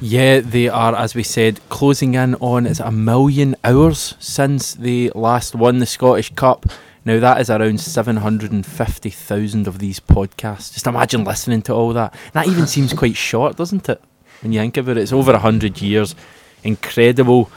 Yeah, 0.00 0.40
they 0.40 0.68
are, 0.68 0.94
as 0.94 1.14
we 1.14 1.22
said, 1.22 1.60
closing 1.68 2.14
in 2.14 2.34
on 2.36 2.66
it's 2.66 2.80
a 2.80 2.90
million 2.90 3.54
hours 3.62 4.14
since 4.18 4.72
they 4.74 5.10
last 5.10 5.54
won 5.54 5.78
the 5.78 5.86
Scottish 5.86 6.34
Cup. 6.34 6.66
Now 7.04 7.18
that 7.20 7.40
is 7.40 7.50
around 7.50 7.80
seven 7.80 8.16
hundred 8.16 8.52
and 8.52 8.64
fifty 8.64 9.10
thousand 9.10 9.66
of 9.66 9.78
these 9.78 10.00
podcasts. 10.00 10.72
Just 10.72 10.86
imagine 10.86 11.24
listening 11.24 11.62
to 11.62 11.74
all 11.74 11.92
that. 11.92 12.14
That 12.32 12.46
even 12.46 12.66
seems 12.68 12.92
quite 12.94 13.16
short, 13.16 13.56
doesn't 13.56 13.88
it? 13.88 14.02
When 14.40 14.52
you 14.52 14.60
think 14.60 14.78
about 14.78 14.96
it, 14.96 15.02
it's 15.02 15.12
over 15.12 15.36
hundred 15.36 15.82
years. 15.82 16.14
Incredible. 16.62 17.50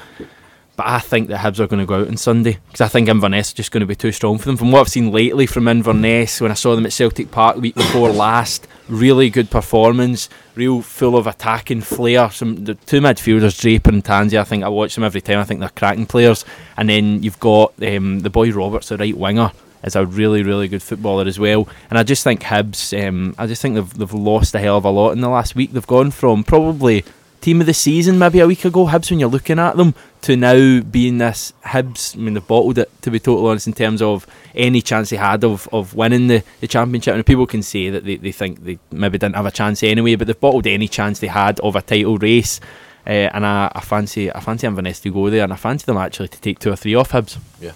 But 0.76 0.88
I 0.88 1.00
think 1.00 1.28
the 1.28 1.36
Hibs 1.36 1.60
are 1.60 1.68
going 1.68 1.82
to 1.82 1.86
go 1.86 2.02
out 2.02 2.08
on 2.08 2.18
Sunday 2.18 2.58
because 2.68 2.82
I 2.82 2.88
think 2.88 3.08
Inverness 3.08 3.50
is 3.50 3.54
just 3.54 3.72
going 3.72 3.82
to 3.82 3.88
be 3.88 3.96
too 3.96 4.12
strong 4.12 4.40
for 4.40 4.46
them. 4.46 4.58
From 4.58 4.72
what 4.72 4.82
I've 4.82 4.90
seen 4.90 5.12
lately 5.12 5.46
from 5.46 5.68
Inverness, 5.68 6.42
when 6.42 6.50
I 6.50 6.56
saw 6.56 6.76
them 6.76 6.86
at 6.86 6.94
Celtic 6.94 7.30
Park 7.30 7.58
week 7.58 7.76
before 7.76 8.10
last, 8.10 8.68
really 8.90 9.30
good 9.30 9.52
performance, 9.52 10.30
real 10.56 10.82
full 10.82 11.16
of 11.16 11.28
attacking 11.28 11.82
flair. 11.82 12.32
Some 12.32 12.66
the 12.66 12.74
two 12.74 13.02
midfielders, 13.02 13.60
Draper 13.60 13.92
and 13.92 14.04
Tansey. 14.04 14.40
I 14.40 14.44
think 14.44 14.64
I 14.64 14.70
watch 14.70 14.96
them 14.96 15.04
every 15.04 15.22
time. 15.22 15.38
I 15.38 15.44
think 15.44 15.60
they're 15.60 15.70
cracking 15.70 16.08
players. 16.08 16.44
And 16.76 16.90
then 16.90 17.22
you've 17.22 17.40
got 17.40 17.74
um, 17.84 18.22
the 18.22 18.32
boy 18.32 18.52
Roberts, 18.52 18.90
the 18.90 18.98
right 18.98 19.16
winger, 19.16 19.52
is 19.84 19.96
a 19.96 20.08
really 20.08 20.42
really 20.42 20.68
good 20.68 20.82
footballer 20.82 21.28
as 21.28 21.38
well. 21.38 21.68
And 21.92 22.00
I 22.00 22.04
just 22.04 22.24
think 22.24 22.42
Hibs, 22.42 23.08
um, 23.08 23.36
I 23.38 23.46
just 23.46 23.62
think 23.62 23.76
they've 23.76 23.94
they've 23.94 24.14
lost 24.14 24.56
a 24.56 24.60
hell 24.60 24.78
of 24.78 24.86
a 24.86 24.90
lot 24.90 25.12
in 25.12 25.22
the 25.22 25.30
last 25.30 25.56
week. 25.56 25.72
They've 25.72 25.86
gone 25.86 26.10
from 26.10 26.44
probably 26.44 27.06
team 27.44 27.60
of 27.60 27.68
the 27.68 27.74
season 27.74 28.18
maybe 28.18 28.40
a 28.40 28.48
week 28.48 28.64
ago, 28.66 28.88
Hibs 28.88 29.12
when 29.12 29.20
you're 29.20 29.30
looking 29.30 29.60
at 29.60 29.76
them, 29.76 29.94
to 30.22 30.38
now 30.38 30.82
being 30.82 31.18
this 31.18 31.54
Hibs. 31.66 32.16
I 32.16 32.20
mean, 32.20 32.34
they've 32.34 32.48
bottled 32.48 32.78
it 32.78 32.90
to 33.02 33.12
be 33.12 33.20
totally 33.20 33.50
honest 33.50 33.68
in 33.68 33.74
terms 33.74 34.02
of 34.02 34.26
any 34.56 34.82
chance 34.82 35.10
they 35.10 35.18
had 35.18 35.44
of, 35.44 35.68
of 35.74 35.94
winning 35.94 36.28
the, 36.28 36.44
the 36.62 36.68
championship. 36.68 37.14
And 37.14 37.26
people 37.26 37.46
can 37.46 37.62
say 37.62 37.90
that 37.90 38.06
they, 38.06 38.16
they 38.16 38.32
think 38.32 38.64
they 38.64 38.80
maybe 38.92 39.18
didn't 39.18 39.36
have 39.36 39.46
a 39.46 39.52
chance 39.52 39.84
anyway, 39.84 40.16
but 40.16 40.28
they've 40.28 40.40
bottled 40.40 40.68
any 40.68 40.88
chance 40.88 41.20
they 41.20 41.28
had 41.28 41.60
of 41.60 41.76
a 41.76 41.82
title 41.82 42.18
race. 42.18 42.62
Uh, 43.06 43.28
and 43.34 43.46
I, 43.46 43.70
I 43.76 43.82
fancy 43.82 44.34
I 44.34 44.40
fancy 44.40 44.66
Inverness 44.66 45.02
to 45.02 45.12
go 45.12 45.30
there, 45.30 45.44
and 45.44 45.52
I 45.52 45.58
fancy 45.58 45.86
them 45.86 45.98
actually 45.98 46.30
to 46.30 46.40
take 46.40 46.60
two 46.60 46.72
or 46.72 46.78
three 46.78 46.96
off 46.96 47.12
Hibs. 47.12 47.38
Yeah. 47.60 47.72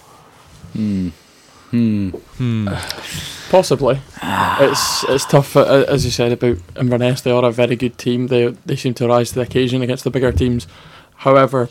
Hmm. 0.72 1.10
Hmm. 1.72 2.10
Hmm. 2.10 2.68
Possibly. 3.50 4.00
it's 4.22 5.06
it's 5.06 5.26
tough, 5.26 5.56
uh, 5.56 5.86
as 5.88 6.04
you 6.04 6.12
said 6.12 6.34
about 6.34 6.58
Inverness. 6.76 7.22
They 7.22 7.32
are 7.32 7.46
a 7.46 7.52
very 7.52 7.76
good 7.76 7.98
team. 7.98 8.28
They 8.28 8.48
they 8.66 8.76
seem 8.76 8.94
to 8.96 9.08
rise 9.08 9.30
to 9.30 9.36
the 9.36 9.42
occasion 9.42 9.82
against 9.82 10.04
the 10.04 10.12
bigger 10.12 10.32
teams. 10.32 10.68
However, 11.16 11.70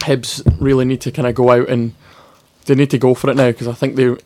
Hibs 0.00 0.42
really 0.60 0.84
need 0.84 1.00
to 1.02 1.12
kind 1.12 1.28
of 1.28 1.34
go 1.34 1.50
out 1.50 1.68
and 1.68 1.94
they 2.64 2.74
need 2.74 2.90
to 2.90 2.98
go 2.98 3.14
for 3.14 3.30
it 3.30 3.36
now 3.36 3.48
because 3.48 3.68
I 3.68 3.74
think 3.74 3.96
they 3.96 4.16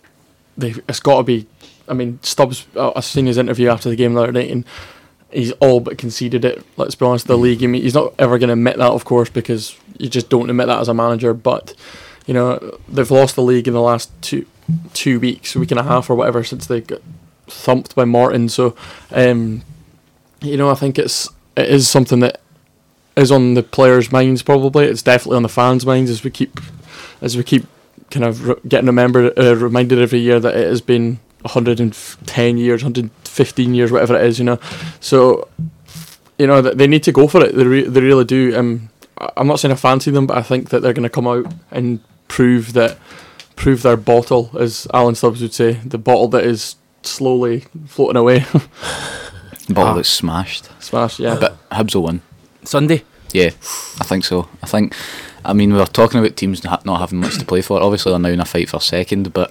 they 0.56 0.74
it's 0.88 1.00
got 1.00 1.18
to 1.18 1.22
be. 1.24 1.46
I 1.88 1.92
mean, 1.92 2.18
Stubbs. 2.22 2.66
Uh, 2.74 2.92
I've 2.94 3.04
seen 3.04 3.26
his 3.26 3.38
interview 3.38 3.68
after 3.68 3.90
the 3.90 3.96
game 3.96 4.14
the 4.14 4.22
other 4.22 4.32
night, 4.32 4.50
and 4.50 4.64
he's 5.30 5.52
all 5.52 5.80
but 5.80 5.98
conceded 5.98 6.44
it. 6.44 6.64
Let's 6.76 6.94
be 6.94 7.04
honest, 7.04 7.26
the 7.26 7.36
league. 7.36 7.62
I 7.62 7.66
mean, 7.66 7.82
he's 7.82 7.94
not 7.94 8.14
ever 8.18 8.38
going 8.38 8.48
to 8.48 8.54
admit 8.54 8.78
that, 8.78 8.92
of 8.92 9.04
course, 9.04 9.28
because 9.28 9.76
you 9.98 10.08
just 10.08 10.30
don't 10.30 10.48
admit 10.48 10.68
that 10.68 10.80
as 10.80 10.88
a 10.88 10.94
manager. 10.94 11.34
But 11.34 11.74
you 12.26 12.32
know, 12.32 12.78
they've 12.88 13.10
lost 13.10 13.36
the 13.36 13.42
league 13.42 13.68
in 13.68 13.74
the 13.74 13.82
last 13.82 14.10
two 14.22 14.46
two 14.92 15.20
weeks, 15.20 15.54
a 15.54 15.58
week 15.60 15.70
and 15.70 15.80
a 15.80 15.84
half 15.84 16.10
or 16.10 16.14
whatever, 16.14 16.44
since 16.44 16.66
they 16.66 16.80
got 16.80 17.00
thumped 17.46 17.94
by 17.94 18.04
Morton. 18.04 18.48
So, 18.48 18.74
um, 19.10 19.62
you 20.40 20.56
know, 20.56 20.70
I 20.70 20.74
think 20.74 20.98
it's 20.98 21.28
it 21.56 21.68
is 21.68 21.88
something 21.88 22.20
that 22.20 22.40
is 23.16 23.30
on 23.30 23.54
the 23.54 23.62
players' 23.62 24.10
minds. 24.10 24.42
Probably, 24.42 24.86
it's 24.86 25.02
definitely 25.02 25.36
on 25.36 25.42
the 25.42 25.48
fans' 25.48 25.86
minds 25.86 26.10
as 26.10 26.24
we 26.24 26.30
keep 26.30 26.60
as 27.20 27.36
we 27.36 27.42
keep 27.42 27.66
kind 28.10 28.24
of 28.24 28.48
re- 28.48 28.56
getting 28.68 28.86
remembered, 28.86 29.38
uh, 29.38 29.56
reminded 29.56 29.98
every 29.98 30.20
year 30.20 30.40
that 30.40 30.56
it 30.56 30.66
has 30.66 30.80
been 30.80 31.18
110 31.42 32.58
years, 32.58 32.82
115 32.82 33.74
years, 33.74 33.92
whatever 33.92 34.16
it 34.16 34.24
is. 34.24 34.38
You 34.38 34.44
know, 34.44 34.58
so 35.00 35.48
you 36.38 36.46
know 36.46 36.62
th- 36.62 36.76
they 36.76 36.86
need 36.86 37.02
to 37.04 37.12
go 37.12 37.28
for 37.28 37.44
it. 37.44 37.54
They 37.54 37.64
re- 37.64 37.88
they 37.88 38.00
really 38.00 38.24
do. 38.24 38.56
Um, 38.56 38.90
I'm 39.36 39.46
not 39.46 39.60
saying 39.60 39.72
I 39.72 39.76
fancy 39.76 40.10
them, 40.10 40.26
but 40.26 40.36
I 40.36 40.42
think 40.42 40.70
that 40.70 40.80
they're 40.80 40.92
going 40.92 41.04
to 41.04 41.08
come 41.08 41.26
out 41.26 41.46
and 41.70 42.00
prove 42.28 42.72
that 42.72 42.98
prove 43.56 43.82
their 43.82 43.96
bottle, 43.96 44.50
as 44.58 44.86
Alan 44.92 45.14
Stubbs 45.14 45.40
would 45.42 45.54
say, 45.54 45.72
the 45.84 45.98
bottle 45.98 46.28
that 46.28 46.44
is 46.44 46.76
slowly 47.02 47.64
floating 47.86 48.16
away. 48.16 48.40
bottle 49.68 49.92
Ah. 49.92 49.94
that's 49.94 50.08
smashed. 50.08 50.68
Smashed, 50.82 51.18
yeah. 51.18 51.36
But 51.40 51.56
Hibs 51.70 51.94
will 51.94 52.02
win. 52.04 52.22
Sunday. 52.64 53.02
Yeah, 53.32 53.50
I 54.00 54.04
think 54.04 54.24
so. 54.24 54.48
I 54.62 54.66
think, 54.66 54.94
I 55.44 55.52
mean, 55.52 55.72
we 55.72 55.78
were 55.78 55.86
talking 55.86 56.20
about 56.20 56.36
teams 56.36 56.62
not 56.62 56.84
not 56.86 57.00
having 57.00 57.20
much 57.20 57.38
to 57.38 57.44
play 57.44 57.62
for. 57.62 57.82
Obviously, 57.82 58.12
they're 58.12 58.18
now 58.20 58.28
in 58.28 58.40
a 58.40 58.44
fight 58.44 58.68
for 58.68 58.80
second, 58.80 59.32
but 59.32 59.50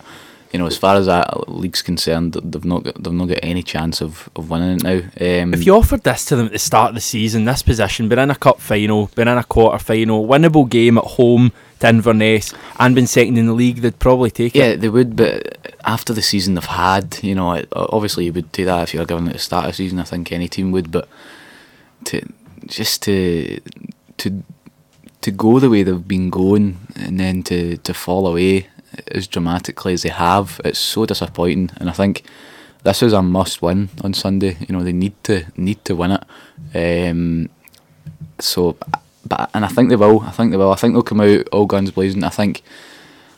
you 0.54 0.60
know, 0.60 0.68
as 0.68 0.78
far 0.78 0.96
as 0.96 1.08
that 1.08 1.50
league's 1.50 1.82
concerned, 1.82 2.34
they've 2.34 2.64
not 2.64 2.84
got, 2.84 3.04
they've 3.04 3.12
not 3.12 3.28
got 3.28 3.40
any 3.44 3.64
chance 3.64 4.02
of, 4.02 4.30
of 4.36 4.50
winning 4.52 4.78
it 4.78 4.84
now. 4.84 5.42
Um, 5.42 5.54
If 5.54 5.66
you 5.66 5.76
offered 5.76 6.04
this 6.04 6.26
to 6.26 6.36
them 6.36 6.46
at 6.46 6.52
the 6.52 6.60
start 6.60 6.90
of 6.90 6.96
the 6.96 7.02
season, 7.02 7.46
this 7.46 7.64
position, 7.64 8.08
been 8.08 8.20
in 8.20 8.30
a 8.32 8.36
cup 8.36 8.62
final, 8.62 9.08
been 9.16 9.28
in 9.28 9.38
a 9.38 9.44
quarter 9.44 9.80
final, 9.80 10.28
winnable 10.28 10.70
game 10.70 10.98
at 11.00 11.04
home 11.04 11.52
to 11.84 11.90
Inverness, 11.90 12.54
and 12.80 12.96
been 12.96 13.08
second 13.08 13.38
in 13.38 13.46
the 13.46 13.54
league, 13.54 13.78
they'd 13.82 14.00
probably 14.00 14.32
take 14.32 14.56
yeah, 14.56 14.72
it. 14.72 14.82
they 14.82 14.90
would, 14.90 15.16
but 15.16 15.76
after 15.86 16.14
the 16.14 16.22
season 16.22 16.56
they've 16.56 16.64
had, 16.66 17.20
you 17.22 17.36
know, 17.36 17.54
it- 17.54 17.68
obviously 17.76 18.26
you 18.26 18.34
would 18.34 18.52
do 18.52 18.66
that 18.66 18.84
if 18.84 18.94
you 18.94 19.00
were 19.00 19.06
given 19.06 19.26
it 19.28 19.32
at 19.32 19.34
the 19.34 19.40
start 19.40 19.66
of 19.66 19.72
the 19.72 19.76
season. 19.76 20.00
I 20.00 20.04
think 20.04 20.32
any 20.32 20.48
team 20.48 20.72
would, 20.72 20.92
but 20.92 21.08
to 22.06 22.22
just 22.68 23.02
to 23.04 23.60
to 24.18 24.44
to 25.22 25.32
go 25.32 25.60
the 25.60 25.70
way 25.70 25.84
they've 25.84 26.08
been 26.08 26.30
going 26.30 26.78
and 26.96 27.20
then 27.20 27.44
to 27.44 27.78
to 27.78 27.94
fall 27.94 28.28
away 28.28 28.68
as 29.12 29.28
dramatically 29.28 29.94
as 29.94 30.04
they 30.04 30.10
have, 30.10 30.62
it's 30.64 30.80
so 30.80 31.06
disappointing. 31.06 31.72
And 31.78 31.90
I 31.90 31.94
think 31.94 32.24
this 32.84 33.02
is 33.04 33.14
a 33.14 33.22
must 33.22 33.62
win 33.62 33.90
on 34.04 34.14
Sunday. 34.14 34.58
You 34.68 34.76
know, 34.76 34.84
they 34.84 34.94
need 34.94 35.16
to 35.24 35.46
need 35.58 35.84
to 35.86 35.96
win 35.96 36.12
it. 36.18 36.24
Um, 37.10 37.50
so, 38.40 38.76
but 39.26 39.50
and 39.54 39.66
I 39.66 39.68
think 39.68 39.90
they 39.90 39.96
will. 39.96 40.22
I 40.22 40.32
think 40.32 40.52
they 40.52 40.58
will. 40.58 40.72
I 40.72 40.76
think 40.76 40.94
they'll 40.94 41.04
come 41.04 41.22
out 41.22 41.48
all 41.50 41.66
guns 41.66 41.92
blazing. 41.92 42.24
I 42.24 42.30
think. 42.30 42.62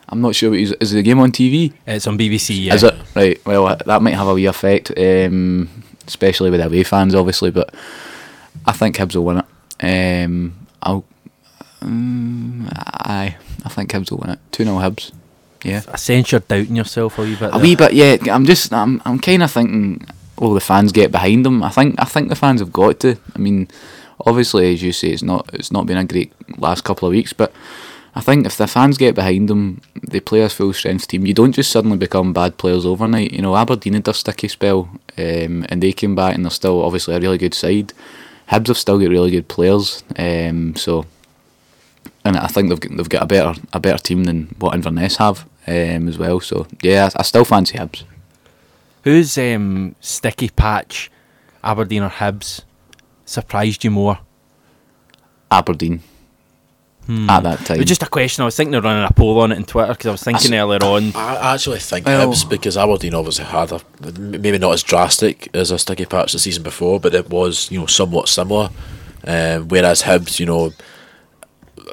I'm 0.08 0.22
not 0.22 0.36
sure. 0.36 0.52
What 0.52 0.60
is, 0.60 0.72
is 0.74 0.92
the 0.92 1.02
game 1.02 1.18
on 1.18 1.32
TV? 1.32 1.74
It's 1.88 2.06
on 2.06 2.16
BBC. 2.16 2.66
Yeah. 2.66 2.76
Is 2.76 2.84
it 2.84 2.94
right? 3.16 3.44
Well, 3.44 3.76
that 3.76 4.02
might 4.04 4.14
have 4.14 4.28
a 4.28 4.36
wee 4.36 4.46
effect. 4.46 4.92
Um, 4.96 5.68
especially 6.08 6.52
with 6.52 6.62
away 6.62 6.84
fans, 6.84 7.16
obviously. 7.16 7.52
But 7.52 7.74
I 8.66 8.72
think 8.72 8.98
Hibs 8.98 9.16
will 9.16 9.26
win 9.26 9.40
it. 9.40 9.46
Um, 10.26 10.68
I'll, 10.82 11.06
um, 11.82 12.70
I, 12.72 13.36
I 13.64 13.70
think 13.70 13.92
Hibs 13.92 14.12
will 14.12 14.20
win 14.20 14.32
it. 14.32 14.40
Two 14.52 14.64
0 14.64 14.78
Hibs. 14.78 15.12
Yeah. 15.64 15.82
I 15.92 15.96
sense 15.96 16.32
you're 16.32 16.42
doubting 16.42 16.76
yourself 16.76 17.18
a 17.18 17.24
wee 17.24 17.36
bit. 17.36 17.50
A 17.50 17.52
there. 17.52 17.62
wee 17.62 17.76
bit, 17.76 17.94
yeah. 17.94 18.18
I'm 18.32 18.46
just, 18.46 18.72
I'm, 18.72 19.02
I'm 19.04 19.20
kind 19.20 19.42
of 19.42 19.52
thinking, 19.52 20.06
will 20.40 20.54
the 20.54 20.60
fans 20.60 20.92
get 20.92 21.12
behind 21.12 21.46
them? 21.46 21.64
I 21.64 21.70
think, 21.70 21.96
I 21.98 22.06
think 22.06 22.30
the 22.30 22.36
fans 22.36 22.60
have 22.60 22.72
got 22.72 23.00
to. 23.00 23.18
I 23.36 23.40
mean, 23.40 23.68
obviously, 24.20 24.74
as 24.74 24.84
you 24.84 24.92
say, 24.92 25.10
it's 25.10 25.24
not, 25.24 25.50
it's 25.54 25.72
not 25.72 25.86
been 25.86 25.98
a 25.98 26.06
great 26.06 26.34
last 26.58 26.84
couple 26.84 27.08
of 27.08 27.12
weeks, 27.12 27.34
but 27.34 27.52
I 28.16 28.22
think 28.22 28.46
if 28.46 28.58
the 28.58 28.68
fans 28.68 28.98
get 28.98 29.16
behind 29.16 29.50
them, 29.50 29.82
they 30.02 30.22
play 30.22 30.42
a 30.42 30.50
full 30.50 30.72
strength 30.72 31.08
team. 31.08 31.26
You 31.26 31.34
don't 31.34 31.52
just 31.52 31.72
suddenly 31.72 31.98
become 31.98 32.32
bad 32.32 32.58
players 32.58 32.86
overnight. 32.86 33.34
You 33.34 33.42
know, 33.42 33.58
Aberdeen 33.58 33.94
had 33.94 34.06
their 34.06 34.14
sticky 34.14 34.48
spell, 34.48 34.90
um, 35.18 35.66
and 35.68 35.84
they 35.84 35.92
came 35.92 36.16
back, 36.16 36.36
and 36.36 36.46
they're 36.46 36.52
still 36.52 36.82
obviously 36.84 37.16
a 37.16 37.20
really 37.20 37.38
good 37.38 37.54
side. 37.54 37.92
Hibs 38.50 38.68
have 38.68 38.78
still 38.78 39.00
got 39.00 39.10
really 39.10 39.32
good 39.32 39.48
players, 39.48 40.04
um, 40.18 40.76
so. 40.76 41.06
And 42.24 42.38
I 42.38 42.48
think 42.48 42.70
they've 42.70 42.80
got, 42.80 42.98
they've 42.98 43.10
got 43.10 43.24
a 43.24 43.28
better 43.28 43.62
a 43.72 43.80
better 43.80 44.02
team 44.02 44.24
than 44.24 44.56
what 44.58 44.74
Inverness 44.74 45.18
have 45.18 45.46
um, 45.68 46.08
as 46.08 46.18
well. 46.18 46.40
So 46.40 46.66
yeah, 46.82 47.10
I, 47.16 47.20
I 47.20 47.24
still 47.24 47.46
fancy 47.46 47.78
Hibs. 47.78 48.04
Who's 49.04 49.38
um, 49.38 49.96
sticky 50.00 50.50
patch, 50.50 51.12
Aberdeen 51.64 52.02
or 52.02 52.10
Hibs, 52.10 52.64
surprised 53.26 53.84
you 53.84 53.92
more? 53.92 54.20
Aberdeen 55.52 56.02
Hmm. 57.06 57.30
at 57.30 57.44
that 57.44 57.60
time. 57.66 57.78
It 57.78 57.82
was 57.82 57.88
just 57.88 58.02
a 58.02 58.08
question. 58.08 58.42
I 58.42 58.46
was 58.46 58.56
thinking 58.56 58.74
of 58.74 58.84
running 58.84 59.04
a 59.08 59.14
poll 59.14 59.40
on 59.40 59.52
it 59.52 59.58
on 59.58 59.64
Twitter 59.66 59.94
because 59.94 60.08
I 60.08 60.12
was 60.12 60.24
thinking 60.24 60.52
s- 60.56 60.60
earlier 60.60 60.80
on. 60.84 61.12
I 61.16 61.54
actually 61.54 61.78
think 61.80 62.08
Well- 62.08 62.28
Hibs 62.32 62.50
because 62.50 62.78
Aberdeen 62.78 63.14
obviously 63.14 63.46
had 63.46 63.72
a 63.72 63.80
maybe 64.20 64.58
not 64.58 64.74
as 64.74 64.82
drastic 64.82 65.50
as 65.54 65.70
a 65.70 65.78
sticky 65.78 66.06
patch 66.06 66.32
the 66.34 66.40
season 66.40 66.64
before, 66.64 67.00
but 67.00 67.14
it 67.14 67.30
was 67.30 67.68
you 67.70 67.80
know 67.80 67.86
somewhat 67.86 68.28
similar. 68.28 68.72
Um, 69.28 69.68
whereas 69.68 70.02
Hibs, 70.02 70.40
you 70.40 70.48
know, 70.48 70.74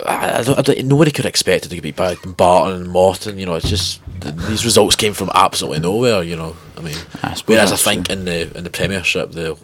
I, 0.07 0.39
I 0.39 0.43
don't, 0.43 0.59
I 0.59 0.63
don't, 0.63 0.85
nobody 0.87 1.11
could 1.11 1.27
expect 1.27 1.67
it 1.67 1.69
to 1.69 1.81
be 1.83 1.91
by 1.91 2.15
Barton 2.25 2.81
and 2.81 2.89
Morton. 2.91 3.39
You 3.39 3.45
know, 3.45 3.55
it's 3.55 3.69
just 3.69 4.01
th- 4.23 4.35
these 4.49 4.65
results 4.65 4.97
came 4.97 5.13
from 5.13 5.31
absolutely 5.35 5.81
nowhere. 5.81 6.23
You 6.23 6.37
know, 6.37 6.57
I 6.79 6.81
mean, 6.81 6.97
I 7.23 7.37
whereas 7.45 7.71
I 7.71 7.77
think 7.77 8.09
in 8.09 8.25
the 8.25 8.57
in 8.57 8.65
the 8.65 8.71
Premiership 8.71 9.33
the 9.33 9.59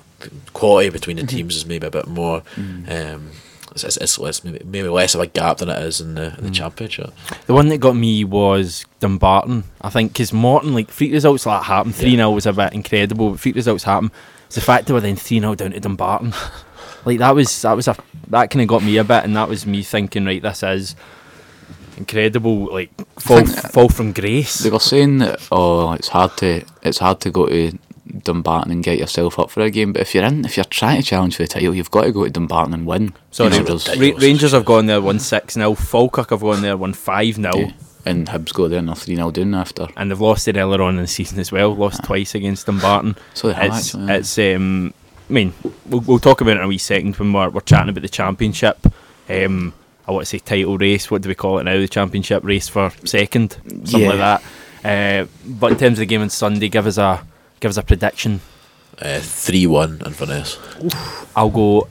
quality 0.53 0.91
between 0.91 1.17
Mm-hmm. 1.19 1.27
the 1.27 1.33
teams 1.33 1.57
is 1.57 1.67
maybe 1.67 1.87
a 1.87 1.91
bit 1.91 2.07
more. 2.07 2.43
Mm. 2.57 3.15
Um, 3.15 3.31
it's, 3.73 3.85
it's, 3.85 3.97
it's 3.99 4.19
less, 4.19 4.43
maybe, 4.45 4.61
maybe 4.65 4.89
less 4.89 5.15
of 5.15 5.21
a 5.21 5.27
gap 5.27 5.59
than 5.59 5.69
it 5.69 5.81
is 5.83 6.01
in 6.01 6.15
the 6.15 6.27
in 6.27 6.31
Mm. 6.33 6.43
the 6.43 6.51
Championship. 6.51 7.13
The 7.47 7.55
one 7.55 7.69
that 7.69 7.79
got 7.79 7.95
me 7.97 8.25
was 8.25 8.85
Dumbarton. 9.01 9.65
I 9.81 9.91
think 9.91 10.13
because 10.13 10.33
Morton, 10.33 10.75
like 10.75 10.91
freak 10.91 11.13
results 11.13 11.47
like 11.47 11.61
that 11.61 11.67
happen. 11.67 11.93
Three 11.93 12.17
0 12.17 12.31
was 12.31 12.47
a 12.47 12.53
bit 12.53 12.73
incredible, 12.73 13.31
but 13.31 13.41
freak 13.41 13.55
results 13.57 13.85
happen. 13.85 14.11
It's 14.47 14.55
the 14.55 14.61
fact 14.63 14.87
that 14.87 14.95
we're 14.95 15.01
then 15.01 15.17
three 15.17 15.41
0 15.41 15.55
down 15.55 15.73
to 15.73 15.81
Dumbarton. 15.81 16.33
like 17.05 17.19
that 17.19 17.35
was 17.35 17.63
that 17.63 17.75
was 17.75 17.87
a 17.89 17.97
that 18.29 18.51
kind 18.51 18.63
of 18.63 18.69
got 18.69 18.83
me 18.83 18.97
a 18.97 19.05
bit, 19.05 19.25
and 19.25 19.37
that 19.37 19.49
was 19.49 19.67
me 19.67 19.83
thinking, 19.83 20.25
right, 20.25 20.43
this 20.43 20.63
is 20.63 20.97
incredible. 21.97 22.73
Like 22.73 22.91
fall 23.21 23.45
think- 23.45 23.73
fall 23.73 23.89
from 23.89 24.13
grace. 24.13 24.59
They 24.59 24.71
were 24.71 24.81
saying 24.81 25.19
that 25.19 25.47
oh, 25.53 25.93
it's 25.93 26.09
hard 26.09 26.37
to 26.39 26.65
it's 26.83 26.99
hard 26.99 27.21
to 27.21 27.31
go 27.31 27.47
to 27.47 27.73
Dumbarton 28.25 28.73
and 28.73 28.83
get 28.83 28.99
yourself 28.99 29.39
up 29.39 29.51
for 29.51 29.61
a 29.61 29.71
game. 29.71 29.93
But 29.93 30.03
if 30.03 30.15
you're 30.15 30.25
in, 30.25 30.45
if 30.45 30.57
you're 30.57 30.65
trying 30.65 31.01
to 31.01 31.07
challenge 31.07 31.37
for 31.37 31.43
the 31.43 31.49
title, 31.49 31.75
you've 31.75 31.91
got 31.91 32.05
to 32.05 32.13
go 32.13 32.25
to 32.25 32.31
Dumbarton 32.31 32.75
and 32.75 32.87
win. 32.87 33.13
Sorry, 33.31 33.55
You 33.55 33.63
know, 33.65 33.79
Ra- 33.97 34.19
Rangers 34.19 34.53
have 34.53 34.65
gone 34.65 34.87
there 34.87 35.01
one 35.01 35.19
six 35.19 35.55
0 35.55 35.75
Falkirk 35.75 36.31
have 36.31 36.41
gone 36.41 36.63
there 36.63 36.77
one 36.77 36.93
five 36.95 37.35
0 37.37 37.51
yeah. 37.57 37.73
and 38.05 38.27
Hibs 38.29 38.53
go 38.53 38.69
there 38.69 38.79
and 38.79 38.89
they're 38.89 38.95
three 38.95 39.17
0 39.17 39.31
down 39.31 39.55
after. 39.55 39.87
and 39.97 40.11
they've 40.11 40.21
lost 40.21 40.49
it 40.49 40.57
earlier 40.57 40.83
on 40.83 40.97
in 40.97 41.03
the 41.03 41.07
season 41.07 41.39
as 41.39 41.53
well. 41.53 41.75
Lost 41.75 42.05
twice 42.05 42.35
against 42.35 42.67
Dumbarton. 42.67 43.17
So 43.35 43.49
they 43.49 43.55
have 43.55 43.67
it's, 43.67 43.95
actually. 43.95 44.07
yeah. 44.07 44.17
it's 44.17 44.39
um, 44.39 44.95
I 45.29 45.33
mean, 45.33 45.53
we'll, 45.87 46.01
we'll 46.01 46.19
talk 46.19 46.41
about 46.41 46.53
it 46.57 46.61
in 46.61 46.65
a 46.65 46.69
wee 46.69 46.79
second 46.79 47.17
when 47.17 47.33
we're, 47.33 47.51
we're 47.51 47.61
chatting 47.61 47.91
about 47.91 48.01
the 48.03 48.09
championship. 48.09 48.79
Um, 49.29 49.75
I 50.07 50.11
want 50.13 50.23
to 50.23 50.27
say 50.27 50.39
title 50.39 50.79
race. 50.79 51.11
What 51.11 51.21
do 51.21 51.29
we 51.29 51.35
call 51.35 51.59
it 51.59 51.65
now? 51.65 51.77
The 51.79 51.87
championship 51.87 52.43
race 52.45 52.67
for 52.67 52.91
second, 53.05 53.59
something 53.85 54.09
like 54.09 54.17
that. 54.17 54.43
Uh, 54.83 55.27
but 55.45 55.73
in 55.73 55.79
terms 55.79 55.99
of 55.99 56.01
the 56.01 56.07
game 56.07 56.23
on 56.23 56.31
Sunday, 56.31 56.71
give 56.71 56.87
us 56.87 56.97
a 56.97 57.23
give 57.61 57.71
us 57.71 57.77
a 57.77 57.83
prediction. 57.83 58.41
Uh, 59.01 59.21
Three 59.21 59.67
one 59.67 60.01
Inverness. 60.05 60.59
I'll 61.37 61.51
go 61.51 61.89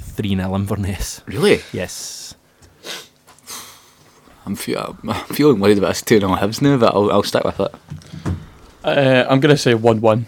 three 0.00 0.36
0 0.36 0.54
Inverness. 0.54 1.22
really, 1.26 1.62
Yes. 1.72 2.34
I'm, 4.46 4.56
fe- 4.56 4.74
I'm 4.76 5.14
feeling 5.34 5.60
worried 5.60 5.78
about 5.78 5.88
this 5.88 6.02
two 6.02 6.18
0 6.20 6.32
Hibs 6.36 6.60
now, 6.60 6.76
but 6.76 6.94
I'll, 6.94 7.10
I'll 7.12 7.22
stick 7.22 7.44
with 7.44 7.60
it. 7.60 7.74
Uh, 8.82 9.26
I'm 9.28 9.40
gonna 9.40 9.56
say 9.56 9.74
one-one. 9.74 10.26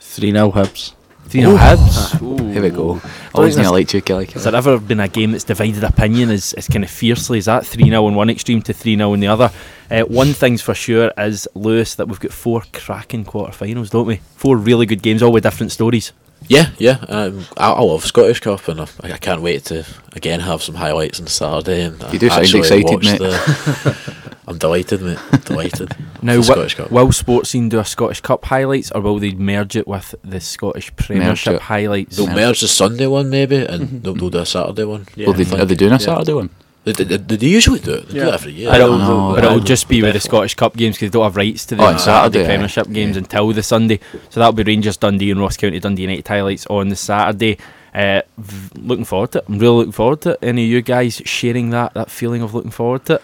3 0.00 0.30
0 0.32 0.50
Hibs. 0.52 0.94
0 1.42 1.56
Hibs. 1.56 2.22
Ooh. 2.22 2.52
Here 2.52 2.62
we 2.62 2.70
go. 2.70 3.00
Always 3.34 3.56
knew 3.56 3.64
I 3.64 3.68
liked 3.68 3.94
you, 3.94 4.02
Kelly. 4.02 4.26
Has 4.26 4.44
there 4.44 4.54
ever 4.54 4.78
been 4.78 5.00
a 5.00 5.08
game 5.08 5.32
that's 5.32 5.44
divided 5.44 5.82
opinion 5.82 6.30
as, 6.30 6.52
as 6.54 6.68
kind 6.68 6.84
of 6.84 6.90
fiercely 6.90 7.38
as 7.38 7.46
that? 7.46 7.66
3 7.66 7.84
0 7.84 8.08
in 8.08 8.14
one 8.14 8.30
extreme 8.30 8.62
to 8.62 8.72
3 8.72 8.96
0 8.96 9.12
in 9.14 9.20
the 9.20 9.26
other. 9.26 9.50
Uh, 9.90 10.02
one 10.02 10.32
thing's 10.32 10.62
for 10.62 10.74
sure 10.74 11.12
is, 11.18 11.48
Lewis, 11.54 11.94
that 11.96 12.08
we've 12.08 12.20
got 12.20 12.32
four 12.32 12.62
cracking 12.72 13.24
quarterfinals, 13.24 13.90
don't 13.90 14.06
we? 14.06 14.16
Four 14.36 14.56
really 14.56 14.86
good 14.86 15.02
games, 15.02 15.22
all 15.22 15.32
with 15.32 15.42
different 15.42 15.72
stories. 15.72 16.12
Yeah, 16.46 16.70
yeah. 16.78 16.98
Um, 17.08 17.46
I, 17.56 17.72
I 17.72 17.80
love 17.80 18.04
Scottish 18.04 18.40
Cup, 18.40 18.68
and 18.68 18.82
I, 18.82 18.86
I 19.02 19.16
can't 19.16 19.42
wait 19.42 19.64
to 19.66 19.86
again 20.12 20.40
have 20.40 20.62
some 20.62 20.74
highlights 20.74 21.20
on 21.20 21.26
Saturday. 21.26 21.82
And 21.82 22.00
You 22.12 22.18
do 22.18 22.28
sound 22.28 22.54
excited, 22.54 23.02
mate. 23.02 23.18
The, 23.18 24.33
I'm 24.46 24.58
delighted, 24.58 25.00
mate. 25.02 25.18
Delighted. 25.44 25.96
Now, 26.22 26.36
The 26.36 26.40
wi- 26.40 26.54
Scottish 26.54 26.74
Cup. 26.76 26.90
will 26.90 27.08
Sportscene 27.08 27.68
do 27.68 27.78
a 27.78 27.84
Scottish 27.84 28.20
Cup 28.22 28.44
highlights 28.46 28.90
or 28.92 29.00
will 29.02 29.18
they 29.18 29.32
merge 29.32 29.76
it 29.76 29.86
with 29.86 30.14
the 30.24 30.40
Scottish 30.40 30.94
Premiership 30.96 31.54
it. 31.56 31.60
highlights? 31.62 32.16
They'll 32.16 32.28
merge 32.28 32.60
the 32.62 32.68
Sunday 32.68 33.06
one 33.06 33.28
maybe, 33.30 33.56
and 33.56 33.82
Mm-hmm. 33.82 33.98
they'll, 34.00 34.14
they'll 34.14 34.30
do 34.30 34.38
a 34.38 34.46
Saturday 34.46 34.84
one. 34.84 35.06
Yeah. 35.16 35.26
Well, 35.28 35.34
they, 35.34 35.58
are 35.60 35.64
they 35.66 35.74
doing 35.74 35.92
a 35.92 35.96
yeah. 35.96 35.98
Saturday 35.98 36.32
one? 36.32 36.50
They, 36.84 36.92
they, 36.92 37.04
they, 37.04 37.36
they 37.36 37.46
usually 37.46 37.78
do 37.80 37.94
it. 37.94 38.06
They 38.08 38.12
do 38.14 38.18
Yeah. 38.20 38.28
it 38.28 38.34
every 38.34 38.52
year. 38.52 38.70
But 38.70 38.80
it'll, 38.80 38.98
know, 38.98 39.32
but 39.34 39.44
it'll 39.44 39.60
just 39.60 39.86
be 39.88 40.00
with 40.02 40.14
the 40.14 40.20
Scottish 40.20 40.54
Cup 40.54 40.76
games 40.76 40.96
because 40.96 41.10
they 41.10 41.18
don't 41.18 41.24
have 41.24 41.36
rights 41.36 41.66
to 41.66 41.76
the 41.76 41.82
Oh, 41.82 41.96
Saturday, 41.96 42.04
Saturday, 42.04 42.42
aye. 42.42 42.46
Premiership 42.46 42.90
games 42.90 43.16
Yeah. 43.16 43.22
until 43.22 43.52
the 43.52 43.62
Sunday. 43.62 44.00
So 44.30 44.40
that'll 44.40 44.52
be 44.52 44.62
Rangers 44.62 44.96
Dundee 44.98 45.30
and 45.30 45.40
Ross 45.40 45.56
County 45.58 45.78
Dundee 45.80 46.02
United 46.02 46.26
highlights 46.28 46.66
on 46.66 46.88
the 46.90 46.96
Saturday. 46.96 47.58
Uh, 47.94 48.22
v- 48.38 48.80
looking 48.80 49.04
forward 49.04 49.32
to 49.32 49.38
it. 49.38 49.44
I'm 49.48 49.58
really 49.58 49.76
looking 49.76 49.92
forward 49.92 50.20
to 50.22 50.30
it. 50.30 50.38
Any 50.42 50.64
of 50.64 50.70
you 50.70 50.82
guys 50.82 51.20
sharing 51.26 51.70
that 51.70 51.92
that 51.94 52.10
feeling 52.10 52.40
of 52.42 52.52
looking 52.54 52.70
forward 52.72 53.04
to 53.06 53.14
it? 53.14 53.22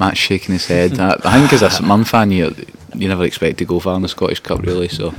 Matt's 0.00 0.18
shaking 0.18 0.52
his 0.54 0.66
head. 0.66 0.98
I, 0.98 1.16
I 1.24 1.38
think 1.40 1.52
as 1.52 1.80
a 1.80 1.82
Mum 1.86 2.04
fan, 2.04 2.30
you 2.30 2.54
you 2.94 3.08
never 3.08 3.24
expect 3.24 3.58
to 3.58 3.64
go 3.64 3.80
far 3.80 3.96
in 3.96 4.02
the 4.02 4.08
Scottish 4.08 4.40
Cup, 4.40 4.62
really. 4.62 4.88
So, 4.88 5.12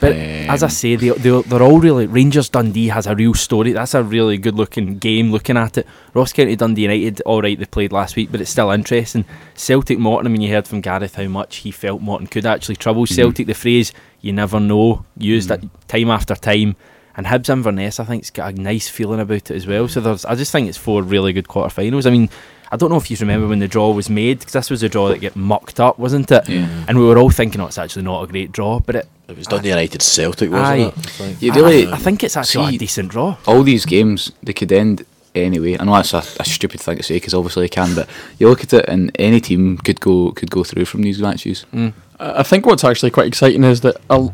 But 0.00 0.12
as 0.16 0.62
I 0.62 0.66
Um, 0.66 0.70
say, 0.70 0.96
they, 0.96 1.10
they, 1.10 1.40
they're 1.42 1.62
all 1.62 1.78
really. 1.78 2.06
Rangers 2.06 2.48
Dundee 2.48 2.88
has 2.88 3.06
a 3.06 3.14
real 3.14 3.32
story. 3.34 3.72
That's 3.72 3.94
a 3.94 4.02
really 4.02 4.36
good 4.38 4.56
looking 4.56 4.98
game 4.98 5.30
looking 5.30 5.56
at 5.56 5.78
it. 5.78 5.86
Ross 6.14 6.32
County 6.32 6.56
Dundee 6.56 6.82
United, 6.82 7.22
alright, 7.24 7.58
they 7.58 7.64
played 7.64 7.92
last 7.92 8.16
week, 8.16 8.32
but 8.32 8.40
it's 8.40 8.50
still 8.50 8.70
interesting. 8.72 9.24
Celtic 9.54 9.98
Morton, 10.00 10.26
I 10.26 10.30
mean, 10.30 10.42
you 10.42 10.50
heard 10.52 10.66
from 10.66 10.80
Gareth 10.80 11.14
how 11.14 11.28
much 11.28 11.56
he 11.58 11.70
felt 11.70 12.02
Morton 12.02 12.26
could 12.26 12.44
actually 12.44 12.76
trouble 12.76 13.04
Mm-hmm. 13.04 13.14
Celtic. 13.14 13.46
The 13.46 13.54
phrase, 13.54 13.92
you 14.20 14.32
never 14.32 14.58
know, 14.58 15.04
used 15.16 15.48
that 15.48 15.62
time 15.86 16.10
after 16.10 16.34
time. 16.34 16.74
And 17.16 17.26
Hibs 17.26 17.48
Inverness, 17.50 18.00
I 18.00 18.04
think, 18.04 18.22
it's 18.22 18.30
got 18.30 18.52
a 18.54 18.60
nice 18.60 18.88
feeling 18.88 19.20
about 19.20 19.36
it 19.36 19.50
as 19.52 19.66
well. 19.66 19.86
So 19.86 20.00
there's, 20.00 20.24
I 20.24 20.34
just 20.34 20.50
think 20.50 20.68
it's 20.68 20.78
four 20.78 21.02
really 21.02 21.32
good 21.32 21.46
quarterfinals. 21.46 22.06
I 22.06 22.10
mean, 22.10 22.28
I 22.72 22.76
don't 22.76 22.88
know 22.90 22.96
if 22.96 23.10
you 23.10 23.16
remember 23.20 23.46
when 23.46 23.58
the 23.58 23.68
draw 23.68 23.92
was 23.92 24.08
made, 24.08 24.38
because 24.38 24.54
this 24.54 24.70
was 24.70 24.82
a 24.82 24.88
draw 24.88 25.08
that 25.08 25.20
get 25.20 25.36
mucked 25.36 25.78
up, 25.78 25.98
wasn't 25.98 26.30
it? 26.30 26.48
Yeah. 26.48 26.66
And 26.88 26.98
we 26.98 27.04
were 27.04 27.18
all 27.18 27.28
thinking, 27.30 27.60
oh, 27.60 27.66
it's 27.66 27.76
actually 27.78 28.02
not 28.02 28.22
a 28.22 28.26
great 28.26 28.50
draw, 28.50 28.80
but 28.80 28.96
it, 28.96 29.08
It 29.28 29.36
was 29.36 29.46
Dundee 29.46 29.68
United 29.68 30.00
Celtic, 30.02 30.50
wasn't 30.50 30.66
Aye. 30.66 30.76
it? 30.88 30.94
I 30.98 31.00
think. 31.10 31.42
you 31.42 31.52
really 31.52 31.86
I, 31.86 31.92
I 31.92 31.98
think 31.98 32.24
it's 32.24 32.36
actually 32.36 32.70
see- 32.70 32.76
a 32.76 32.78
decent 32.78 33.10
draw. 33.10 33.36
all 33.46 33.62
these 33.62 33.84
games 33.84 34.32
they 34.42 34.54
could 34.54 34.72
end 34.72 35.04
anyway. 35.34 35.76
I 35.78 35.84
know 35.84 35.92
that's 35.96 36.14
a, 36.14 36.24
a 36.40 36.44
stupid 36.44 36.80
thing 36.80 36.96
to 36.96 37.02
say 37.02 37.16
because 37.16 37.34
obviously 37.34 37.64
they 37.64 37.68
can, 37.68 37.94
but 37.94 38.08
you 38.38 38.48
look 38.48 38.62
at 38.62 38.72
it 38.72 38.86
and 38.88 39.10
any 39.18 39.40
team 39.40 39.76
could 39.78 40.00
go 40.00 40.32
could 40.32 40.50
go 40.50 40.64
through 40.64 40.86
from 40.86 41.02
these 41.02 41.20
matches. 41.20 41.66
Mm. 41.74 41.92
I 42.18 42.40
I 42.40 42.42
think 42.42 42.64
what's 42.66 42.84
actually 42.84 43.10
quite 43.10 43.26
exciting 43.26 43.64
is 43.64 43.80
that 43.82 43.96
i 44.08 44.30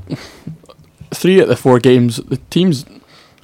three 1.13 1.39
out 1.39 1.45
of 1.45 1.49
the 1.49 1.57
four 1.57 1.79
games, 1.81 2.17
the 2.17 2.37
teams 2.51 2.85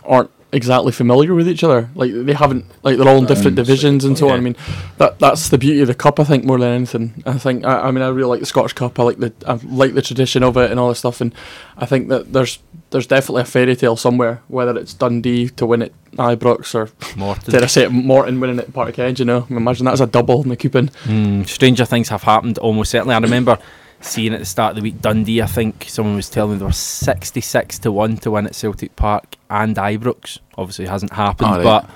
aren't 0.05 0.31
exactly 0.55 0.93
familiar 0.93 1.35
with 1.35 1.49
each 1.49 1.63
other. 1.65 1.91
Like 1.95 2.13
they 2.15 2.33
haven't, 2.33 2.65
like 2.83 2.97
they're 2.97 3.09
all 3.09 3.19
in 3.19 3.27
different 3.27 3.59
Um, 3.59 3.65
divisions 3.65 4.05
and 4.05 4.17
so 4.17 4.29
on. 4.31 4.39
I 4.39 4.41
mean, 4.41 4.57
that 4.99 5.19
that's 5.19 5.49
the 5.51 5.59
beauty 5.59 5.81
of 5.81 5.89
the 5.89 5.95
cup. 5.95 6.19
I 6.19 6.25
think 6.25 6.45
more 6.45 6.59
than 6.59 6.73
anything. 6.73 7.23
I 7.27 7.35
think. 7.39 7.65
I, 7.65 7.89
I 7.89 7.91
mean, 7.91 8.03
I 8.03 8.09
really 8.09 8.31
like 8.31 8.41
the 8.41 8.47
Scottish 8.47 8.73
Cup. 8.73 8.99
I 8.99 9.03
like 9.03 9.19
the 9.19 9.33
I 9.47 9.59
like 9.65 9.95
the 9.95 10.03
tradition 10.03 10.43
of 10.43 10.57
it 10.57 10.71
and 10.71 10.81
all 10.81 10.89
this 10.89 11.01
stuff. 11.01 11.21
And 11.21 11.35
I 11.77 11.87
think 11.87 12.09
that 12.09 12.33
there's 12.33 12.59
there's 12.91 13.07
definitely 13.07 13.43
a 13.43 13.47
fairy 13.47 13.77
tale 13.77 13.97
somewhere, 13.97 14.41
whether 14.49 14.79
it's 14.79 14.95
Dundee 14.95 15.49
to 15.51 15.67
win 15.67 15.83
it, 15.83 15.93
Ibrox 16.17 16.75
or 16.75 16.89
Morton. 17.17 17.51
did 17.53 17.63
I 17.63 17.67
say 17.67 17.83
it, 17.85 17.91
Morton 17.91 18.39
winning 18.41 18.61
at 18.61 18.73
Parkhead. 18.73 19.19
You 19.19 19.25
know, 19.25 19.47
imagine 19.51 19.87
that's 19.87 20.01
a 20.01 20.07
double 20.07 20.43
in 20.43 20.49
the 20.51 20.57
coupon. 20.57 20.89
Mm, 21.05 21.47
stranger 21.49 21.85
things 21.85 22.09
have 22.11 22.23
happened 22.23 22.59
almost 22.59 22.91
certainly. 22.93 23.15
I 23.15 23.19
remember 23.19 23.59
seeing 24.05 24.33
at 24.35 24.39
the 24.41 24.45
start 24.47 24.71
of 24.71 24.77
the 24.77 24.83
week 24.83 25.01
Dundee, 25.01 25.41
I 25.43 25.47
think 25.47 25.87
someone 25.89 26.17
was 26.17 26.29
telling 26.29 26.53
me 26.53 26.59
they 26.59 26.65
were 26.67 26.73
66 26.73 27.79
to 27.81 27.91
1 27.93 28.17
to 28.19 28.31
win 28.31 28.47
at 28.47 28.55
Celtic 28.55 28.95
Park 28.97 29.37
and 29.51 29.75
Ibrox. 29.77 30.39
Obviously, 30.59 30.85
it 30.85 30.89
hasn't 30.91 31.13
happened, 31.13 31.51
Oh, 31.55 31.63
right. 31.65 31.87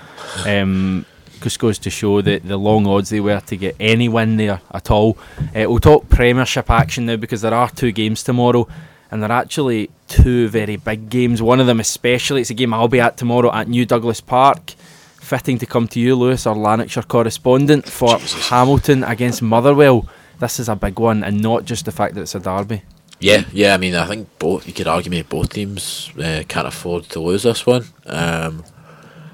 but 0.44 0.46
um, 0.48 1.04
just 1.42 1.58
goes 1.58 1.78
to 1.80 1.90
show 1.90 2.20
that 2.22 2.46
the 2.46 2.56
long 2.56 2.86
odds 2.86 3.10
they 3.10 3.20
were 3.20 3.40
to 3.40 3.56
get 3.56 3.76
any 3.78 4.08
win 4.08 4.36
there 4.38 4.60
at 4.72 4.90
all. 4.90 5.16
Uh, 5.54 5.64
we'll 5.68 5.78
talk 5.78 6.08
Premiership 6.08 6.70
action 6.70 7.06
now 7.06 7.16
because 7.16 7.42
there 7.42 7.54
are 7.54 7.70
two 7.70 7.92
games 7.92 8.22
tomorrow. 8.22 8.66
and 9.10 9.22
they're 9.22 9.32
actually 9.32 9.88
two 10.08 10.48
very 10.48 10.76
big 10.76 11.08
games. 11.08 11.40
One 11.40 11.60
of 11.60 11.66
them, 11.66 11.80
especially, 11.80 12.40
it's 12.42 12.50
a 12.50 12.54
game 12.54 12.74
I'll 12.74 12.88
be 12.88 13.00
at 13.00 13.16
tomorrow 13.16 13.50
at 13.52 13.66
New 13.68 13.86
Douglas 13.86 14.20
Park. 14.20 14.74
Fitting 15.20 15.58
to 15.58 15.66
come 15.66 15.86
to 15.88 16.00
you, 16.00 16.14
Lewis, 16.16 16.46
our 16.46 16.54
Lanarkshire 16.56 17.02
correspondent, 17.02 17.86
for 17.88 18.18
Jesus. 18.18 18.48
Hamilton 18.48 19.04
against 19.04 19.40
Motherwell. 19.42 20.06
This 20.40 20.60
is 20.60 20.68
a 20.68 20.76
big 20.76 20.98
one, 20.98 21.24
and 21.24 21.40
not 21.40 21.64
just 21.64 21.84
the 21.84 21.92
fact 21.92 22.14
that 22.14 22.22
it's 22.22 22.34
a 22.34 22.40
derby. 22.40 22.82
Yeah, 23.20 23.44
yeah. 23.52 23.74
I 23.74 23.78
mean, 23.78 23.94
I 23.94 24.06
think 24.06 24.28
both. 24.38 24.66
You 24.66 24.72
could 24.72 24.86
argue 24.86 25.10
maybe 25.10 25.26
both 25.28 25.52
teams 25.52 26.10
uh, 26.16 26.44
can't 26.46 26.68
afford 26.68 27.04
to 27.10 27.20
lose 27.20 27.42
this 27.42 27.66
one. 27.66 27.84
Um, 28.06 28.64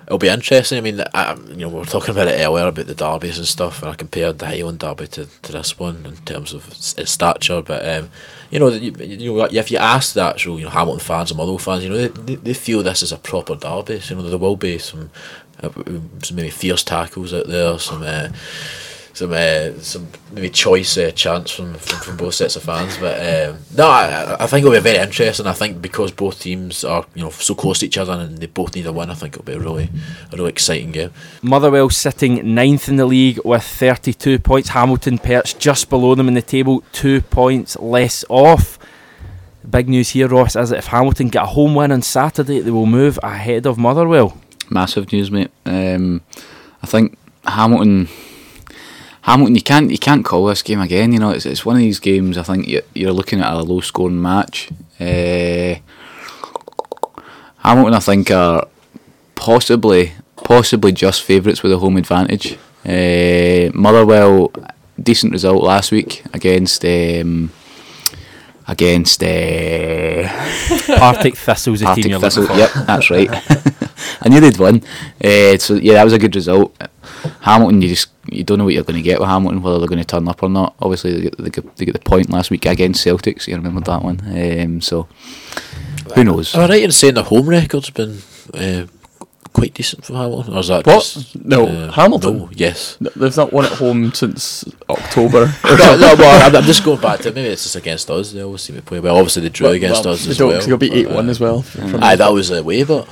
it'll 0.07 0.19
be 0.19 0.29
interesting. 0.29 0.79
I 0.79 0.81
mean, 0.81 1.03
I, 1.13 1.35
you 1.35 1.57
know, 1.57 1.69
we 1.69 1.81
were 1.81 1.85
talking 1.85 2.11
about 2.11 2.29
it 2.29 2.41
earlier 2.41 2.67
about 2.67 2.87
the 2.87 2.95
derbies 2.95 3.37
and 3.37 3.47
stuff, 3.47 3.83
and 3.83 3.93
I 3.93 3.95
compared 3.95 4.39
the 4.39 4.47
Highland 4.47 4.79
derby 4.79 5.07
to, 5.09 5.27
to 5.27 5.53
this 5.53 5.79
one 5.79 6.07
in 6.07 6.17
terms 6.19 6.55
of 6.55 6.67
its 6.69 7.11
stature. 7.11 7.61
But 7.61 7.87
um, 7.87 8.11
you 8.51 8.59
know, 8.59 8.69
you, 8.69 8.93
you 8.99 9.35
know, 9.35 9.45
if 9.45 9.71
you 9.71 9.77
ask 9.77 10.15
the 10.15 10.23
actual 10.23 10.59
you 10.59 10.65
know 10.65 10.71
Hamilton 10.71 11.01
fans 11.01 11.31
and 11.31 11.39
Motherwell 11.39 11.59
fans, 11.59 11.85
you 11.85 11.91
know, 11.91 12.09
they, 12.09 12.37
they, 12.37 12.55
feel 12.55 12.83
this 12.83 13.03
is 13.03 13.13
a 13.13 13.19
proper 13.19 13.55
derby. 13.55 14.01
So, 14.01 14.15
you 14.15 14.23
know, 14.23 14.29
there 14.31 14.39
will 14.39 14.57
be 14.57 14.79
some, 14.79 15.11
uh, 15.63 15.69
some 16.23 16.37
maybe 16.37 16.51
fierce 16.51 16.83
tackles 16.83 17.35
out 17.35 17.49
there, 17.49 17.79
some. 17.79 18.03
Uh, 18.03 18.29
some 19.15 19.33
uh, 19.33 19.79
some 19.79 20.09
maybe 20.33 20.51
choice 20.51 20.99
uh, 20.99 21.11
chance 21.13 21.51
from, 21.51 21.75
from, 21.75 22.01
from 22.01 22.17
both 22.17 22.35
sets 22.35 22.57
of 22.57 22.65
fans. 22.65 22.97
But 22.99 23.19
um, 23.21 23.59
no, 23.77 23.87
I, 23.87 24.37
I 24.41 24.47
think 24.47 24.67
it'll 24.67 24.77
be 24.77 24.81
very 24.81 24.99
interesting. 24.99 25.47
I 25.47 25.53
think 25.53 25.81
because 25.81 26.11
both 26.11 26.41
teams 26.41 26.85
are 26.85 27.07
you 27.15 27.23
know 27.23 27.31
so 27.31 27.55
close 27.55 27.79
to 27.79 27.87
each 27.87 27.97
other 27.97 28.13
and 28.13 28.39
they 28.39 28.47
both 28.47 28.75
need 28.75 28.87
a 28.87 28.93
win, 28.93 29.11
I 29.11 29.15
think 29.15 29.35
it'll 29.35 29.45
be 29.45 29.55
a 29.55 29.61
really 29.61 29.89
a 30.33 30.37
really 30.37 30.51
exciting 30.51 30.91
game. 30.93 31.13
Motherwell 31.43 31.89
sitting 31.91 32.55
ninth 32.55 32.89
in 32.89 32.97
the 32.97 33.07
league 33.07 33.41
with 33.45 33.63
32 33.63 34.39
points. 34.41 34.71
Hamilton 34.71 35.19
perched 35.19 35.59
just 35.59 35.89
below 35.89 36.15
them 36.15 36.29
in 36.29 36.35
the 36.35 36.43
table, 36.43 36.83
two 36.93 37.21
points 37.21 37.77
less 37.79 38.25
off. 38.29 38.79
Big 39.69 39.89
news 39.89 40.11
here, 40.11 40.29
Ross, 40.29 40.57
is 40.57 40.69
that 40.71 40.79
if 40.79 40.87
Hamilton 40.89 41.29
get 41.29 41.45
a 41.45 41.47
home 41.47 41.75
win 41.75 41.91
on 41.91 42.03
Saturday, 42.03 42.61
they 42.61 42.71
will 42.71 42.85
move 42.85 43.19
ahead 43.23 43.65
of 43.67 43.79
Motherwell. 43.79 44.37
massive 44.69 45.11
news, 45.11 45.31
mate. 45.31 45.51
Um, 45.65 46.21
I 46.83 46.87
think 46.87 47.17
Hamilton, 47.47 48.09
Hamilton, 49.25 49.55
you 49.55 49.63
can't 49.63 49.91
you 49.91 49.99
can't 49.99 50.23
call 50.23 50.45
this 50.45 50.61
game 50.61 50.83
again. 50.83 51.11
You 51.15 51.19
know, 51.19 51.31
it's 51.31 51.47
it's 51.47 51.65
one 51.65 51.77
of 51.77 51.81
these 51.81 51.99
games. 51.99 52.37
I 52.37 52.43
think 52.43 52.69
you're, 52.69 52.83
you're 52.93 53.11
looking 53.11 53.41
at 53.41 53.55
a 53.55 53.63
low 53.63 53.81
scoring 53.81 54.21
match. 54.21 54.71
Uh, 55.01 55.77
Hamilton, 57.61 57.95
I 57.95 58.01
think, 58.01 58.31
are 58.31 58.69
possibly 59.35 60.13
possibly 60.37 60.93
just 60.93 61.23
favourites 61.23 61.63
with 61.63 61.73
a 61.73 61.79
home 61.79 61.97
advantage. 61.97 62.59
Uh, 62.85 63.71
Motherwell, 63.73 64.53
decent 65.03 65.33
result 65.33 65.63
last 65.63 65.91
week 65.91 66.23
against. 66.35 66.85
Um, 66.85 67.51
Against 68.67 69.23
uh, 69.23 69.27
Partick 70.97 71.37
Thistle's 71.37 71.81
the 71.81 71.87
team 71.87 71.95
Partick 71.95 72.11
you're 72.11 72.21
Thistle. 72.21 72.47
for. 72.47 72.55
Yep, 72.55 72.71
that's 72.87 73.11
right. 73.11 73.29
I 74.23 74.29
knew 74.31 74.41
they'd 74.41 74.57
win. 74.57 74.83
Uh, 75.23 75.59
so 75.59 75.75
yeah, 75.75 75.95
that 75.95 76.05
was 76.05 76.15
a 76.15 76.19
good 76.19 76.35
result. 76.35 76.75
Hamilton, 77.43 77.83
you 77.83 77.89
just 77.89 78.09
you 78.31 78.43
don't 78.43 78.57
know 78.59 78.65
what 78.65 78.73
you're 78.73 78.83
going 78.85 78.97
to 78.97 79.03
get 79.03 79.21
with 79.21 79.29
Hamilton, 79.29 79.61
whether 79.61 79.79
they're 79.79 79.89
going 79.89 79.99
to 79.99 80.05
turn 80.05 80.27
up 80.29 80.43
or 80.43 80.49
not. 80.49 80.75
Obviously, 80.81 81.13
they 81.13 81.21
get, 81.23 81.39
they 81.39 81.51
get, 81.51 81.77
they 81.77 81.85
get 81.85 81.93
the 81.93 81.99
point 81.99 82.31
last 82.31 82.51
week 82.51 82.65
against 82.65 83.05
Celtics. 83.05 83.47
You 83.47 83.57
remember 83.57 83.83
that 83.83 84.03
one? 84.03 84.21
Um, 84.25 84.81
so 84.81 85.09
who 86.15 86.25
knows? 86.25 86.55
Am 86.55 86.63
I 86.63 86.69
right 86.69 86.83
in 86.83 86.91
saying 86.93 87.15
the 87.15 87.23
home 87.25 87.49
record's 87.49 87.91
been 87.91 88.19
uh, 88.55 88.87
quite 89.55 89.73
decent 89.73 90.05
for 90.05 90.13
Hamilton, 90.15 90.55
or 90.55 90.59
is 90.61 90.69
that 90.69 90.85
What? 90.87 91.01
just 91.03 91.43
No, 91.45 91.67
uh, 91.67 91.93
Hamilton? 91.93 92.39
No, 92.39 92.51
yes. 92.53 92.99
N- 93.01 93.09
They've 93.17 93.37
not 93.37 93.53
won 93.53 93.65
at 93.65 93.73
home 93.73 94.13
since 94.13 94.65
October. 94.91 95.47
no, 95.65 95.97
no, 95.97 96.15
well, 96.19 96.47
I'm, 96.47 96.57
I'm 96.57 96.65
just 96.65 96.85
going 96.85 97.01
back 97.01 97.21
to 97.21 97.29
it. 97.29 97.35
maybe 97.35 97.49
it's 97.49 97.63
just 97.63 97.77
against 97.77 98.11
us. 98.11 98.33
They 98.33 98.43
always 98.43 98.61
seem 98.63 98.77
to 98.77 98.83
play 98.83 99.01
well. 99.01 99.17
Obviously, 99.17 99.43
they 99.43 99.49
drew 99.49 99.69
against 99.69 100.05
us 100.07 100.25
They 100.25 100.33
as 100.33 100.39
don't, 100.39 100.49
well. 100.49 100.59
'cause 100.59 100.67
they'll 100.67 100.77
be 100.77 100.93
eight 100.93 101.09
one 101.09 101.29
uh, 101.29 101.31
as 101.31 101.41
well. 101.41 101.63
from- 101.63 102.03
Aye, 102.03 102.17
that 102.17 102.33
was 102.33 102.51
a 102.51 102.63
waiver. 102.65 103.07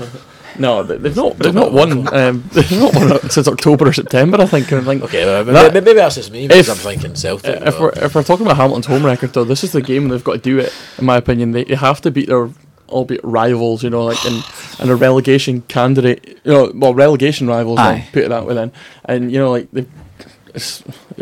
no, 0.59 0.83
they- 0.83 0.97
they've 0.99 1.15
not. 1.17 1.39
They've 1.39 1.55
not 1.55 1.73
won. 1.73 2.13
Um, 2.13 2.45
they've 2.53 2.73
not 2.73 2.95
won 2.95 3.31
since 3.31 3.47
October 3.49 3.89
or 3.89 3.93
September. 3.93 4.41
I 4.41 4.47
think. 4.47 4.71
And 4.73 4.81
I 4.83 4.85
think 4.85 5.03
okay, 5.05 5.25
well, 5.25 5.45
That- 5.45 5.73
maybe, 5.73 5.85
maybe 5.87 5.97
that's 5.99 6.17
just 6.17 6.33
me 6.33 6.49
because 6.49 6.69
if- 6.69 6.75
I'm 6.75 6.93
thinking 6.93 7.15
Celtic. 7.15 7.57
if 7.63 7.65
but- 7.65 7.81
we're 7.81 8.05
if 8.05 8.15
we're 8.17 8.23
talking 8.25 8.45
about 8.47 8.57
Hamilton's 8.57 8.87
home 8.87 9.07
record, 9.07 9.33
though, 9.33 9.45
this 9.45 9.63
is 9.63 9.71
the 9.73 9.81
game 9.83 10.09
they've 10.09 10.25
got 10.25 10.33
to 10.33 10.39
do 10.39 10.59
it. 10.59 10.73
In 10.99 11.05
my 11.07 11.17
opinion, 11.19 11.53
they, 11.53 11.63
they 11.65 11.77
have 11.77 12.01
to 12.03 12.11
beat 12.11 12.29
their 12.29 12.51
albeit 12.93 13.25
rivals. 13.25 13.83
You 13.83 13.91
know, 13.91 14.05
like 14.05 14.25
and 14.25 14.45
and 14.79 14.91
a 14.91 14.97
relegation 14.97 15.63
candidate. 15.63 16.39
You 16.45 16.53
know, 16.53 16.73
well, 16.75 16.95
relegation 16.95 17.47
rivals. 17.49 17.79
I'll 17.79 18.05
put 18.13 18.25
it 18.25 18.29
that 18.29 18.47
way 18.47 18.55
then. 18.55 18.73
And 19.05 19.33
you 19.33 19.39
know, 19.39 19.51
like 19.51 19.71
they, 19.73 19.87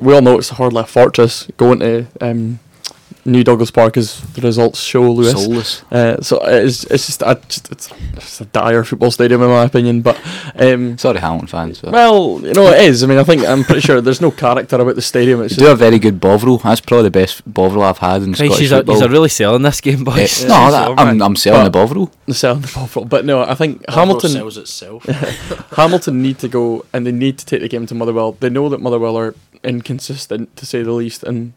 we 0.00 0.14
all 0.14 0.22
know 0.22 0.38
it's 0.38 0.50
a 0.50 0.54
hard 0.54 0.72
left 0.72 0.90
fortress 0.90 1.46
going 1.56 1.80
to 1.80 2.06
um, 2.20 2.58
New 3.30 3.44
Douglas 3.44 3.70
Park 3.70 3.96
as 3.96 4.20
the 4.32 4.40
results 4.40 4.80
show. 4.80 5.10
Lewis. 5.10 5.32
Soulless. 5.32 5.82
Uh, 5.90 6.20
so 6.22 6.40
it's 6.44 6.84
it's 6.84 7.06
just, 7.06 7.22
a, 7.22 7.40
just 7.48 7.70
it's, 7.72 7.90
it's 8.14 8.40
a 8.40 8.44
dire 8.46 8.84
football 8.84 9.10
stadium 9.10 9.42
in 9.42 9.48
my 9.48 9.64
opinion. 9.64 10.02
But 10.02 10.20
um, 10.56 10.98
Sorry, 10.98 11.18
Hamilton 11.18 11.48
fans. 11.48 11.80
But 11.80 11.92
well, 11.92 12.40
you 12.42 12.52
know 12.52 12.66
it 12.68 12.82
is. 12.84 13.02
I 13.02 13.06
mean, 13.06 13.18
I 13.18 13.24
think 13.24 13.44
I'm 13.44 13.64
pretty 13.64 13.80
sure 13.80 14.00
there's 14.00 14.20
no 14.20 14.30
character 14.30 14.76
about 14.76 14.94
the 14.94 15.02
stadium. 15.02 15.42
It's 15.42 15.56
they 15.56 15.64
do 15.64 15.72
a 15.72 15.76
very 15.76 15.98
good 15.98 16.20
Bovril. 16.20 16.58
That's 16.58 16.80
probably 16.80 17.04
the 17.04 17.10
best 17.10 17.42
Bovril 17.52 17.82
I've 17.82 17.98
had 17.98 18.22
in 18.22 18.34
Christ, 18.34 18.38
Scottish 18.38 18.58
he's 18.58 18.72
a, 18.72 18.76
football. 18.78 18.94
he's 18.96 19.04
a 19.04 19.08
really 19.08 19.28
selling 19.28 19.62
this 19.62 19.80
game, 19.80 20.04
boys. 20.04 20.44
no, 20.44 20.70
that, 20.70 20.98
I'm, 20.98 21.22
I'm 21.22 21.36
selling 21.36 21.64
the 21.64 21.70
Bovril. 21.70 22.06
Selling 22.06 22.22
the 22.26 22.34
sound 22.34 22.64
of 22.64 22.74
Bovril. 22.74 23.04
But 23.06 23.24
no, 23.24 23.42
I 23.42 23.54
think 23.54 23.84
Hamilton 23.88 24.10
Hamilton 24.10 24.30
sells 24.30 24.56
itself. 24.56 25.04
Hamilton 25.76 26.22
need 26.22 26.38
to 26.40 26.48
go 26.48 26.84
and 26.92 27.06
they 27.06 27.12
need 27.12 27.38
to 27.38 27.46
take 27.46 27.60
the 27.60 27.68
game 27.68 27.86
to 27.86 27.94
Motherwell. 27.94 28.32
They 28.32 28.50
know 28.50 28.68
that 28.68 28.80
Motherwell 28.80 29.16
are 29.16 29.34
inconsistent 29.62 30.56
to 30.56 30.66
say 30.66 30.82
the 30.82 30.92
least, 30.92 31.22
and 31.22 31.52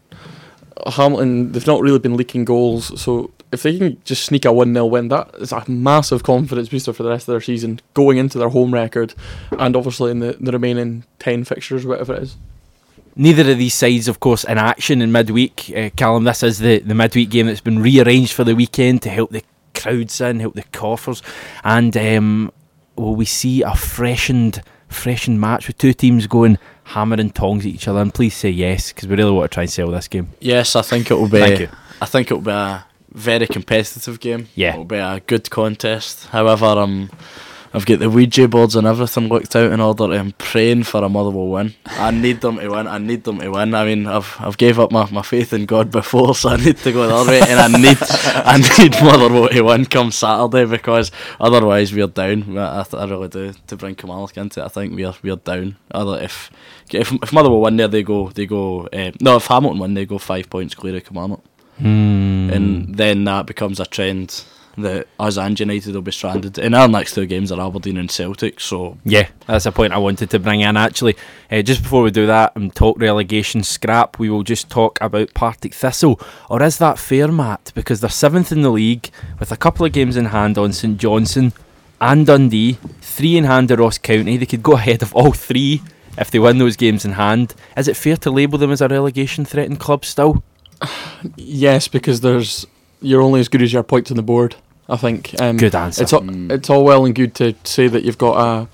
Hamilton 0.86 1.52
they've 1.52 1.66
not 1.66 1.80
really 1.80 1.98
been 1.98 2.16
leaking 2.16 2.44
goals. 2.44 3.00
So 3.00 3.30
if 3.52 3.62
they 3.62 3.78
can 3.78 4.00
just 4.04 4.24
sneak 4.24 4.44
a 4.44 4.52
one 4.52 4.74
0 4.74 4.86
win, 4.86 5.08
that 5.08 5.34
is 5.38 5.52
a 5.52 5.64
massive 5.70 6.22
confidence 6.22 6.68
booster 6.68 6.92
for 6.92 7.02
the 7.02 7.10
rest 7.10 7.28
of 7.28 7.32
their 7.32 7.40
season, 7.40 7.80
going 7.94 8.18
into 8.18 8.38
their 8.38 8.48
home 8.48 8.74
record, 8.74 9.14
and 9.52 9.76
obviously 9.76 10.10
in 10.10 10.18
the, 10.18 10.36
the 10.40 10.52
remaining 10.52 11.04
ten 11.18 11.44
fixtures, 11.44 11.86
whatever 11.86 12.14
it 12.14 12.22
is. 12.24 12.36
Neither 13.16 13.52
of 13.52 13.58
these 13.58 13.74
sides, 13.74 14.08
of 14.08 14.18
course, 14.18 14.42
in 14.42 14.58
action 14.58 15.00
in 15.00 15.12
midweek. 15.12 15.72
Uh, 15.74 15.90
Callum, 15.96 16.24
this 16.24 16.42
is 16.42 16.58
the, 16.58 16.80
the 16.80 16.96
midweek 16.96 17.30
game 17.30 17.46
that's 17.46 17.60
been 17.60 17.80
rearranged 17.80 18.32
for 18.32 18.42
the 18.42 18.56
weekend 18.56 19.02
to 19.02 19.08
help 19.08 19.30
the 19.30 19.44
crowds 19.72 20.20
in, 20.20 20.40
help 20.40 20.54
the 20.54 20.64
coffers, 20.72 21.22
and 21.62 21.96
um, 21.96 22.52
will 22.96 23.14
we 23.14 23.24
see 23.24 23.62
a 23.62 23.74
freshened, 23.74 24.62
freshened 24.88 25.40
match 25.40 25.68
with 25.68 25.78
two 25.78 25.92
teams 25.92 26.26
going 26.26 26.58
hammer 26.84 27.16
and 27.16 27.34
tongs 27.34 27.64
at 27.66 27.72
each 27.72 27.88
other? 27.88 28.00
And 28.00 28.12
please 28.12 28.34
say 28.34 28.50
yes, 28.50 28.92
because 28.92 29.08
we 29.08 29.16
really 29.16 29.32
want 29.32 29.50
to 29.50 29.54
try 29.54 29.62
and 29.64 29.70
sell 29.70 29.90
this 29.90 30.08
game. 30.08 30.28
Yes, 30.40 30.76
I 30.76 30.82
think 30.82 31.10
it 31.10 31.14
will 31.14 31.28
be. 31.28 31.40
Thank 31.40 31.60
you. 31.60 31.68
I 32.00 32.06
think 32.06 32.30
it 32.30 32.34
will 32.34 32.40
be 32.40 32.50
a 32.50 32.84
very 33.12 33.46
competitive 33.46 34.20
game. 34.20 34.48
Yeah. 34.54 34.72
it'll 34.72 34.84
be 34.84 34.96
a 34.96 35.20
good 35.20 35.48
contest. 35.50 36.26
However, 36.26 36.66
um, 36.66 37.10
I've 37.74 37.86
got 37.86 37.98
the 37.98 38.08
Ouija 38.08 38.46
boards 38.46 38.76
and 38.76 38.86
everything 38.86 39.28
looked 39.28 39.56
out 39.56 39.72
in 39.72 39.80
order. 39.80 40.04
I'm 40.12 40.30
praying 40.32 40.84
for 40.84 41.02
a 41.02 41.08
Motherwell 41.08 41.48
win. 41.48 41.74
I 41.86 42.12
need 42.12 42.40
them 42.40 42.58
to 42.58 42.68
win. 42.68 42.86
I 42.86 42.98
need 42.98 43.24
them 43.24 43.40
to 43.40 43.50
win. 43.50 43.74
I 43.74 43.84
mean, 43.84 44.06
I've 44.06 44.36
I've 44.38 44.56
gave 44.56 44.78
up 44.78 44.92
my, 44.92 45.10
my 45.10 45.22
faith 45.22 45.52
in 45.52 45.66
God 45.66 45.90
before, 45.90 46.36
so 46.36 46.50
I 46.50 46.56
need 46.56 46.76
to 46.78 46.92
go 46.92 47.08
the 47.08 47.14
other 47.14 47.32
way, 47.32 47.40
and 47.40 47.58
I 47.58 47.66
need 47.66 47.98
I 48.00 48.58
need 48.78 48.92
Motherwell 49.02 49.48
to 49.48 49.62
win 49.62 49.86
come 49.86 50.12
Saturday 50.12 50.66
because 50.66 51.10
otherwise 51.40 51.92
we're 51.92 52.06
down. 52.06 52.56
I, 52.56 52.80
I, 52.80 52.82
th- 52.84 52.94
I 53.02 53.06
really 53.06 53.26
do. 53.28 53.52
To 53.66 53.76
bring 53.76 53.96
Kilmarnock 53.96 54.36
into 54.36 54.60
it, 54.60 54.66
I 54.66 54.68
think 54.68 54.94
we're 54.94 55.14
we're 55.24 55.34
down. 55.34 55.76
Other 55.90 56.22
if 56.22 56.52
if 56.90 57.12
if 57.12 57.32
Motherwell 57.32 57.60
win 57.60 57.76
there, 57.76 57.88
they 57.88 58.02
go 58.02 58.30
they 58.30 58.46
go. 58.46 58.86
Uh, 58.88 59.12
no, 59.20 59.36
if 59.36 59.46
Hamilton 59.46 59.80
win, 59.80 59.94
they 59.94 60.06
go 60.06 60.18
five 60.18 60.50
points 60.50 60.74
clear 60.74 60.96
of 60.96 61.04
Kilmarnock 61.04 61.42
and 61.78 62.94
then 62.94 63.24
that 63.24 63.46
becomes 63.46 63.80
a 63.80 63.86
trend 63.86 64.44
that 64.76 65.06
us 65.20 65.38
and 65.38 65.58
United 65.58 65.94
will 65.94 66.02
be 66.02 66.10
stranded. 66.10 66.58
In 66.58 66.74
our 66.74 66.88
next 66.88 67.14
two 67.14 67.26
games 67.26 67.52
are 67.52 67.60
Aberdeen 67.60 67.96
and 67.96 68.10
Celtic, 68.10 68.58
so 68.58 68.98
Yeah, 69.04 69.28
that's 69.46 69.66
a 69.66 69.72
point 69.72 69.92
I 69.92 69.98
wanted 69.98 70.30
to 70.30 70.40
bring 70.40 70.62
in 70.62 70.76
actually. 70.76 71.16
Uh, 71.50 71.62
just 71.62 71.82
before 71.82 72.02
we 72.02 72.10
do 72.10 72.26
that 72.26 72.56
and 72.56 72.74
talk 72.74 72.98
relegation 72.98 73.62
scrap, 73.62 74.18
we 74.18 74.28
will 74.28 74.42
just 74.42 74.68
talk 74.70 74.98
about 75.00 75.32
Partick 75.32 75.74
Thistle. 75.74 76.20
Or 76.50 76.60
is 76.60 76.78
that 76.78 76.98
fair, 76.98 77.28
Matt? 77.28 77.70
Because 77.76 78.00
they're 78.00 78.10
seventh 78.10 78.50
in 78.50 78.62
the 78.62 78.70
league 78.70 79.10
with 79.38 79.52
a 79.52 79.56
couple 79.56 79.86
of 79.86 79.92
games 79.92 80.16
in 80.16 80.26
hand 80.26 80.58
on 80.58 80.72
St 80.72 80.98
Johnstone 80.98 81.52
and 82.00 82.26
Dundee, 82.26 82.78
three 83.00 83.36
in 83.36 83.44
hand 83.44 83.68
to 83.68 83.76
Ross 83.76 83.98
County. 83.98 84.36
They 84.36 84.46
could 84.46 84.64
go 84.64 84.72
ahead 84.72 85.02
of 85.02 85.14
all 85.14 85.32
three 85.32 85.82
if 86.18 86.30
they 86.30 86.38
win 86.38 86.58
those 86.58 86.76
games 86.76 87.04
in 87.04 87.12
hand. 87.12 87.54
Is 87.76 87.88
it 87.88 87.96
fair 87.96 88.16
to 88.18 88.30
label 88.30 88.58
them 88.58 88.70
as 88.70 88.80
a 88.80 88.88
relegation 88.88 89.44
threatened 89.44 89.80
club 89.80 90.04
still? 90.04 90.42
Yes, 91.36 91.88
because 91.88 92.20
there's 92.20 92.66
you're 93.00 93.22
only 93.22 93.40
as 93.40 93.48
good 93.48 93.62
as 93.62 93.72
your 93.72 93.82
points 93.82 94.10
on 94.10 94.16
the 94.16 94.22
board. 94.22 94.56
I 94.88 94.96
think. 94.96 95.34
Um, 95.40 95.56
Good 95.56 95.74
answer. 95.74 96.02
It's 96.02 96.12
all, 96.12 96.20
Mm. 96.20 96.50
it's 96.52 96.68
all 96.68 96.84
well 96.84 97.04
and 97.06 97.14
good 97.14 97.34
to 97.36 97.54
say 97.64 97.88
that 97.88 98.04
you've 98.04 98.18
got 98.18 98.36
a 98.38 98.68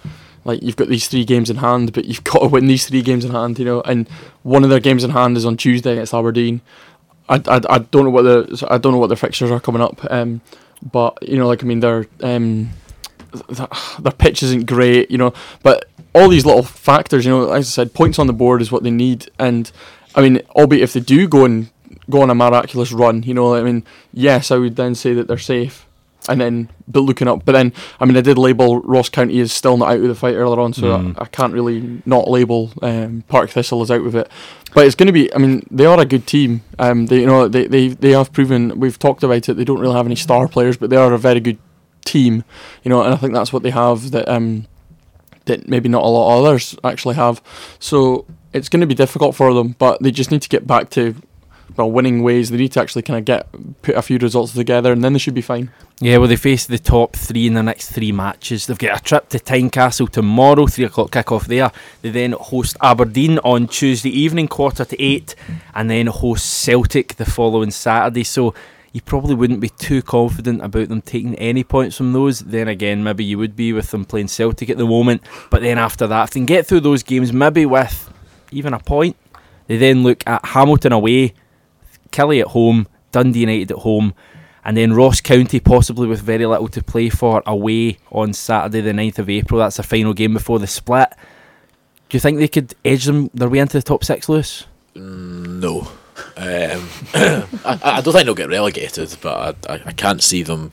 like 0.45 0.63
you've 0.63 0.77
got 0.77 0.89
these 0.89 1.07
three 1.07 1.25
games 1.25 1.51
in 1.51 1.57
hand, 1.57 1.93
but 1.93 2.05
you've 2.07 2.25
got 2.33 2.41
to 2.41 2.47
win 2.49 2.67
these 2.67 2.87
three 2.89 3.03
games 3.03 3.25
in 3.25 3.31
hand, 3.33 3.59
you 3.59 3.65
know. 3.65 3.81
And 3.83 4.09
one 4.43 4.65
of 4.65 4.71
their 4.71 4.81
games 4.81 5.05
in 5.05 5.11
hand 5.11 5.37
is 5.37 5.45
on 5.45 5.57
Tuesday 5.57 5.93
against 5.93 6.15
Aberdeen. 6.15 6.61
I, 7.29 7.37
I, 7.47 7.61
I 7.69 7.79
don't 7.79 8.05
know 8.05 8.11
what 8.11 8.23
the 8.23 8.67
I 8.69 8.79
don't 8.79 8.93
know 8.93 8.99
what 8.99 9.07
their 9.09 9.17
fixtures 9.17 9.51
are 9.53 9.61
coming 9.61 9.83
up, 9.83 10.05
um, 10.11 10.41
but 10.83 11.17
you 11.23 11.37
know, 11.39 11.47
like 11.47 11.63
I 11.63 11.67
mean, 11.67 11.79
their 11.81 12.07
um, 12.23 12.71
th- 12.71 12.90
their 13.99 14.13
pitch 14.13 14.43
isn't 14.43 14.67
great, 14.67 15.11
you 15.11 15.19
know. 15.19 15.33
But 15.63 15.87
all 16.15 16.29
these 16.29 16.47
little 16.47 16.63
factors, 16.63 17.25
you 17.25 17.31
know, 17.31 17.53
as 17.53 17.67
I 17.67 17.71
said, 17.71 17.95
points 17.95 18.19
on 18.19 18.27
the 18.27 18.33
board 18.33 18.63
is 18.63 18.73
what 18.73 18.83
they 18.83 18.91
need, 18.91 19.31
and 19.39 19.71
I 20.15 20.23
mean, 20.23 20.43
albeit 20.57 20.83
if 20.83 20.93
they 20.93 21.01
do 21.01 21.29
go 21.29 21.45
and 21.45 21.71
go 22.09 22.23
on 22.23 22.31
a 22.31 22.35
miraculous 22.35 22.93
run. 22.93 23.23
You 23.23 23.35
know, 23.35 23.55
I 23.55 23.63
mean, 23.63 23.85
yes, 24.13 24.51
I 24.51 24.57
would 24.57 24.77
then 24.77 24.95
say 24.95 25.15
that 25.15 25.29
they're 25.29 25.39
safe. 25.39 25.87
And 26.29 26.39
then, 26.39 26.69
but 26.87 27.01
looking 27.01 27.29
up, 27.29 27.47
but 27.47 27.53
then, 27.53 27.73
I 27.99 28.05
mean, 28.05 28.15
I 28.15 28.21
did 28.21 28.37
label 28.37 28.81
Ross 28.83 29.09
County 29.09 29.41
as 29.41 29.53
still 29.53 29.79
not 29.79 29.89
out 29.89 30.01
of 30.01 30.09
the 30.09 30.15
fight 30.15 30.35
earlier 30.35 30.61
on, 30.61 30.75
so 30.75 30.83
Mm. 30.83 31.19
I, 31.19 31.23
I 31.23 31.25
can't 31.27 31.55
really 31.55 32.03
not 32.05 32.29
label 32.29 32.73
um, 32.83 33.25
Partick 33.27 33.53
Thistle 33.53 33.81
as 33.81 33.91
out 33.91 34.05
of 34.05 34.15
it. 34.15 34.31
But 34.75 34.85
it's 34.87 34.95
going 34.95 35.07
to 35.07 35.15
be. 35.15 35.35
I 35.35 35.39
mean, 35.39 35.67
they 35.71 35.87
are 35.87 35.99
a 35.99 36.05
good 36.05 36.27
team. 36.27 36.61
Um, 36.79 37.07
they, 37.07 37.21
you 37.21 37.27
know, 37.27 37.49
they, 37.49 37.67
they 37.67 37.89
they 37.89 38.11
have 38.11 38.33
proven. 38.35 38.79
We've 38.79 38.99
talked 38.99 39.23
about 39.23 39.49
it. 39.49 39.55
They 39.55 39.65
don't 39.65 39.81
really 39.81 39.97
have 39.97 40.05
any 40.07 40.15
star 40.15 40.47
players, 40.47 40.77
but 40.77 40.91
they 40.91 40.97
are 40.97 41.13
a 41.13 41.19
very 41.19 41.41
good 41.41 41.59
team. 42.05 42.45
You 42.83 42.89
know, 42.89 43.03
and 43.03 43.15
I 43.15 43.17
think 43.17 43.33
that's 43.33 43.53
what 43.53 43.63
they 43.63 43.71
have 43.71 44.11
that 44.11 44.29
um 44.29 44.67
that 45.47 45.69
maybe 45.69 45.89
not 45.89 46.03
a 46.03 46.09
lot 46.09 46.39
of 46.39 46.45
others 46.45 46.77
actually 46.85 47.15
have. 47.17 47.43
So 47.79 48.27
it's 48.53 48.69
going 48.69 48.81
to 48.81 48.87
be 48.87 48.95
difficult 48.95 49.35
for 49.35 49.55
them, 49.55 49.75
but 49.79 50.03
they 50.03 50.11
just 50.11 50.31
need 50.31 50.43
to 50.43 50.49
get 50.49 50.67
back 50.67 50.91
to 50.91 51.15
well 51.77 51.91
winning 51.91 52.23
ways. 52.23 52.51
They 52.51 52.57
need 52.57 52.73
to 52.73 52.81
actually 52.81 53.03
kind 53.03 53.19
of 53.19 53.25
get 53.25 53.49
put 53.83 53.97
a 53.97 54.03
few 54.03 54.19
results 54.19 54.53
together, 54.53 54.93
and 54.93 55.03
then 55.03 55.13
they 55.13 55.19
should 55.19 55.35
be 55.35 55.43
fine. 55.43 55.71
Yeah, 56.01 56.17
well, 56.17 56.29
they 56.29 56.37
face 56.37 56.67
the 56.67 56.79
top 56.79 57.15
three 57.15 57.47
in 57.47 57.55
their 57.55 57.63
next 57.63 57.91
three 57.91 58.11
matches. 58.11 58.67
They've 58.67 58.79
got 58.79 59.01
a 59.01 59.03
trip 59.03 59.29
to 59.31 59.39
Tynecastle 59.39 60.09
tomorrow, 60.09 60.67
three 60.67 60.87
o'clock 60.87 61.11
kick-off 61.11 61.47
there. 61.47 61.71
They 62.01 62.11
then 62.11 62.33
host 62.33 62.77
Aberdeen 62.83 63.39
on 63.41 63.67
Tuesday 63.67 64.11
evening, 64.11 64.49
quarter 64.49 64.85
to 64.85 65.03
eight, 65.03 65.35
and 65.75 65.91
then 65.91 66.07
host 66.07 66.47
Celtic 66.47 67.17
the 67.17 67.27
following 67.27 67.71
Saturday. 67.71 68.25
So 68.25 68.55
you 68.93 69.01
probably 69.01 69.35
wouldn't 69.35 69.61
be 69.61 69.69
too 69.69 70.03
confident 70.03 70.63
about 70.63 70.89
them 70.89 71.01
taking 71.01 71.37
any 71.37 71.63
points 71.63 71.97
from 71.97 72.13
those. 72.13 72.41
Then 72.41 72.69
again, 72.69 73.05
maybe 73.05 73.25
you 73.25 73.39
would 73.39 73.55
be 73.55 73.73
with 73.73 73.91
them 73.91 74.05
playing 74.05 74.29
Celtic 74.29 74.69
at 74.69 74.79
the 74.79 74.87
moment. 74.87 75.23
But 75.49 75.63
then 75.63 75.79
after 75.79 76.07
that, 76.09 76.25
if 76.25 76.31
they 76.31 76.41
can 76.41 76.47
get 76.47 76.67
through 76.67 76.81
those 76.81 77.03
games, 77.03 77.33
maybe 77.33 77.67
with 77.67 78.13
even 78.51 78.75
a 78.75 78.81
point, 78.81 79.17
they 79.69 79.77
then 79.77 80.03
look 80.03 80.27
at 80.27 80.45
Hamilton 80.45 80.93
away, 80.93 81.35
Killie 82.11 82.41
at 82.41 82.49
home, 82.49 82.89
Dundee 83.13 83.41
United 83.41 83.71
at 83.71 83.79
home, 83.79 84.13
and 84.65 84.77
then 84.77 84.93
Ross 84.93 85.21
County 85.21 85.61
possibly 85.61 86.09
with 86.09 86.21
very 86.21 86.45
little 86.45 86.69
to 86.69 86.83
play 86.83 87.09
for 87.09 87.43
away 87.47 87.99
on 88.11 88.33
Saturday 88.33 88.81
the 88.81 88.93
9th 88.93 89.21
of 89.21 89.31
April. 89.31 89.61
That's 89.61 89.77
the 89.77 89.85
final 89.85 90.15
game 90.15 90.35
before 90.35 90.59
the 90.59 90.67
split. 90.67 91.11
Do 92.09 92.17
you 92.17 92.21
think 92.21 92.39
they 92.39 92.49
could 92.49 92.75
edge 92.85 93.05
them 93.05 93.31
their 93.33 93.49
way 93.49 93.61
into 93.61 93.79
the 93.79 93.83
top 93.83 94.03
six, 94.03 94.29
Lewis? 94.29 94.67
Mm, 94.97 95.61
no. 95.61 95.89
Um, 96.37 96.89
I, 97.65 97.79
I 97.83 98.01
don't 98.01 98.13
think 98.15 98.25
they'll 98.27 98.35
get 98.35 98.49
relegated, 98.49 99.17
but 99.21 99.67
I, 99.69 99.75
I, 99.75 99.83
I 99.87 99.93
can't 99.93 100.23
see 100.23 100.43
them 100.43 100.73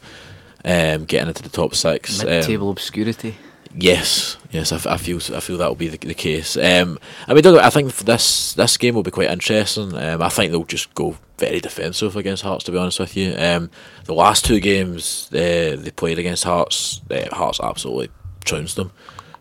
um, 0.66 1.06
getting 1.06 1.28
into 1.30 1.44
the 1.44 1.50
top 1.50 1.76
six. 1.76 2.22
Um, 2.24 2.30
Mid-table 2.30 2.70
obscurity. 2.72 3.36
Yes, 3.80 4.38
yes, 4.50 4.72
I, 4.72 4.78
f- 4.78 4.88
I 4.88 4.98
feel 4.98 5.18
I 5.36 5.40
feel 5.40 5.58
that 5.58 5.68
will 5.68 5.76
be 5.76 5.90
the, 5.90 5.98
the 6.00 6.14
case. 6.16 6.58
Um, 6.58 6.98
I 7.28 7.34
mean, 7.34 7.44
don't 7.44 7.54
get 7.54 7.62
me- 7.62 7.68
I 7.68 7.70
think 7.70 7.94
this 7.96 8.54
this 8.54 8.78
game 8.78 8.96
will 8.96 9.04
be 9.04 9.12
quite 9.12 9.30
interesting. 9.30 9.96
Um, 9.96 10.22
I 10.22 10.30
think 10.30 10.52
they'll 10.52 10.64
just 10.64 10.94
go 10.96 11.16
very 11.38 11.60
defensive 11.60 12.16
against 12.16 12.42
Hearts. 12.44 12.64
To 12.66 12.72
be 12.72 12.78
honest 12.80 13.00
with 13.00 13.16
you, 13.16 13.36
um, 13.38 13.70
the 14.06 14.14
last 14.16 14.46
two 14.46 14.60
games 14.60 15.30
uh, 15.32 15.76
they 15.78 15.92
played 15.96 16.18
against 16.18 16.44
Hearts, 16.46 17.02
uh, 17.12 17.28
Hearts 17.36 17.60
absolutely 17.62 18.10
trounced 18.46 18.78
them. 18.78 18.92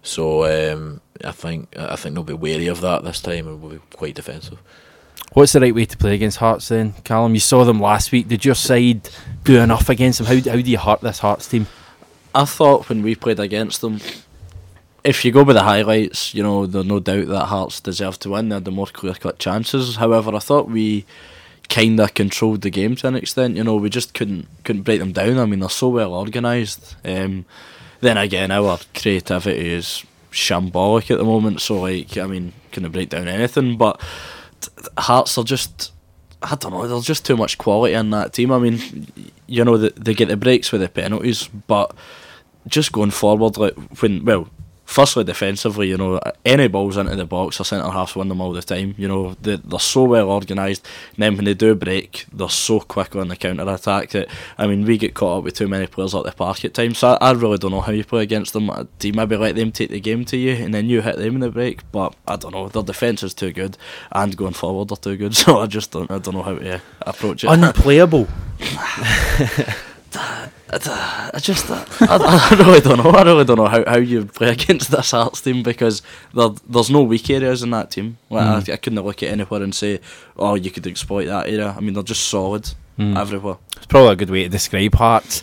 So 0.03 0.45
um, 0.45 1.01
I 1.25 1.33
think 1.33 1.75
I 1.79 1.97
think 1.97 2.15
they'll 2.15 2.25
be 2.25 2.35
wary 2.35 2.67
of 2.67 2.81
that 2.83 3.05
this 3.05 3.21
time 3.23 3.47
and 3.49 3.63
will 3.63 3.71
be 3.71 3.81
quite 3.95 4.17
defensive. 4.17 4.59
What's 5.33 5.53
the 5.53 5.61
right 5.61 5.75
way 5.75 5.85
to 5.85 5.97
play 5.97 6.15
against 6.15 6.39
Hearts 6.39 6.69
then, 6.69 6.95
Callum? 7.05 7.35
You 7.35 7.41
saw 7.41 7.65
them 7.65 7.81
last 7.81 8.11
week. 8.11 8.29
Did 8.29 8.45
your 8.45 8.55
side 8.55 9.09
do 9.45 9.61
enough 9.61 9.89
against 9.89 10.19
them? 10.19 10.27
How, 10.27 10.35
how 10.51 10.57
do 10.57 10.71
you 10.71 10.79
hurt 10.79 11.03
this 11.03 11.19
Hearts 11.19 11.47
team? 11.47 11.67
I 12.35 12.45
thought 12.45 12.89
when 12.89 13.03
we 13.03 13.15
played 13.15 13.39
against 13.39 13.81
them, 13.81 14.01
if 15.05 15.25
you 15.25 15.33
go 15.33 15.45
by 15.45 15.53
the 15.53 15.63
highlights, 15.63 16.35
you 16.35 16.43
know, 16.43 16.67
there's 16.67 16.85
no 16.85 17.01
doubt 17.01 17.29
that 17.29 17.47
Hearts 17.47 17.81
deserved 17.81 18.23
to 18.23 18.31
win. 18.31 18.49
They 18.49 18.57
had 18.57 18.65
the 18.65 18.71
more 18.71 18.87
clear 18.87 19.15
cut 19.15 19.39
chances. 19.39 19.97
However, 19.97 20.35
I 20.35 20.39
thought 20.39 20.71
we 20.71 21.05
kind 21.69 21.99
of 22.01 22.15
controlled 22.15 22.63
the 22.63 22.71
game 22.71 22.97
to 22.97 23.09
an 23.09 23.17
extent. 23.17 23.57
You 23.57 23.65
know, 23.65 23.77
we 23.77 23.91
just 23.91 24.15
couldn't 24.15 24.49
couldn't 24.65 24.83
break 24.83 25.01
them 25.01 25.13
down. 25.13 25.39
I 25.39 25.47
mean, 25.47 25.61
they're 25.61 25.69
so 25.69 25.89
well 25.89 26.15
organised. 26.15 26.97
Um, 27.05 27.45
then 28.01 28.17
again, 28.17 28.51
our 28.51 28.79
creativity 28.95 29.73
is 29.73 30.05
shambolic 30.31 31.11
at 31.11 31.19
the 31.19 31.25
moment. 31.25 31.61
So, 31.61 31.81
like, 31.81 32.17
I 32.17 32.27
mean, 32.27 32.53
couldn't 32.73 32.93
break 32.93 33.09
down 33.09 33.29
anything. 33.29 33.77
But 33.77 34.01
Hearts 34.99 35.39
are 35.39 35.45
just. 35.45 35.93
I 36.43 36.55
don't 36.55 36.73
know. 36.73 36.87
There's 36.87 37.07
just 37.07 37.25
too 37.25 37.37
much 37.37 37.57
quality 37.59 37.95
in 37.95 38.11
that 38.11 38.35
team. 38.35 38.53
I 38.53 38.59
mean, 38.59 39.07
you 39.47 39.65
know, 39.65 39.79
they, 39.79 39.89
they 39.97 40.15
get 40.15 40.29
the 40.29 40.37
breaks 40.37 40.71
with 40.71 40.83
the 40.83 40.89
penalties, 40.89 41.49
but 41.67 41.95
just 42.69 42.93
going 42.93 43.11
forward, 43.11 43.57
like 43.57 43.75
when 44.01 44.25
well, 44.25 44.49
firstly 44.87 45.25
defensively, 45.25 45.89
you 45.89 45.99
know, 45.99 46.19
any 46.45 46.69
balls 46.69 46.97
into 46.97 47.15
the 47.17 47.27
box, 47.27 47.61
our 47.61 47.65
centre 47.65 47.91
halves 47.91 48.17
win 48.17 48.29
them 48.29 48.41
all 48.41 48.53
the 48.53 48.63
time. 48.63 48.95
You 48.97 49.09
know, 49.09 49.35
they 49.43 49.57
they're 49.57 49.79
so 49.79 50.05
well 50.05 50.31
organised. 50.31 50.87
And 51.15 51.23
then 51.23 51.37
when 51.37 51.45
they 51.45 51.55
do 51.55 51.75
break, 51.75 52.25
they're 52.33 52.49
so 52.49 52.81
quick 52.81 53.15
on 53.15 53.29
the 53.29 53.37
counter 53.37 53.69
attack 53.69 54.11
that 54.11 54.29
I 54.57 54.67
mean, 54.67 54.85
we 54.87 54.97
get 54.97 55.15
caught 55.15 55.39
up 55.39 55.45
with 55.45 55.55
too 55.55 55.69
many 55.69 55.87
players 55.87 56.15
at 56.15 56.25
the 56.25 56.33
park 56.33 56.65
at 56.65 56.73
times. 56.73 56.99
So 56.99 57.09
I, 57.09 57.31
I 57.31 57.33
really 57.33 57.59
don't 57.59 57.73
know 57.73 57.81
how 57.81 57.93
you 57.93 58.05
play 58.05 58.23
against 58.23 58.53
them. 58.53 58.71
Uh, 58.71 58.85
Do 58.99 59.09
you 59.09 59.15
maybe 59.15 59.37
let 59.37 59.57
them 59.57 59.73
take 59.73 59.91
the 59.91 60.01
game 60.01 60.25
to 60.27 60.37
you 60.37 60.53
and 60.53 60.73
then 60.73 60.89
you 60.89 61.03
hit 61.03 61.17
them 61.17 61.35
in 61.35 61.41
the 61.41 61.51
break? 61.51 61.91
But 61.93 62.15
I 62.27 62.37
don't 62.37 62.53
know. 62.55 62.69
Their 62.69 62.83
defence 62.83 63.23
is 63.23 63.35
too 63.35 63.53
good, 63.53 63.77
and 64.13 64.37
going 64.37 64.55
forward 64.55 64.89
they're 64.89 64.97
too 64.97 65.17
good. 65.17 65.35
So 65.47 65.61
I 65.61 65.67
just 65.67 65.91
don't. 65.93 66.11
I 66.11 66.19
don't 66.19 66.35
know 66.35 66.43
how 66.43 66.55
to 66.57 66.81
approach 67.03 67.45
it. 67.45 67.51
Unplayable. 67.51 68.27
Uh, 70.71 70.79
uh, 70.85 71.31
I 71.33 71.39
just, 71.39 71.71
I, 71.71 71.87
I 72.01 72.57
really 72.57 72.81
don't 72.81 73.03
know. 73.03 73.11
I 73.11 73.23
really 73.23 73.45
don't 73.45 73.57
know 73.57 73.67
how, 73.67 73.85
how 73.85 73.99
you 73.99 74.25
play 74.25 74.51
against 74.51 74.91
this 74.91 75.13
Hearts 75.13 75.41
team 75.41 75.63
because 75.63 76.03
there, 76.35 76.51
there's 76.69 76.91
no 76.91 77.03
weak 77.03 77.31
areas 77.31 77.63
in 77.63 77.71
that 77.71 77.91
team. 77.93 78.19
Like, 78.31 78.47
I, 78.47 78.61
mm. 78.61 78.73
I 78.73 78.77
couldn't 78.77 79.05
look 79.05 79.23
at 79.23 79.31
anywhere 79.31 79.63
and 79.63 79.75
say, 79.75 80.01
oh, 80.37 80.55
you 80.55 80.71
could 80.71 80.87
exploit 80.87 81.27
that 81.27 81.47
area. 81.47 81.75
I 81.77 81.81
mean, 81.81 81.95
they're 81.95 82.03
just 82.03 82.29
solid 82.29 82.69
mm. 82.99 83.17
everywhere. 83.17 83.59
It's 83.77 83.87
probably 83.87 84.13
a 84.13 84.17
good 84.17 84.31
way 84.31 84.43
to 84.45 84.49
describe 84.49 84.95
Hearts. 84.95 85.43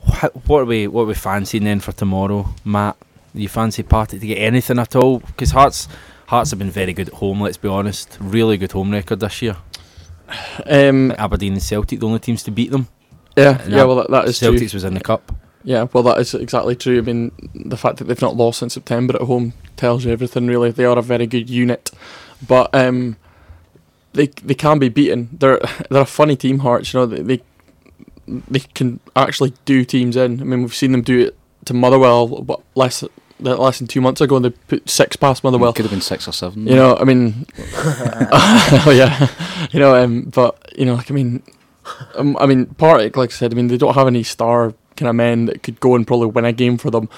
What, 0.00 0.48
what 0.48 0.58
are 0.60 0.64
we 0.64 0.88
what 0.88 1.02
are 1.02 1.06
we 1.06 1.14
fancying 1.14 1.64
then 1.64 1.80
for 1.80 1.92
tomorrow, 1.92 2.48
Matt? 2.64 2.96
You 3.34 3.48
fancy 3.48 3.82
Partick 3.82 4.20
to 4.20 4.26
get 4.26 4.38
anything 4.38 4.78
at 4.78 4.96
all? 4.96 5.20
Because 5.20 5.52
Hearts 5.52 5.86
Hearts 6.26 6.50
have 6.50 6.58
been 6.58 6.70
very 6.70 6.92
good 6.92 7.08
at 7.08 7.14
home. 7.14 7.40
Let's 7.40 7.56
be 7.56 7.68
honest, 7.68 8.16
really 8.20 8.56
good 8.56 8.72
home 8.72 8.90
record 8.90 9.20
this 9.20 9.42
year. 9.42 9.56
Um, 10.66 11.12
Aberdeen 11.12 11.52
and 11.52 11.62
Celtic, 11.62 12.00
the 12.00 12.06
only 12.06 12.18
teams 12.18 12.42
to 12.44 12.50
beat 12.50 12.70
them. 12.70 12.88
Yeah, 13.36 13.62
And 13.62 13.72
yeah. 13.72 13.84
Well, 13.84 13.96
that, 13.96 14.10
that 14.10 14.28
is 14.28 14.38
true. 14.38 14.58
Celtics 14.58 14.74
was 14.74 14.84
in 14.84 14.94
the 14.94 15.00
cup. 15.00 15.32
Yeah, 15.64 15.86
well, 15.92 16.02
that 16.04 16.18
is 16.18 16.34
exactly 16.34 16.74
true. 16.74 16.98
I 16.98 17.02
mean, 17.02 17.32
the 17.54 17.76
fact 17.76 17.98
that 17.98 18.04
they've 18.04 18.20
not 18.20 18.36
lost 18.36 18.58
since 18.58 18.74
September 18.74 19.14
at 19.14 19.22
home 19.22 19.52
tells 19.76 20.04
you 20.04 20.10
everything. 20.10 20.46
Really, 20.46 20.70
they 20.72 20.84
are 20.84 20.98
a 20.98 21.02
very 21.02 21.26
good 21.26 21.48
unit, 21.48 21.90
but 22.46 22.74
um, 22.74 23.16
they 24.12 24.26
they 24.26 24.54
can 24.54 24.78
be 24.78 24.88
beaten. 24.88 25.28
They're 25.32 25.60
they're 25.90 26.02
a 26.02 26.06
funny 26.06 26.36
team, 26.36 26.60
Hearts. 26.60 26.92
You 26.92 27.00
know, 27.00 27.06
they 27.06 27.22
they, 27.22 27.42
they 28.26 28.60
can 28.60 28.98
actually 29.14 29.54
do 29.64 29.84
teams 29.84 30.16
in. 30.16 30.40
I 30.40 30.44
mean, 30.44 30.62
we've 30.62 30.74
seen 30.74 30.92
them 30.92 31.02
do 31.02 31.20
it 31.20 31.38
to 31.66 31.74
Motherwell, 31.74 32.26
but 32.42 32.60
less 32.74 33.04
less 33.38 33.78
than 33.78 33.88
two 33.88 34.00
months 34.00 34.20
ago, 34.20 34.36
and 34.36 34.44
they 34.44 34.50
put 34.50 34.88
six 34.88 35.16
past 35.16 35.44
Motherwell. 35.44 35.72
could 35.72 35.84
have 35.84 35.90
been 35.92 36.00
six 36.00 36.26
or 36.28 36.32
seven. 36.32 36.66
You 36.66 36.74
know, 36.74 36.96
I 36.96 37.04
mean, 37.04 37.46
oh 37.76 38.92
yeah, 38.94 39.28
you 39.70 39.80
know, 39.80 39.94
um, 39.94 40.22
but 40.22 40.72
you 40.76 40.84
know, 40.84 40.94
like 40.94 41.10
I 41.10 41.14
mean, 41.14 41.42
um, 42.14 42.36
I 42.38 42.46
mean, 42.46 42.66
Partick, 42.66 43.16
like 43.16 43.30
I 43.30 43.32
said, 43.32 43.52
I 43.52 43.56
mean, 43.56 43.68
they 43.68 43.76
don't 43.76 43.94
have 43.94 44.06
any 44.06 44.22
star 44.22 44.74
kind 44.96 45.08
of 45.08 45.14
men 45.16 45.46
that 45.46 45.62
could 45.62 45.80
go 45.80 45.94
and 45.94 46.06
probably 46.06 46.26
win 46.28 46.44
a 46.44 46.52
game 46.52 46.78
for 46.78 46.90
them. 46.90 47.08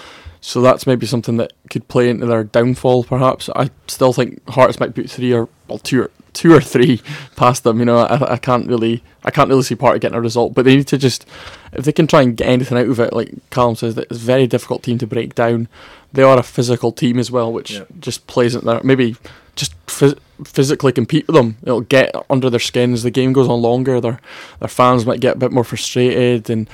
So 0.40 0.60
that's 0.60 0.86
maybe 0.86 1.06
something 1.06 1.38
that 1.38 1.52
could 1.70 1.88
play 1.88 2.10
into 2.10 2.26
their 2.26 2.44
downfall, 2.44 3.04
perhaps. 3.04 3.48
I 3.56 3.70
still 3.88 4.12
think 4.12 4.46
Hearts 4.50 4.78
might 4.78 4.94
put 4.94 5.08
three 5.10 5.32
or 5.32 5.48
well, 5.68 5.78
two 5.78 6.02
or 6.02 6.10
two 6.34 6.52
or 6.52 6.60
three 6.60 7.00
past 7.36 7.64
them. 7.64 7.78
You 7.78 7.86
know, 7.86 7.98
I, 7.98 8.34
I 8.34 8.36
can't 8.36 8.68
really, 8.68 9.02
I 9.24 9.30
can't 9.30 9.48
really 9.48 9.62
see 9.62 9.74
Partick 9.74 10.02
getting 10.02 10.18
a 10.18 10.20
result. 10.20 10.52
But 10.52 10.66
they 10.66 10.76
need 10.76 10.86
to 10.88 10.98
just, 10.98 11.26
if 11.72 11.86
they 11.86 11.92
can 11.92 12.06
try 12.06 12.20
and 12.20 12.36
get 12.36 12.46
anything 12.48 12.76
out 12.76 12.88
of 12.88 13.00
it, 13.00 13.14
like 13.14 13.32
Callum 13.50 13.74
says, 13.74 13.94
that 13.94 14.08
it's 14.10 14.20
a 14.20 14.24
very 14.24 14.46
difficult 14.46 14.82
team 14.82 14.98
to 14.98 15.06
break 15.06 15.34
down. 15.34 15.66
They 16.12 16.22
are 16.22 16.38
a 16.38 16.42
physical 16.42 16.92
team 16.92 17.18
as 17.18 17.30
well, 17.30 17.50
which 17.50 17.72
Yeah. 17.72 17.84
just 17.98 18.26
plays 18.26 18.54
into 18.54 18.66
their 18.66 18.80
maybe 18.84 19.16
just 19.56 19.74
phys- 19.86 20.18
physically 20.44 20.92
compete 20.92 21.26
with 21.26 21.34
them. 21.36 21.56
It'll 21.62 21.80
get 21.80 22.14
under 22.28 22.50
their 22.50 22.60
skin 22.60 22.92
as 22.92 23.02
the 23.02 23.10
game 23.10 23.32
goes 23.32 23.48
on 23.48 23.60
longer. 23.62 24.00
Their 24.00 24.20
their 24.60 24.68
fans 24.68 25.06
might 25.06 25.20
get 25.20 25.36
a 25.36 25.38
bit 25.38 25.52
more 25.52 25.64
frustrated, 25.64 26.50
and 26.50 26.68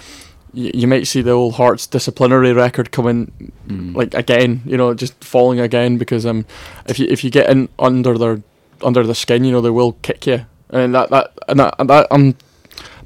you, 0.53 0.70
you 0.74 0.87
might 0.87 1.07
see 1.07 1.22
the 1.22 1.31
old 1.33 1.55
Hearts 1.55 1.87
disciplinary 1.87 2.53
record 2.53 2.91
coming 2.91 3.53
Mm. 3.68 3.95
like 3.95 4.14
again. 4.14 4.62
You 4.64 4.76
know, 4.76 4.95
just 4.95 5.22
falling 5.22 5.61
again 5.61 5.97
because 5.99 6.26
um, 6.26 6.45
if 6.87 6.99
you 6.99 7.07
if 7.09 7.22
you 7.22 7.31
get 7.31 7.49
in 7.51 7.68
under 7.78 8.16
their 8.18 8.43
under 8.83 9.07
the 9.07 9.14
skin, 9.14 9.45
you 9.45 9.53
know 9.53 9.61
they 9.61 9.70
will 9.70 9.93
kick 10.03 10.26
you, 10.26 10.47
and 10.70 10.95
that 10.95 11.11
that 11.11 11.33
and 11.49 11.61
that, 11.61 11.74
and 11.78 11.89
that 11.91 12.07
I'm 12.11 12.35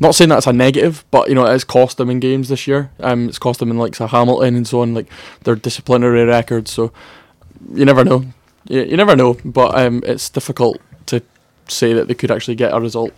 not 0.01 0.15
saying 0.15 0.29
that's 0.31 0.47
a 0.47 0.53
negative, 0.53 1.05
but 1.11 1.29
you 1.29 1.35
know 1.35 1.45
it 1.45 1.51
has 1.51 1.65
cost 1.65 1.99
them 1.99 2.09
in 2.11 2.21
games 2.21 2.49
this 2.49 2.67
year. 2.67 2.91
Um, 3.01 3.29
it's 3.29 3.39
cost 3.39 3.61
them 3.61 3.71
in 3.71 3.79
like 3.79 3.97
Hamilton 3.97 4.57
and 4.57 4.67
so 4.67 4.81
on, 4.81 4.95
like 4.95 5.09
their 5.43 5.57
disciplinary 5.57 6.25
records. 6.25 6.71
So 6.71 6.93
you 7.75 7.85
never 7.85 8.05
know. 8.05 8.25
You, 8.69 8.83
you 8.83 8.97
never 8.97 9.17
know, 9.17 9.37
but 9.45 9.79
um, 9.79 10.03
it's 10.07 10.31
difficult 10.31 10.81
to 11.07 11.23
say 11.69 11.93
that 11.93 12.09
they 12.09 12.15
could 12.15 12.31
actually 12.31 12.55
get 12.55 12.75
a 12.75 12.81
result. 12.81 13.13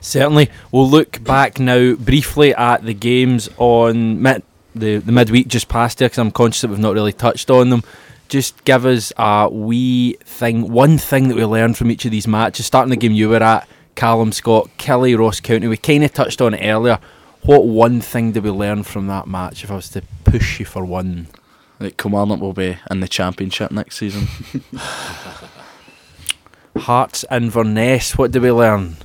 Certainly. 0.00 0.50
We'll 0.72 0.88
look 0.88 1.22
back 1.22 1.60
now 1.60 1.94
briefly 1.94 2.54
at 2.54 2.84
the 2.84 2.94
games 2.94 3.48
on 3.56 4.20
mid, 4.20 4.42
the, 4.74 4.98
the 4.98 5.12
midweek 5.12 5.48
just 5.48 5.68
past 5.68 6.00
here 6.00 6.08
because 6.08 6.18
I'm 6.18 6.32
conscious 6.32 6.62
that 6.62 6.70
we've 6.70 6.78
not 6.78 6.94
really 6.94 7.12
touched 7.12 7.50
on 7.50 7.70
them. 7.70 7.84
Just 8.28 8.64
give 8.64 8.84
us 8.86 9.12
a 9.16 9.48
wee 9.50 10.16
thing, 10.24 10.72
one 10.72 10.98
thing 10.98 11.28
that 11.28 11.36
we 11.36 11.44
learned 11.44 11.76
from 11.76 11.90
each 11.90 12.04
of 12.04 12.10
these 12.10 12.26
matches. 12.26 12.66
Starting 12.66 12.90
the 12.90 12.96
game 12.96 13.12
you 13.12 13.28
were 13.28 13.42
at, 13.42 13.68
Callum 13.94 14.32
Scott, 14.32 14.70
Kelly, 14.78 15.14
Ross 15.14 15.38
County. 15.38 15.68
We 15.68 15.76
kind 15.76 16.02
of 16.02 16.12
touched 16.12 16.40
on 16.40 16.54
it 16.54 16.66
earlier. 16.66 16.98
What 17.42 17.66
one 17.66 18.00
thing 18.00 18.32
did 18.32 18.42
we 18.42 18.50
learn 18.50 18.84
from 18.84 19.06
that 19.08 19.26
match? 19.26 19.64
If 19.64 19.70
I 19.70 19.74
was 19.74 19.90
to 19.90 20.02
push 20.24 20.58
you 20.60 20.66
for 20.66 20.84
one, 20.84 21.28
Like 21.82 21.96
Kilmarnock 21.96 22.40
will 22.40 22.52
be 22.52 22.78
in 22.90 23.00
the 23.00 23.08
championship 23.08 23.72
next 23.72 23.96
season. 23.96 24.28
Hearts 26.76 27.24
Inverness. 27.28 28.16
What 28.16 28.30
did 28.30 28.42
we 28.42 28.52
learn? 28.52 28.96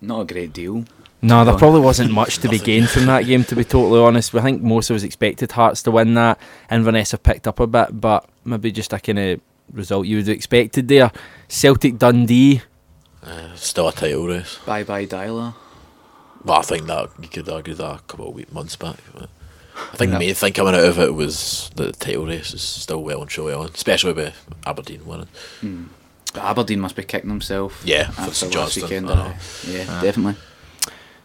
Not 0.00 0.22
a 0.22 0.24
great 0.24 0.52
deal. 0.52 0.84
No, 1.24 1.44
there 1.44 1.56
probably 1.56 1.80
wasn't 1.80 2.10
much 2.10 2.38
to 2.38 2.48
be 2.48 2.58
gained 2.58 2.88
from 2.88 3.06
that 3.06 3.26
game, 3.26 3.44
to 3.44 3.54
be 3.54 3.62
totally 3.62 4.00
honest. 4.00 4.34
I 4.34 4.42
think 4.42 4.60
most 4.60 4.90
of 4.90 4.96
us 4.96 5.04
expected 5.04 5.52
Hearts 5.52 5.84
to 5.84 5.92
win 5.92 6.14
that. 6.14 6.40
Inverness 6.68 7.12
have 7.12 7.22
picked 7.22 7.46
up 7.46 7.60
a 7.60 7.66
bit, 7.68 8.00
but 8.00 8.28
maybe 8.44 8.72
just 8.72 8.92
a 8.92 8.98
kind 8.98 9.20
of 9.20 9.40
result 9.72 10.06
you 10.06 10.16
would 10.16 10.26
have 10.26 10.34
expected 10.34 10.88
there. 10.88 11.12
Celtic 11.46 11.96
Dundee. 11.98 12.62
Uh, 13.22 13.54
still 13.54 13.86
a 13.86 13.92
title 13.92 14.26
race. 14.26 14.58
Bye 14.66 14.82
bye 14.82 15.06
Dyla. 15.06 15.54
But 16.44 16.58
I 16.58 16.62
think 16.62 16.86
that 16.88 17.10
you 17.20 17.28
could 17.28 17.48
argue 17.48 17.74
that 17.74 18.00
a 18.00 18.02
couple 18.02 18.30
of 18.30 18.34
week, 18.34 18.52
months 18.52 18.74
back. 18.74 18.96
But 19.14 19.30
I 19.92 19.96
think 19.96 20.10
Yeah. 20.12 20.18
the 20.18 20.26
main 20.26 20.34
thing 20.34 20.52
coming 20.52 20.74
out 20.74 20.84
of 20.84 20.98
it 20.98 21.14
was 21.14 21.70
that 21.76 21.98
the 21.98 22.04
title 22.04 22.26
race 22.26 22.52
is 22.54 22.62
still 22.62 23.02
well 23.02 23.20
and 23.22 23.30
truly 23.30 23.54
on, 23.54 23.70
especially 23.74 24.12
with 24.12 24.34
Aberdeen 24.66 25.04
winning. 25.06 25.28
Hmm. 25.60 25.84
But 26.32 26.44
Aberdeen 26.44 26.80
must 26.80 26.96
be 26.96 27.02
kicking 27.02 27.28
themselves. 27.28 27.74
Yeah, 27.84 28.10
for 28.10 28.22
after 28.22 28.34
St 28.34 28.54
last 28.54 28.76
weekend. 28.76 29.10
I 29.10 29.14
know. 29.14 29.20
uh, 29.22 29.34
yeah, 29.66 30.00
definitely. 30.02 30.36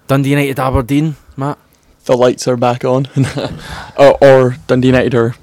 Dundee 0.08 0.30
United 0.32 0.60
Aberdeen, 0.60 1.16
Matt. 1.36 1.58
the 2.06 2.16
lights 2.18 2.48
are 2.48 2.58
back 2.58 2.84
on, 2.86 3.08
or, 3.98 4.18
or 4.24 4.58
Dundee 4.68 4.88
United 4.88 5.14
are 5.16 5.36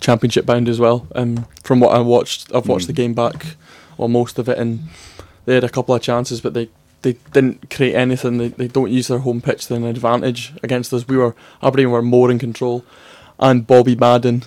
championship 0.00 0.46
bound 0.46 0.68
as 0.68 0.78
well. 0.80 1.06
Um, 1.14 1.46
from 1.62 1.80
what 1.80 1.94
I 1.94 2.00
watched, 2.00 2.52
I've 2.54 2.66
watched 2.68 2.86
the 2.88 2.92
game 2.92 3.14
back, 3.14 3.56
or 3.98 4.08
most 4.08 4.38
of 4.38 4.48
it, 4.48 4.58
and 4.58 4.88
they 5.44 5.54
had 5.54 5.64
a 5.64 5.68
couple 5.68 5.94
of 5.94 6.02
chances, 6.02 6.40
but 6.40 6.54
they, 6.54 6.68
they 7.02 7.14
didn't 7.32 7.70
create 7.70 7.94
anything. 7.94 8.38
They, 8.38 8.48
they 8.48 8.68
don't 8.68 8.90
use 8.90 9.08
their 9.08 9.18
home 9.18 9.40
pitch 9.40 9.66
to 9.66 9.74
an 9.74 9.84
advantage 9.84 10.52
against 10.62 10.92
us. 10.92 11.06
We 11.06 11.16
were 11.16 11.34
Aberdeen 11.62 11.90
were 11.90 12.02
more 12.02 12.30
in 12.30 12.38
control, 12.38 12.84
and 13.38 13.66
Bobby 13.66 13.96
Madden. 13.96 14.44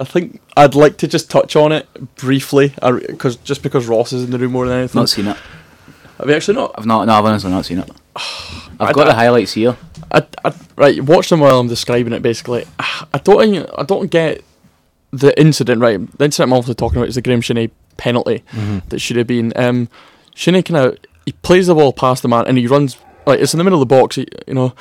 I 0.00 0.04
think 0.04 0.40
I'd 0.56 0.74
like 0.74 0.96
to 0.98 1.08
just 1.08 1.30
touch 1.30 1.56
on 1.56 1.72
it 1.72 1.86
briefly, 2.16 2.72
because 3.06 3.36
just 3.36 3.62
because 3.62 3.86
Ross 3.86 4.12
is 4.12 4.24
in 4.24 4.30
the 4.30 4.38
room 4.38 4.52
more 4.52 4.66
than 4.66 4.78
anything. 4.78 5.00
Not 5.00 5.08
seen 5.08 5.26
it. 5.28 5.36
Have 6.18 6.28
you 6.28 6.34
actually 6.34 6.54
not? 6.56 6.74
I've 6.78 6.86
not. 6.86 7.04
No, 7.06 7.14
I've 7.14 7.24
honestly 7.24 7.50
not 7.50 7.64
seen 7.64 7.78
it. 7.78 7.90
I've 8.16 8.88
I- 8.88 8.92
got 8.92 9.06
I- 9.06 9.10
the 9.10 9.14
highlights 9.14 9.52
here. 9.54 9.76
I, 10.10 10.26
I 10.44 10.52
right 10.76 11.00
watch 11.02 11.30
them 11.30 11.40
while 11.40 11.58
I'm 11.58 11.68
describing 11.68 12.12
it. 12.12 12.22
Basically, 12.22 12.64
I 12.78 13.18
don't 13.24 13.68
I 13.78 13.82
don't 13.82 14.10
get 14.10 14.42
the 15.10 15.38
incident. 15.40 15.80
Right, 15.80 15.98
the 16.18 16.24
incident 16.24 16.48
I'm 16.50 16.52
also 16.54 16.72
talking 16.74 16.98
about 16.98 17.08
is 17.08 17.14
the 17.16 17.22
Graeme 17.22 17.40
Shinnie 17.40 17.70
penalty 17.96 18.42
that 18.88 19.00
should 19.00 19.16
have 19.16 19.26
been. 19.26 19.52
Um, 19.56 19.88
Shinney 20.34 20.64
kind 20.64 20.86
of 20.86 20.98
he 21.24 21.32
plays 21.32 21.66
the 21.66 21.74
ball 21.74 21.92
past 21.92 22.22
the 22.22 22.28
man 22.28 22.44
and 22.46 22.58
he 22.58 22.66
runs 22.66 22.96
like 23.26 23.40
it's 23.40 23.54
in 23.54 23.58
the 23.58 23.64
middle 23.64 23.80
of 23.80 23.88
the 23.88 23.94
box. 23.94 24.16
He, 24.16 24.26
you 24.46 24.54
know, 24.54 24.74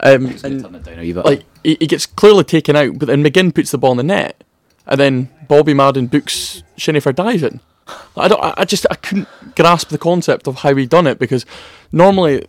um, 0.00 0.26
and 0.44 0.64
it 0.76 0.84
down 0.84 0.98
a 0.98 1.12
like 1.22 1.44
he, 1.64 1.76
he 1.80 1.86
gets 1.86 2.06
clearly 2.06 2.44
taken 2.44 2.76
out, 2.76 2.98
but 2.98 3.06
then 3.06 3.22
McGinn 3.22 3.54
puts 3.54 3.70
the 3.70 3.78
ball 3.78 3.92
in 3.92 3.96
the 3.96 4.02
net, 4.02 4.42
and 4.86 5.00
then 5.00 5.28
Bobby 5.48 5.74
Madden 5.74 6.06
books 6.06 6.62
Shinnie 6.76 7.00
for 7.00 7.12
diving. 7.12 7.60
I 8.16 8.28
don't. 8.28 8.42
I 8.42 8.54
I 8.58 8.64
just 8.64 8.86
I 8.90 8.94
couldn't 8.96 9.28
grasp 9.56 9.88
the 9.88 9.98
concept 9.98 10.46
of 10.46 10.56
how 10.56 10.74
he 10.74 10.86
done 10.86 11.06
it 11.06 11.18
because 11.18 11.44
normally, 11.90 12.46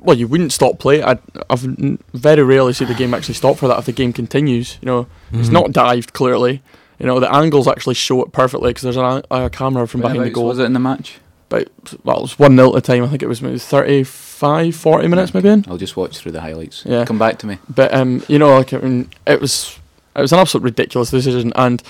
well, 0.00 0.16
you 0.16 0.28
wouldn't 0.28 0.52
stop 0.52 0.78
play. 0.78 1.02
I, 1.02 1.18
I've 1.50 1.60
very 1.60 2.42
rarely 2.42 2.72
see 2.72 2.84
the 2.84 2.94
game 2.94 3.12
actually 3.12 3.34
stop 3.34 3.56
for 3.56 3.68
that 3.68 3.78
if 3.78 3.86
the 3.86 3.92
game 3.92 4.12
continues. 4.12 4.78
You 4.80 4.86
know, 4.86 5.06
it's 5.32 5.48
not 5.48 5.72
dived 5.72 6.12
clearly. 6.12 6.62
You 6.98 7.06
know, 7.06 7.18
the 7.18 7.32
angles 7.34 7.66
actually 7.66 7.94
show 7.94 8.22
it 8.22 8.30
perfectly 8.32 8.70
because 8.70 8.82
there's 8.82 8.96
a, 8.96 9.22
a 9.30 9.50
camera 9.50 9.88
from 9.88 10.02
behind 10.02 10.20
the 10.20 10.30
goal. 10.30 10.46
was 10.46 10.58
it 10.58 10.64
in 10.64 10.74
the 10.74 10.78
match? 10.78 11.18
But 11.50 11.68
well, 12.04 12.18
it 12.18 12.22
was 12.22 12.38
one 12.38 12.56
0 12.56 12.68
at 12.68 12.74
the 12.74 12.80
time. 12.80 13.04
I 13.04 13.08
think 13.08 13.22
it 13.22 13.28
was 13.28 13.42
maybe 13.42 13.58
35, 13.58 14.74
40 14.74 15.08
minutes 15.08 15.34
maybe 15.34 15.50
in. 15.50 15.66
I'll 15.68 15.76
just 15.76 15.96
watch 15.96 16.16
through 16.16 16.32
the 16.32 16.40
highlights. 16.40 16.84
Yeah. 16.86 17.04
Come 17.04 17.18
back 17.18 17.38
to 17.40 17.46
me. 17.46 17.58
But 17.68 17.92
um, 17.92 18.22
you 18.28 18.38
know, 18.38 18.56
like 18.56 18.72
I 18.72 18.78
mean, 18.78 19.10
it 19.26 19.40
was 19.40 19.78
it 20.16 20.20
was 20.22 20.32
an 20.32 20.38
absolute 20.38 20.64
ridiculous 20.64 21.10
decision, 21.10 21.52
and 21.56 21.82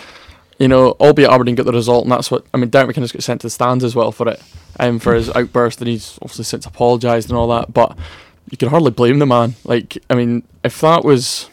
you 0.58 0.66
know, 0.66 0.92
albeit 1.00 1.30
Aberdeen 1.30 1.54
got 1.54 1.66
the 1.66 1.72
result, 1.72 2.04
and 2.04 2.12
that's 2.12 2.30
what 2.30 2.44
I 2.52 2.56
mean. 2.56 2.70
Derek 2.70 2.96
McInnes 2.96 3.12
got 3.12 3.22
sent 3.22 3.42
to 3.42 3.46
the 3.46 3.50
stands 3.50 3.84
as 3.84 3.94
well 3.94 4.12
for 4.12 4.28
it, 4.28 4.42
um, 4.80 4.98
for 4.98 5.14
his 5.14 5.30
outburst, 5.30 5.80
and 5.80 5.88
he's 5.88 6.18
obviously 6.22 6.44
since 6.44 6.66
apologised 6.66 7.28
and 7.28 7.38
all 7.38 7.48
that. 7.48 7.72
But 7.72 7.96
you 8.50 8.56
can 8.56 8.70
hardly 8.70 8.90
blame 8.90 9.18
the 9.18 9.26
man. 9.26 9.54
Like, 9.64 9.98
I 10.08 10.14
mean, 10.14 10.42
if 10.64 10.80
that 10.80 11.04
was, 11.04 11.48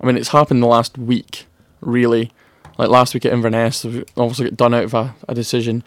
I 0.00 0.06
mean, 0.06 0.16
it's 0.16 0.28
happened 0.28 0.62
the 0.62 0.66
last 0.66 0.96
week, 0.96 1.46
really. 1.80 2.30
Like 2.78 2.88
last 2.88 3.14
week 3.14 3.26
at 3.26 3.32
Inverness, 3.32 3.84
obviously 4.16 4.46
got 4.48 4.56
done 4.56 4.74
out 4.74 4.84
of 4.84 4.94
a, 4.94 5.14
a 5.28 5.34
decision. 5.34 5.84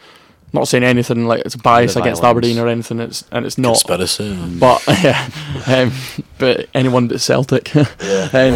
Not 0.56 0.70
saying 0.70 0.84
anything 0.84 1.28
like 1.28 1.41
it's 1.45 1.56
a 1.56 1.58
bias 1.58 1.97
against. 1.97 2.24
Aberdeen 2.24 2.58
or 2.58 2.70
anything. 2.70 3.01
It's 3.01 3.26
and 3.32 3.45
it's 3.45 3.58
not. 3.58 3.74
Conspiracy. 3.74 4.36
But 4.58 4.82
yeah, 5.03 5.30
um, 5.68 5.91
but 6.39 6.70
anyone 6.74 7.10
but 7.10 7.20
Celtic. 7.20 7.76
um, 7.76 7.86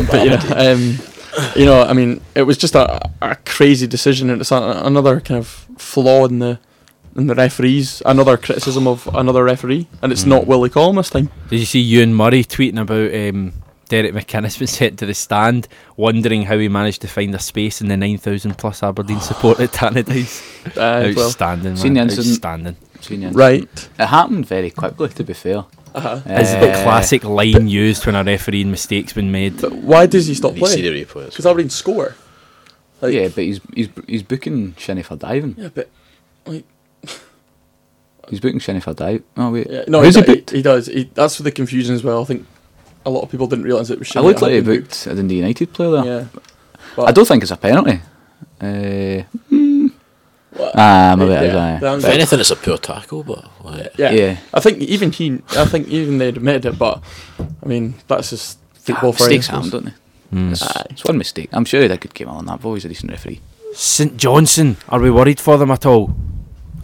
but 0.07 0.23
you 0.23 0.29
know, 0.29 0.39
um, 0.55 0.97
you 1.55 1.65
know, 1.65 1.83
I 1.83 1.91
mean, 1.91 2.21
it 2.35 2.43
was 2.43 2.57
just 2.57 2.73
a, 2.73 3.09
a 3.21 3.35
crazy 3.45 3.85
decision, 3.85 4.29
and 4.29 4.39
it's 4.39 4.51
a, 4.51 4.81
another 4.85 5.19
kind 5.19 5.37
of 5.37 5.47
flaw 5.77 6.25
in 6.25 6.39
the 6.39 6.57
in 7.17 7.27
the 7.27 7.35
referees. 7.35 8.01
Another 8.05 8.37
criticism 8.37 8.87
of 8.87 9.07
another 9.13 9.43
referee, 9.43 9.87
and 10.01 10.13
it's 10.13 10.25
not 10.25 10.47
Willie 10.47 10.69
Collum 10.69 10.95
this 10.95 11.09
time. 11.09 11.29
Did 11.49 11.59
you 11.59 11.65
see 11.65 11.81
Ewan 11.81 12.13
Murray 12.13 12.45
tweeting 12.45 12.79
about 12.79 13.13
um, 13.13 13.53
Derek 13.89 14.13
McInnes 14.13 14.59
was 14.61 14.69
sent 14.79 14.97
to 14.99 15.05
the 15.05 15.13
stand, 15.13 15.67
wondering 15.97 16.43
how 16.43 16.57
he 16.57 16.69
managed 16.69 17.01
to 17.01 17.07
find 17.07 17.35
a 17.35 17.39
space 17.39 17.81
in 17.81 17.89
the 17.89 17.97
9,000 17.97 18.57
plus 18.57 18.81
Aberdeen 18.83 19.19
support 19.19 19.59
at 19.59 19.71
Tannadice? 19.71 20.45
Uh, 20.77 21.11
Outstanding, 21.17 21.75
Seen 21.75 21.93
man. 21.93 22.07
the? 22.07 22.13
Outstanding. 22.17 22.75
Seen 23.01 23.31
right. 23.33 23.89
It 23.99 24.05
happened 24.05 24.45
very 24.45 24.69
quickly, 24.71 25.09
to 25.09 25.23
be 25.23 25.33
fair. 25.33 25.65
Uh-huh. 25.95 26.15
Is 26.27 26.51
the 26.51 26.71
Uh, 26.71 26.83
classic 26.83 27.23
line 27.23 27.67
used 27.67 28.05
when 28.05 28.13
a 28.15 28.23
refereeing 28.23 28.69
mistake's 28.71 29.13
been 29.13 29.31
made? 29.31 29.59
But 29.61 29.73
why 29.73 30.05
does 30.05 30.27
he 30.27 30.35
stop 30.35 30.55
You 30.55 30.65
see 30.67 30.81
playing? 30.81 30.93
the 30.93 31.05
replays. 31.05 31.29
Because 31.31 31.45
Aberdeen 31.47 31.69
score. 31.69 32.15
Like, 33.01 33.13
yeah, 33.13 33.29
but 33.29 33.43
he's 33.45 33.59
he's 33.73 33.89
he's 34.05 34.23
booking 34.23 34.75
Shinnie 34.77 35.01
for 35.03 35.15
diving. 35.15 35.55
Yeah, 35.57 35.69
but 35.73 35.89
like, 36.45 36.65
He's 38.29 38.39
booking 38.39 38.59
Shinnie 38.59 38.81
for 38.81 38.93
dive. 38.93 39.23
Oh 39.37 39.49
wait, 39.51 39.67
yeah, 39.69 39.85
no, 39.87 40.03
Who's 40.03 40.15
he, 40.15 40.21
he 40.21 40.35
do- 40.41 40.55
he 40.57 40.61
does. 40.61 40.85
He, 40.87 41.09
that's 41.15 41.35
for 41.37 41.43
the 41.43 41.51
confusion 41.51 41.95
as 41.95 42.03
well. 42.03 42.21
I 42.21 42.25
think 42.25 42.45
a 43.05 43.09
lot 43.09 43.21
of 43.21 43.29
people 43.31 43.47
didn't 43.47 43.65
realise 43.65 43.89
it 43.89 43.99
was. 43.99 44.07
It 44.07 44.11
Shinnie 44.11 44.27
looked 44.27 44.41
like 44.41 44.49
he 44.51 44.55
had 44.57 44.65
been 44.65 44.81
booked 44.81 45.07
a 45.07 45.15
Dundee 45.15 45.37
United 45.37 45.73
player 45.73 45.91
there. 45.91 46.05
Yeah. 46.05 47.03
I 47.05 47.11
don't 47.11 47.25
think 47.27 47.43
it's 47.43 47.51
a 47.51 47.57
penalty. 47.57 48.01
Uh, 48.61 49.23
Well, 50.51 50.71
ah, 50.75 51.15
maybe 51.17 51.31
it 51.31 51.43
is. 51.43 51.53
yeah, 51.53 51.75
aye. 51.75 51.79
the 51.79 51.97
If 51.97 52.05
anything, 52.05 52.39
it's 52.39 52.49
a 52.51 52.55
poor 52.55 52.77
tackle, 52.77 53.23
but 53.23 53.45
like, 53.63 53.97
Yeah. 53.97 54.11
Yeah. 54.11 54.37
I 54.53 54.59
think 54.59 54.79
even 54.79 55.11
he, 55.11 55.41
I 55.51 55.65
think 55.65 55.87
even 55.87 56.17
they 56.17 56.27
admitted 56.29 56.65
it, 56.65 56.79
but 56.79 57.01
I 57.39 57.65
mean 57.67 57.93
that's 58.07 58.31
just 58.31 58.57
football 58.73 59.11
Ah, 59.11 59.19
mistakes 59.19 59.47
happen, 59.47 59.69
don't 59.69 59.85
they? 59.85 59.93
Hmm. 60.31 60.51
It's, 60.51 60.63
it's 60.89 61.03
one 61.05 61.17
mistake. 61.17 61.49
I'm 61.53 61.65
sure 61.65 61.81
he 61.81 61.87
did 61.87 61.93
a 61.93 61.97
good 61.99 62.13
game 62.13 62.29
on 62.29 62.45
that. 62.47 62.61
Boy, 62.61 62.73
he's 62.75 62.85
a 62.85 62.89
decent 62.89 63.11
referee. 63.11 63.39
St 63.73 64.17
Johnstone, 64.17 64.77
are 64.89 64.99
we 64.99 65.11
worried 65.11 65.39
for 65.39 65.57
them 65.57 65.71
at 65.71 65.85
all? 65.85 66.15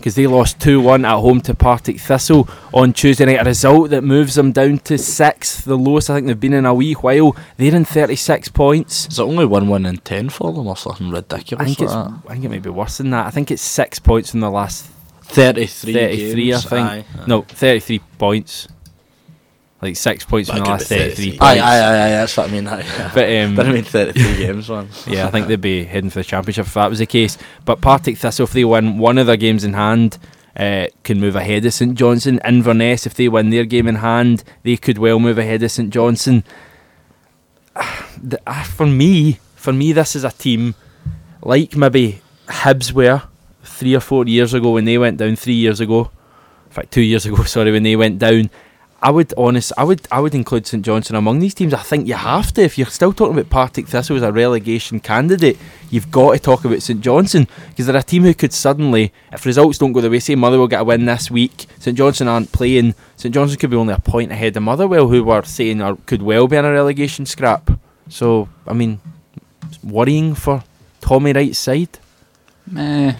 Because 0.05 0.13
they 0.13 0.27
lost 0.27 0.59
2 0.61 0.81
1 0.81 1.03
at 1.03 1.17
home 1.17 1.41
to 1.41 1.55
Partick 1.55 1.99
Thistle 1.99 2.47
on 2.71 2.93
Tuesday 2.93 3.25
night, 3.25 3.41
a 3.41 3.43
result 3.43 3.89
that 3.89 4.03
moves 4.03 4.35
them 4.35 4.51
down 4.51 4.77
to 4.77 4.99
sixth, 4.99 5.65
the 5.65 5.75
lowest 5.75 6.11
I 6.11 6.13
think 6.13 6.27
they've 6.27 6.39
been 6.39 6.53
in 6.53 6.67
a 6.67 6.75
wee 6.75 6.93
while. 6.93 7.35
They're 7.57 7.73
in 7.73 7.85
36 7.85 8.49
points. 8.49 9.07
Is 9.07 9.17
it 9.17 9.23
only 9.23 9.47
1 9.47 9.67
1 9.67 9.85
in 9.87 9.97
ten 9.97 10.29
for 10.29 10.53
them 10.53 10.67
or 10.67 10.77
something 10.77 11.07
I 11.07 11.09
ridiculous 11.09 11.65
think, 11.65 11.79
like 11.79 11.85
it's, 11.85 11.93
that? 11.95 12.19
I 12.27 12.33
think 12.33 12.45
it 12.45 12.49
might 12.49 12.61
be 12.61 12.69
worse 12.69 12.97
than 12.97 13.09
that. 13.09 13.25
I 13.25 13.31
think 13.31 13.49
it's 13.49 13.63
six 13.63 13.97
points 13.97 14.35
in 14.35 14.41
the 14.41 14.51
last 14.51 14.85
33, 15.23 15.93
33, 15.93 16.45
games, 16.45 16.65
I 16.67 16.69
think. 16.69 16.87
Aye, 16.87 17.25
No, 17.25 17.41
33 17.41 17.99
points. 18.19 18.67
Like 19.85 19.95
six 19.97 20.25
points 20.25 20.49
That 20.49 20.57
in 20.57 20.63
the 20.63 20.69
last 20.69 20.89
be 20.89 20.95
33 20.95 21.09
33. 21.15 21.29
points. 21.31 21.41
aye, 21.43 21.59
aye, 21.59 21.79
aye, 21.79 22.05
aye, 22.05 22.09
that's 22.11 22.37
what 22.37 22.49
I 22.49 22.51
mean. 22.51 22.67
Aye. 22.67 23.11
But, 23.13 23.23
um, 23.29 23.55
Didn't 23.55 23.73
mean 23.73 23.83
33 23.83 24.37
games, 24.37 24.69
man. 24.69 24.89
Yeah, 25.07 25.27
I 25.27 25.31
think 25.31 25.47
they'd 25.47 25.61
be 25.61 25.83
heading 25.85 26.09
for 26.09 26.19
the 26.19 26.23
championship 26.25 26.65
if 26.67 26.73
that 26.73 26.89
was 26.89 26.99
the 26.99 27.05
case. 27.05 27.37
But 27.65 27.81
Partick 27.81 28.17
Thistle, 28.17 28.43
if 28.45 28.51
they 28.53 28.65
win 28.65 28.97
one 28.97 29.17
of 29.17 29.27
their 29.27 29.37
games 29.37 29.63
in 29.63 29.73
hand, 29.73 30.17
uh, 30.57 30.87
can 31.03 31.19
move 31.19 31.35
ahead 31.35 31.65
of 31.65 31.73
St 31.73 31.95
Johnstone. 31.95 32.39
Inverness, 32.45 33.05
if 33.05 33.13
they 33.13 33.27
win 33.29 33.49
their 33.49 33.65
game 33.65 33.87
in 33.87 33.95
hand, 33.95 34.43
they 34.63 34.77
could 34.77 34.97
well 34.97 35.19
move 35.19 35.37
ahead 35.37 35.61
of 35.63 35.71
St 35.71 35.89
Johnstone. 35.91 36.43
The- 38.21 38.39
ah, 38.47 38.63
for 38.75 38.85
me, 38.85 39.39
for 39.55 39.73
me, 39.73 39.91
this 39.91 40.15
is 40.15 40.23
a 40.23 40.31
team 40.31 40.75
like 41.41 41.75
maybe 41.75 42.21
Hibs 42.47 42.91
were 42.93 43.23
three 43.63 43.93
or 43.95 43.99
four 43.99 44.25
years 44.25 44.53
ago 44.53 44.71
when 44.71 44.85
they 44.85 44.97
went 44.97 45.17
down. 45.17 45.35
Three 45.35 45.53
years 45.55 45.79
ago, 45.79 46.09
in 46.67 46.71
fact, 46.71 46.91
two 46.91 47.01
years 47.01 47.25
ago. 47.25 47.43
Sorry, 47.55 47.71
when 47.71 47.83
they 47.83 47.95
went 47.95 48.19
down. 48.19 48.49
I 49.05 49.11
would 49.11 49.35
honest, 49.37 49.71
I 49.77 49.83
would, 49.83 50.07
I 50.11 50.19
would 50.19 50.33
include 50.33 50.65
St 50.65 50.83
Johnstone 50.83 51.15
among 51.15 51.37
these 51.37 51.53
teams. 51.53 51.75
I 51.75 51.83
think 51.83 52.07
you 52.07 52.15
have 52.15 52.51
to. 52.53 52.63
If 52.63 52.75
you're 52.75 52.87
still 52.87 53.13
talking 53.13 53.37
about 53.37 53.51
Partick 53.51 53.87
Thistle 53.87 54.15
as 54.15 54.23
a 54.23 54.31
relegation 54.31 54.99
candidate, 54.99 55.59
you've 55.91 56.09
got 56.09 56.33
to 56.33 56.39
talk 56.39 56.65
about 56.65 56.81
St 56.81 57.01
Johnstone 57.01 57.47
because 57.69 57.85
they're 57.85 57.95
a 57.95 58.01
team 58.01 58.23
who 58.23 58.33
could 58.33 58.51
suddenly, 58.51 59.13
if 59.31 59.45
results 59.45 59.77
don't 59.77 59.91
go 59.91 60.01
the 60.01 60.09
way, 60.09 60.17
say 60.17 60.33
Motherwell 60.33 60.67
get 60.67 60.81
a 60.81 60.83
win 60.83 61.05
this 61.05 61.29
week, 61.29 61.67
St 61.77 61.95
Johnstone 61.95 62.27
aren't 62.27 62.51
playing. 62.51 62.95
St 63.15 63.31
Johnstone 63.31 63.59
could 63.59 63.69
be 63.69 63.77
only 63.77 63.93
a 63.93 63.99
point 63.99 64.31
ahead 64.31 64.57
of 64.57 64.63
Motherwell, 64.63 65.07
who 65.07 65.23
were 65.23 65.43
saying 65.43 65.83
or 65.83 65.97
could 66.07 66.23
well 66.23 66.47
be 66.47 66.57
in 66.57 66.65
a 66.65 66.71
relegation 66.71 67.27
scrap. 67.27 67.79
So, 68.09 68.49
I 68.65 68.73
mean, 68.73 69.01
worrying 69.83 70.33
for 70.33 70.63
Tommy 71.01 71.31
Wright's 71.31 71.59
side. 71.59 71.99
Eh, 72.75 73.13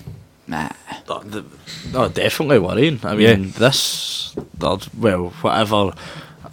Nah. 0.47 0.69
Oh, 1.07 1.23
the- 1.23 1.43
definitely 2.09 2.59
worrying. 2.59 2.99
I 3.03 3.15
mean, 3.15 3.51
this, 3.51 4.35
uh, 4.61 4.77
well, 4.97 5.29
whatever 5.41 5.93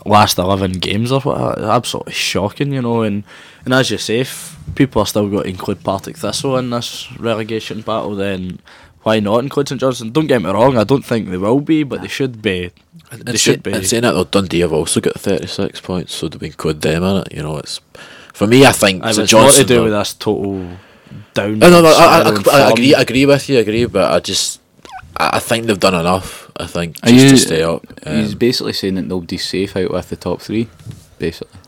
last 0.07 0.38
11 0.38 0.72
games 0.74 1.12
or 1.12 1.20
what, 1.20 1.59
absolutely 1.59 2.12
shocking, 2.14 2.72
you 2.72 2.82
know. 2.82 3.03
And, 3.03 3.24
and 3.64 3.74
as 3.74 3.90
you 3.90 3.99
say, 3.99 4.20
if 4.20 4.57
people 4.74 5.03
are 5.03 5.07
still 5.07 5.28
going 5.28 5.45
to 5.45 5.49
include 5.51 5.84
Partick 5.84 6.16
Thistle 6.16 6.57
in 6.59 6.70
this 6.70 7.09
relegation 7.18 7.82
battle, 7.82 8.14
then 8.16 8.59
why 9.03 9.20
not 9.20 9.40
include 9.40 9.68
St 9.68 9.80
Johnstone? 9.80 10.11
Don't 10.12 10.26
get 10.26 10.40
me 10.43 10.51
wrong, 10.51 10.76
I 10.78 10.84
don't 10.84 11.05
think 11.05 11.28
they 11.28 11.36
will 11.36 11.61
be, 11.61 11.82
but 11.82 12.01
they 12.03 12.09
should 12.09 12.40
be. 12.40 12.70
They 13.11 13.18
And, 13.30 13.38
should 13.38 13.64
say, 13.64 13.70
be. 13.70 13.72
and 13.72 13.86
saying 13.86 14.03
that 14.03 14.12
though, 14.12 14.24
Dundee 14.24 14.61
have 14.61 14.72
also 14.72 15.01
got 15.01 15.20
36 15.20 15.80
points, 15.80 16.14
so 16.14 16.28
they've 16.28 16.43
include 16.43 16.80
them 16.82 17.03
in 17.03 17.16
it. 17.18 17.32
You 17.32 17.43
know, 17.43 17.59
it's 17.59 17.80
for 18.32 18.47
me. 18.47 18.64
I 18.64 18.72
think 18.72 19.03
Aye, 19.03 19.09
but 19.09 19.14
St 19.14 19.24
it's 19.24 19.32
more 19.32 19.43
Johnson. 19.43 19.66
to 19.66 19.74
do 19.74 19.80
are- 19.80 19.84
with 19.84 19.93
this 19.93 20.14
total 20.14 20.68
down. 21.34 21.58
No, 21.58 21.70
no, 21.70 21.82
no. 21.82 21.88
I, 21.88 22.22
I, 22.22 22.58
I, 22.60 22.66
I 22.66 22.70
agree. 22.70 22.94
I 22.94 23.00
agree 23.02 23.26
with 23.26 23.48
you. 23.48 23.58
I 23.58 23.60
agree, 23.60 23.84
but 23.86 24.10
I 24.12 24.20
just, 24.20 24.60
I, 25.16 25.30
I 25.36 25.38
think 25.38 25.66
they've 25.66 25.78
done 25.80 25.94
enough. 25.94 26.50
I 26.56 26.66
think 26.66 26.98
Are 27.02 27.08
just 27.10 27.24
you- 27.24 27.30
to 27.30 27.36
stay 27.38 27.62
up. 27.62 27.82
He's 28.06 28.32
Um, 28.32 28.38
basically 28.38 28.72
saying 28.72 28.94
that 28.96 29.06
nobody's 29.06 29.44
safe 29.44 29.76
out 29.76 29.90
with 29.90 30.08
the 30.10 30.16
top 30.16 30.40
three, 30.40 30.68
basically. 31.18 31.58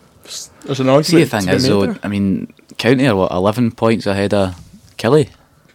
There's 0.63 0.79
an 0.79 0.89
argument. 0.89 1.05
See, 1.05 1.23
the 1.23 1.25
thing 1.29 1.45
to 1.47 1.51
is, 1.53 1.67
though, 1.67 1.85
there. 1.85 1.99
I 2.03 2.07
mean, 2.07 2.53
County 2.77 3.07
are 3.07 3.15
what, 3.15 3.31
11 3.31 3.71
points 3.71 4.05
ahead 4.07 4.33
of 4.33 4.55
Killie? 4.97 5.29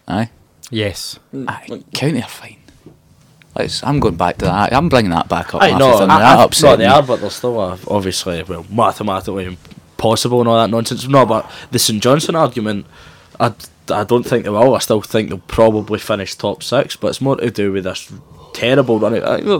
Aye. 0.07 0.29
Yes. 0.69 1.19
Aye. 1.47 1.83
County 1.93 2.21
are 2.21 2.27
fine. 2.27 2.57
Let's, 3.55 3.83
I'm 3.83 3.99
going 3.99 4.15
back 4.15 4.37
to 4.37 4.45
that. 4.45 4.73
I'm 4.73 4.87
bringing 4.87 5.11
that 5.11 5.27
back 5.27 5.53
up. 5.53 5.61
Aye, 5.61 5.71
Matthew, 5.71 5.79
no, 5.87 5.97
Finn, 5.99 6.09
I, 6.09 6.19
that 6.19 6.39
I, 6.39 6.43
upset 6.43 6.69
no, 6.71 6.75
they 6.77 6.83
me. 6.85 6.89
are, 6.93 7.03
but 7.03 7.19
they're 7.19 7.29
still 7.29 7.59
uh, 7.59 7.77
obviously 7.89 8.43
well 8.43 8.65
mathematically 8.69 9.45
impossible 9.45 10.39
and 10.39 10.47
all 10.47 10.57
that 10.57 10.69
nonsense. 10.69 11.05
No, 11.07 11.25
but 11.25 11.51
the 11.69 11.77
St 11.79 12.01
Johnstone 12.01 12.37
argument, 12.37 12.85
I, 13.39 13.53
I 13.89 14.03
don't 14.03 14.23
think 14.23 14.43
they 14.43 14.49
will. 14.49 14.75
I 14.75 14.79
still 14.79 15.01
think 15.01 15.29
they'll 15.29 15.37
probably 15.39 15.99
finish 15.99 16.35
top 16.35 16.63
six, 16.63 16.95
but 16.95 17.07
it's 17.07 17.21
more 17.21 17.35
to 17.37 17.49
do 17.51 17.71
with 17.71 17.83
this 17.85 18.11
terrible 18.53 18.99
run. 18.99 19.15
I- 19.15 19.41
They're 19.41 19.59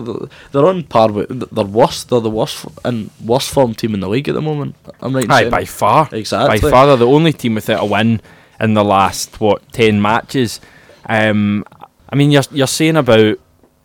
they're 0.52 0.66
on 0.66 0.84
par 0.84 1.12
with 1.12 1.50
they're 1.54 1.64
worst. 1.66 2.10
They're 2.10 2.20
the 2.20 2.30
worst 2.30 2.66
and 2.86 3.10
worst 3.24 3.50
form 3.50 3.74
team 3.74 3.94
in 3.94 4.00
the 4.00 4.10
league 4.10 4.30
at 4.30 4.36
the 4.36 4.42
moment. 4.42 4.76
I'm 5.02 5.16
right. 5.16 5.30
Aye, 5.30 5.50
by 5.50 5.66
far. 5.66 6.10
Exactly. 6.12 6.60
By 6.60 6.70
far, 6.72 6.88
they're 6.88 6.98
the 6.98 7.08
only 7.08 7.34
team 7.34 7.56
without 7.56 7.82
a 7.82 7.86
win 7.86 8.22
in 8.60 8.74
the 8.74 8.84
last 8.84 9.40
what 9.40 9.72
ten 9.74 10.02
matches. 10.02 10.60
Um, 11.08 11.66
I 12.10 12.16
mean, 12.16 12.32
you're 12.32 12.44
you're 12.52 12.68
saying 12.68 12.98
about 12.98 13.38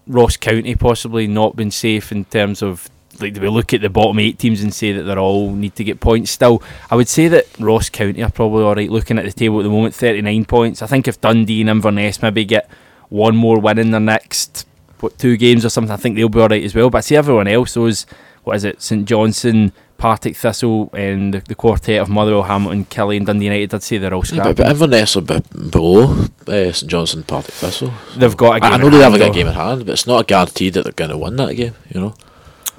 Ross 0.06 0.36
County 0.36 0.74
possibly 0.74 1.26
not 1.26 1.56
being 1.56 1.70
safe 1.70 2.12
in 2.12 2.24
terms 2.26 2.62
of 2.62 2.88
like 3.20 3.34
do 3.34 3.40
we 3.40 3.48
look 3.48 3.72
at 3.74 3.80
the 3.80 3.88
bottom 3.88 4.18
eight 4.18 4.38
teams 4.38 4.62
and 4.62 4.72
say 4.72 4.92
that 4.92 5.02
they're 5.02 5.18
all 5.18 5.50
need 5.52 5.74
to 5.76 5.84
get 5.84 6.00
points 6.00 6.30
still. 6.30 6.62
I 6.90 6.96
would 6.96 7.08
say 7.08 7.28
that 7.28 7.46
Ross 7.58 7.88
County 7.88 8.22
are 8.22 8.30
probably 8.30 8.64
all 8.64 8.74
right 8.74 8.90
looking 8.90 9.18
at 9.18 9.24
the 9.24 9.32
table 9.32 9.60
at 9.60 9.64
the 9.64 9.70
moment, 9.70 9.94
thirty 9.94 10.22
nine 10.22 10.44
points. 10.44 10.82
I 10.82 10.86
think 10.86 11.08
if 11.08 11.20
Dundee 11.20 11.60
and 11.60 11.70
Inverness 11.70 12.22
maybe 12.22 12.44
get 12.44 12.68
one 13.08 13.36
more 13.36 13.58
win 13.58 13.78
in 13.78 13.90
their 13.90 14.00
next 14.00 14.66
what 15.00 15.18
two 15.18 15.36
games 15.36 15.64
or 15.64 15.68
something, 15.68 15.92
I 15.92 15.96
think 15.96 16.16
they'll 16.16 16.28
be 16.28 16.40
all 16.40 16.48
right 16.48 16.64
as 16.64 16.74
well. 16.74 16.90
But 16.90 16.98
I 16.98 17.00
see 17.02 17.16
everyone 17.16 17.48
else, 17.48 17.74
those 17.74 18.06
what 18.44 18.56
is 18.56 18.64
it, 18.64 18.80
St 18.80 19.06
Johnstone, 19.06 19.72
Partick 19.98 20.36
Thistle, 20.36 20.90
and 20.92 21.34
the, 21.34 21.40
the 21.40 21.54
quartet 21.54 22.00
of 22.00 22.08
Motherwell, 22.08 22.44
Hamilton, 22.44 22.84
Killie, 22.84 23.16
and 23.16 23.26
Dundee 23.26 23.46
United. 23.46 23.74
I'd 23.74 23.82
say 23.82 23.98
they're 23.98 24.14
all 24.14 24.20
yeah, 24.20 24.42
scrapping. 24.42 24.54
but, 24.54 24.62
but 24.62 24.70
Inverness 24.70 25.16
are 25.16 25.20
be- 25.20 25.68
below 25.70 26.26
uh, 26.46 26.72
St 26.72 26.90
Johnstone, 26.90 27.24
Partick 27.24 27.54
Thistle. 27.54 27.92
They've 28.16 28.36
got 28.36 28.56
a 28.56 28.60
game. 28.60 28.72
I, 28.72 28.76
know 28.76 28.90
they 28.90 28.98
have 28.98 29.12
hand, 29.12 29.22
a 29.22 29.30
game 29.30 29.48
in 29.48 29.54
hand, 29.54 29.86
but 29.86 29.92
it's 29.92 30.06
not 30.06 30.22
a 30.22 30.24
guarantee 30.24 30.70
that 30.70 30.84
they're 30.84 30.92
going 30.92 31.10
to 31.10 31.18
win 31.18 31.36
that 31.36 31.54
game. 31.54 31.74
You 31.92 32.00
know. 32.00 32.14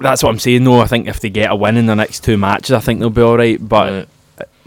That's 0.00 0.22
what 0.22 0.30
I'm 0.30 0.38
saying. 0.38 0.64
though. 0.64 0.80
I 0.80 0.86
think 0.86 1.08
if 1.08 1.20
they 1.20 1.30
get 1.30 1.50
a 1.50 1.56
win 1.56 1.76
in 1.76 1.86
the 1.86 1.94
next 1.94 2.24
two 2.24 2.36
matches, 2.36 2.72
I 2.72 2.80
think 2.80 3.00
they'll 3.00 3.10
be 3.10 3.22
all 3.22 3.36
right. 3.36 3.58
But 3.60 4.08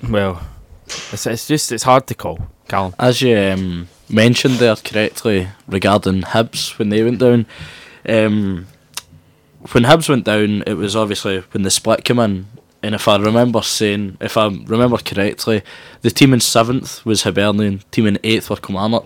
well, 0.07 0.41
it's, 0.85 1.25
it's 1.25 1.47
just 1.47 1.71
it's 1.71 1.83
hard 1.83 2.07
to 2.07 2.15
call, 2.15 2.39
Callum. 2.67 2.93
As 2.99 3.21
you 3.21 3.37
um, 3.37 3.87
mentioned 4.09 4.55
there 4.55 4.75
correctly 4.75 5.47
regarding 5.67 6.21
Hibs 6.21 6.77
when 6.77 6.89
they 6.89 7.03
went 7.03 7.19
down, 7.19 7.45
um, 8.07 8.67
when 9.71 9.83
Hibs 9.83 10.09
went 10.09 10.25
down, 10.25 10.63
it 10.67 10.73
was 10.73 10.95
obviously 10.95 11.39
when 11.51 11.63
the 11.63 11.71
split 11.71 12.03
came 12.03 12.19
in. 12.19 12.47
And 12.83 12.95
if 12.95 13.07
I 13.07 13.17
remember 13.17 13.61
saying, 13.61 14.17
if 14.19 14.37
I 14.37 14.47
remember 14.47 14.97
correctly, 14.97 15.61
the 16.01 16.09
team 16.09 16.33
in 16.33 16.39
seventh 16.39 17.05
was 17.05 17.21
Hibernian, 17.21 17.83
team 17.91 18.07
in 18.07 18.17
eighth 18.23 18.49
were 18.49 18.55
Kilmarnock, 18.55 19.05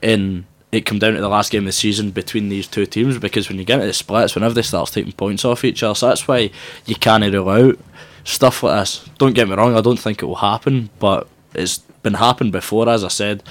and 0.00 0.44
it 0.70 0.84
come 0.84 0.98
down 0.98 1.14
to 1.14 1.20
the 1.20 1.28
last 1.28 1.50
game 1.50 1.62
of 1.62 1.66
the 1.66 1.72
season 1.72 2.10
between 2.10 2.48
these 2.48 2.66
two 2.66 2.84
teams 2.84 3.18
because 3.18 3.48
when 3.48 3.58
you 3.58 3.64
get 3.64 3.76
into 3.76 3.86
the 3.86 3.92
splits, 3.92 4.34
whenever 4.34 4.54
they 4.54 4.62
start 4.62 4.90
taking 4.90 5.12
points 5.12 5.44
off 5.44 5.64
each 5.64 5.82
other, 5.82 5.94
so 5.94 6.08
that's 6.08 6.28
why 6.28 6.50
you 6.84 6.94
can't 6.94 7.24
rule 7.32 7.48
out 7.48 7.78
stuff 8.24 8.62
like 8.62 8.80
this. 8.80 9.08
Don't 9.18 9.34
get 9.34 9.48
me 9.48 9.54
wrong, 9.54 9.76
I 9.76 9.80
don't 9.80 9.98
think 9.98 10.22
it 10.22 10.26
will 10.26 10.36
happen, 10.36 10.90
but 10.98 11.26
it's 11.54 11.78
been 11.78 12.14
happened 12.14 12.52
before, 12.52 12.88
as 12.88 13.02
I 13.02 13.08
said. 13.08 13.42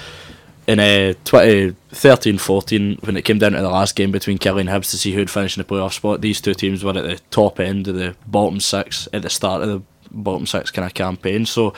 In 0.68 0.80
uh, 0.80 1.13
2013 1.24 2.38
14, 2.38 2.97
when 3.01 3.15
it 3.15 3.24
came 3.24 3.39
down 3.39 3.53
to 3.53 3.61
the 3.61 3.70
last 3.70 3.95
game 3.95 4.11
between 4.11 4.38
Killie 4.38 4.59
and 4.59 4.70
Hibs 4.70 4.91
to 4.91 4.97
see 4.97 5.13
who'd 5.13 5.30
finish 5.30 5.57
in 5.57 5.63
the 5.63 5.68
playoff 5.68 5.93
spot, 5.93 6.20
these 6.20 6.41
two 6.41 6.53
teams 6.53 6.84
were 6.84 6.89
at 6.89 7.03
the 7.05 7.22
top 7.32 7.61
end 7.61 7.88
of 7.88 7.95
the 7.95 8.15
bottom 8.28 8.59
six 8.59 9.07
at 9.13 9.22
the 9.22 9.30
start 9.30 9.61
of 9.61 9.70
the 9.70 9.82
bottom 10.11 10.45
six 10.45 10.70
kind 10.70 10.86
of 10.86 10.93
campaign. 10.93 11.45
So 11.45 11.74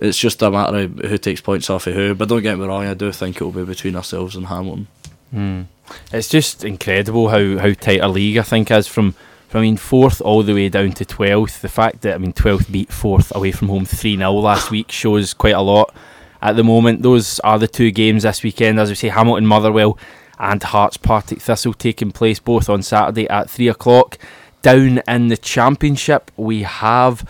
it's 0.00 0.18
just 0.18 0.42
a 0.42 0.50
matter 0.50 0.78
of 0.78 0.98
who 0.98 1.18
takes 1.18 1.40
points 1.40 1.68
off 1.68 1.86
of 1.86 1.94
who. 1.94 2.14
But 2.14 2.28
don't 2.28 2.42
get 2.42 2.58
me 2.58 2.66
wrong, 2.66 2.86
I 2.86 2.94
do 2.94 3.12
think 3.12 3.36
it 3.36 3.44
will 3.44 3.52
be 3.52 3.64
between 3.64 3.96
ourselves 3.96 4.34
and 4.34 4.46
Hamilton. 4.46 4.88
Hmm. 5.30 5.62
It's 6.12 6.28
just 6.28 6.64
incredible 6.64 7.28
how, 7.28 7.58
how 7.58 7.72
tight 7.74 8.00
a 8.00 8.08
league 8.08 8.38
I 8.38 8.42
think 8.42 8.70
is 8.70 8.86
from, 8.86 9.12
from 9.48 9.58
I 9.58 9.62
mean 9.62 9.76
fourth 9.76 10.20
all 10.20 10.42
the 10.42 10.54
way 10.54 10.68
down 10.68 10.92
to 10.92 11.04
twelfth. 11.04 11.60
The 11.60 11.68
fact 11.68 12.00
that 12.02 12.14
I 12.14 12.18
mean 12.18 12.32
twelfth 12.32 12.72
beat 12.72 12.92
fourth 12.92 13.34
away 13.34 13.52
from 13.52 13.68
home 13.68 13.84
three 13.84 14.16
0 14.16 14.32
last 14.32 14.70
week 14.72 14.90
shows 14.90 15.34
quite 15.34 15.54
a 15.54 15.60
lot. 15.60 15.94
At 16.42 16.56
the 16.56 16.64
moment, 16.64 17.02
those 17.02 17.38
are 17.40 17.58
the 17.58 17.68
two 17.68 17.90
games 17.90 18.22
this 18.22 18.42
weekend. 18.42 18.80
As 18.80 18.88
we 18.88 18.94
say, 18.94 19.08
Hamilton 19.08 19.46
Motherwell 19.46 19.98
and 20.38 20.62
Hearts 20.62 20.96
Partick 20.96 21.42
Thistle 21.42 21.74
taking 21.74 22.12
place 22.12 22.38
both 22.38 22.70
on 22.70 22.82
Saturday 22.82 23.28
at 23.28 23.50
three 23.50 23.68
o'clock. 23.68 24.16
Down 24.62 25.02
in 25.06 25.28
the 25.28 25.36
championship, 25.36 26.30
we 26.36 26.62
have 26.62 27.28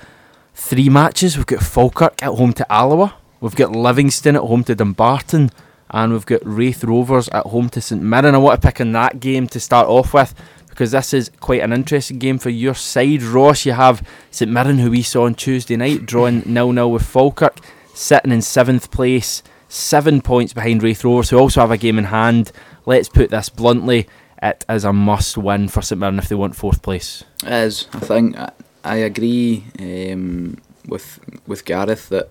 three 0.61 0.89
matches. 0.89 1.37
We've 1.37 1.47
got 1.47 1.63
Falkirk 1.63 2.23
at 2.23 2.35
home 2.35 2.53
to 2.53 2.73
Alloa. 2.73 3.15
We've 3.41 3.57
got 3.57 3.73
Livingston 3.73 4.37
at 4.37 4.43
home 4.43 4.63
to 4.65 4.75
Dumbarton. 4.75 5.51
And 5.93 6.13
we've 6.13 6.27
got 6.27 6.43
Raith 6.45 6.85
Rovers 6.85 7.29
at 7.31 7.47
home 7.47 7.69
to 7.71 7.81
St 7.81 8.01
Mirren. 8.01 8.35
I 8.35 8.39
want 8.39 8.61
to 8.61 8.69
pick 8.69 8.81
on 8.81 8.93
that 8.93 9.19
game 9.19 9.49
to 9.49 9.59
start 9.59 9.89
off 9.89 10.15
with 10.15 10.35
because 10.69 10.93
this 10.93 11.13
is 11.13 11.31
quite 11.41 11.63
an 11.63 11.73
interesting 11.73 12.19
game 12.19 12.39
for 12.39 12.51
your 12.51 12.75
side. 12.75 13.23
Ross, 13.23 13.67
you 13.67 13.73
have 13.73 14.07
St 14.31 14.51
Mirren, 14.51 14.79
who 14.79 14.91
we 14.93 15.03
saw 15.03 15.25
on 15.25 15.35
Tuesday 15.35 15.77
night, 15.77 16.07
drawing 16.07 16.43
nil 16.47 16.73
nil 16.73 16.93
with 16.93 17.03
Falkirk, 17.03 17.59
sitting 17.93 18.31
in 18.31 18.41
seventh 18.41 18.93
place, 18.93 19.43
seven 19.69 20.21
points 20.21 20.53
behind 20.53 20.83
Raith 20.85 21.03
Rovers, 21.03 21.31
who 21.31 21.39
also 21.39 21.63
have 21.63 21.73
a 21.73 21.77
game 21.77 21.99
in 21.99 22.05
hand. 22.05 22.53
Let's 22.87 23.09
put 23.09 23.31
this 23.31 23.49
bluntly. 23.49 24.07
It 24.41 24.65
is 24.69 24.85
a 24.85 24.93
must 24.93 25.37
win 25.37 25.67
for 25.69 25.83
St 25.83 25.99
Mirren 25.99 26.21
if 26.21 26.29
they 26.29 26.37
want 26.37 26.55
fourth 26.55 26.83
place. 26.83 27.25
It 27.43 27.53
is. 27.53 27.89
I 27.93 27.99
think 27.99 28.37
I, 28.85 28.97
agree 28.97 29.64
um, 29.78 30.59
with 30.87 31.20
with 31.47 31.64
Gareth 31.64 32.09
that 32.09 32.31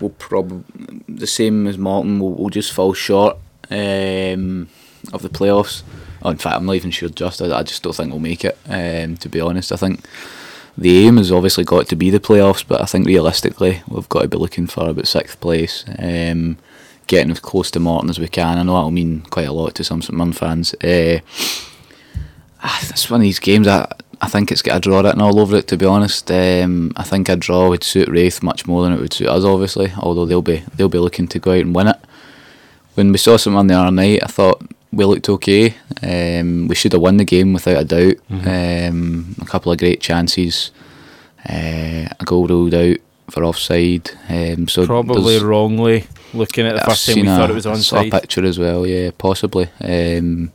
we'll 0.00 0.10
probably 0.10 0.64
the 1.08 1.26
same 1.26 1.66
as 1.66 1.78
Morton. 1.78 2.20
We'll, 2.20 2.32
we'll 2.32 2.50
just 2.50 2.72
fall 2.72 2.92
short 2.92 3.36
um, 3.70 4.68
of 5.12 5.22
the 5.22 5.28
playoffs. 5.28 5.82
Oh, 6.22 6.30
in 6.30 6.38
fact, 6.38 6.56
I'm 6.56 6.66
not 6.66 6.76
even 6.76 6.90
sure. 6.90 7.08
Just 7.08 7.42
I, 7.42 7.58
I 7.58 7.62
just 7.62 7.82
don't 7.82 7.94
think 7.94 8.10
we'll 8.10 8.20
make 8.20 8.44
it. 8.44 8.58
Um, 8.66 9.16
to 9.18 9.28
be 9.28 9.40
honest, 9.40 9.72
I 9.72 9.76
think 9.76 10.04
the 10.76 11.06
aim 11.06 11.16
has 11.16 11.32
obviously 11.32 11.64
got 11.64 11.88
to 11.88 11.96
be 11.96 12.10
the 12.10 12.20
playoffs, 12.20 12.64
but 12.66 12.80
I 12.80 12.84
think 12.84 13.06
realistically 13.06 13.82
we've 13.88 14.08
got 14.08 14.22
to 14.22 14.28
be 14.28 14.36
looking 14.36 14.66
for 14.66 14.88
about 14.88 15.06
sixth 15.06 15.40
place. 15.40 15.84
Um, 15.98 16.58
getting 17.06 17.30
as 17.30 17.40
close 17.40 17.70
to 17.70 17.80
Morton 17.80 18.10
as 18.10 18.18
we 18.18 18.28
can. 18.28 18.58
I 18.58 18.62
know 18.62 18.74
that'll 18.74 18.90
mean 18.90 19.22
quite 19.22 19.46
a 19.46 19.52
lot 19.52 19.74
to 19.76 19.84
some 19.84 20.02
St 20.02 20.34
fans. 20.34 20.74
Uh, 20.74 21.20
ah, 22.62 22.80
it's 22.88 23.10
one 23.10 23.20
of 23.20 23.24
these 23.24 23.38
games. 23.38 23.68
I 23.68 23.90
I 24.20 24.28
think 24.28 24.50
it's 24.50 24.62
got 24.62 24.76
a 24.76 24.80
draw 24.80 25.00
written 25.00 25.20
all 25.20 25.38
over 25.40 25.56
it. 25.56 25.68
To 25.68 25.76
be 25.76 25.86
honest, 25.86 26.30
um, 26.30 26.92
I 26.96 27.02
think 27.02 27.28
a 27.28 27.36
draw 27.36 27.68
would 27.68 27.84
suit 27.84 28.08
Raith 28.08 28.42
much 28.42 28.66
more 28.66 28.82
than 28.82 28.92
it 28.92 29.00
would 29.00 29.12
suit 29.12 29.28
us. 29.28 29.44
Obviously, 29.44 29.92
although 29.98 30.24
they'll 30.26 30.42
be 30.42 30.62
they'll 30.74 30.88
be 30.88 30.98
looking 30.98 31.28
to 31.28 31.38
go 31.38 31.52
out 31.52 31.58
and 31.60 31.74
win 31.74 31.88
it. 31.88 31.96
When 32.94 33.12
we 33.12 33.18
saw 33.18 33.36
something 33.36 33.66
the 33.66 33.74
other 33.74 33.90
night, 33.90 34.20
I 34.22 34.26
thought 34.26 34.62
we 34.90 35.04
looked 35.04 35.28
okay. 35.28 35.74
Um, 36.02 36.66
we 36.68 36.74
should 36.74 36.92
have 36.92 37.02
won 37.02 37.18
the 37.18 37.24
game 37.24 37.52
without 37.52 37.82
a 37.82 37.84
doubt. 37.84 38.16
Um, 38.30 39.34
a 39.40 39.44
couple 39.44 39.70
of 39.70 39.78
great 39.78 40.00
chances, 40.00 40.70
uh, 41.48 42.08
a 42.18 42.24
goal 42.24 42.46
ruled 42.46 42.72
out 42.74 42.96
for 43.30 43.44
offside. 43.44 44.10
Um, 44.30 44.66
so 44.68 44.86
Probably 44.86 45.38
wrongly 45.40 46.06
looking 46.32 46.66
at 46.66 46.76
the 46.76 46.80
I've 46.82 46.88
first 46.88 47.06
time 47.06 47.16
we 47.16 47.22
seen 47.22 47.26
thought 47.26 47.50
it 47.50 47.54
was 47.54 47.66
I 47.66 47.74
saw 47.76 47.98
onside. 48.02 48.08
a 48.08 48.20
picture 48.20 48.44
as 48.44 48.58
well, 48.58 48.86
yeah, 48.86 49.10
possibly. 49.18 49.68
Um, 49.80 50.52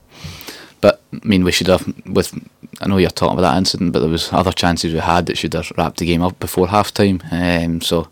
but 0.81 1.01
I 1.13 1.25
mean, 1.25 1.43
we 1.43 1.51
should 1.51 1.67
have 1.67 1.93
with. 2.07 2.33
I 2.81 2.87
know 2.87 2.97
you're 2.97 3.11
talking 3.11 3.37
about 3.37 3.51
that 3.51 3.57
incident, 3.57 3.93
but 3.93 3.99
there 3.99 4.09
was 4.09 4.33
other 4.33 4.51
chances 4.51 4.93
we 4.93 4.99
had 4.99 5.27
that 5.27 5.37
should 5.37 5.53
have 5.53 5.71
wrapped 5.77 5.97
the 5.97 6.05
game 6.05 6.23
up 6.23 6.39
before 6.39 6.67
half 6.67 6.91
time. 6.91 7.21
Um, 7.31 7.79
so, 7.81 8.07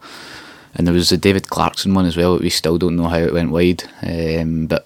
and 0.76 0.86
there 0.86 0.94
was 0.94 1.10
the 1.10 1.18
David 1.18 1.50
Clarkson 1.50 1.94
one 1.94 2.06
as 2.06 2.16
well. 2.16 2.38
We 2.38 2.52
still 2.52 2.78
don't 2.78 2.96
know 2.96 3.08
how 3.08 3.18
it 3.18 3.34
went 3.34 3.52
wide. 3.52 3.84
Um, 4.04 4.68
but 4.68 4.86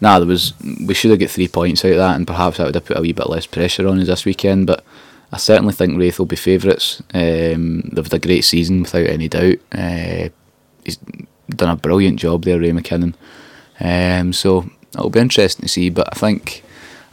nah, 0.00 0.18
there 0.18 0.26
was. 0.26 0.54
We 0.62 0.94
should 0.94 1.10
have 1.10 1.20
got 1.20 1.30
three 1.30 1.48
points 1.48 1.84
out 1.84 1.92
of 1.92 1.98
that, 1.98 2.16
and 2.16 2.26
perhaps 2.26 2.56
that 2.56 2.64
would 2.64 2.74
have 2.74 2.86
put 2.86 2.96
a 2.96 3.02
wee 3.02 3.12
bit 3.12 3.28
less 3.28 3.46
pressure 3.46 3.86
on 3.86 4.00
us 4.00 4.06
this 4.06 4.24
weekend. 4.24 4.66
But 4.66 4.82
I 5.30 5.36
certainly 5.36 5.74
think 5.74 5.98
Raith 5.98 6.18
will 6.18 6.26
be 6.26 6.36
favourites. 6.36 7.02
Um, 7.12 7.82
they've 7.92 8.04
had 8.04 8.14
a 8.14 8.18
great 8.18 8.44
season 8.44 8.82
without 8.82 9.06
any 9.06 9.28
doubt. 9.28 9.58
Uh, 9.72 10.30
he's 10.84 10.96
done 11.50 11.70
a 11.70 11.76
brilliant 11.76 12.18
job 12.18 12.44
there, 12.44 12.58
Ray 12.58 12.70
McKinnon. 12.70 13.14
Um, 13.80 14.32
so 14.32 14.70
it'll 14.94 15.10
be 15.10 15.20
interesting 15.20 15.62
to 15.62 15.68
see. 15.68 15.90
But 15.90 16.08
I 16.10 16.18
think 16.18 16.62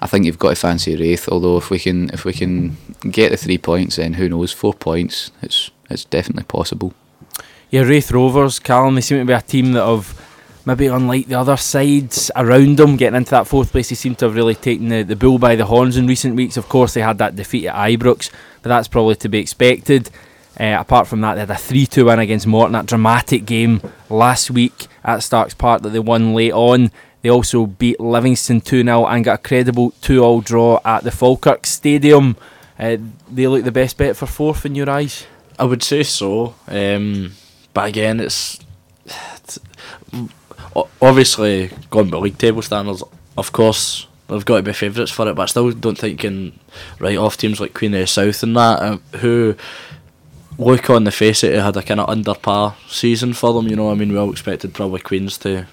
I 0.01 0.07
think 0.07 0.25
you've 0.25 0.39
got 0.39 0.49
to 0.49 0.55
fancy 0.55 0.95
Raith. 0.95 1.29
Although 1.29 1.57
if 1.57 1.69
we 1.69 1.79
can 1.79 2.09
if 2.11 2.25
we 2.25 2.33
can 2.33 2.77
get 3.09 3.31
the 3.31 3.37
three 3.37 3.57
points, 3.57 3.95
then 3.95 4.13
who 4.13 4.29
knows? 4.29 4.51
Four 4.51 4.73
points, 4.73 5.31
it's 5.41 5.71
it's 5.89 6.05
definitely 6.05 6.43
possible. 6.43 6.93
Yeah, 7.69 7.81
Raith 7.81 8.11
Rovers, 8.11 8.59
Callum, 8.59 8.95
they 8.95 9.01
seem 9.01 9.19
to 9.19 9.25
be 9.25 9.33
a 9.33 9.41
team 9.41 9.73
that 9.73 9.85
have 9.85 10.19
maybe 10.65 10.87
unlike 10.87 11.27
the 11.27 11.35
other 11.35 11.57
sides 11.57 12.31
around 12.35 12.77
them 12.77 12.97
getting 12.97 13.17
into 13.17 13.31
that 13.31 13.47
fourth 13.47 13.71
place, 13.71 13.89
they 13.89 13.95
seem 13.95 14.15
to 14.15 14.25
have 14.25 14.35
really 14.35 14.55
taken 14.55 14.89
the, 14.89 15.03
the 15.03 15.15
bull 15.15 15.37
by 15.37 15.55
the 15.55 15.65
horns 15.65 15.95
in 15.95 16.07
recent 16.07 16.35
weeks. 16.35 16.57
Of 16.57 16.67
course, 16.67 16.93
they 16.93 17.01
had 17.01 17.19
that 17.19 17.35
defeat 17.35 17.67
at 17.67 17.75
Ibrox, 17.75 18.31
but 18.61 18.69
that's 18.69 18.87
probably 18.87 19.15
to 19.15 19.29
be 19.29 19.39
expected. 19.39 20.09
Uh, 20.59 20.77
apart 20.79 21.07
from 21.07 21.21
that, 21.21 21.35
they 21.35 21.41
had 21.41 21.51
a 21.51 21.55
3 21.55 21.85
2 21.85 22.05
win 22.05 22.19
against 22.19 22.47
Morton, 22.47 22.73
that 22.73 22.85
dramatic 22.85 23.45
game 23.45 23.81
last 24.09 24.49
week 24.49 24.87
at 25.03 25.21
Starks 25.21 25.53
Park 25.53 25.81
that 25.83 25.89
they 25.89 25.99
won 25.99 26.33
late 26.33 26.53
on. 26.53 26.91
They 27.25 27.31
also 27.31 27.65
beat 27.65 27.99
Livingston 27.99 28.61
2 28.61 28.83
0 28.83 29.07
and 29.07 29.25
got 29.25 29.39
a 29.39 29.41
credible 29.41 29.95
2 30.01 30.23
all 30.23 30.41
draw 30.41 30.79
at 30.85 31.03
the 31.03 31.09
Falkirk 31.09 31.65
Stadium. 31.65 32.37
Uh, 32.77 32.97
they 33.31 33.47
look 33.47 33.63
the 33.63 33.71
best 33.71 33.97
bet 33.97 34.15
for 34.15 34.27
fourth 34.27 34.63
in 34.63 34.75
your 34.75 34.87
eyes? 34.87 35.25
I 35.57 35.63
would 35.63 35.81
say 35.81 36.03
so. 36.03 36.53
Um, 36.67 37.31
but 37.73 37.89
again, 37.89 38.19
it's, 38.19 38.59
obviously 41.01 41.71
going 41.89 42.11
by 42.11 42.19
league 42.19 42.37
table 42.37 42.61
standards. 42.61 43.01
Of 43.35 43.51
course, 43.51 44.05
they've 44.27 44.45
got 44.45 44.57
to 44.57 44.61
be 44.61 44.73
favourites 44.73 45.09
for 45.09 45.27
it, 45.27 45.33
but 45.33 45.41
I 45.41 45.45
still 45.47 45.71
don't 45.71 45.97
think 45.97 46.23
you 46.23 46.29
can 46.29 46.59
write 46.99 47.17
off 47.17 47.37
teams 47.37 47.59
like 47.59 47.73
Queen 47.73 47.95
of 47.95 48.01
the 48.01 48.05
South 48.05 48.43
and 48.43 48.55
that 48.55 48.79
uh, 48.79 48.97
who 49.17 49.55
look 50.59 50.91
on 50.91 51.05
the 51.05 51.11
face 51.11 51.41
of 51.41 51.53
it 51.53 51.59
had 51.59 51.75
a 51.75 51.81
kind 51.81 51.99
of 51.99 52.07
under 52.07 52.35
par 52.35 52.77
season 52.87 53.33
for 53.33 53.51
them. 53.51 53.67
You 53.67 53.77
know, 53.77 53.89
I 53.89 53.95
mean, 53.95 54.11
we 54.11 54.19
all 54.19 54.29
expected 54.29 54.75
probably 54.75 54.99
Queens 54.99 55.39
to 55.39 55.65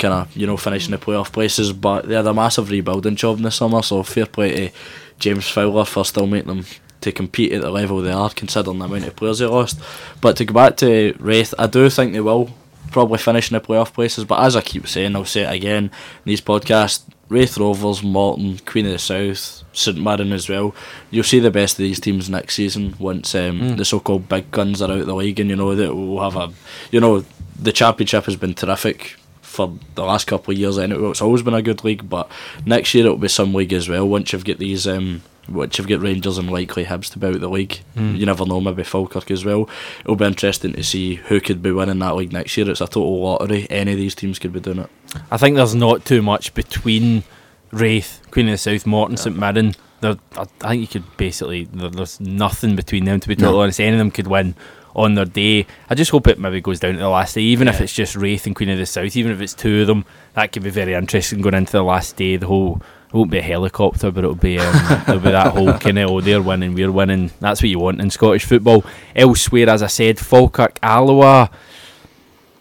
kind 0.00 0.14
of 0.14 0.36
you 0.36 0.46
know 0.46 0.56
finishing 0.56 0.90
the 0.90 0.98
playoff 0.98 1.32
places, 1.32 1.72
but 1.72 2.08
they 2.08 2.14
had 2.16 2.26
a 2.26 2.34
massive 2.34 2.70
rebuilding 2.70 3.14
job 3.14 3.36
in 3.36 3.44
the 3.44 3.50
summer. 3.52 3.82
So 3.82 4.02
fair 4.02 4.26
play 4.26 4.68
to 4.68 4.74
James 5.20 5.48
Fowler 5.48 5.84
for 5.84 6.04
still 6.04 6.26
making 6.26 6.48
them 6.48 6.64
to 7.02 7.12
compete 7.12 7.52
at 7.52 7.62
the 7.62 7.70
level 7.70 8.00
they 8.00 8.10
are, 8.10 8.30
considering 8.30 8.78
the 8.78 8.84
amount 8.86 9.06
of 9.06 9.16
players 9.16 9.38
they 9.38 9.46
lost. 9.46 9.78
But 10.20 10.36
to 10.38 10.44
go 10.44 10.54
back 10.54 10.76
to 10.78 11.14
Raith, 11.18 11.54
I 11.58 11.66
do 11.66 11.88
think 11.88 12.12
they 12.12 12.20
will 12.20 12.50
probably 12.90 13.18
finish 13.18 13.50
in 13.50 13.54
the 13.54 13.60
playoff 13.60 13.92
places. 13.92 14.24
But 14.24 14.44
as 14.44 14.56
I 14.56 14.60
keep 14.60 14.86
saying, 14.88 15.14
I'll 15.14 15.24
say 15.24 15.42
it 15.42 15.54
again 15.54 15.84
in 15.84 15.90
these 16.24 16.40
podcasts. 16.40 17.04
Raith 17.28 17.58
Rovers, 17.58 18.02
Morton, 18.02 18.58
Queen 18.66 18.86
of 18.86 18.92
the 18.92 18.98
South, 18.98 19.62
St 19.72 19.96
Mirren 19.96 20.32
as 20.32 20.48
well. 20.48 20.74
You'll 21.12 21.22
see 21.22 21.38
the 21.38 21.52
best 21.52 21.74
of 21.74 21.84
these 21.84 22.00
teams 22.00 22.28
next 22.28 22.56
season 22.56 22.96
once 22.98 23.36
um, 23.36 23.60
mm. 23.60 23.76
the 23.76 23.84
so-called 23.84 24.28
big 24.28 24.50
guns 24.50 24.82
are 24.82 24.90
out 24.90 24.98
of 24.98 25.06
the 25.06 25.14
league, 25.14 25.38
and 25.38 25.48
you 25.48 25.54
know 25.54 25.76
that 25.76 25.94
we'll 25.94 26.28
have 26.28 26.34
a, 26.34 26.52
you 26.90 26.98
know, 26.98 27.24
the 27.56 27.70
championship 27.70 28.24
has 28.24 28.34
been 28.34 28.54
terrific 28.54 29.16
for 29.50 29.76
the 29.96 30.04
last 30.04 30.26
couple 30.26 30.52
of 30.52 30.58
years. 30.58 30.78
Anyway, 30.78 31.10
it's 31.10 31.20
always 31.20 31.42
been 31.42 31.54
a 31.54 31.62
good 31.62 31.82
league, 31.82 32.08
but 32.08 32.30
next 32.64 32.94
year 32.94 33.04
it'll 33.04 33.18
be 33.18 33.28
some 33.28 33.52
league 33.52 33.72
as 33.72 33.88
well. 33.88 34.08
Once 34.08 34.32
you've 34.32 34.44
got 34.44 34.58
these 34.58 34.86
um, 34.86 35.22
you've 35.48 35.88
got 35.88 36.00
Rangers 36.00 36.38
and 36.38 36.50
likely 36.50 36.84
Hibs 36.84 37.10
to 37.12 37.18
be 37.18 37.26
out 37.26 37.40
the 37.40 37.48
league. 37.48 37.80
Mm. 37.96 38.16
You 38.16 38.26
never 38.26 38.46
know, 38.46 38.60
maybe 38.60 38.84
Falkirk 38.84 39.30
as 39.30 39.44
well. 39.44 39.68
It'll 40.00 40.14
be 40.14 40.24
interesting 40.24 40.74
to 40.74 40.84
see 40.84 41.16
who 41.16 41.40
could 41.40 41.62
be 41.62 41.72
winning 41.72 41.98
that 41.98 42.14
league 42.14 42.32
next 42.32 42.56
year. 42.56 42.70
It's 42.70 42.80
a 42.80 42.86
total 42.86 43.20
lottery. 43.20 43.66
Any 43.68 43.92
of 43.92 43.98
these 43.98 44.14
teams 44.14 44.38
could 44.38 44.52
be 44.52 44.60
doing 44.60 44.78
it. 44.78 44.90
I 45.32 45.36
think 45.36 45.56
there's 45.56 45.74
not 45.74 46.04
too 46.04 46.22
much 46.22 46.54
between 46.54 47.24
Raith, 47.72 48.22
Queen 48.30 48.46
of 48.46 48.52
the 48.52 48.58
South, 48.58 48.86
Morton, 48.86 49.16
yeah. 49.16 49.22
St 49.22 49.36
Mirren. 49.36 49.74
There, 50.00 50.16
I, 50.36 50.44
think 50.44 50.80
you 50.80 50.86
could 50.86 51.16
basically, 51.16 51.64
there, 51.64 51.90
there's 51.90 52.20
nothing 52.20 52.76
between 52.76 53.04
them 53.04 53.18
to 53.18 53.28
be 53.28 53.34
totally 53.34 53.56
no. 53.56 53.62
honest. 53.62 53.80
Any 53.80 53.92
of 53.92 53.98
them 53.98 54.12
could 54.12 54.28
win 54.28 54.54
on 54.94 55.14
their 55.14 55.24
day. 55.24 55.66
I 55.88 55.94
just 55.94 56.10
hope 56.10 56.26
it 56.26 56.38
maybe 56.38 56.60
goes 56.60 56.80
down 56.80 56.94
to 56.94 56.98
the 56.98 57.08
last 57.08 57.34
day, 57.34 57.42
even 57.42 57.66
yeah. 57.66 57.74
if 57.74 57.80
it's 57.80 57.92
just 57.92 58.16
Raith 58.16 58.46
and 58.46 58.56
Queen 58.56 58.70
of 58.70 58.78
the 58.78 58.86
South, 58.86 59.16
even 59.16 59.32
if 59.32 59.40
it's 59.40 59.54
two 59.54 59.82
of 59.82 59.86
them. 59.86 60.04
That 60.34 60.52
could 60.52 60.62
be 60.62 60.70
very 60.70 60.94
interesting 60.94 61.40
going 61.40 61.54
into 61.54 61.72
the 61.72 61.82
last 61.82 62.16
day. 62.16 62.36
The 62.36 62.46
whole 62.46 62.80
it 63.12 63.16
won't 63.16 63.30
be 63.30 63.38
a 63.38 63.42
helicopter, 63.42 64.12
but 64.12 64.22
it'll 64.22 64.36
be 64.36 64.58
um, 64.58 65.02
it'll 65.08 65.18
be 65.18 65.30
that 65.32 65.52
whole 65.52 65.72
kind 65.74 65.98
of 65.98 66.10
oh 66.10 66.20
they're 66.20 66.40
winning, 66.40 66.74
we're 66.74 66.92
winning. 66.92 67.32
That's 67.40 67.60
what 67.60 67.68
you 67.68 67.80
want 67.80 68.00
in 68.00 68.10
Scottish 68.10 68.44
football. 68.44 68.84
Elsewhere, 69.16 69.68
as 69.68 69.82
I 69.82 69.88
said, 69.88 70.18
Falkirk, 70.18 70.78
Alloa. 70.80 71.50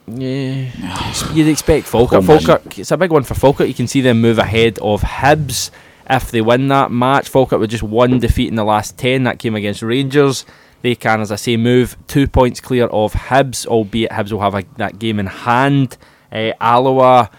Yeah, 0.08 1.34
you'd 1.34 1.48
expect 1.48 1.86
Falkirk. 1.86 2.24
Falkirk, 2.24 2.80
it's 2.80 2.90
a 2.90 2.98
big 2.98 3.12
one 3.12 3.24
for 3.24 3.36
Falkirk. 3.36 3.68
You 3.68 3.76
can 3.76 3.88
see 3.88 4.02
them 4.02 4.22
move 4.22 4.40
ahead 4.40 4.80
of 4.80 5.04
Hibs 5.04 5.70
if 6.10 6.32
they 6.32 6.42
win 6.42 6.68
that 6.70 6.92
match. 6.92 7.30
Falkirk 7.30 7.60
with 7.60 7.70
just 7.70 7.84
one 7.84 8.18
defeat 8.18 8.48
in 8.48 8.56
the 8.56 8.64
last 8.64 8.98
ten. 8.98 9.26
That 9.26 9.38
came 9.38 9.54
against 9.54 9.84
Rangers. 9.84 10.46
They 10.82 10.96
can, 10.96 11.22
as 11.22 11.32
I 11.32 11.36
say, 11.36 11.58
move 11.58 11.98
two 12.08 12.28
points 12.28 12.62
clear 12.62 12.86
of 12.86 13.14
Hibs, 13.14 13.66
albeit 13.68 14.12
Hibs 14.12 14.32
will 14.32 14.42
have 14.42 14.56
a, 14.56 14.64
that 14.78 15.00
game 15.00 15.20
in 15.20 15.26
hand. 15.26 15.98
Uh, 16.32 16.52
Alloa 16.62 17.30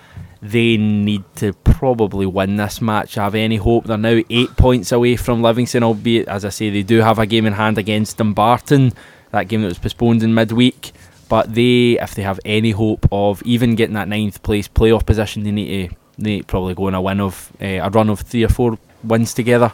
they 0.43 0.77
need 0.77 1.23
to 1.37 1.53
probably 1.53 2.27
win 2.27 2.57
this 2.57 2.81
match. 2.81 3.15
Have 3.17 3.35
any 3.35 3.57
hope? 3.57 3.85
They're 3.85 3.99
now 3.99 4.23
eight 4.31 4.57
points 4.57 4.91
away 4.91 5.17
from 5.17 5.43
Livingston, 5.43 5.83
albeit 5.83 6.29
as 6.29 6.45
I 6.45 6.49
say 6.49 6.71
they 6.71 6.83
do 6.83 7.01
have 7.01 7.19
a 7.19 7.27
game 7.27 7.47
in 7.47 7.53
hand 7.53 7.77
against 7.77 8.17
Dumbarton. 8.17 8.93
That 9.33 9.49
game 9.49 9.63
that 9.63 9.69
was 9.69 9.79
postponed 9.79 10.23
in 10.23 10.35
midweek. 10.35 10.93
But 11.29 11.55
they, 11.55 11.99
if 12.01 12.15
they 12.15 12.23
have 12.23 12.41
any 12.45 12.73
hope 12.73 13.07
of 13.13 13.43
even 13.43 13.77
getting 13.77 13.95
that 13.95 14.09
ninth 14.09 14.43
place 14.43 14.67
playoff 14.67 15.07
position, 15.07 15.45
they 15.45 15.53
need 15.53 15.91
to 15.91 15.97
they 16.19 16.31
need 16.31 16.41
to 16.41 16.47
probably 16.47 16.75
go 16.75 16.87
on 16.87 16.95
a 16.95 17.01
win 17.01 17.21
of 17.21 17.53
uh, 17.61 17.67
a 17.67 17.91
run 17.91 18.11
of 18.11 18.21
three 18.21 18.45
or 18.45 18.49
four 18.49 18.79
wins 19.05 19.33
together. 19.33 19.73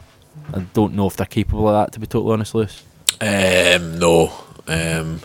I 0.53 0.61
don't 0.75 0.95
know 0.95 1.07
if 1.07 1.17
they're 1.17 1.27
capable 1.27 1.69
of 1.69 1.75
that. 1.75 1.93
To 1.93 2.01
be 2.01 2.07
totally 2.07 2.35
honest, 2.35 2.55
Lewis. 2.55 2.85
Um, 3.21 3.99
no. 3.99 4.33
Um, 4.67 5.21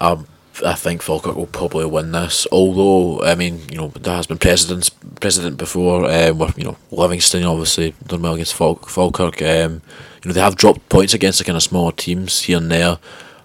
I'm 0.00 0.26
I 0.64 0.74
think 0.74 1.02
Falkirk 1.02 1.36
will 1.36 1.46
probably 1.46 1.84
win 1.86 2.12
this. 2.12 2.46
Although 2.50 3.22
I 3.22 3.34
mean, 3.34 3.60
you 3.70 3.76
know, 3.76 3.88
there 3.88 4.14
has 4.14 4.26
been 4.26 4.38
precedents 4.38 4.88
precedent 4.88 5.56
before. 5.58 6.10
Um, 6.10 6.38
with 6.38 6.56
you 6.56 6.64
know 6.64 6.76
Livingston 6.90 7.44
obviously 7.44 7.94
done 8.06 8.22
well 8.22 8.34
against 8.34 8.54
Falk- 8.54 8.88
Falkirk. 8.88 9.42
Um, 9.42 9.82
you 10.22 10.28
know 10.28 10.32
they 10.32 10.40
have 10.40 10.56
dropped 10.56 10.88
points 10.88 11.14
against 11.14 11.38
the 11.38 11.44
kind 11.44 11.56
of 11.56 11.62
smaller 11.62 11.92
teams 11.92 12.42
here 12.42 12.58
and 12.58 12.70
there, 12.70 12.98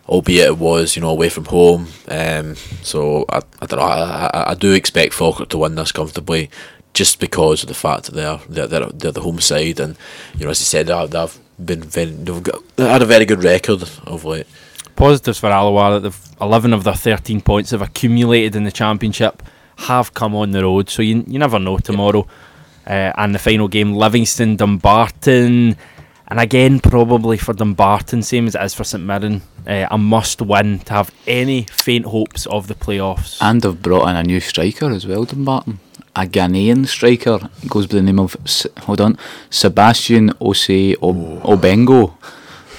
albeit 0.08 0.48
it 0.48 0.58
was 0.58 0.96
you 0.96 1.02
know 1.02 1.10
away 1.10 1.30
from 1.30 1.46
home. 1.46 1.88
Um, 2.08 2.56
so 2.82 3.26
I, 3.30 3.42
I 3.62 3.66
don't 3.66 3.80
know. 3.80 3.86
I, 3.86 4.30
I, 4.34 4.52
I 4.52 4.54
do 4.54 4.74
expect 4.74 5.14
Falkirk 5.14 5.50
to 5.50 5.58
win 5.58 5.76
this 5.76 5.92
comfortably, 5.92 6.50
just 6.94 7.20
because 7.20 7.64
of 7.64 7.68
the 7.68 7.76
fact 7.76 8.06
that 8.06 8.16
they're 8.16 8.40
they're 8.48 8.68
they're, 8.68 8.90
they're 8.90 9.12
the 9.12 9.22
home 9.22 9.42
side, 9.42 9.80
and 9.80 9.98
you 10.38 10.46
know 10.46 10.52
as 10.52 10.62
you 10.62 10.66
said, 10.66 10.88
they've 10.88 11.40
been 11.66 11.82
very, 11.82 12.12
they've 12.12 12.44
got, 12.44 12.62
they 12.76 12.88
had 12.88 13.02
a 13.02 13.06
very 13.06 13.26
good 13.26 13.44
record 13.44 13.84
of 14.06 14.26
late 14.26 14.48
positives 14.96 15.40
for 15.40 15.48
Alloa 15.48 16.00
that 16.00 16.00
they've 16.02 16.22
11 16.42 16.74
of 16.74 16.84
their 16.84 16.94
13 16.94 17.42
points 17.42 17.72
have 17.72 17.82
accumulated 17.82 18.56
in 18.56 18.64
the 18.64 18.72
championship 18.72 19.44
have 19.82 20.14
come 20.14 20.36
on 20.36 20.52
the 20.52 20.64
road, 20.64 20.90
so 20.90 21.02
you, 21.02 21.24
you 21.28 21.40
never 21.40 21.60
know 21.60 21.78
tomorrow. 21.78 22.28
Uh, 22.86 23.12
and 23.16 23.36
the 23.36 23.40
final 23.40 23.68
game, 23.68 23.94
Livingston, 23.94 24.56
Dumbarton. 24.56 25.76
And 26.28 26.40
again, 26.40 26.80
probably 26.80 27.38
for 27.38 27.54
Dumbarton, 27.54 28.24
same 28.24 28.48
as 28.48 28.56
it 28.56 28.62
is 28.62 28.74
for 28.74 28.84
St 28.84 29.04
Mirren, 29.04 29.42
uh, 29.68 29.88
a 29.92 29.98
must 29.98 30.42
win 30.42 30.80
to 30.80 30.94
have 30.94 31.12
any 31.28 31.64
faint 31.64 32.06
hopes 32.06 32.46
of 32.48 32.68
the 32.68 32.76
playoffs. 32.76 33.38
And 33.42 33.62
they've 33.62 33.82
brought 33.82 34.10
in 34.10 34.16
a 34.16 34.24
new 34.24 34.40
striker 34.40 34.90
as 34.90 35.06
well, 35.06 35.26
Dumbarton. 35.26 35.80
A 36.16 36.26
Ghanaian 36.26 36.86
striker 36.88 37.40
goes 37.68 37.88
by 37.88 37.96
the 37.96 38.02
name 38.02 38.20
of, 38.20 38.36
hold 38.82 39.00
on, 39.00 39.18
Sebastian 39.50 40.30
Osei 40.42 40.96
Obengo. 40.96 42.14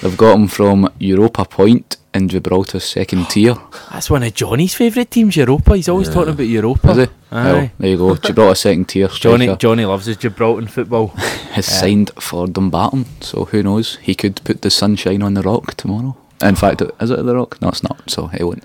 They've 0.02 0.16
got 0.16 0.34
him 0.34 0.48
from 0.48 0.92
Europa 0.98 1.44
Point 1.44 1.96
in 2.14 2.28
Gibraltar's 2.28 2.84
second 2.84 3.30
tier. 3.30 3.54
Oh, 3.56 3.88
that's 3.90 4.10
one 4.10 4.22
of 4.22 4.34
Johnny's 4.34 4.74
favourite 4.74 5.10
teams, 5.10 5.36
Europa. 5.36 5.76
He's 5.76 5.88
always 5.88 6.08
yeah. 6.08 6.14
talking 6.14 6.32
about 6.34 6.46
Europa. 6.46 6.90
Is 6.90 6.96
he? 6.96 7.06
Well, 7.30 7.70
there 7.78 7.90
you 7.90 7.96
go. 7.96 8.16
Gibraltar 8.16 8.54
second 8.54 8.88
tier. 8.88 9.08
Striker. 9.10 9.38
Johnny 9.38 9.56
Johnny 9.56 9.84
loves 9.84 10.06
his 10.06 10.16
Gibraltar 10.16 10.66
football. 10.66 11.08
Has 11.52 11.68
yeah. 11.68 11.80
signed 11.80 12.10
for 12.18 12.46
Dumbarton, 12.46 13.06
so 13.20 13.46
who 13.46 13.62
knows? 13.62 13.96
He 13.96 14.14
could 14.14 14.42
put 14.44 14.62
the 14.62 14.70
sunshine 14.70 15.22
on 15.22 15.34
the 15.34 15.42
rock 15.42 15.74
tomorrow. 15.74 16.16
In 16.42 16.56
fact, 16.56 16.82
is 17.00 17.10
it 17.10 17.24
the 17.24 17.36
rock? 17.36 17.60
No, 17.62 17.68
it's 17.68 17.82
not. 17.82 18.10
So 18.10 18.26
he 18.26 18.42
won't. 18.42 18.64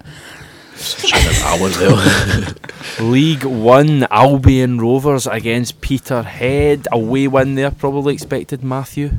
League 3.00 3.44
One 3.44 4.04
Albion 4.12 4.80
Rovers 4.80 5.28
against 5.28 5.82
Peterhead. 5.82 6.88
A 6.92 6.96
away 6.96 7.28
win 7.28 7.56
there, 7.56 7.72
probably 7.72 8.14
expected, 8.14 8.64
Matthew. 8.64 9.12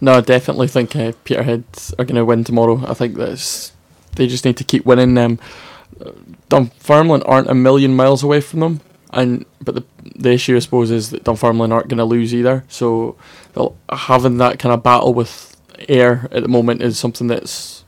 No, 0.00 0.14
I 0.14 0.20
definitely 0.20 0.68
think 0.68 0.94
uh, 0.96 1.12
Peterhead 1.24 1.64
are 1.98 2.04
going 2.04 2.16
to 2.16 2.24
win 2.24 2.44
tomorrow. 2.44 2.84
I 2.86 2.94
think 2.94 3.16
that's 3.16 3.72
they 4.16 4.26
just 4.26 4.44
need 4.44 4.56
to 4.58 4.64
keep 4.64 4.84
winning. 4.84 5.16
Um, 5.18 5.38
Dunfermline 6.48 7.22
aren't 7.22 7.48
a 7.48 7.54
million 7.54 7.96
miles 7.96 8.22
away 8.22 8.40
from 8.40 8.60
them, 8.60 8.80
and 9.10 9.44
but 9.60 9.74
the 9.74 9.84
the 10.16 10.32
issue 10.32 10.56
I 10.56 10.60
suppose 10.60 10.90
is 10.90 11.10
that 11.10 11.24
Dunfermline 11.24 11.72
aren't 11.72 11.88
going 11.88 11.98
to 11.98 12.04
lose 12.04 12.34
either. 12.34 12.64
So 12.68 13.16
having 13.90 14.38
that 14.38 14.58
kind 14.58 14.72
of 14.72 14.82
battle 14.82 15.14
with 15.14 15.56
Ayr 15.88 16.28
at 16.30 16.42
the 16.42 16.48
moment 16.48 16.82
is 16.82 16.98
something 16.98 17.26
that's 17.26 17.83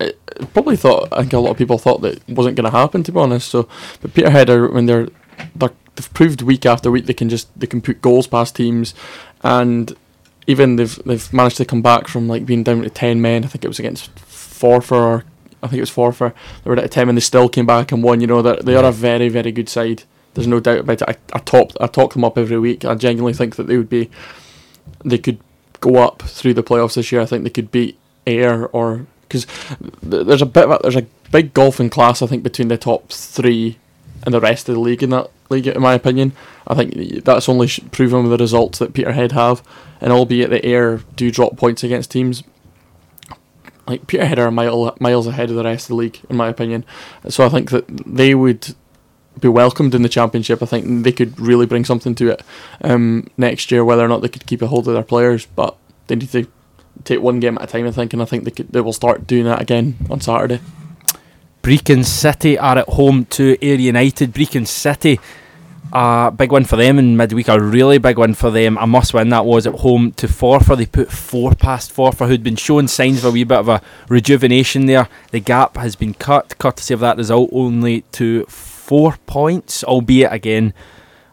it, 0.00 0.18
probably 0.52 0.76
thought 0.76 1.08
I 1.12 1.20
think 1.20 1.32
a 1.32 1.38
lot 1.38 1.50
of 1.50 1.58
people 1.58 1.78
thought 1.78 2.02
that 2.02 2.28
wasn't 2.28 2.56
going 2.56 2.70
to 2.70 2.76
happen 2.76 3.02
to 3.04 3.12
be 3.12 3.18
honest. 3.18 3.48
So, 3.48 3.68
but 4.00 4.14
Peterhead 4.14 4.50
are 4.50 4.68
when 4.70 4.86
they're 4.86 5.08
they're 5.54 5.70
they've 5.96 6.14
proved 6.14 6.42
week 6.42 6.66
after 6.66 6.90
week 6.90 7.06
they 7.06 7.14
can 7.14 7.28
just 7.28 7.48
they 7.58 7.66
can 7.66 7.80
put 7.80 8.02
goals 8.02 8.26
past 8.26 8.56
teams, 8.56 8.94
and 9.42 9.94
even 10.46 10.76
they've 10.76 10.96
they've 11.04 11.32
managed 11.32 11.56
to 11.58 11.64
come 11.64 11.82
back 11.82 12.08
from 12.08 12.28
like 12.28 12.46
being 12.46 12.62
down 12.62 12.82
to 12.82 12.90
ten 12.90 13.20
men. 13.20 13.44
I 13.44 13.48
think 13.48 13.64
it 13.64 13.68
was 13.68 13.78
against 13.78 14.14
Forfar. 14.16 14.92
Or 14.92 15.24
I 15.62 15.68
think 15.68 15.78
it 15.78 15.80
was 15.80 15.90
Forfar. 15.90 16.32
They 16.62 16.70
were 16.70 16.76
at 16.76 16.90
ten, 16.90 17.08
and 17.08 17.16
they 17.16 17.22
still 17.22 17.48
came 17.48 17.66
back 17.66 17.92
and 17.92 18.02
won. 18.02 18.20
You 18.20 18.26
know 18.26 18.42
that 18.42 18.64
they, 18.64 18.72
they 18.72 18.76
are 18.76 18.84
a 18.84 18.92
very 18.92 19.28
very 19.28 19.52
good 19.52 19.68
side. 19.68 20.04
There's 20.34 20.46
no 20.46 20.60
doubt 20.60 20.80
about 20.80 21.02
it. 21.02 21.08
I, 21.08 21.16
I 21.32 21.38
talk 21.38 21.72
I 21.80 21.86
talk 21.86 22.12
them 22.12 22.24
up 22.24 22.36
every 22.36 22.58
week. 22.58 22.84
I 22.84 22.94
genuinely 22.94 23.32
think 23.32 23.56
that 23.56 23.66
they 23.66 23.78
would 23.78 23.88
be, 23.88 24.10
they 25.04 25.18
could 25.18 25.40
go 25.80 25.96
up 25.96 26.22
through 26.22 26.54
the 26.54 26.62
playoffs 26.62 26.94
this 26.94 27.10
year. 27.10 27.22
I 27.22 27.26
think 27.26 27.44
they 27.44 27.50
could 27.50 27.70
beat 27.70 27.98
Ayr 28.26 28.66
or 28.66 29.06
because 29.28 29.46
there's 30.02 30.42
a 30.42 30.46
bit 30.46 30.64
of 30.64 30.70
a, 30.70 30.78
there's 30.82 30.96
a 30.96 31.06
big 31.32 31.52
golfing 31.54 31.90
class 31.90 32.22
I 32.22 32.26
think 32.26 32.42
between 32.42 32.68
the 32.68 32.78
top 32.78 33.10
three 33.10 33.78
and 34.22 34.34
the 34.34 34.40
rest 34.40 34.68
of 34.68 34.74
the 34.74 34.80
league 34.80 35.02
in 35.02 35.10
that 35.10 35.30
league. 35.50 35.66
In 35.66 35.80
my 35.80 35.94
opinion, 35.94 36.32
I 36.66 36.74
think 36.74 37.24
that's 37.24 37.48
only 37.48 37.68
proven 37.92 38.22
with 38.22 38.32
the 38.32 38.42
results 38.42 38.78
that 38.78 38.92
Peterhead 38.92 39.32
have, 39.32 39.62
and 40.00 40.12
albeit 40.12 40.50
the 40.50 40.64
Ayr 40.66 41.02
do 41.14 41.30
drop 41.30 41.56
points 41.56 41.84
against 41.84 42.10
teams. 42.10 42.42
Like 43.86 44.06
Peterhead 44.08 44.38
are 44.38 44.48
a 44.48 44.52
mile 44.52 44.96
miles 44.98 45.26
ahead 45.26 45.50
of 45.50 45.56
the 45.56 45.64
rest 45.64 45.84
of 45.84 45.88
the 45.88 45.94
league, 45.94 46.20
in 46.28 46.36
my 46.36 46.48
opinion. 46.48 46.84
So 47.28 47.46
I 47.46 47.48
think 47.48 47.70
that 47.70 47.84
they 47.88 48.34
would 48.34 48.74
be 49.38 49.48
welcomed 49.48 49.94
in 49.94 50.02
the 50.02 50.08
championship. 50.08 50.62
I 50.62 50.66
think 50.66 51.04
they 51.04 51.12
could 51.12 51.38
really 51.38 51.66
bring 51.66 51.84
something 51.84 52.14
to 52.16 52.30
it 52.30 52.42
um, 52.82 53.28
next 53.36 53.70
year. 53.70 53.84
Whether 53.84 54.04
or 54.04 54.08
not 54.08 54.22
they 54.22 54.28
could 54.28 54.46
keep 54.46 54.62
a 54.62 54.66
hold 54.66 54.88
of 54.88 54.94
their 54.94 55.04
players, 55.04 55.46
but 55.46 55.76
they 56.08 56.16
need 56.16 56.30
to 56.30 56.48
take 57.06 57.20
one 57.20 57.40
game 57.40 57.56
at 57.56 57.64
a 57.64 57.66
time. 57.66 57.86
I 57.86 57.90
think, 57.90 58.12
and 58.12 58.20
I 58.20 58.26
think 58.26 58.44
they 58.44 58.50
could, 58.50 58.68
they 58.68 58.80
will 58.80 58.92
start 58.92 59.26
doing 59.26 59.44
that 59.44 59.62
again 59.62 59.96
on 60.10 60.20
Saturday. 60.20 60.60
Brechin 61.62 62.04
City 62.04 62.58
are 62.58 62.78
at 62.78 62.88
home 62.88 63.24
to 63.26 63.56
Ayr 63.60 63.74
United. 63.76 64.32
Brechin 64.32 64.66
City, 64.66 65.18
a 65.92 66.32
big 66.36 66.52
win 66.52 66.64
for 66.64 66.76
them 66.76 66.98
in 66.98 67.16
midweek, 67.16 67.48
a 67.48 67.60
really 67.60 67.98
big 67.98 68.18
win 68.18 68.34
for 68.34 68.50
them. 68.50 68.78
A 68.78 68.86
must 68.86 69.14
win 69.14 69.30
that 69.30 69.44
was 69.44 69.66
at 69.66 69.74
home 69.74 70.12
to 70.12 70.28
Forfar. 70.28 70.76
They 70.76 70.86
put 70.86 71.10
four 71.10 71.54
past 71.54 71.92
Forfar, 71.92 72.28
who'd 72.28 72.44
been 72.44 72.54
showing 72.56 72.86
signs 72.86 73.18
of 73.18 73.24
a 73.24 73.30
wee 73.32 73.44
bit 73.44 73.58
of 73.58 73.68
a 73.68 73.82
rejuvenation 74.08 74.86
there. 74.86 75.08
The 75.32 75.40
gap 75.40 75.76
has 75.76 75.96
been 75.96 76.14
cut, 76.14 76.56
courtesy 76.58 76.94
of 76.94 77.00
that 77.00 77.16
result, 77.16 77.50
only 77.52 78.02
to 78.12 78.44
four 78.44 79.16
points, 79.26 79.82
albeit 79.82 80.32
again. 80.32 80.72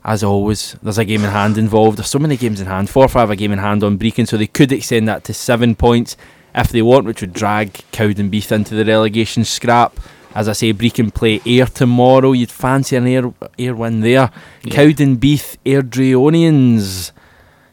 As 0.05 0.23
always, 0.23 0.75
there's 0.83 0.97
a 0.97 1.05
game 1.05 1.23
in 1.23 1.31
hand 1.31 1.57
involved. 1.57 1.97
There's 1.97 2.09
so 2.09 2.19
many 2.19 2.35
games 2.35 2.59
in 2.59 2.67
hand. 2.67 2.89
Forfar 2.89 3.09
five 3.09 3.29
a 3.29 3.35
game 3.35 3.53
in 3.53 3.59
hand 3.59 3.83
on 3.83 3.97
Brechin, 3.97 4.27
so 4.27 4.35
they 4.35 4.47
could 4.47 4.71
extend 4.71 5.07
that 5.07 5.23
to 5.25 5.33
seven 5.33 5.75
points 5.75 6.17
if 6.53 6.69
they 6.69 6.81
want, 6.81 7.05
which 7.05 7.21
would 7.21 7.33
drag 7.33 7.73
Cowdenbeath 7.93 8.51
into 8.51 8.75
the 8.75 8.85
relegation 8.85 9.45
scrap. 9.45 9.97
As 10.35 10.49
I 10.49 10.53
say, 10.53 10.73
Brechin 10.73 11.13
play 11.13 11.39
Ayr 11.45 11.67
tomorrow. 11.67 12.33
You'd 12.33 12.51
fancy 12.51 12.95
an 12.95 13.07
Ayr, 13.07 13.33
Ayr 13.57 13.75
win 13.75 14.01
there. 14.01 14.31
Yeah. 14.63 14.73
Cowdenbeath, 14.73 15.57
Airdrieonians. 15.65 17.11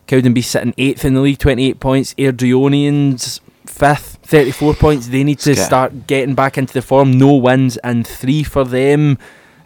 Cowdenbeath 0.07 0.45
sitting 0.45 0.73
8th 0.75 1.05
in 1.05 1.15
the 1.15 1.21
league, 1.21 1.39
28 1.39 1.81
points. 1.81 2.15
Airdrieonians 2.15 3.41
5th, 3.67 4.19
34 4.23 4.75
points. 4.75 5.09
They 5.09 5.25
need 5.25 5.39
to 5.41 5.57
start 5.57 6.07
getting 6.07 6.35
back 6.35 6.59
into 6.59 6.75
the 6.75 6.83
form. 6.83 7.19
No 7.19 7.35
wins 7.35 7.77
and 7.79 8.07
3 8.07 8.43
for 8.45 8.65
them. 8.65 9.19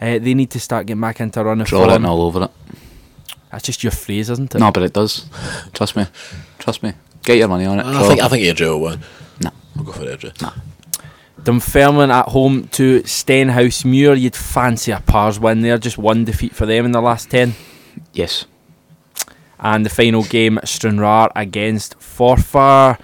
Uh, 0.05 0.19
they 0.19 0.35
need 0.35 0.51
to 0.51 0.61
start 0.61 0.87
getting 0.87 1.01
back 1.01 1.21
into 1.21 1.41
a 1.41 1.45
run 1.45 1.61
of 1.63 1.67
Draw 1.67 1.87
form. 1.89 2.05
it 2.05 2.09
all 2.09 2.23
over 2.23 2.45
it. 2.45 2.51
That's 3.51 3.65
just 3.65 3.83
your 3.83 3.93
phrase, 3.93 4.29
isn't 4.31 4.55
it? 4.55 4.59
No, 4.59 4.71
but 4.71 4.83
it 4.83 4.93
does. 4.93 5.27
Trust 5.73 5.97
me. 5.97 6.07
Trust 6.59 6.83
me. 6.83 6.93
Get 7.23 7.39
your 7.39 7.49
money 7.49 7.65
on 7.65 7.79
it. 7.81 7.87
I 7.87 8.07
think 8.07 8.19
it. 8.19 8.25
I 8.25 8.29
think 8.29 8.43
Airdrie 8.45 8.69
will 8.69 8.81
win. 8.81 9.01
No. 9.43 9.51
I'll 9.79 9.83
go 9.85 9.93
for 9.93 10.01
Airdrie. 10.05 10.43
No. 10.43 10.51
Dunfermline 11.43 12.11
at 12.11 12.29
home 12.29 12.69
to 12.69 13.01
Stenhousemuir. 13.03 14.21
You'd 14.21 14.37
fancy 14.37 14.93
a 14.93 15.01
Pars 15.01 15.39
win 15.41 15.63
there. 15.63 15.79
Just 15.79 15.97
one 15.99 16.25
defeat 16.25 16.55
for 16.55 16.67
them 16.67 16.85
in 16.85 16.93
the 16.93 17.01
last 17.01 17.31
10. 17.31 17.55
yes. 18.13 18.47
And 19.59 19.87
the 19.87 19.91
final 19.91 20.23
game, 20.25 20.59
Stranraer 20.65 21.31
against 21.35 21.99
Forfar. 21.99 22.99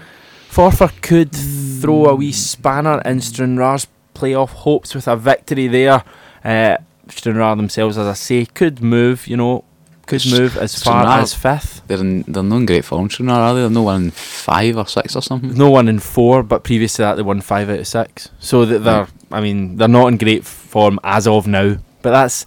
Forfar 0.51 1.01
could 1.01 1.33
throw 1.33 2.07
a 2.07 2.15
wee 2.15 2.33
spanner 2.33 3.01
in 3.05 3.21
Stranraer's 3.21 3.87
playoff 4.15 4.51
hopes 4.51 4.95
with 4.95 5.09
a 5.09 5.17
victory 5.17 5.69
there. 5.69 6.03
Uh, 6.45 6.77
Stranraer 7.17 7.57
themselves, 7.57 7.99
as 7.99 8.07
I 8.07 8.13
say, 8.15 8.47
could 8.47 8.83
move, 8.83 9.27
you 9.27 9.37
know, 9.37 9.65
could 10.07 10.25
move 10.31 10.57
as 10.57 10.83
far 10.83 11.03
Stranraer- 11.05 11.23
as 11.23 11.35
fifth. 11.35 11.83
They're 11.87 11.99
in, 12.01 12.23
they're 12.23 12.43
not 12.43 12.57
in 12.59 12.67
great 12.67 12.85
form, 12.85 13.09
Stranraer, 13.11 13.37
are 13.37 13.55
they? 13.55 13.61
They're 13.61 13.71
no 13.71 13.83
one 13.83 14.05
in 14.05 14.11
five 14.11 14.77
or 14.77 14.87
six 14.87 15.15
or 15.17 15.23
something. 15.23 15.55
No 15.55 15.71
one 15.71 15.89
in 15.89 15.99
four, 16.01 16.43
but 16.43 16.65
previous 16.65 16.95
to 16.95 17.03
that, 17.03 17.15
they 17.17 17.23
won 17.23 17.41
five 17.41 17.71
out 17.71 17.79
of 17.79 17.87
six. 17.87 18.29
So 18.41 18.65
that 18.65 18.81
they're, 18.81 19.07
I 19.31 19.41
mean, 19.41 19.77
they're 19.77 19.89
not 19.89 20.09
in 20.09 20.17
great 20.19 20.45
form 20.45 20.99
as 21.05 21.27
of 21.27 21.47
now. 21.47 21.77
But 22.03 22.11
that's, 22.11 22.47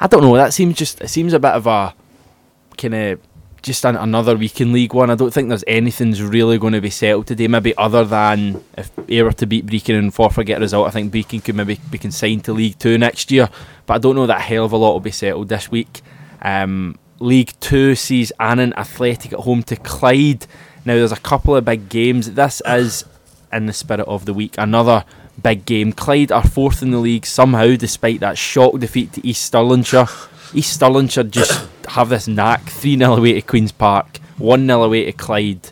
I 0.00 0.06
don't 0.06 0.22
know. 0.22 0.34
That 0.36 0.52
seems 0.54 0.76
just, 0.76 1.00
it 1.00 1.08
seems 1.08 1.32
a 1.32 1.38
bit 1.38 1.52
of 1.52 1.66
a 1.66 1.94
kind 2.76 2.94
of 2.94 3.20
just 3.64 3.84
an, 3.86 3.96
another 3.96 4.36
week 4.36 4.60
in 4.60 4.72
League 4.72 4.92
One. 4.92 5.10
I 5.10 5.14
don't 5.14 5.32
think 5.32 5.48
there's 5.48 5.64
anything's 5.66 6.22
really 6.22 6.58
going 6.58 6.74
to 6.74 6.82
be 6.82 6.90
settled 6.90 7.26
today. 7.26 7.48
Maybe 7.48 7.76
other 7.76 8.04
than 8.04 8.62
if 8.76 8.90
Ayr 9.08 9.24
were 9.24 9.32
to 9.32 9.46
beat 9.46 9.66
Brechin 9.66 9.98
and 9.98 10.14
Forfar 10.14 10.44
get 10.44 10.58
a 10.58 10.60
result, 10.60 10.86
I 10.86 10.90
think 10.90 11.12
Brechin 11.12 11.42
could 11.42 11.56
maybe 11.56 11.80
be 11.90 11.98
consigned 11.98 12.44
to 12.44 12.52
League 12.52 12.78
Two 12.78 12.98
next 12.98 13.30
year. 13.30 13.48
But 13.86 13.94
I 13.94 13.98
don't 13.98 14.14
know 14.14 14.26
that 14.26 14.38
a 14.38 14.42
hell 14.42 14.66
of 14.66 14.72
a 14.72 14.76
lot 14.76 14.92
will 14.92 15.00
be 15.00 15.10
settled 15.10 15.48
this 15.48 15.70
week. 15.70 16.02
Um, 16.42 16.98
League 17.18 17.54
Two 17.58 17.94
sees 17.94 18.30
Annan 18.38 18.74
Athletic 18.74 19.32
at 19.32 19.40
home 19.40 19.62
to 19.64 19.76
Clyde. 19.76 20.46
Now 20.84 20.94
there's 20.96 21.12
a 21.12 21.16
couple 21.16 21.56
of 21.56 21.64
big 21.64 21.88
games. 21.88 22.32
This 22.32 22.60
is 22.66 23.04
in 23.50 23.66
the 23.66 23.72
spirit 23.72 24.06
of 24.06 24.26
the 24.26 24.34
week. 24.34 24.56
Another 24.58 25.04
big 25.42 25.64
game. 25.64 25.92
Clyde 25.92 26.30
are 26.30 26.46
fourth 26.46 26.82
in 26.82 26.90
the 26.90 26.98
league 26.98 27.24
somehow, 27.24 27.76
despite 27.76 28.20
that 28.20 28.36
shock 28.36 28.78
defeat 28.78 29.14
to 29.14 29.26
East 29.26 29.50
Stirlingshire. 29.50 30.28
East 30.52 30.80
Stirlingshire 30.80 31.30
just 31.30 31.68
have 31.88 32.08
this 32.08 32.28
knack 32.28 32.62
3 32.62 32.98
0 32.98 33.16
away 33.16 33.34
to 33.34 33.42
Queen's 33.42 33.72
Park, 33.72 34.18
1 34.38 34.66
0 34.66 34.82
away 34.82 35.04
to 35.06 35.12
Clyde. 35.12 35.70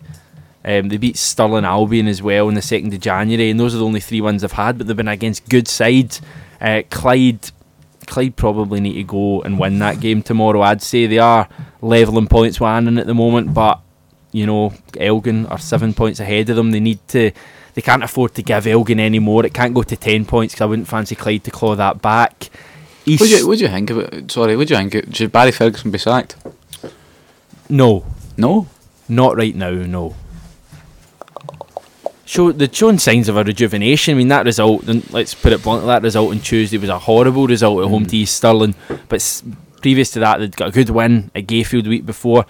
Um, 0.64 0.88
they 0.88 0.96
beat 0.96 1.16
Stirling 1.16 1.64
Albion 1.64 2.06
as 2.06 2.22
well 2.22 2.46
on 2.46 2.54
the 2.54 2.60
2nd 2.60 2.94
of 2.94 3.00
January, 3.00 3.50
and 3.50 3.58
those 3.58 3.74
are 3.74 3.78
the 3.78 3.84
only 3.84 4.00
three 4.00 4.20
wins 4.20 4.42
they've 4.42 4.52
had, 4.52 4.78
but 4.78 4.86
they've 4.86 4.96
been 4.96 5.08
against 5.08 5.48
good 5.48 5.66
sides. 5.66 6.22
Uh, 6.60 6.82
Clyde 6.88 7.50
Clyde 8.06 8.36
probably 8.36 8.80
need 8.80 8.94
to 8.94 9.04
go 9.04 9.42
and 9.42 9.58
win 9.58 9.78
that 9.78 10.00
game 10.00 10.22
tomorrow. 10.22 10.62
I'd 10.62 10.82
say 10.82 11.06
they 11.06 11.18
are 11.18 11.48
levelling 11.80 12.26
points 12.26 12.60
with 12.60 12.68
Annan 12.68 12.98
at 12.98 13.06
the 13.06 13.14
moment, 13.14 13.54
but 13.54 13.80
you 14.32 14.46
know 14.46 14.72
Elgin 14.98 15.46
are 15.46 15.58
seven 15.58 15.94
points 15.94 16.20
ahead 16.20 16.50
of 16.50 16.56
them. 16.56 16.70
They 16.70 16.80
need 16.80 17.06
to. 17.08 17.32
They 17.74 17.80
can't 17.80 18.02
afford 18.02 18.34
to 18.34 18.42
give 18.42 18.66
Elgin 18.66 19.00
any 19.00 19.18
more. 19.18 19.46
It 19.46 19.54
can't 19.54 19.74
go 19.74 19.82
to 19.82 19.96
ten 19.96 20.24
points 20.24 20.54
because 20.54 20.62
I 20.62 20.66
wouldn't 20.66 20.88
fancy 20.88 21.14
Clyde 21.14 21.44
to 21.44 21.50
claw 21.50 21.74
that 21.76 22.02
back. 22.02 22.50
East, 23.04 23.20
What 23.20 23.26
do 23.28 23.36
you, 23.36 23.48
what 23.48 23.58
do 23.58 23.64
you 23.64 23.70
think 23.70 23.90
about? 23.90 24.30
Sorry, 24.30 24.56
what 24.56 24.68
do 24.68 24.74
you 24.74 24.88
think? 24.90 25.14
Should 25.14 25.32
Barry 25.32 25.50
Ferguson 25.52 25.90
be 25.90 25.98
sacked? 25.98 26.36
no, 27.68 28.04
No. 28.36 28.68
not 29.08 29.36
right 29.36 29.54
now. 29.54 29.70
No. 29.70 30.14
Show 32.24 32.52
they're 32.52 32.72
showing 32.72 32.98
signs 32.98 33.28
of 33.28 33.36
a 33.36 33.44
rejuvenation. 33.44 34.14
I 34.14 34.18
mean 34.18 34.28
that 34.28 34.46
result. 34.46 34.86
then 34.86 35.02
Let's 35.10 35.34
put 35.34 35.52
it 35.52 35.62
bluntly. 35.62 35.86
That 35.88 36.02
result 36.02 36.30
on 36.30 36.40
Tuesday 36.40 36.78
was 36.78 36.88
a 36.88 36.98
horrible 36.98 37.46
result 37.46 37.82
at 37.84 37.90
home 37.90 38.06
to 38.06 38.16
East 38.16 38.36
Stirling. 38.36 38.74
But 39.08 39.16
s- 39.16 39.42
previous 39.82 40.10
to 40.12 40.20
that, 40.20 40.38
they'd 40.38 40.56
got 40.56 40.68
a 40.68 40.72
good 40.72 40.88
win 40.90 41.30
at 41.34 41.46
Gayfield 41.46 41.84
the 41.84 41.90
week 41.90 42.06
before. 42.06 42.46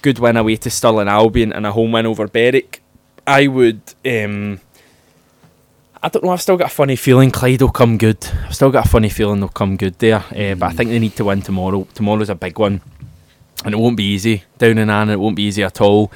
Good 0.00 0.18
win 0.18 0.36
away 0.36 0.56
to 0.56 0.70
Stirling 0.70 1.06
Albion 1.08 1.52
and 1.52 1.66
a 1.66 1.72
home 1.72 1.92
win 1.92 2.06
over 2.06 2.26
Berwick. 2.26 2.82
I 3.26 3.46
would. 3.46 3.80
Um, 4.04 4.60
I 6.04 6.08
don't 6.08 6.24
know. 6.24 6.30
I've 6.30 6.42
still 6.42 6.56
got 6.56 6.66
a 6.70 6.74
funny 6.74 6.96
feeling 6.96 7.30
Clyde 7.30 7.62
will 7.62 7.70
come 7.70 7.96
good. 7.96 8.18
I've 8.46 8.54
still 8.54 8.70
got 8.70 8.86
a 8.86 8.88
funny 8.88 9.08
feeling 9.08 9.38
they'll 9.40 9.48
come 9.48 9.76
good 9.76 9.98
there. 10.00 10.24
Uh, 10.36 10.54
But 10.56 10.62
I 10.64 10.72
think 10.72 10.90
they 10.90 10.98
need 10.98 11.14
to 11.16 11.24
win 11.24 11.42
tomorrow. 11.42 11.86
Tomorrow's 11.94 12.28
a 12.30 12.34
big 12.34 12.58
one, 12.58 12.80
and 13.64 13.72
it 13.74 13.78
won't 13.78 13.96
be 13.96 14.04
easy 14.12 14.42
down 14.58 14.78
in 14.78 14.90
Annan. 14.90 15.14
It 15.14 15.20
won't 15.20 15.36
be 15.36 15.44
easy 15.44 15.62
at 15.62 15.80
all. 15.80 16.10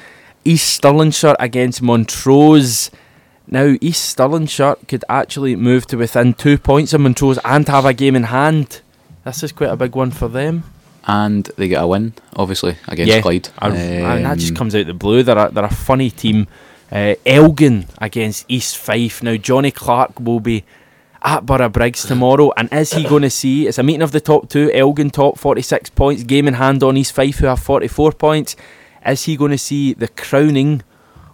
East 0.44 0.80
Stirlingshire 0.82 1.36
against 1.38 1.82
Montrose. 1.82 2.90
Now 3.48 3.76
East 3.80 4.16
Stirlingshire 4.16 4.76
could 4.88 5.04
actually 5.08 5.54
move 5.54 5.86
to 5.88 5.96
within 5.96 6.34
two 6.34 6.58
points 6.58 6.92
of 6.92 7.00
Montrose 7.00 7.38
and 7.44 7.66
have 7.68 7.84
a 7.84 7.94
game 7.94 8.16
in 8.16 8.24
hand. 8.24 8.80
This 9.24 9.42
is 9.44 9.52
quite 9.52 9.70
a 9.70 9.76
big 9.76 9.94
one 9.94 10.10
for 10.10 10.26
them. 10.28 10.64
And 11.08 11.44
they 11.56 11.68
get 11.68 11.82
a 11.84 11.86
win, 11.86 12.14
obviously, 12.34 12.76
against 12.88 13.12
Yeah, 13.12 13.20
Clyde. 13.20 13.48
I- 13.60 13.68
and 13.68 14.24
that 14.24 14.38
just 14.38 14.50
Um, 14.50 14.56
comes 14.56 14.74
out 14.74 14.86
the 14.86 14.94
blue. 14.94 15.22
They're 15.22 15.38
a, 15.38 15.50
they're 15.52 15.64
a 15.64 15.70
funny 15.72 16.10
team. 16.10 16.48
Uh, 16.90 17.14
Elgin 17.26 17.86
against 17.98 18.44
East 18.48 18.78
Fife. 18.78 19.22
Now 19.22 19.36
Johnny 19.36 19.70
Clark 19.70 20.20
will 20.20 20.40
be 20.40 20.64
at 21.22 21.44
Borough 21.44 21.68
Briggs 21.68 22.04
tomorrow, 22.04 22.52
and 22.56 22.72
is 22.72 22.92
he 22.92 23.02
going 23.02 23.22
to 23.22 23.30
see? 23.30 23.66
It's 23.66 23.78
a 23.78 23.82
meeting 23.82 24.02
of 24.02 24.12
the 24.12 24.20
top 24.20 24.48
two. 24.48 24.70
Elgin 24.72 25.10
top 25.10 25.38
forty 25.38 25.62
six 25.62 25.90
points, 25.90 26.22
game 26.22 26.46
in 26.46 26.54
hand 26.54 26.84
on 26.84 26.96
East 26.96 27.12
Fife 27.12 27.38
who 27.38 27.46
have 27.46 27.58
forty 27.58 27.88
four 27.88 28.12
points. 28.12 28.54
Is 29.04 29.24
he 29.24 29.36
going 29.36 29.50
to 29.50 29.58
see 29.58 29.94
the 29.94 30.08
crowning 30.08 30.82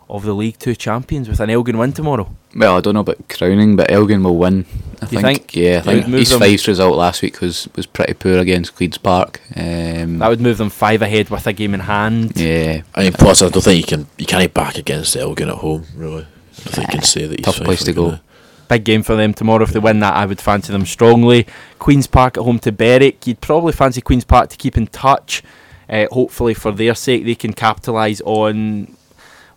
of 0.08 0.24
the 0.24 0.34
League 0.34 0.58
Two 0.58 0.74
champions 0.74 1.28
with 1.28 1.40
an 1.40 1.50
Elgin 1.50 1.76
win 1.76 1.92
tomorrow? 1.92 2.34
Well, 2.54 2.76
I 2.76 2.80
don't 2.80 2.94
know 2.94 3.00
about 3.00 3.28
crowning, 3.28 3.76
but 3.76 3.90
Elgin 3.90 4.22
will 4.22 4.36
win. 4.36 4.66
I 5.00 5.06
You 5.06 5.08
think. 5.20 5.22
think? 5.22 5.56
Yeah, 5.56 5.70
I 5.70 5.78
It 5.78 5.82
think 5.84 5.96
would 6.04 6.08
move 6.12 6.20
East 6.20 6.30
them- 6.32 6.40
Fife's 6.40 6.68
result 6.68 6.96
last 6.96 7.22
week 7.22 7.40
was, 7.40 7.68
was 7.74 7.86
pretty 7.86 8.14
poor 8.14 8.38
against 8.38 8.76
Cleeds 8.76 8.98
Park. 8.98 9.40
Um, 9.56 10.18
That 10.18 10.28
would 10.28 10.40
move 10.40 10.58
them 10.58 10.70
five 10.70 11.02
ahead 11.02 11.30
with 11.30 11.46
a 11.46 11.52
game 11.52 11.74
in 11.74 11.80
hand. 11.80 12.32
yeah, 12.36 12.82
I 12.94 13.04
mean, 13.04 13.12
plus 13.14 13.40
I 13.42 13.48
don't 13.48 13.62
think 13.62 13.78
you 13.78 13.86
can 13.96 14.06
you 14.18 14.26
can't 14.26 14.52
back 14.54 14.76
against 14.78 15.16
Elgin 15.16 15.48
at 15.48 15.56
home. 15.56 15.84
Really, 15.96 16.22
I 16.22 16.64
don't 16.64 16.74
think 16.74 16.88
you 16.88 16.98
can 16.98 17.02
say 17.02 17.26
that. 17.26 17.40
East 17.40 17.44
tough 17.44 17.56
Fife 17.56 17.64
place 17.64 17.84
to 17.84 17.92
go. 17.92 18.04
gonna- 18.04 18.20
Big 18.68 18.84
game 18.84 19.02
for 19.02 19.16
them 19.16 19.34
tomorrow. 19.34 19.64
If 19.64 19.72
they 19.72 19.80
win 19.80 20.00
that, 20.00 20.14
I 20.14 20.24
would 20.24 20.40
fancy 20.40 20.72
them 20.72 20.86
strongly. 20.86 21.46
Queen's 21.78 22.06
Park 22.06 22.38
at 22.38 22.44
home 22.44 22.58
to 22.60 22.72
Berwick. 22.72 23.26
You'd 23.26 23.40
probably 23.42 23.72
fancy 23.72 24.00
Queen's 24.00 24.24
Park 24.24 24.48
to 24.50 24.56
keep 24.56 24.78
in 24.78 24.86
touch. 24.86 25.42
Uh, 25.90 26.06
hopefully, 26.10 26.54
for 26.54 26.70
their 26.72 26.94
sake, 26.94 27.24
they 27.24 27.34
can 27.34 27.52
capitalise 27.52 28.22
on. 28.24 28.94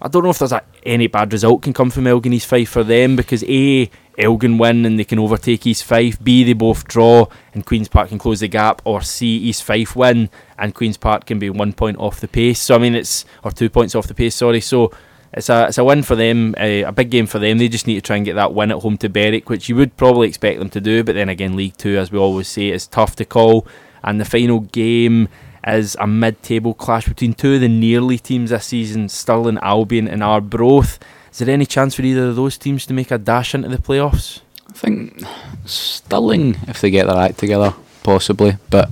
I 0.02 0.08
don't 0.10 0.24
know 0.24 0.32
if 0.32 0.40
there's 0.40 0.52
a, 0.52 0.62
any 0.86 1.08
bad 1.08 1.34
result 1.34 1.64
can 1.64 1.74
come 1.74 1.90
from 1.90 2.08
Elgin 2.08 2.34
East 2.34 2.48
Fife 2.48 2.70
for 2.70 2.84
them 2.84 3.16
because 3.16 3.44
A 3.48 3.90
Elgin 4.18 4.58
win 4.58 4.86
and 4.86 4.98
they 4.98 5.04
can 5.04 5.20
overtake 5.20 5.66
East 5.66 5.84
Fife. 5.84 6.24
B, 6.24 6.44
they 6.44 6.54
both 6.54 6.88
draw 6.88 7.28
and 7.54 7.66
Queen's 7.66 7.88
Park 7.88 8.10
can 8.10 8.18
close 8.18 8.40
the 8.40 8.48
gap. 8.48 8.82
Or 8.86 9.02
C, 9.02 9.28
East 9.38 9.64
Fife 9.64 9.96
win 9.96 10.30
and 10.58 10.74
Queen's 10.74 10.98
Park 10.98 11.26
can 11.26 11.40
be 11.40 11.50
one 11.50 11.74
point 11.74 11.98
off 11.98 12.20
the 12.20 12.28
pace. 12.28 12.60
So 12.60 12.76
I 12.76 12.78
mean, 12.78 12.96
it's 12.96 13.26
or 13.44 13.52
two 13.52 13.70
points 13.70 13.96
off 13.96 14.08
the 14.08 14.14
pace. 14.14 14.36
Sorry. 14.36 14.62
So 14.62 14.92
it's 15.34 15.50
a 15.50 15.68
it's 15.68 15.78
a 15.78 15.84
win 15.84 16.04
for 16.04 16.16
them, 16.16 16.56
a, 16.58 16.84
a 16.84 16.92
big 16.92 17.10
game 17.10 17.26
for 17.26 17.40
them. 17.40 17.58
They 17.58 17.68
just 17.68 17.88
need 17.88 17.96
to 17.96 18.02
try 18.02 18.16
and 18.16 18.26
get 18.26 18.36
that 18.36 18.54
win 18.54 18.72
at 18.72 18.78
home 18.78 18.98
to 19.00 19.10
Berwick, 19.10 19.50
which 19.50 19.68
you 19.68 19.76
would 19.76 19.98
probably 19.98 20.28
expect 20.28 20.60
them 20.60 20.70
to 20.70 20.82
do. 20.82 21.04
But 21.04 21.16
then 21.16 21.30
again, 21.30 21.56
League 21.56 21.78
Two, 21.78 21.98
as 21.98 22.12
we 22.12 22.18
always 22.18 22.48
say, 22.48 22.70
is 22.70 22.88
tough 22.88 23.16
to 23.18 23.26
call. 23.26 23.68
And 24.04 24.22
the 24.22 24.26
final 24.26 24.60
game 24.60 25.30
is 25.66 25.96
a 26.00 26.08
mid-table 26.08 26.74
clash 26.74 27.08
between 27.08 27.34
two 27.34 27.56
of 27.56 27.62
the 27.62 27.68
nearly 27.68 28.18
teams 28.18 28.50
this 28.52 28.66
season, 28.66 29.10
Stirling 29.10 29.58
Albion 29.60 30.08
and 30.08 30.22
Arbroath. 30.22 31.00
Is 31.32 31.40
there 31.40 31.50
any 31.54 31.66
chance 31.66 31.96
for 31.96 32.04
either 32.04 32.28
of 32.28 32.36
those 32.36 32.58
teams 32.58 32.86
to 32.86 32.94
make 32.94 33.12
a 33.12 33.18
dash 33.18 33.54
into 33.54 33.70
the 33.70 33.78
playoffs? 33.78 34.42
I 34.70 34.74
think 34.74 35.24
Stirling, 35.66 36.58
if 36.68 36.82
they 36.82 36.90
get 36.90 37.08
their 37.08 37.18
act 37.18 37.40
together, 37.40 37.74
possibly. 38.04 38.58
But 38.70 38.90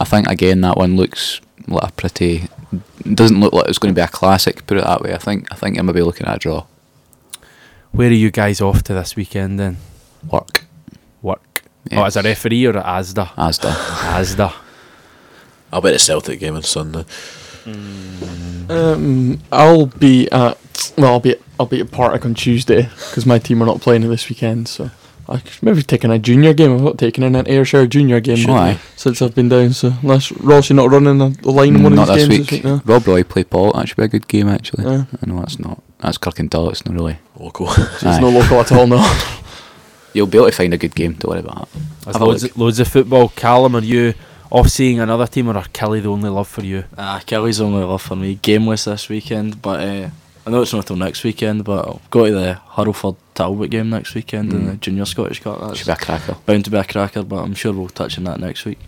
I 0.00 0.04
think 0.04 0.26
again 0.28 0.62
that 0.62 0.76
one 0.76 0.96
looks 0.96 1.40
like 1.68 1.90
a 1.90 1.92
pretty. 1.92 2.48
Doesn't 3.02 3.40
look 3.40 3.52
like 3.52 3.68
it's 3.68 3.78
going 3.78 3.94
to 3.94 3.98
be 3.98 4.04
a 4.04 4.08
classic. 4.08 4.66
Put 4.66 4.78
it 4.78 4.84
that 4.84 5.02
way. 5.02 5.14
I 5.14 5.18
think. 5.18 5.46
I 5.52 5.54
think 5.54 5.78
I'm 5.78 5.86
maybe 5.86 6.02
looking 6.02 6.26
at 6.26 6.36
a 6.36 6.38
draw. 6.38 6.66
Where 7.92 8.08
are 8.08 8.12
you 8.12 8.30
guys 8.30 8.60
off 8.60 8.82
to 8.84 8.94
this 8.94 9.16
weekend 9.16 9.60
then? 9.60 9.76
Work. 10.30 10.64
Work. 11.22 11.64
Yeah. 11.90 12.00
Oh, 12.00 12.04
as 12.04 12.16
a 12.16 12.22
referee 12.22 12.66
or 12.66 12.76
at 12.76 12.84
ASDA? 12.84 13.28
Asda. 13.34 13.70
ASDA. 13.70 14.65
I'll 15.76 15.82
bet 15.82 15.92
the 15.92 15.98
Celtic 15.98 16.40
game 16.40 16.56
on 16.56 16.62
Sunday. 16.62 17.04
Um, 18.70 19.38
I'll 19.52 19.84
be 19.84 20.26
at 20.32 20.56
well, 20.96 21.12
I'll 21.12 21.20
be 21.20 21.32
at, 21.32 21.40
I'll 21.60 21.66
be 21.66 21.80
at 21.82 21.90
Partick 21.90 22.24
on 22.24 22.32
Tuesday 22.32 22.84
because 23.08 23.26
my 23.26 23.38
team 23.38 23.62
are 23.62 23.66
not 23.66 23.82
playing 23.82 24.08
this 24.08 24.26
weekend. 24.30 24.68
So 24.68 24.90
I 25.28 25.36
could 25.36 25.62
maybe 25.62 25.82
taking 25.82 26.10
a 26.10 26.18
junior 26.18 26.54
game. 26.54 26.72
I've 26.74 26.80
not 26.80 26.96
taken 26.96 27.22
in 27.24 27.34
an 27.34 27.46
Ayrshire 27.46 27.86
junior 27.86 28.20
game 28.20 28.48
aye. 28.48 28.78
since 28.96 29.20
I've 29.20 29.34
been 29.34 29.50
down. 29.50 29.74
So 29.74 29.92
unless 30.00 30.32
Ross, 30.32 30.70
you're 30.70 30.76
not 30.76 30.88
running 30.90 31.20
a, 31.20 31.26
a 31.46 31.50
line 31.50 31.76
in 31.76 31.82
one 31.82 31.94
Not 31.94 32.08
of 32.08 32.14
these 32.16 32.26
this 32.28 32.38
games 32.38 32.50
week. 32.52 32.64
no? 32.64 32.80
Rob 32.86 33.06
Roy 33.06 33.22
play 33.22 33.44
Paul. 33.44 33.72
That 33.72 33.86
should 33.86 33.98
be 33.98 34.04
a 34.04 34.08
good 34.08 34.28
game 34.28 34.48
actually. 34.48 34.84
Yeah. 34.84 35.04
I 35.22 35.26
know 35.26 35.40
that's 35.40 35.58
not. 35.58 35.82
That's 35.98 36.16
Kirkintilloch. 36.16 36.70
It's 36.70 36.86
not 36.86 36.94
really. 36.94 37.18
Local. 37.38 37.66
So 37.70 37.82
it's 37.82 38.02
Aye. 38.04 38.20
no 38.20 38.30
local 38.30 38.60
at 38.60 38.72
all. 38.72 38.86
No. 38.86 39.04
You'll 40.14 40.26
be 40.26 40.38
able 40.38 40.46
to 40.48 40.56
find 40.56 40.72
a 40.72 40.78
good 40.78 40.94
game. 40.94 41.12
Don't 41.12 41.32
worry 41.32 41.40
about 41.40 41.70
that. 41.70 41.80
There's 42.04 42.16
Have 42.16 42.22
a 42.22 42.24
loads, 42.24 42.44
of, 42.44 42.56
loads 42.56 42.80
of 42.80 42.88
football. 42.88 43.28
Callum, 43.28 43.76
are 43.76 43.82
you 43.82 44.14
off 44.50 44.68
seeing 44.68 45.00
another 45.00 45.26
team 45.26 45.48
or 45.48 45.56
are 45.56 45.64
Killie 45.64 46.02
the 46.02 46.08
only 46.10 46.28
love 46.30 46.48
for 46.48 46.62
you? 46.64 46.84
Ah, 46.96 47.20
Killie's 47.26 47.60
only 47.60 47.82
love 47.84 48.02
for 48.02 48.16
me. 48.16 48.36
Gameless 48.42 48.84
this 48.84 49.08
weekend, 49.08 49.60
but 49.62 49.80
uh, 49.80 50.10
I 50.46 50.50
know 50.50 50.62
it's 50.62 50.72
not 50.72 50.86
till 50.86 50.96
next 50.96 51.24
weekend. 51.24 51.64
But 51.64 51.86
I'll 51.86 52.02
go 52.10 52.26
to 52.26 52.32
the 52.32 52.60
Hurlford 52.70 53.16
Talbot 53.34 53.70
game 53.70 53.90
next 53.90 54.14
weekend 54.14 54.52
in 54.52 54.62
Mm. 54.62 54.70
the 54.70 54.76
Junior 54.76 55.04
Scottish 55.04 55.40
Cup. 55.42 55.60
That's 55.60 55.78
Should 55.78 55.86
be 55.86 55.92
a 55.92 55.96
cracker. 55.96 56.36
bound 56.46 56.64
to 56.66 56.70
be 56.70 56.76
a 56.76 56.84
cracker, 56.84 57.22
but 57.22 57.36
I'm 57.44 57.54
sure 57.54 57.72
we'll 57.72 57.88
touch 57.88 58.16
on 58.18 58.24
that 58.24 58.40
next 58.40 58.64
week. 58.64 58.78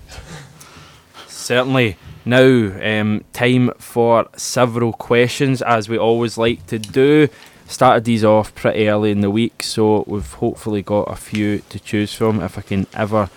Certainly. 1.27 1.97
Now, 2.25 2.41
um, 3.01 3.25
time 3.33 3.71
for 3.79 4.29
several 4.37 4.93
questions, 4.93 5.63
as 5.63 5.89
we 5.89 5.97
always 5.99 6.37
like 6.37 6.67
to 6.67 6.79
do. 6.79 7.29
Started 7.67 8.05
these 8.05 8.25
off 8.25 8.55
pretty 8.55 8.89
early 8.89 9.11
in 9.11 9.21
the 9.21 9.31
week, 9.31 9.63
so 9.63 10.05
we've 10.07 10.31
hopefully 10.35 10.83
got 10.83 11.03
a 11.11 11.17
few 11.17 11.59
to 11.69 11.79
choose 11.79 12.15
from 12.15 12.41
if 12.43 12.57
I 12.59 12.63
can 12.63 12.87
ever 12.95 13.29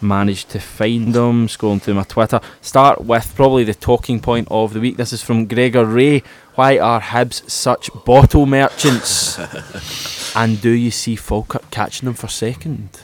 manage 0.00 0.44
to 0.46 0.58
find 0.58 1.14
them. 1.14 1.48
Scrolling 1.48 1.82
through 1.82 1.94
my 1.94 2.04
Twitter. 2.04 2.40
Start 2.60 3.04
with 3.04 3.34
probably 3.34 3.64
the 3.64 3.74
talking 3.74 4.20
point 4.20 4.48
of 4.50 4.72
the 4.72 4.80
week. 4.80 4.96
This 4.96 5.12
is 5.12 5.22
from 5.22 5.46
Gregor 5.46 5.84
Ray. 5.84 6.22
Why 6.54 6.78
are 6.78 7.00
Hibs 7.00 7.48
such 7.48 7.90
bottle 8.04 8.46
merchants? 8.46 9.38
and 10.36 10.60
do 10.60 10.70
you 10.70 10.90
see 10.90 11.16
Falkirk 11.16 11.70
catching 11.70 12.06
them 12.06 12.14
for 12.14 12.28
second? 12.28 13.00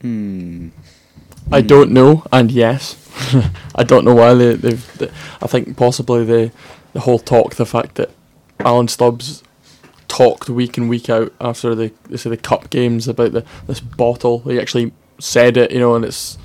Hmm. 0.00 0.68
I 1.50 1.60
don't 1.60 1.90
know, 1.90 2.24
and 2.32 2.50
yes, 2.52 2.96
I 3.74 3.82
don't 3.82 4.04
know 4.04 4.14
why 4.14 4.34
they, 4.34 4.54
they've. 4.54 4.98
They, 4.98 5.10
I 5.42 5.46
think 5.46 5.76
possibly 5.76 6.24
the 6.24 6.52
the 6.92 7.00
whole 7.00 7.18
talk, 7.18 7.56
the 7.56 7.66
fact 7.66 7.96
that 7.96 8.10
Alan 8.60 8.88
Stubbs 8.88 9.42
talked 10.08 10.48
week 10.50 10.76
in 10.76 10.88
week 10.88 11.08
out 11.08 11.32
after 11.40 11.74
the 11.74 11.92
say 12.16 12.30
the 12.30 12.36
cup 12.36 12.70
games 12.70 13.08
about 13.08 13.32
the 13.32 13.44
this 13.66 13.80
bottle. 13.80 14.40
He 14.40 14.60
actually 14.60 14.92
said 15.22 15.56
it, 15.56 15.70
you 15.70 15.78
know, 15.78 15.94
and 15.94 16.04
it's 16.04 16.38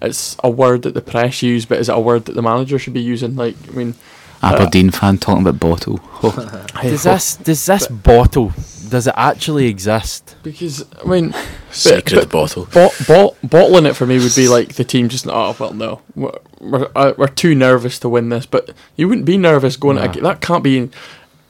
it's 0.00 0.36
a 0.44 0.50
word 0.50 0.82
that 0.82 0.94
the 0.94 1.00
press 1.00 1.42
use, 1.42 1.64
but 1.64 1.78
is 1.78 1.88
it 1.88 1.94
a 1.96 2.00
word 2.00 2.26
that 2.26 2.32
the 2.34 2.42
manager 2.42 2.78
should 2.78 2.94
be 2.94 3.00
using? 3.00 3.34
Like, 3.36 3.56
I 3.68 3.72
mean, 3.72 3.94
Aberdeen 4.42 4.90
fan 4.90 5.18
talking 5.18 5.46
about 5.46 5.58
bottle. 5.58 5.98
Does 6.82 7.02
this 7.02 7.36
does 7.36 7.66
this 7.66 7.86
bottle 7.88 8.52
does 8.88 9.06
it 9.06 9.14
actually 9.16 9.66
exist? 9.66 10.36
because 10.42 10.84
I 11.04 11.08
mean, 11.08 11.34
secret 11.72 12.20
but- 12.20 12.30
bottle. 12.30 12.66
Bo- 12.72 12.90
bo- 13.06 13.36
bottling 13.42 13.86
it 13.86 13.94
for 13.96 14.06
me 14.06 14.18
would 14.18 14.34
be 14.36 14.46
like 14.48 14.74
the 14.74 14.84
team 14.84 15.08
just 15.08 15.26
oh 15.26 15.54
well 15.58 15.74
no 15.74 16.00
we're 16.14 16.32
we're, 16.60 16.88
uh, 16.96 17.12
we're 17.18 17.26
too 17.28 17.54
nervous 17.54 17.98
to 18.00 18.08
win 18.08 18.28
this 18.30 18.46
but 18.46 18.70
you 18.96 19.06
wouldn't 19.08 19.26
be 19.26 19.36
nervous 19.36 19.76
going 19.76 19.96
Nah. 19.96 20.04
ag- 20.04 20.22
that 20.22 20.40
can't 20.40 20.62
be 20.64 20.78
in, 20.78 20.92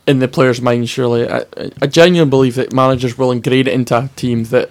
in 0.06 0.18
the 0.18 0.26
players' 0.28 0.60
mind 0.60 0.88
surely 0.88 1.28
I, 1.28 1.40
I- 1.56 1.70
I 1.82 1.86
genuinely 1.86 2.30
believe 2.30 2.54
that 2.56 2.72
managers 2.72 3.16
will 3.18 3.30
engrade 3.30 3.68
it 3.68 3.74
into 3.74 3.96
a 3.96 4.08
team 4.16 4.44
that 4.44 4.70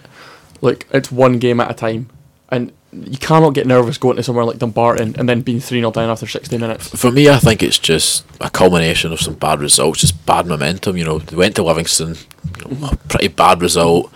like 0.61 0.87
it's 0.91 1.11
one 1.11 1.39
game 1.39 1.59
at 1.59 1.71
a 1.71 1.73
time 1.73 2.09
and 2.49 2.71
you 2.91 3.17
cannot 3.17 3.53
get 3.53 3.67
nervous 3.67 3.97
going 3.97 4.15
to 4.15 4.23
somewhere 4.23 4.45
like 4.45 4.59
Dumbarton 4.59 5.15
and 5.17 5.27
then 5.27 5.41
being 5.41 5.59
3 5.59 5.79
0 5.79 5.91
down 5.91 6.09
after 6.09 6.25
60 6.25 6.57
minutes 6.57 6.89
For 6.89 7.11
me, 7.11 7.29
I 7.29 7.37
think 7.37 7.61
it's 7.61 7.77
just 7.77 8.25
a 8.39 8.49
culmination 8.49 9.11
of 9.11 9.19
some 9.19 9.35
bad 9.35 9.59
results, 9.59 10.01
just 10.01 10.25
bad 10.25 10.47
momentum. 10.47 10.97
You 10.97 11.05
know, 11.05 11.19
they 11.19 11.35
went 11.35 11.55
to 11.57 11.63
Livingston, 11.63 12.15
you 12.59 12.75
know, 12.75 12.89
a 12.91 12.95
pretty 12.95 13.27
bad 13.27 13.61
result. 13.61 14.11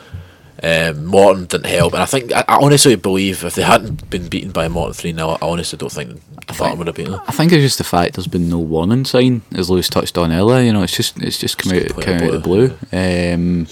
Um, 0.63 1.05
Morton 1.05 1.45
didn't 1.45 1.65
help, 1.65 1.93
and 1.93 2.03
I 2.03 2.05
think 2.05 2.31
I, 2.31 2.45
I 2.47 2.57
honestly 2.61 2.95
believe 2.95 3.43
if 3.43 3.55
they 3.55 3.63
hadn't 3.63 4.09
been 4.11 4.27
beaten 4.29 4.51
by 4.51 4.67
Morton 4.67 4.93
three 4.93 5.11
0 5.11 5.29
I 5.29 5.37
honestly 5.41 5.77
don't 5.77 5.91
think 5.91 6.21
Barton 6.57 6.77
would 6.77 6.87
have 6.87 6.95
beaten 6.95 7.13
them. 7.13 7.21
I 7.27 7.31
think 7.31 7.51
it's 7.51 7.63
just 7.63 7.79
the 7.79 7.83
fact 7.83 8.15
there's 8.15 8.27
been 8.27 8.47
no 8.47 8.59
warning 8.59 9.03
sign, 9.05 9.41
as 9.55 9.71
Lewis 9.71 9.89
touched 9.89 10.19
on 10.19 10.31
earlier. 10.31 10.61
You 10.61 10.71
know, 10.73 10.83
it's 10.83 10.95
just 10.95 11.17
it's 11.17 11.39
just 11.39 11.57
come 11.57 11.75
out, 11.75 11.87
come 12.01 12.15
out 12.15 12.23
of 12.23 12.31
the 12.33 12.39
blue. 12.39 12.65
Um, 12.91 13.65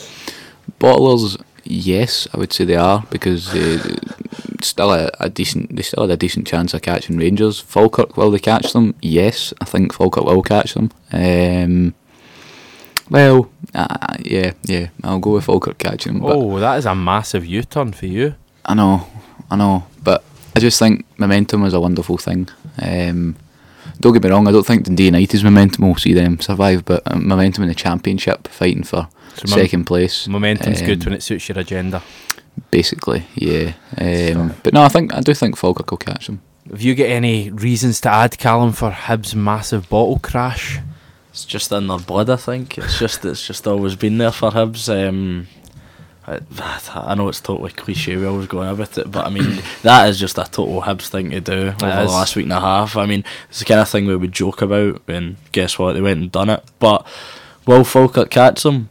bottlers, 0.79 1.39
yes, 1.69 2.27
I 2.33 2.37
would 2.37 2.51
say 2.51 2.65
they 2.65 2.75
are 2.75 3.05
because 3.09 3.53
they 3.53 3.79
still 4.61 4.91
a, 4.91 5.09
a 5.19 5.29
decent 5.29 5.75
they 5.75 5.83
still 5.83 6.03
had 6.03 6.11
a 6.11 6.17
decent 6.17 6.47
chance 6.47 6.73
of 6.73 6.81
catching 6.81 7.17
Rangers. 7.17 7.59
Falkirk 7.59 8.17
will 8.17 8.31
they 8.31 8.39
catch 8.39 8.73
them? 8.73 8.95
Yes, 9.01 9.53
I 9.61 9.65
think 9.65 9.93
Falkirk 9.93 10.25
will 10.25 10.41
catch 10.41 10.73
them. 10.73 10.91
Um, 11.13 11.93
well, 13.09 13.49
uh, 13.73 14.15
yeah, 14.19 14.51
yeah, 14.63 14.89
I'll 15.03 15.19
go 15.19 15.33
with 15.33 15.45
Falkirk 15.45 15.77
catching 15.77 16.13
them. 16.13 16.23
Oh, 16.25 16.59
that 16.59 16.77
is 16.77 16.85
a 16.85 16.93
massive 16.95 17.45
U-turn 17.45 17.93
for 17.93 18.05
you. 18.05 18.35
I 18.65 18.73
know, 18.73 19.07
I 19.49 19.55
know, 19.55 19.85
but 20.03 20.23
I 20.55 20.59
just 20.59 20.77
think 20.77 21.05
momentum 21.17 21.63
is 21.65 21.73
a 21.73 21.79
wonderful 21.79 22.17
thing. 22.17 22.49
Um, 22.81 23.35
don't 23.99 24.13
get 24.13 24.23
me 24.23 24.30
wrong, 24.30 24.47
I 24.47 24.51
don't 24.51 24.65
think 24.65 24.84
Dundee 24.84 25.05
United's 25.05 25.43
momentum 25.43 25.88
will 25.88 25.95
see 25.95 26.13
them 26.13 26.39
survive, 26.39 26.85
but 26.85 27.01
uh, 27.05 27.17
momentum 27.17 27.63
in 27.63 27.69
the 27.69 27.76
championship, 27.76 28.47
fighting 28.47 28.84
for 28.84 29.07
So 29.35 29.43
mom- 29.49 29.59
second 29.59 29.85
place. 29.85 30.27
Momentum's 30.27 30.81
good 30.81 31.01
um, 31.01 31.05
when 31.05 31.13
it 31.13 31.23
suits 31.23 31.47
your 31.49 31.59
agenda. 31.59 32.01
Basically, 32.71 33.26
yeah. 33.35 33.73
Um, 33.97 34.53
but 34.63 34.73
no, 34.73 34.81
I 34.84 34.89
think 34.89 35.13
I 35.13 35.21
do 35.21 35.34
think 35.34 35.55
Falkirk 35.57 35.89
will 35.91 35.97
catch 35.97 36.27
them. 36.27 36.41
Have 36.69 36.81
you 36.81 36.93
got 36.93 37.05
any 37.07 37.49
reasons 37.49 37.99
to 38.01 38.09
add, 38.09 38.38
Callum, 38.38 38.73
for 38.73 38.91
Hibs' 38.91 39.34
massive 39.34 39.89
bottle 39.89 40.19
crash? 40.19 40.80
It's 41.31 41.45
just 41.45 41.71
in 41.71 41.88
their 41.88 41.99
blood, 41.99 42.30
I 42.30 42.35
think. 42.35 42.77
It's 42.77 42.99
just 42.99 43.23
it's 43.26 43.45
just 43.47 43.65
always 43.67 43.95
been 43.95 44.17
there 44.17 44.31
for 44.31 44.51
Hibs. 44.51 44.89
Um, 44.89 45.47
I, 46.30 46.80
I 46.95 47.15
know 47.15 47.27
it's 47.30 47.41
totally 47.41 47.72
cliche. 47.72 48.15
We 48.15 48.26
always 48.26 48.47
go 48.47 48.60
on 48.60 48.68
about 48.68 48.97
it, 48.97 49.11
but 49.11 49.26
I 49.26 49.30
mean 49.30 49.61
that 49.84 50.10
is 50.10 50.19
just 50.19 50.38
a 50.38 50.43
total 50.43 50.81
Hibs 50.81 51.07
thing 51.10 51.31
to 51.31 51.41
do 51.41 51.68
over 51.69 51.76
the 51.80 52.06
last 52.06 52.35
week 52.35 52.43
and 52.45 52.53
a 52.53 52.60
half. 52.60 52.95
I 52.97 53.06
mean 53.06 53.23
it's 53.49 53.60
the 53.60 53.65
kind 53.65 53.80
of 53.80 53.89
thing 53.89 54.06
we 54.06 54.15
would 54.15 54.31
joke 54.31 54.61
about, 54.61 55.01
and 55.07 55.38
guess 55.51 55.80
what? 55.80 55.93
They 55.93 56.01
went 56.01 56.22
and 56.22 56.31
done 56.31 56.49
it. 56.49 56.64
But 56.80 57.06
will 57.65 57.84
Falkirk 57.84 58.30
catch 58.30 58.64
them? 58.64 58.89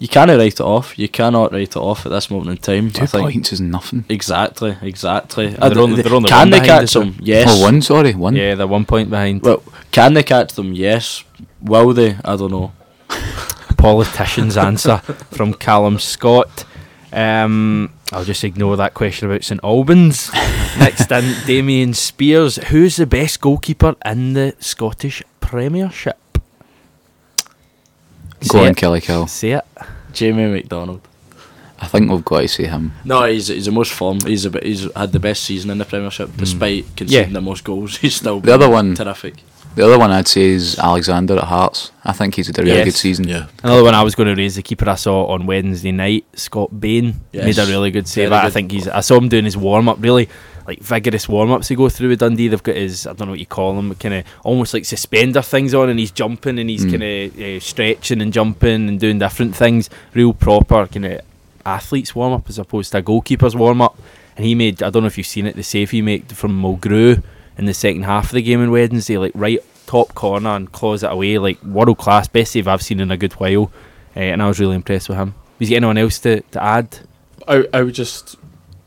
You 0.00 0.06
can't 0.06 0.30
write 0.30 0.52
it 0.54 0.60
off. 0.60 0.96
You 0.96 1.08
cannot 1.08 1.50
write 1.52 1.70
it 1.74 1.76
off 1.76 2.06
at 2.06 2.10
this 2.10 2.30
moment 2.30 2.50
in 2.50 2.56
time. 2.58 2.90
Two 2.92 3.02
I 3.02 3.06
think 3.06 3.22
points 3.32 3.52
is 3.52 3.60
nothing. 3.60 4.04
exactly, 4.08 4.76
exactly. 4.80 5.48
They're 5.48 5.72
I- 5.72 5.74
only- 5.74 6.02
they're 6.02 6.14
only 6.14 6.28
can 6.28 6.38
one 6.38 6.50
they 6.50 6.60
catch 6.60 6.84
us, 6.84 6.92
so- 6.92 7.00
them? 7.00 7.16
Yes. 7.20 7.48
Oh, 7.50 7.62
one, 7.62 7.82
sorry, 7.82 8.14
one. 8.14 8.36
Yeah, 8.36 8.54
they're 8.54 8.66
one 8.68 8.84
point 8.84 9.10
behind. 9.10 9.42
Well, 9.42 9.60
can 9.90 10.14
they 10.14 10.22
catch 10.22 10.52
them? 10.54 10.72
Yes. 10.72 11.24
Will 11.60 11.92
they? 11.94 12.16
I 12.24 12.36
don't 12.36 12.52
know. 12.52 12.72
Politician's 13.78 14.56
answer 14.58 14.98
from 15.30 15.54
Callum 15.54 15.98
Scott. 15.98 16.64
Um, 17.12 17.92
I'll 18.12 18.24
just 18.24 18.44
ignore 18.44 18.76
that 18.76 18.92
question 18.92 19.30
about 19.30 19.44
St 19.44 19.60
Albans. 19.64 20.30
Next 20.78 21.10
in, 21.10 21.34
Damien 21.46 21.94
Spears. 21.94 22.56
Who's 22.56 22.96
the 22.96 23.06
best 23.06 23.40
goalkeeper 23.40 23.96
in 24.04 24.34
the 24.34 24.54
Scottish 24.58 25.22
Premiership? 25.40 26.18
Go 28.48 28.64
on. 28.66 28.74
Killie 28.74 29.02
Kill. 29.02 29.26
Say 29.26 29.52
it. 29.52 29.64
Jamie 30.12 30.46
McDonald. 30.46 31.00
I 31.80 31.86
think 31.86 32.10
we've 32.10 32.24
got 32.24 32.40
to 32.40 32.48
see 32.48 32.64
him. 32.64 32.92
No, 33.04 33.24
he's 33.24 33.46
he's 33.48 33.66
the 33.66 33.70
most 33.72 33.92
form. 33.92 34.18
He's 34.20 34.44
a 34.44 34.50
bit, 34.50 34.64
he's 34.64 34.92
had 34.94 35.12
the 35.12 35.20
best 35.20 35.44
season 35.44 35.70
in 35.70 35.78
the 35.78 35.84
Premiership, 35.84 36.30
despite 36.36 36.84
conceding 36.96 37.32
the 37.32 37.40
most 37.40 37.62
goals. 37.62 37.96
He's 38.02 38.16
still 38.16 38.40
The 38.40 38.52
other 38.54 38.68
one- 38.68 38.96
terrific. 38.96 39.36
The 39.74 39.84
other 39.84 39.98
one 39.98 40.10
I'd 40.10 40.26
say 40.26 40.42
is 40.46 40.76
Alexander 40.78 41.36
at 41.38 41.44
Hearts. 41.44 41.92
I 42.04 42.12
think 42.12 42.34
he's 42.34 42.48
had 42.48 42.58
a 42.58 42.62
really 42.62 42.78
Yes. 42.78 42.84
good 42.86 42.94
season. 42.94 43.28
Yeah. 43.28 43.46
Another 43.62 43.84
one 43.84 43.94
I 43.94 44.02
was 44.02 44.14
going 44.16 44.28
to 44.28 44.34
raise 44.34 44.56
the 44.56 44.62
keeper 44.62 44.88
I 44.90 44.96
saw 44.96 45.26
on 45.26 45.46
Wednesday 45.46 45.92
night, 45.92 46.24
Scott 46.34 46.80
Bain, 46.80 47.20
Yes. 47.32 47.44
made 47.44 47.58
a 47.58 47.66
really 47.66 47.90
good 47.92 48.08
save. 48.08 48.30
Very 48.30 48.46
I 48.46 48.50
think 48.50 48.72
he's. 48.72 48.88
I 48.88 49.00
saw 49.00 49.16
him 49.18 49.28
doing 49.28 49.44
his 49.44 49.56
warm 49.56 49.88
up, 49.88 49.98
really 50.00 50.28
like 50.66 50.80
vigorous 50.80 51.28
warm 51.28 51.52
ups. 51.52 51.68
He 51.68 51.76
go 51.76 51.88
through 51.88 52.08
with 52.08 52.18
Dundee. 52.18 52.48
They've 52.48 52.62
got 52.62 52.74
his 52.74 53.06
I 53.06 53.12
don't 53.12 53.26
know 53.26 53.32
what 53.32 53.38
you 53.40 53.46
call 53.46 53.74
them, 53.76 53.94
kind 53.94 54.14
of 54.14 54.24
almost 54.42 54.74
like 54.74 54.84
suspender 54.84 55.42
things 55.42 55.72
on, 55.74 55.88
and 55.88 55.98
he's 55.98 56.10
jumping 56.10 56.58
and 56.58 56.68
he's 56.68 56.84
Mm. 56.84 56.90
kind 56.90 57.02
of 57.04 57.40
uh, 57.40 57.60
stretching 57.60 58.20
and 58.20 58.32
jumping 58.32 58.88
and 58.88 58.98
doing 58.98 59.18
different 59.20 59.54
things. 59.54 59.88
Real 60.12 60.32
proper 60.34 60.86
kind 60.88 61.06
of 61.06 61.20
athlete's 61.64 62.14
warm 62.16 62.32
up 62.32 62.48
as 62.48 62.58
opposed 62.58 62.90
to 62.92 62.98
a 62.98 63.02
goalkeeper's 63.02 63.54
warm 63.54 63.80
up. 63.80 63.96
And 64.36 64.44
he 64.44 64.54
made 64.56 64.82
I 64.82 64.90
don't 64.90 65.04
know 65.04 65.06
if 65.08 65.16
you've 65.18 65.26
seen 65.26 65.46
it 65.46 65.54
the 65.56 65.62
save 65.62 65.90
he 65.92 66.02
made 66.02 66.32
from 66.36 66.60
Mulgrew 66.60 67.22
in 67.58 67.66
the 67.66 67.74
second 67.74 68.04
half 68.04 68.26
of 68.26 68.32
the 68.32 68.42
game 68.42 68.60
on 68.62 68.70
Wednesday, 68.70 69.18
like 69.18 69.32
right 69.34 69.58
top 69.86 70.14
corner 70.14 70.50
and 70.50 70.70
claws 70.72 71.02
it 71.02 71.10
away, 71.12 71.38
like 71.38 71.62
world 71.62 71.98
class, 71.98 72.28
best 72.28 72.52
save 72.52 72.68
I've 72.68 72.82
seen 72.82 73.00
in 73.00 73.10
a 73.10 73.16
good 73.16 73.32
while. 73.34 73.70
Uh, 74.16 74.20
and 74.20 74.42
I 74.42 74.48
was 74.48 74.58
really 74.60 74.76
impressed 74.76 75.08
with 75.08 75.18
him. 75.18 75.34
Was 75.58 75.68
there 75.68 75.76
anyone 75.76 75.98
else 75.98 76.18
to, 76.20 76.40
to 76.40 76.62
add? 76.62 76.98
I, 77.46 77.64
I 77.72 77.82
would 77.82 77.94
just 77.94 78.36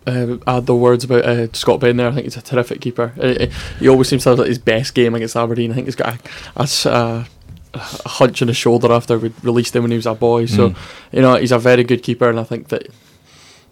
uh, 0.08 0.38
add 0.48 0.66
the 0.66 0.76
words 0.76 1.04
about 1.04 1.26
uh, 1.26 1.52
Scott 1.54 1.80
Bain 1.80 1.98
there. 1.98 2.08
I 2.08 2.12
think 2.12 2.26
he's 2.26 2.38
a 2.38 2.42
terrific 2.42 2.82
keeper. 2.82 3.14
Uh, 3.18 3.22
uh, 3.44 3.46
he 3.80 3.88
always 3.88 4.08
seems 4.08 4.24
to 4.24 4.30
have 4.30 4.40
like, 4.40 4.48
his 4.48 4.60
best 4.60 4.94
game 4.94 5.16
against 5.16 5.36
Aberdeen. 5.36 5.72
I 5.72 5.76
think 5.76 5.88
he's 5.88 5.96
got 5.96 6.18
a 6.56 7.26
a 7.74 8.10
hunch 8.10 8.42
on 8.42 8.50
his 8.50 8.58
shoulder 8.58 8.92
after 8.92 9.18
we 9.18 9.32
released 9.44 9.74
him 9.76 9.84
when 9.84 9.92
he 9.92 9.98
was 9.98 10.06
a 10.06 10.14
boy. 10.14 10.46
So, 10.46 10.72
Mm. 10.72 10.76
you 11.14 11.22
know, 11.22 11.36
he's 11.36 11.54
a 11.54 11.60
very 11.60 11.86
good 11.86 12.04
keeper, 12.04 12.30
and 12.30 12.38
I 12.38 12.44
think 12.44 12.68
that, 12.68 12.88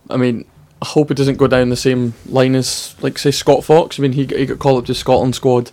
I 0.09 0.15
mean, 0.15 0.45
I 0.81 0.85
hope 0.85 1.11
it 1.11 1.15
doesn't 1.17 1.37
go 1.37 1.47
down 1.47 1.69
the 1.69 1.75
same 1.75 2.13
line 2.27 2.55
as, 2.55 2.95
like, 3.01 3.17
say, 3.17 3.31
Scott 3.31 3.63
Fox. 3.65 3.99
I 3.99 4.01
mean, 4.03 4.13
he, 4.13 4.25
he 4.25 4.45
got 4.45 4.59
called 4.59 4.79
up 4.79 4.85
to 4.85 4.93
Scotland 4.93 5.35
squad 5.35 5.71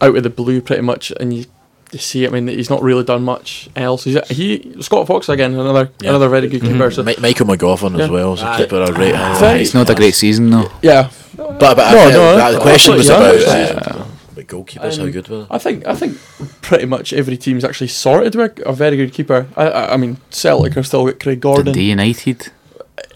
out 0.00 0.16
of 0.16 0.22
the 0.24 0.30
blue 0.30 0.60
pretty 0.60 0.82
much, 0.82 1.12
and 1.20 1.32
you, 1.32 1.44
you 1.92 1.98
see, 2.00 2.26
I 2.26 2.30
mean, 2.30 2.48
he's 2.48 2.68
not 2.68 2.82
really 2.82 3.04
done 3.04 3.22
much 3.22 3.68
else. 3.76 4.02
He's, 4.04 4.18
he 4.28 4.74
Scott 4.82 5.06
Fox 5.06 5.28
again, 5.28 5.54
another 5.54 5.88
Yeah. 6.00 6.10
another 6.10 6.28
very 6.28 6.48
good 6.48 6.62
keeper. 6.62 6.90
So, 6.90 7.04
Mi- 7.04 7.14
Michael 7.20 7.46
McGovern 7.46 7.96
Yeah. 7.96 8.04
as 8.04 8.10
well 8.10 8.32
as 8.32 8.42
a 8.42 8.46
Aye. 8.46 8.56
keeper. 8.58 8.82
I 8.82 8.90
rate 8.90 9.14
him. 9.14 9.36
Very- 9.38 9.58
He's 9.60 9.72
not 9.74 9.88
a 9.88 9.94
great 9.94 10.14
season 10.16 10.50
though. 10.50 10.68
yeah, 10.82 11.10
But, 11.36 11.58
but 11.60 11.78
I 11.78 11.92
No, 11.92 11.98
think 12.00 12.12
no, 12.14 12.36
that- 12.36 12.50
the 12.52 12.58
question 12.60 12.94
was 12.96 13.08
absolutely, 13.08 13.44
about 13.44 13.86
yeah. 13.86 13.92
uh, 14.02 14.04
about 14.32 14.46
goalkeepers. 14.48 14.96
how 14.98 15.04
Um, 15.04 15.10
good 15.12 15.28
were 15.28 15.38
they? 15.42 15.46
I 15.50 15.58
think 15.58 15.86
I 15.86 15.94
think 15.94 16.18
pretty 16.60 16.86
much 16.86 17.12
every 17.12 17.36
team's 17.36 17.64
actually 17.64 17.88
sorted 17.88 18.34
with 18.34 18.58
a 18.66 18.72
very 18.72 18.96
good 18.96 19.12
keeper. 19.12 19.46
I 19.56 19.62
I, 19.68 19.92
I 19.94 19.96
mean 19.96 20.16
Celtic 20.30 20.74
have 20.74 20.88
still 20.88 21.06
got 21.06 21.20
Craig 21.20 21.40
Gordon. 21.40 21.66
Dundee 21.66 21.90
United. 21.90 22.50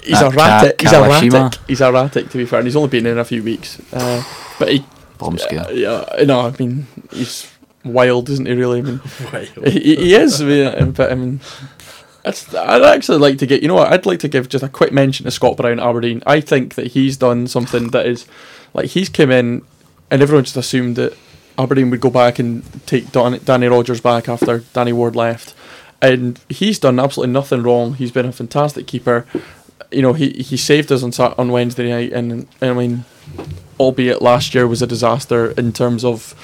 He's 0.05 0.21
Uh, 0.23 0.31
erratic. 0.33 0.79
Ka- 0.79 0.85
he's 0.85 0.93
erratic. 1.33 1.61
He's 1.67 1.81
erratic 1.81 2.31
to 2.31 2.39
be 2.39 2.45
fair, 2.47 2.61
and 2.61 2.67
he's 2.69 2.77
only 2.77 2.89
been 2.89 3.07
in 3.07 3.19
a 3.19 3.25
few 3.25 3.43
weeks. 3.43 3.79
Uh, 3.93 4.23
but 4.59 4.69
he, 4.73 4.85
Bomb 5.19 5.37
scare. 5.39 5.67
yeah, 5.73 6.05
no, 6.27 6.41
I 6.43 6.55
mean 6.59 6.87
he's 7.13 7.47
wild, 7.85 8.29
isn't 8.31 8.47
he? 8.47 8.53
Really, 8.55 8.81
I 8.81 8.83
mean 8.83 9.01
he, 9.65 9.97
he 9.97 10.15
is. 10.15 10.41
I 10.41 10.45
mean, 10.45 10.67
uh, 10.67 10.85
but 10.95 11.13
I 11.13 11.15
mean. 11.15 11.41
It's, 12.25 12.53
I'd 12.55 12.83
actually 12.83 13.19
like 13.19 13.39
to 13.39 13.47
get, 13.47 13.63
you 13.63 13.69
know 13.69 13.75
what, 13.77 13.91
I'd 13.91 14.05
like 14.05 14.19
to 14.19 14.29
give 14.29 14.51
just 14.51 14.63
a 14.65 14.69
quick 14.69 14.93
mention 14.93 15.25
to 15.25 15.31
Scott 15.31 15.57
Brown 15.57 15.79
at 15.81 15.87
Aberdeen. 15.87 16.23
I 16.27 16.41
think 16.43 16.75
that 16.75 16.89
he's 16.89 17.17
done 17.17 17.47
something 17.47 17.89
that 17.91 18.05
is, 18.07 18.27
like, 18.75 18.87
he's 18.91 19.09
come 19.09 19.31
in 19.31 19.63
and 20.11 20.21
everyone 20.21 20.45
just 20.45 20.57
assumed 20.57 20.97
that 20.97 21.17
Aberdeen 21.57 21.89
would 21.91 22.01
go 22.03 22.11
back 22.11 22.39
and 22.39 22.65
take 22.87 23.13
Don, 23.13 23.39
Danny 23.45 23.69
Rogers 23.69 24.03
back 24.03 24.29
after 24.29 24.59
Danny 24.75 24.93
Ward 24.93 25.17
left. 25.17 25.55
And 26.03 26.39
he's 26.51 26.79
done 26.79 26.99
absolutely 26.99 27.33
nothing 27.33 27.63
wrong. 27.63 27.95
He's 27.95 28.11
been 28.13 28.27
a 28.27 28.33
fantastic 28.33 28.87
keeper. 28.87 29.25
You 29.91 30.03
know, 30.03 30.13
he, 30.13 30.31
he 30.31 30.57
saved 30.57 30.93
us 30.93 31.03
on 31.03 31.13
on 31.39 31.51
Wednesday 31.51 31.89
night, 31.91 32.13
and, 32.13 32.47
I 32.61 32.73
mean, 32.73 33.05
albeit 33.81 34.21
last 34.21 34.55
year 34.55 34.67
was 34.67 34.83
a 34.83 34.87
disaster 34.87 35.53
in 35.53 35.73
terms 35.73 36.05
of 36.05 36.35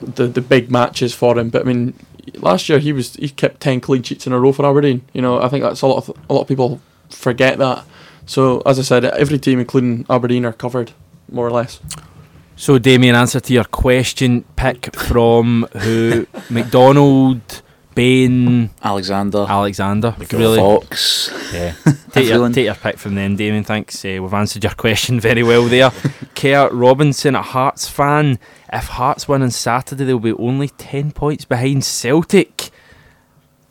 the 0.00 0.26
the 0.26 0.40
big 0.40 0.70
matches 0.70 1.14
for 1.14 1.38
him. 1.38 1.50
But 1.50 1.62
I 1.62 1.64
mean, 1.64 1.94
last 2.36 2.68
year 2.68 2.78
he 2.78 2.92
was 2.92 3.14
he 3.14 3.28
kept 3.28 3.60
ten 3.60 3.80
clean 3.80 4.02
sheets 4.02 4.26
in 4.26 4.32
a 4.32 4.40
row 4.40 4.52
for 4.52 4.64
Aberdeen. 4.64 5.02
You 5.12 5.22
know, 5.22 5.40
I 5.40 5.48
think 5.48 5.62
that's 5.62 5.82
a 5.82 5.86
lot 5.86 6.08
of 6.08 6.16
a 6.28 6.32
lot 6.32 6.42
of 6.42 6.48
people 6.48 6.80
forget 7.10 7.58
that. 7.58 7.84
So 8.26 8.62
as 8.64 8.78
I 8.78 8.82
said, 8.82 9.04
every 9.04 9.38
team, 9.38 9.58
including 9.58 10.06
Aberdeen, 10.08 10.44
are 10.44 10.52
covered 10.52 10.92
more 11.30 11.46
or 11.46 11.50
less. 11.50 11.80
So, 12.56 12.78
Damien, 12.78 13.14
answer 13.14 13.40
to 13.40 13.52
your 13.54 13.64
question 13.64 14.44
pick 14.56 14.94
from 14.94 15.66
who? 15.78 16.26
McDonald, 16.50 17.62
Bain, 17.94 18.70
Alexander. 18.82 19.46
Alexander. 19.48 20.14
Really? 20.32 20.58
Fox. 20.58 21.30
Yeah. 21.52 21.74
Take 22.12 22.28
your, 22.28 22.50
take 22.50 22.64
your 22.64 22.74
pick 22.74 22.98
from 22.98 23.14
them, 23.14 23.36
Damien. 23.36 23.62
Thanks. 23.62 24.04
Uh, 24.04 24.18
we've 24.20 24.34
answered 24.34 24.64
your 24.64 24.72
question 24.76 25.20
very 25.20 25.44
well 25.44 25.66
there. 25.66 25.92
Kurt 26.34 26.72
Robinson, 26.72 27.36
a 27.36 27.42
Hearts 27.42 27.88
fan. 27.88 28.40
If 28.72 28.86
Hearts 28.86 29.28
win 29.28 29.42
on 29.42 29.50
Saturday, 29.52 30.04
they'll 30.04 30.18
be 30.18 30.32
only 30.32 30.70
10 30.70 31.12
points 31.12 31.44
behind 31.44 31.84
Celtic. 31.84 32.70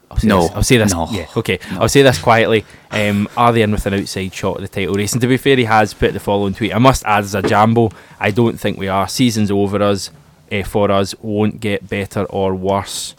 I'll 0.10 0.18
say 0.18 0.28
No. 0.28 0.41
This, 0.44 0.52
I'll 0.52 0.64
say 0.64 0.78
this. 0.78 0.94
No. 0.94 1.08
Yeah, 1.12 1.28
okay. 1.36 1.60
I'll 1.72 1.90
say 1.90 2.02
this 2.02 2.20
quietly. 2.22 2.64
Um, 2.91 3.28
are 3.36 3.52
they 3.52 3.62
in 3.62 3.72
with 3.72 3.86
an 3.86 3.96
outside 3.96 4.34
shot 4.34 4.56
at 4.56 4.62
the 4.62 4.68
title 4.70 4.96
race? 4.96 5.12
And 5.12 5.22
to 5.22 5.28
be 5.28 5.36
fair, 5.38 5.58
he 5.58 5.66
has 5.66 5.94
put 5.94 6.14
the 6.14 6.20
following 6.22 6.54
tweet. 6.54 6.74
I 6.74 6.78
must 6.80 7.04
add 7.06 7.26
as 7.26 7.36
a 7.36 7.41
jambo, 7.41 7.91
I 8.20 8.32
don't 8.32 8.58
think 8.58 8.78
we 8.78 8.88
are. 8.88 9.08
Season's 9.08 9.52
over 9.52 9.82
us. 9.84 10.12
Uh, 10.52 10.64
for 10.64 10.92
us, 10.92 11.14
won't 11.22 11.60
get 11.60 11.88
better 11.88 12.24
or 12.26 12.56
worse. 12.56 13.16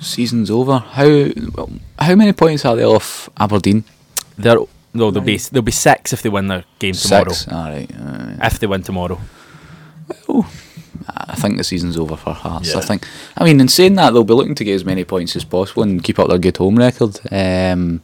Season's 0.00 0.50
over. 0.50 0.78
How 0.78 1.08
well, 1.54 1.70
how 1.98 2.14
many 2.14 2.32
points 2.32 2.64
are 2.64 2.76
they 2.76 2.84
off 2.84 3.28
Aberdeen? 3.36 3.84
They're, 4.36 4.58
no, 4.94 5.10
they'll 5.10 5.22
be 5.22 5.38
they'll 5.38 5.62
be 5.62 5.72
six 5.72 6.12
if 6.12 6.22
they 6.22 6.28
win 6.28 6.46
their 6.46 6.64
game 6.78 6.94
tomorrow. 6.94 7.32
Six. 7.32 7.52
All 7.52 7.70
right. 7.70 7.90
If 8.42 8.60
they 8.60 8.66
win 8.68 8.82
tomorrow. 8.82 9.20
I 11.08 11.34
think 11.36 11.56
the 11.56 11.64
season's 11.64 11.96
over 11.96 12.16
for 12.16 12.32
Hearts. 12.32 12.74
I 12.74 12.80
think. 12.80 13.06
I 13.36 13.44
mean, 13.44 13.60
in 13.60 13.68
saying 13.68 13.94
that, 13.94 14.10
they'll 14.10 14.24
be 14.24 14.34
looking 14.34 14.54
to 14.56 14.64
get 14.64 14.74
as 14.74 14.84
many 14.84 15.04
points 15.04 15.36
as 15.36 15.44
possible 15.44 15.82
and 15.82 16.02
keep 16.02 16.18
up 16.18 16.28
their 16.28 16.38
good 16.38 16.56
home 16.56 16.76
record. 16.76 17.18
Um, 17.30 18.02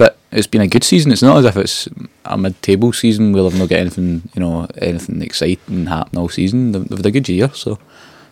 but 0.00 0.16
it's 0.32 0.46
been 0.46 0.62
a 0.62 0.66
good 0.66 0.82
season. 0.82 1.12
It's 1.12 1.20
not 1.20 1.36
as 1.36 1.44
if 1.44 1.58
it's 1.58 1.86
a 2.24 2.38
mid-table 2.38 2.94
season 2.94 3.34
where 3.34 3.42
they've 3.42 3.58
not 3.58 3.68
got 3.68 3.80
anything, 3.80 4.22
you 4.34 4.40
know, 4.40 4.66
anything 4.78 5.20
exciting 5.20 5.84
happen 5.84 6.18
all 6.18 6.30
season. 6.30 6.72
They've, 6.72 6.88
they've 6.88 6.98
had 7.00 7.04
a 7.04 7.10
good 7.10 7.28
year, 7.28 7.50
so 7.52 7.78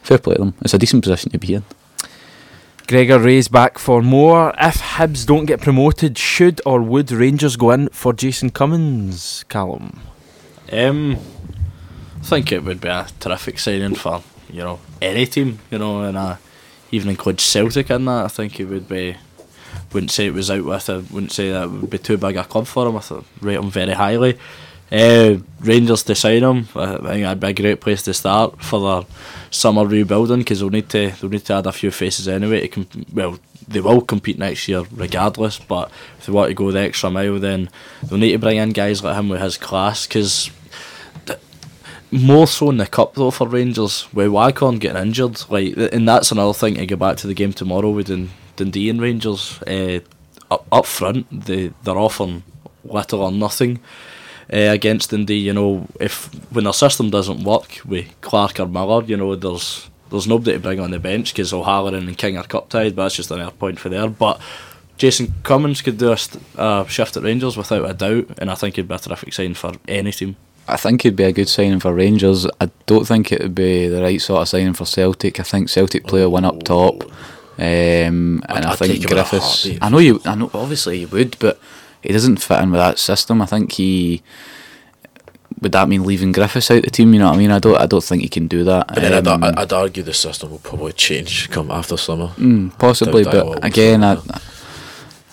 fair 0.03 0.17
play 0.17 0.37
to 0.37 0.41
them. 0.41 0.55
It's 0.63 0.73
a 0.73 0.79
decent 0.79 1.03
position 1.03 1.31
to 1.33 1.39
be 1.39 1.53
in. 1.53 1.65
Gregor 2.87 3.19
Ray's 3.19 3.49
back 3.49 3.79
for 3.79 4.01
more. 4.01 4.55
If 4.59 4.79
Hibs 4.79 5.27
don't 5.27 5.45
get 5.45 5.61
promoted, 5.61 6.17
should 6.17 6.63
or 6.65 6.81
would 6.81 7.13
Rangers 7.13 7.57
go 7.57 7.73
in 7.73 7.91
for 7.91 8.15
Jason 8.15 8.49
Cummings, 8.49 9.45
Callum? 9.51 10.01
Um, 10.73 11.19
I 12.23 12.25
think 12.25 12.51
it 12.51 12.65
would 12.65 12.81
be 12.81 12.89
a 12.89 13.09
terrific 13.21 13.59
signing 13.59 13.95
for 13.95 14.23
you 14.49 14.63
know 14.65 14.81
any 15.03 15.27
team. 15.27 15.59
You 15.71 15.81
know, 15.81 16.01
and 16.01 16.17
uh, 16.17 16.37
even 16.91 17.11
include 17.11 17.43
Celtic 17.43 17.91
in 17.91 18.07
that. 18.07 18.25
I 18.25 18.29
think 18.29 18.59
it 18.59 18.65
would 18.65 18.89
be. 18.89 19.19
Wouldn't 19.93 20.11
say 20.11 20.27
it 20.27 20.35
was 20.35 20.51
out 20.51 20.65
with. 20.65 20.91
I 20.91 20.97
wouldn't 20.99 21.33
say 21.33 21.51
that 21.51 21.71
would 21.71 21.91
be 21.91 21.99
too 21.99 22.19
big 22.19 22.37
a 22.37 22.45
club 22.45 22.67
for 22.67 22.87
him. 22.87 22.97
I 22.97 23.01
thought 23.01 23.25
rate 23.41 23.57
him 23.59 23.71
very 23.71 23.93
highly. 23.93 24.39
Uh, 24.91 25.37
Rangers 25.61 26.03
to 26.05 26.15
sign 26.15 26.43
him, 26.43 26.69
I 26.75 26.97
think 26.97 27.23
that'd 27.23 27.41
be 27.41 27.49
a 27.49 27.53
great 27.53 27.81
place 27.81 28.03
to 28.05 28.15
start 28.15 28.63
for 28.63 28.81
their 28.81 29.09
summer 29.51 29.85
rebuilding 29.85 30.39
because 30.39 30.61
they'll 30.61 30.71
need 30.71 30.89
to 30.91 31.11
they'll 31.21 31.31
need 31.31 31.45
to 31.45 31.55
add 31.55 31.67
a 31.67 31.73
few 31.73 31.91
faces 31.91 32.27
anyway. 32.27 32.61
To 32.61 32.69
comp- 32.69 33.13
well, 33.13 33.39
they 33.67 33.81
will 33.81 34.01
compete 34.01 34.39
next 34.39 34.67
year 34.67 34.85
regardless. 34.93 35.59
But 35.59 35.91
if 36.19 36.27
they 36.27 36.33
want 36.33 36.49
to 36.49 36.55
go 36.55 36.71
the 36.71 36.81
extra 36.81 37.11
mile, 37.11 37.39
then 37.39 37.69
they'll 38.03 38.19
need 38.19 38.33
to 38.33 38.39
bring 38.39 38.57
in 38.57 38.71
guys 38.71 39.05
like 39.05 39.17
him 39.17 39.29
with 39.29 39.43
his 39.43 39.59
class 39.59 40.07
because 40.07 40.51
more 42.11 42.47
so 42.47 42.71
in 42.71 42.79
the 42.79 42.87
cup 42.87 43.15
though 43.15 43.31
for 43.31 43.47
Rangers 43.47 44.09
with 44.15 44.29
Waghorn 44.29 44.79
getting 44.79 45.03
injured 45.03 45.43
like 45.51 45.77
and 45.77 46.09
that's 46.09 46.33
another 46.33 46.55
thing 46.55 46.77
to 46.77 46.87
go 46.87 46.97
back 46.97 47.19
to 47.19 47.27
the 47.27 47.35
game 47.35 47.53
tomorrow 47.53 47.91
with 47.91 48.07
Dun- 48.07 48.31
Dundee 48.59 48.91
and 48.91 49.01
Rangers 49.01 49.61
uh, 49.63 50.01
up, 50.51 50.67
up 50.71 50.87
front 50.87 51.27
they, 51.47 51.73
they're 51.83 51.97
often 51.97 52.43
little 52.85 53.23
or 53.23 53.33
nothing 53.33 53.81
uh, 54.53 54.57
against 54.57 55.11
Dundee 55.11 55.39
you 55.39 55.53
know 55.53 55.87
if 56.01 56.27
when 56.53 56.65
their 56.65 56.73
system 56.73 57.11
doesn't 57.11 57.45
work 57.45 57.81
with 57.85 58.09
Clark 58.21 58.61
or 58.61 58.67
Miller 58.67 59.03
you 59.05 59.17
know 59.17 59.35
there's 59.35 59.89
there's 60.11 60.27
nobody 60.27 60.53
to 60.53 60.59
bring 60.59 60.81
on 60.81 60.91
the 60.91 60.99
bench 60.99 61.33
because 61.33 61.53
O'Halloran 61.53 62.09
and 62.09 62.19
King 62.19 62.39
are 62.39 62.45
cup 62.45 62.69
tied 62.69 62.97
but 62.97 63.05
that's 63.05 63.17
just 63.17 63.31
another 63.31 63.51
point 63.53 63.79
for 63.79 63.89
there 63.89 64.09
but 64.09 64.41
Jason 64.97 65.33
Cummings 65.45 65.81
could 65.81 65.99
do 65.99 66.13
a 66.13 66.17
st- 66.17 66.43
uh, 66.57 66.85
shift 66.87 67.17
at 67.17 67.23
Rangers 67.23 67.57
without 67.57 67.89
a 67.89 67.95
doubt 67.95 68.39
and 68.39 68.51
I 68.51 68.55
think 68.55 68.77
he'd 68.77 68.89
be 68.89 68.95
a 68.95 68.99
terrific 68.99 69.33
sign 69.33 69.55
for 69.55 69.73
any 69.87 70.13
team 70.13 70.37
I 70.69 70.77
think 70.77 71.05
it'd 71.05 71.17
be 71.17 71.25
a 71.25 71.33
good 71.33 71.49
signing 71.49 71.81
for 71.81 71.95
Rangers. 71.95 72.47
I 72.61 72.71
don't 72.85 73.07
think 73.07 73.33
it 73.33 73.41
would 73.41 73.55
be 73.55 73.89
the 73.89 74.03
right 74.03 74.21
sort 74.21 74.43
of 74.43 74.49
signing 74.49 74.75
for 74.75 74.85
Celtic. 74.85 75.41
I 75.41 75.43
think 75.43 75.71
Celtic 75.71 76.07
play 76.07 76.21
a 76.21 76.29
one 76.29 76.45
up 76.45 76.63
top, 76.63 77.11
um, 77.59 77.65
and 77.65 78.43
I'd- 78.49 78.67
I 78.67 78.77
think 78.77 78.93
take 78.93 79.03
him 79.03 79.11
in 79.11 79.19
a 79.19 79.23
Griffiths. 79.29 79.69
I 79.81 79.89
know 79.89 79.99
you. 79.99 80.21
I 80.25 80.35
know. 80.35 80.51
Obviously, 80.55 80.99
you 81.01 81.09
would, 81.09 81.37
but 81.39 81.59
he 82.03 82.13
doesn't 82.13 82.37
fit 82.39 82.61
in 82.61 82.71
with 82.71 82.81
that 82.81 82.99
system. 82.99 83.43
I 83.43 83.47
think 83.47 83.73
he. 83.73 84.23
Would 85.61 85.73
that 85.73 85.89
mean 85.89 86.05
leaving 86.05 86.31
Griffiths 86.31 86.71
out 86.71 86.85
the 86.85 86.91
team? 86.91 87.13
You 87.13 87.19
know 87.19 87.27
what 87.27 87.35
I 87.35 87.39
mean? 87.39 87.51
I 87.51 87.59
don't. 87.59 87.77
I 87.77 87.87
don't 87.87 88.05
think 88.05 88.23
he 88.23 88.29
can 88.29 88.47
do 88.47 88.63
that. 88.65 88.87
But 88.89 89.01
then 89.03 89.13
I'd, 89.13 89.27
Um, 89.27 89.43
I'd 89.43 89.73
argue 89.73 90.05
the 90.05 90.15
system 90.15 90.51
will 90.51 90.59
probably 90.59 90.93
change 90.93 91.51
come 91.51 91.71
after 91.73 91.97
summer. 91.97 92.29
Mm, 92.37 92.79
possibly, 92.79 93.25
Doubt 93.25 93.33
that 93.33 93.45
will 93.47 93.55
but 93.55 93.65
again, 93.65 94.05
I, 94.05 94.19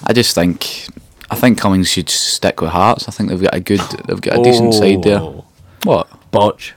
I 0.04 0.14
just 0.14 0.34
think, 0.34 0.88
I 1.30 1.36
think 1.36 1.60
Cummings 1.60 1.90
should 1.92 2.10
stick 2.10 2.60
with 2.62 2.72
Hearts. 2.72 3.08
I 3.08 3.12
think 3.12 3.30
they've 3.30 3.42
got 3.42 3.54
a 3.54 3.60
good, 3.60 3.82
they've 4.08 4.20
got 4.22 4.40
a 4.40 4.44
decent 4.44 4.74
side 4.74 5.04
there. 5.04 5.20
Oh. 5.20 5.46
What? 5.84 6.08
Botch 6.32 6.74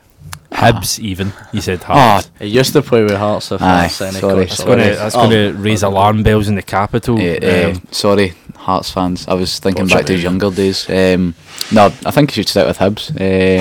Hibs, 0.53 0.99
even. 0.99 1.33
You 1.53 1.61
said 1.61 1.81
Oh, 1.83 1.93
Hearts. 1.93 2.31
He 2.39 2.47
used 2.47 2.73
to 2.73 2.83
play 2.83 3.03
with 3.03 3.13
Hearts 3.17 3.53
if 3.53 3.61
Aye, 3.63 3.89
sorry. 3.89 4.11
that's 4.47 4.65
going 4.65 4.79
to 5.31 5.49
Oh, 5.49 5.53
raise 5.53 5.83
alarm 5.83 6.23
bells 6.23 6.49
in 6.49 6.55
the 6.57 6.63
capital. 6.63 7.19
Eh, 7.21 7.71
Um, 7.71 7.83
sorry, 7.91 8.33
Hearts 8.57 8.91
fans. 8.91 9.27
I 9.29 9.35
was 9.35 9.59
thinking 9.59 9.87
back 9.87 10.07
to 10.07 10.13
his 10.15 10.23
younger 10.23 10.51
days. 10.51 10.89
Um, 10.89 11.35
no, 11.71 11.87
I 12.07 12.11
think 12.11 12.31
you 12.31 12.43
should 12.43 12.49
stick 12.49 12.67
with 12.67 12.79
Hibs. 12.79 13.11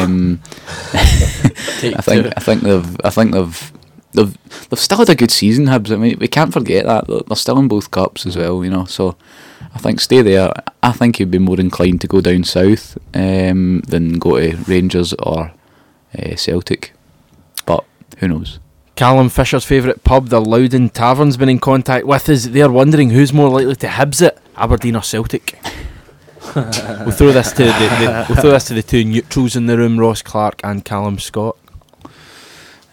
Um, 0.04 0.40
I 0.94 2.02
think 2.02 2.24
two. 2.26 2.32
I 2.36 2.40
think 2.40 2.62
they've 2.64 2.98
I 3.04 3.10
think 3.10 3.32
they've 3.34 3.72
they've 4.14 4.38
they've 4.70 4.80
still 4.80 4.98
had 4.98 5.10
a 5.10 5.16
good 5.16 5.32
season. 5.32 5.66
Hibs. 5.68 5.92
I 5.92 5.98
mean, 5.98 6.18
we 6.20 6.28
can't 6.28 6.54
forget 6.54 6.86
that 6.86 7.08
They're- 7.08 7.22
they're 7.28 7.36
still 7.36 7.60
in 7.60 7.68
both 7.68 7.92
cups 7.92 8.26
as 8.26 8.38
well. 8.38 8.64
You 8.64 8.70
know, 8.72 8.86
so 8.86 9.16
I 9.76 9.80
think 9.80 10.00
stay 10.00 10.22
there. 10.22 10.52
I 10.82 10.92
think 10.94 11.20
you'd 11.20 11.32
be 11.32 11.40
more 11.40 11.60
inclined 11.60 12.02
to 12.02 12.08
go 12.08 12.22
down 12.22 12.44
south 12.46 12.98
um, 13.14 13.82
than 13.88 14.14
go 14.20 14.38
to 14.40 14.56
Rangers 14.68 15.14
or 15.20 15.52
uh, 16.18 16.36
Celtic. 16.36 16.94
But 17.66 17.86
who 18.20 18.28
knows? 18.28 18.60
Callum 18.96 19.30
Fisher's 19.30 19.64
favourite 19.64 20.04
pub, 20.04 20.30
the 20.30 20.40
Loudon 20.40 20.90
Tavern's 20.90 21.38
been 21.38 21.50
in 21.50 21.60
contact 21.60 22.08
with 22.08 22.28
us. 22.30 22.46
They're 22.46 22.72
wondering 22.72 23.12
who's 23.12 23.32
more 23.32 23.50
likely 23.50 23.76
to 23.76 23.88
Hibs 23.88 24.26
it, 24.26 24.40
Aberdeen 24.56 24.96
or 24.96 25.04
Celtic. 25.04 25.60
we'll 26.56 27.12
throw 27.12 27.32
this 27.32 27.52
to 27.52 27.64
the, 27.66 27.72
the 27.72 28.26
we'll 28.28 28.42
throw 28.42 28.52
this 28.52 28.66
to 28.66 28.74
the 28.74 28.82
two 28.82 29.04
neutrals 29.06 29.56
in 29.56 29.68
the 29.68 29.78
room, 29.78 30.00
Ross 30.00 30.24
Clark 30.24 30.62
and 30.64 30.84
Callum 30.84 31.20
Scott. 31.20 31.58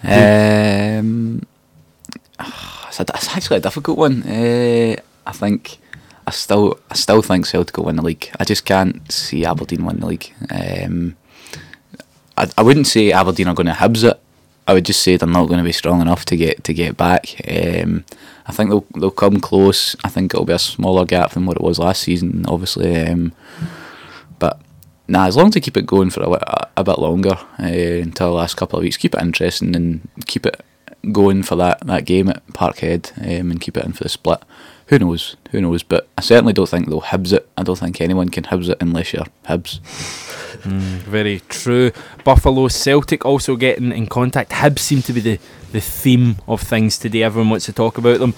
Um, 0.03 1.47
it's, 2.39 3.01
a, 3.01 3.07
it's 3.15 3.35
actually 3.35 3.57
a 3.57 3.61
difficult 3.61 3.97
one. 3.97 4.23
Uh, 4.25 4.97
I 5.27 5.33
think 5.33 5.79
I 6.27 6.31
still 6.33 6.79
I 6.91 6.95
still 6.95 7.23
think 7.23 7.47
Celtic 7.47 7.77
will 7.79 7.85
win 7.85 7.97
the 7.97 8.03
league. 8.03 8.31
I 8.39 8.45
just 8.45 8.67
can't 8.67 9.11
see 9.11 9.47
Aberdeen 9.47 9.87
win 9.87 10.01
the 10.01 10.07
league. 10.07 10.33
Um, 10.51 11.17
I, 12.37 12.51
I 12.59 12.63
wouldn't 12.63 12.87
say 12.87 13.13
Aberdeen 13.13 13.49
are 13.49 13.55
going 13.55 13.67
to 13.67 13.73
Hibs 13.73 14.09
it. 14.09 14.21
I 14.67 14.73
would 14.73 14.87
just 14.87 15.03
say 15.03 15.17
they're 15.17 15.29
not 15.29 15.47
going 15.47 15.59
to 15.59 15.65
be 15.65 15.73
strong 15.73 16.01
enough 16.01 16.25
to 16.27 16.37
get 16.37 16.65
to 16.65 16.73
get 16.73 16.97
back. 16.97 17.27
Um, 17.47 18.05
I 18.47 18.53
think 18.53 18.71
they'll 18.71 18.87
they'll 18.97 19.11
come 19.11 19.41
close. 19.41 19.95
I 20.05 20.09
think 20.09 20.33
it'll 20.33 20.47
be 20.47 20.55
a 20.55 20.59
smaller 20.59 21.05
gap 21.05 21.33
than 21.33 21.47
what 21.47 21.57
it 21.57 21.63
was 21.63 21.79
last 21.79 22.03
season, 22.03 22.45
obviously. 22.47 22.97
Um, 23.07 23.33
but 24.39 24.61
nah, 25.07 25.27
as 25.27 25.37
long 25.37 25.49
as 25.49 25.55
they 25.55 25.61
keep 25.61 25.77
it 25.77 25.87
going 25.87 26.11
for 26.11 26.23
a, 26.23 26.31
a, 26.31 26.69
a 26.79 26.85
bit 26.85 26.99
longer 26.99 27.39
uh, 27.59 28.03
until 28.03 28.29
the 28.29 28.37
last 28.37 28.57
couple 28.57 28.79
of 28.79 28.83
weeks, 28.83 28.97
keep 28.97 29.15
it 29.15 29.23
interesting 29.23 29.77
and 29.77 30.09
keep 30.27 30.47
it 30.47 30.65
going 31.13 31.43
for 31.43 31.57
that, 31.57 31.81
that 31.87 32.05
game 32.05 32.29
at 32.29 32.47
Parkhead 32.49 33.17
um, 33.19 33.51
and 33.51 33.61
keep 33.61 33.77
it 33.77 33.85
in 33.85 33.93
for 33.93 34.05
the 34.05 34.09
split. 34.09 34.43
Who 34.89 34.99
knows? 34.99 35.37
Who 35.51 35.61
knows? 35.61 35.83
But 35.83 36.09
I 36.19 36.21
certainly 36.21 36.53
don't 36.53 36.69
think 36.69 36.89
they'll 36.89 37.01
Hibs 37.01 37.33
it. 37.33 37.49
I 37.57 37.63
don't 37.63 37.79
think 37.79 38.01
anyone 38.01 38.29
can 38.29 38.45
Hibs 38.45 38.69
it 38.69 38.79
unless 38.81 39.13
you're 39.13 39.27
Hibs. 39.47 39.81
Mm, 40.63 40.99
very 41.03 41.41
true. 41.49 41.91
Buffalo 42.23 42.69
Celtic 42.69 43.25
also 43.25 43.57
getting 43.57 43.93
in 43.93 44.07
contact. 44.07 44.51
Hibs 44.51 44.81
seem 44.81 45.03
to 45.03 45.13
be 45.13 45.21
the, 45.21 45.39
the 45.73 45.81
theme 45.81 46.37
of 46.47 46.61
things 46.61 46.99
today. 46.99 47.23
Everyone 47.23 47.51
wants 47.51 47.67
to 47.67 47.73
talk 47.73 47.99
about 47.99 48.19
them. 48.19 48.35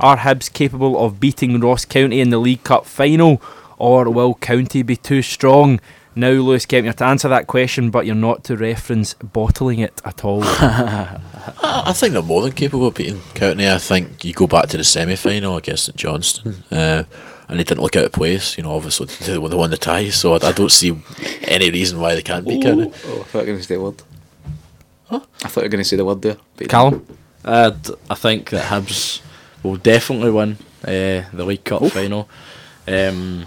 Are 0.00 0.18
Hibs 0.18 0.52
capable 0.52 0.98
of 1.04 1.18
beating 1.18 1.60
Ross 1.60 1.84
County 1.84 2.20
in 2.20 2.30
the 2.30 2.38
League 2.38 2.62
Cup 2.62 2.86
final, 2.86 3.42
or 3.76 4.08
will 4.08 4.34
County 4.34 4.82
be 4.82 4.96
too 4.96 5.22
strong? 5.22 5.80
Now, 6.18 6.30
Lewis 6.30 6.66
Kemp, 6.66 6.82
you're 6.84 6.92
to 6.94 7.04
answer 7.04 7.28
that 7.28 7.46
question, 7.46 7.90
but 7.90 8.04
you're 8.04 8.16
not 8.16 8.42
to 8.44 8.56
reference 8.56 9.14
bottling 9.14 9.78
it 9.78 10.02
at 10.04 10.24
all. 10.24 10.42
I 10.44 11.20
I 11.62 11.92
think 11.92 12.12
they're 12.12 12.22
more 12.22 12.42
than 12.42 12.50
capable 12.52 12.88
of 12.88 12.96
beating 12.96 13.20
County. 13.34 13.70
I 13.70 13.78
think 13.78 14.24
you 14.24 14.32
go 14.32 14.48
back 14.48 14.68
to 14.70 14.76
the 14.76 14.82
semi 14.82 15.14
final 15.14 15.56
against 15.56 15.84
St 15.84 15.96
Johnstone, 15.96 16.56
uh, 16.72 17.04
and 17.48 17.60
they 17.60 17.62
didn't 17.62 17.82
look 17.82 17.94
out 17.94 18.04
of 18.06 18.10
place. 18.10 18.56
You 18.56 18.64
know, 18.64 18.72
obviously 18.72 19.06
they 19.20 19.32
they 19.34 19.38
won 19.38 19.70
the 19.70 19.76
tie, 19.76 20.08
so 20.08 20.32
I, 20.34 20.48
I 20.48 20.50
don't 20.50 20.72
see 20.72 21.00
any 21.42 21.70
reason 21.70 22.00
why 22.00 22.16
they 22.16 22.22
can't 22.22 22.44
beat 22.44 22.64
County. 22.64 22.90
Oh, 23.06 23.20
I 23.20 23.22
thought 23.22 23.32
you 23.34 23.38
were 23.38 23.44
going 23.46 23.58
to 23.58 23.62
say 23.62 23.74
the 23.76 23.80
word. 23.80 24.02
I 25.10 25.18
thought 25.18 25.56
you 25.56 25.62
were 25.62 25.68
going 25.68 25.84
to 25.84 25.88
say 25.88 25.96
the 25.96 26.04
word 26.04 26.22
there. 26.22 26.36
but 26.56 26.62
you 26.62 26.68
Callum? 26.68 27.06
Uh, 27.44 27.70
d- 27.70 27.94
I 28.10 28.16
think 28.16 28.50
that 28.50 28.64
Hibs 28.72 29.20
will 29.62 29.76
definitely 29.76 30.32
win 30.32 30.58
uh, 30.84 31.30
the 31.32 31.44
League 31.46 31.62
Cup 31.62 31.86
final. 31.92 32.28
Um, 32.88 33.46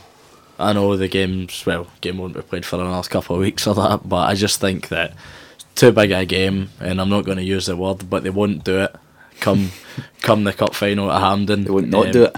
I 0.61 0.73
know 0.73 0.95
the 0.95 1.07
games, 1.07 1.63
well, 1.65 1.87
game 2.01 2.17
won't 2.17 2.33
be 2.33 2.41
played 2.41 2.65
for 2.65 2.79
another 2.79 3.07
couple 3.07 3.35
of 3.35 3.41
weeks 3.41 3.67
or 3.67 3.75
that, 3.75 4.07
but 4.07 4.29
I 4.29 4.35
just 4.35 4.59
think 4.59 4.89
that 4.89 5.13
it's 5.55 5.65
too 5.75 5.91
big 5.91 6.11
a 6.11 6.25
game, 6.25 6.69
and 6.79 7.01
I'm 7.01 7.09
not 7.09 7.25
going 7.25 7.37
to 7.37 7.43
use 7.43 7.65
the 7.65 7.75
word, 7.75 8.09
but 8.09 8.23
they 8.23 8.29
won't 8.29 8.63
do 8.63 8.81
it. 8.81 8.95
Come, 9.39 9.71
come 10.21 10.43
the 10.43 10.53
cup 10.53 10.75
final 10.75 11.11
at 11.11 11.21
Hampden, 11.21 11.63
They 11.63 11.71
won't 11.71 11.89
not 11.89 12.07
um, 12.07 12.11
do 12.11 12.23
it. 12.23 12.35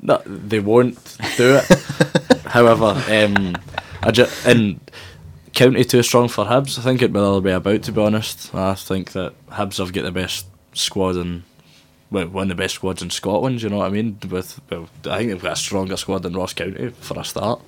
No, 0.00 0.22
they 0.26 0.60
won't 0.60 1.16
do 1.36 1.60
it. 1.60 2.42
However, 2.46 3.02
um, 3.08 3.54
I 4.02 4.10
ju- 4.10 4.26
and 4.44 4.80
County 5.54 5.84
too 5.84 6.02
strong 6.02 6.28
for 6.28 6.44
Hibs. 6.44 6.78
I 6.78 6.82
think 6.82 7.02
it 7.02 7.12
will 7.12 7.40
be 7.40 7.50
the 7.50 7.56
about. 7.56 7.82
To 7.82 7.92
be 7.92 8.00
honest, 8.00 8.54
I 8.54 8.74
think 8.74 9.12
that 9.12 9.34
Hibs 9.48 9.78
have 9.78 9.92
got 9.92 10.02
the 10.04 10.12
best 10.12 10.46
squad 10.72 11.16
in. 11.16 11.44
Well, 12.12 12.28
one 12.28 12.50
of 12.50 12.56
the 12.56 12.62
best 12.62 12.74
squads 12.74 13.00
in 13.00 13.08
Scotland. 13.08 13.62
You 13.62 13.70
know 13.70 13.78
what 13.78 13.86
I 13.86 13.90
mean? 13.90 14.18
With 14.28 14.60
well, 14.68 14.88
I 15.06 15.18
think 15.18 15.30
they've 15.30 15.42
got 15.42 15.52
a 15.52 15.56
stronger 15.56 15.96
squad 15.96 16.22
than 16.22 16.34
Ross 16.34 16.52
County 16.52 16.90
for 16.90 17.18
a 17.18 17.24
start. 17.24 17.62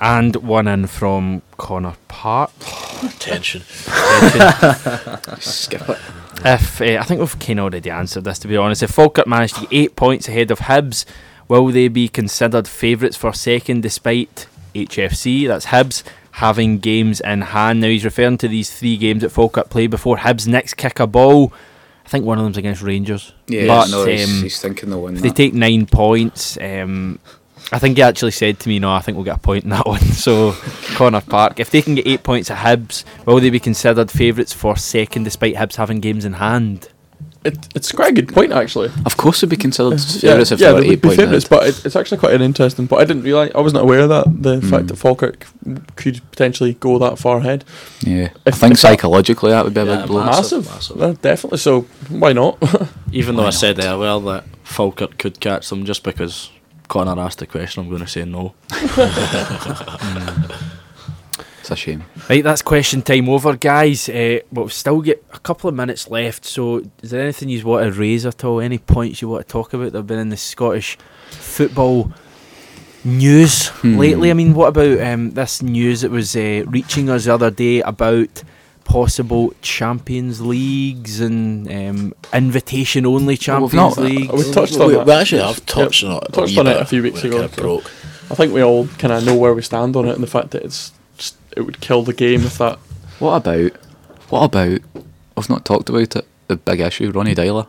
And 0.00 0.36
one 0.36 0.68
in 0.68 0.86
from 0.86 1.40
Connor 1.56 1.96
Park. 2.08 2.50
Tension. 3.18 3.62
Skip 5.40 5.88
it. 5.88 5.98
If 6.44 6.80
uh, 6.80 6.98
I 7.00 7.02
think 7.04 7.20
we've 7.20 7.38
kind 7.38 7.58
of 7.58 7.64
already 7.64 7.90
answered 7.90 8.24
this, 8.24 8.38
to 8.40 8.48
be 8.48 8.56
honest. 8.58 8.82
If 8.82 8.90
Falkirk 8.90 9.26
managed 9.26 9.54
to 9.56 9.60
get 9.62 9.72
eight 9.72 9.96
points 9.96 10.28
ahead 10.28 10.50
of 10.50 10.60
Hibs, 10.60 11.06
will 11.48 11.66
they 11.68 11.88
be 11.88 12.08
considered 12.08 12.68
favourites 12.68 13.16
for 13.16 13.32
second 13.32 13.82
despite 13.82 14.46
HFC? 14.74 15.48
That's 15.48 15.66
Hibs 15.66 16.02
having 16.32 16.78
games 16.78 17.20
in 17.20 17.40
hand. 17.40 17.80
Now 17.80 17.88
he's 17.88 18.04
referring 18.04 18.38
to 18.38 18.48
these 18.48 18.70
three 18.72 18.96
games 18.98 19.22
that 19.22 19.30
Falkirk 19.30 19.70
play 19.70 19.86
before 19.88 20.18
Hibs 20.18 20.46
next 20.46 20.74
kick 20.74 21.00
a 21.00 21.06
ball. 21.06 21.52
I 22.08 22.10
think 22.10 22.24
one 22.24 22.38
of 22.38 22.44
them's 22.44 22.56
against 22.56 22.80
Rangers. 22.80 23.34
Yeah, 23.48 23.66
but 23.66 23.90
no, 23.90 24.06
he's, 24.06 24.26
um, 24.26 24.42
he's 24.42 24.58
thinking 24.58 24.88
they'll 24.88 25.02
win 25.02 25.16
if 25.16 25.20
they 25.22 25.28
take 25.28 25.52
nine 25.52 25.84
points, 25.84 26.56
um, 26.56 27.18
I 27.70 27.78
think 27.78 27.98
he 27.98 28.02
actually 28.02 28.30
said 28.30 28.58
to 28.60 28.68
me, 28.70 28.78
"No, 28.78 28.90
I 28.90 29.00
think 29.00 29.16
we'll 29.16 29.26
get 29.26 29.36
a 29.36 29.40
point 29.40 29.64
in 29.64 29.70
that 29.70 29.86
one." 29.86 30.00
So, 30.00 30.52
Connor 30.94 31.20
Park, 31.20 31.60
if 31.60 31.68
they 31.68 31.82
can 31.82 31.96
get 31.96 32.06
eight 32.06 32.22
points 32.22 32.50
at 32.50 32.64
Hibs, 32.64 33.04
will 33.26 33.40
they 33.40 33.50
be 33.50 33.60
considered 33.60 34.10
favourites 34.10 34.54
for 34.54 34.74
second, 34.74 35.24
despite 35.24 35.56
Hibs 35.56 35.76
having 35.76 36.00
games 36.00 36.24
in 36.24 36.32
hand? 36.32 36.88
It, 37.48 37.68
it's 37.74 37.92
quite 37.92 38.10
a 38.10 38.14
good 38.14 38.32
point 38.32 38.52
actually. 38.52 38.90
Of 39.06 39.16
course, 39.16 39.38
it'd 39.40 39.50
be 39.50 39.56
considered 39.56 39.98
Yeah, 39.98 40.32
favourites 40.32 40.52
if 40.52 40.60
yeah, 40.60 40.68
they 40.68 40.74
were 40.74 40.80
they 40.80 40.86
eight 40.86 41.02
would 41.04 41.10
be 41.10 41.16
favourites, 41.16 41.48
but 41.48 41.66
it, 41.66 41.86
it's 41.86 41.96
actually 41.96 42.18
quite 42.18 42.34
an 42.34 42.42
interesting. 42.42 42.86
But 42.86 43.00
I 43.00 43.04
didn't 43.04 43.22
realise, 43.22 43.52
I 43.54 43.60
wasn't 43.60 43.82
aware 43.82 44.00
of 44.00 44.08
that 44.10 44.42
the 44.42 44.60
fact 44.62 44.88
that 44.88 44.96
Falkirk 44.96 45.46
could 45.96 46.20
potentially 46.30 46.74
go 46.74 46.98
that 46.98 47.18
far 47.18 47.38
ahead. 47.38 47.64
Yeah, 48.00 48.30
If- 48.46 48.54
I 48.54 48.58
think 48.58 48.74
if 48.74 48.80
that- 48.82 48.88
psychologically 48.88 49.50
that 49.50 49.64
would 49.64 49.74
be 49.74 49.80
a 49.80 49.84
Yeah, 49.84 49.96
big 49.98 50.06
blow. 50.08 50.24
Massive, 50.24 50.64
Massive, 50.66 50.96
massive. 50.96 51.02
Uh, 51.02 51.12
definitely. 51.22 51.58
So 51.58 51.82
why 52.08 52.32
not? 52.32 52.58
Even 53.12 53.36
though 53.36 53.42
Why 53.42 53.48
I 53.48 53.50
said 53.50 53.82
earlier 53.82 54.18
that 54.32 54.44
Falkirk 54.64 55.18
could 55.18 55.40
catch 55.40 55.68
them, 55.70 55.84
just 55.84 56.02
because 56.04 56.50
Connor 56.88 57.18
asked 57.20 57.38
the 57.38 57.46
question, 57.46 57.82
I'm 57.82 57.88
going 57.88 58.02
to 58.02 58.06
say 58.08 58.24
no. 58.24 58.54
It's 61.70 61.70
a 61.72 61.76
shame. 61.76 62.04
Right, 62.30 62.42
that's 62.42 62.62
question 62.62 63.02
time 63.02 63.28
over, 63.28 63.54
guys. 63.54 64.08
Uh, 64.08 64.38
but 64.50 64.62
we've 64.62 64.72
still 64.72 65.02
got 65.02 65.16
a 65.34 65.38
couple 65.38 65.68
of 65.68 65.74
minutes 65.76 66.08
left. 66.08 66.46
So, 66.46 66.82
is 67.02 67.10
there 67.10 67.20
anything 67.20 67.50
you 67.50 67.62
want 67.66 67.92
to 67.92 68.00
raise 68.00 68.24
at 68.24 68.42
all? 68.42 68.60
Any 68.60 68.78
points 68.78 69.20
you 69.20 69.28
want 69.28 69.46
to 69.46 69.52
talk 69.52 69.74
about 69.74 69.92
that 69.92 69.98
have 69.98 70.06
been 70.06 70.18
in 70.18 70.30
the 70.30 70.38
Scottish 70.38 70.96
football 71.30 72.10
news 73.04 73.68
Hmm. 73.68 73.98
lately? 73.98 74.30
I 74.30 74.34
mean, 74.34 74.54
what 74.54 74.68
about 74.68 74.98
um, 75.00 75.32
this 75.32 75.60
news 75.62 76.00
that 76.00 76.10
was 76.10 76.34
uh, 76.34 76.64
reaching 76.68 77.10
us 77.10 77.24
the 77.26 77.34
other 77.34 77.50
day 77.50 77.80
about 77.82 78.42
possible 78.84 79.52
Champions 79.60 80.40
Leagues 80.40 81.20
and 81.20 81.70
um, 81.70 82.14
invitation 82.32 83.04
only 83.04 83.18
Well, 83.18 83.26
we've 83.28 83.40
Champions 83.40 83.74
not- 83.74 83.98
Leagues? 83.98 84.32
We've 84.32 84.52
touched 84.54 84.80
on 84.80 84.86
we, 84.88 84.94
that. 84.94 85.06
we 85.06 85.12
actually 85.12 85.42
have 85.42 85.66
touched 85.66 86.02
on 86.04 86.16
it. 86.22 86.32
touched 86.32 86.56
on 86.56 86.66
it 86.66 86.80
a 86.80 86.86
few 86.86 87.02
weeks 87.02 87.22
ago, 87.24 87.40
kinda 87.46 87.60
broke. 87.60 87.90
I 88.30 88.34
think 88.34 88.52
we 88.54 88.62
all 88.62 88.86
kind 88.98 89.12
of 89.12 89.24
know 89.26 89.34
where 89.36 89.52
we 89.54 89.60
stand 89.62 89.96
on 89.96 90.06
it, 90.08 90.14
and 90.14 90.22
the 90.22 90.26
fact 90.26 90.50
that 90.52 90.62
it's 90.62 90.90
just, 90.90 90.97
it 91.58 91.62
would 91.66 91.80
kill 91.80 92.02
the 92.02 92.12
game 92.14 92.42
if 92.42 92.58
that. 92.58 92.78
What 93.18 93.34
about? 93.46 93.72
What 94.30 94.44
about? 94.44 94.80
We've 95.36 95.50
not 95.50 95.64
talked 95.64 95.88
about 95.88 96.14
it. 96.16 96.26
The 96.46 96.56
big 96.56 96.80
issue, 96.80 97.10
Ronny 97.10 97.34
Deila. 97.34 97.68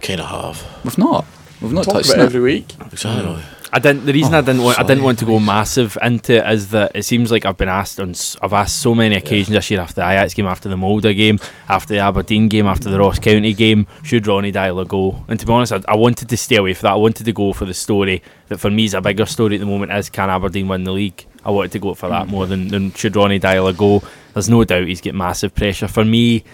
Kind 0.00 0.20
of 0.20 0.26
have. 0.28 0.84
We've 0.84 0.98
not. 0.98 1.26
We've 1.60 1.72
not 1.72 1.84
Talk 1.84 1.94
touched 1.94 2.10
about 2.10 2.20
it 2.20 2.22
it. 2.22 2.26
every 2.26 2.40
week. 2.40 2.72
Exactly. 2.90 3.42
I 3.72 3.78
didn't. 3.78 4.06
The 4.06 4.12
reason 4.12 4.34
oh, 4.34 4.38
I 4.38 4.40
Oh, 4.40 4.44
didn't 4.44 4.62
want 4.62 4.78
I 4.80 4.82
didn't 4.82 5.04
want 5.04 5.18
to 5.20 5.24
go 5.26 5.38
massive 5.38 5.96
into 6.02 6.36
it 6.44 6.52
is 6.52 6.70
that 6.70 6.92
it 6.94 7.02
seems 7.04 7.30
like 7.30 7.44
I've 7.44 7.56
been 7.56 7.68
asked 7.68 8.00
on 8.00 8.10
s- 8.10 8.36
I've 8.42 8.52
asked 8.52 8.80
so 8.80 8.94
many 8.96 9.14
occasions 9.14 9.50
this 9.54 9.70
year 9.70 9.78
after 9.80 9.96
the 9.96 10.08
Ajax 10.08 10.34
game, 10.34 10.46
after 10.46 10.68
the 10.68 10.76
Molde 10.76 11.02
game, 11.14 11.38
after 11.68 11.94
the 11.94 12.00
Aberdeen 12.00 12.48
game, 12.48 12.66
after 12.66 12.90
the 12.90 12.98
Ross 12.98 13.18
County 13.20 13.52
game. 13.52 13.86
Should 14.02 14.26
Ronny 14.26 14.50
Deila 14.52 14.88
go? 14.88 15.24
And 15.28 15.38
to 15.38 15.46
be 15.46 15.52
honest, 15.52 15.72
I, 15.72 15.82
I 15.86 15.94
wanted 15.96 16.28
to 16.30 16.36
stay 16.36 16.56
away 16.56 16.74
from 16.74 16.86
that. 16.88 16.92
I 16.94 16.96
wanted 16.96 17.24
to 17.26 17.32
go 17.32 17.52
for 17.52 17.64
the 17.64 17.74
story 17.74 18.22
that 18.48 18.58
for 18.58 18.70
me 18.70 18.86
is 18.86 18.94
a 18.94 19.00
bigger 19.00 19.26
story 19.26 19.54
at 19.56 19.60
the 19.60 19.66
moment 19.66 19.92
is 19.92 20.08
can 20.10 20.30
Aberdeen 20.30 20.66
win 20.66 20.82
the 20.84 20.92
league? 20.92 21.26
I 21.44 21.50
wanted 21.50 21.72
to 21.72 21.78
go 21.78 21.94
for 21.94 22.08
that 22.08 22.28
more 22.28 22.46
than, 22.46 22.68
than 22.68 22.92
should 22.92 23.16
Ronny 23.16 23.40
Deila 23.40 23.76
go. 23.76 24.02
There's 24.34 24.48
no 24.48 24.62
doubt 24.64 24.86
he's 24.86 25.00
got 25.00 25.14
massive 25.14 25.54
pressure 25.54 25.88
for 25.88 26.04
me 26.04 26.44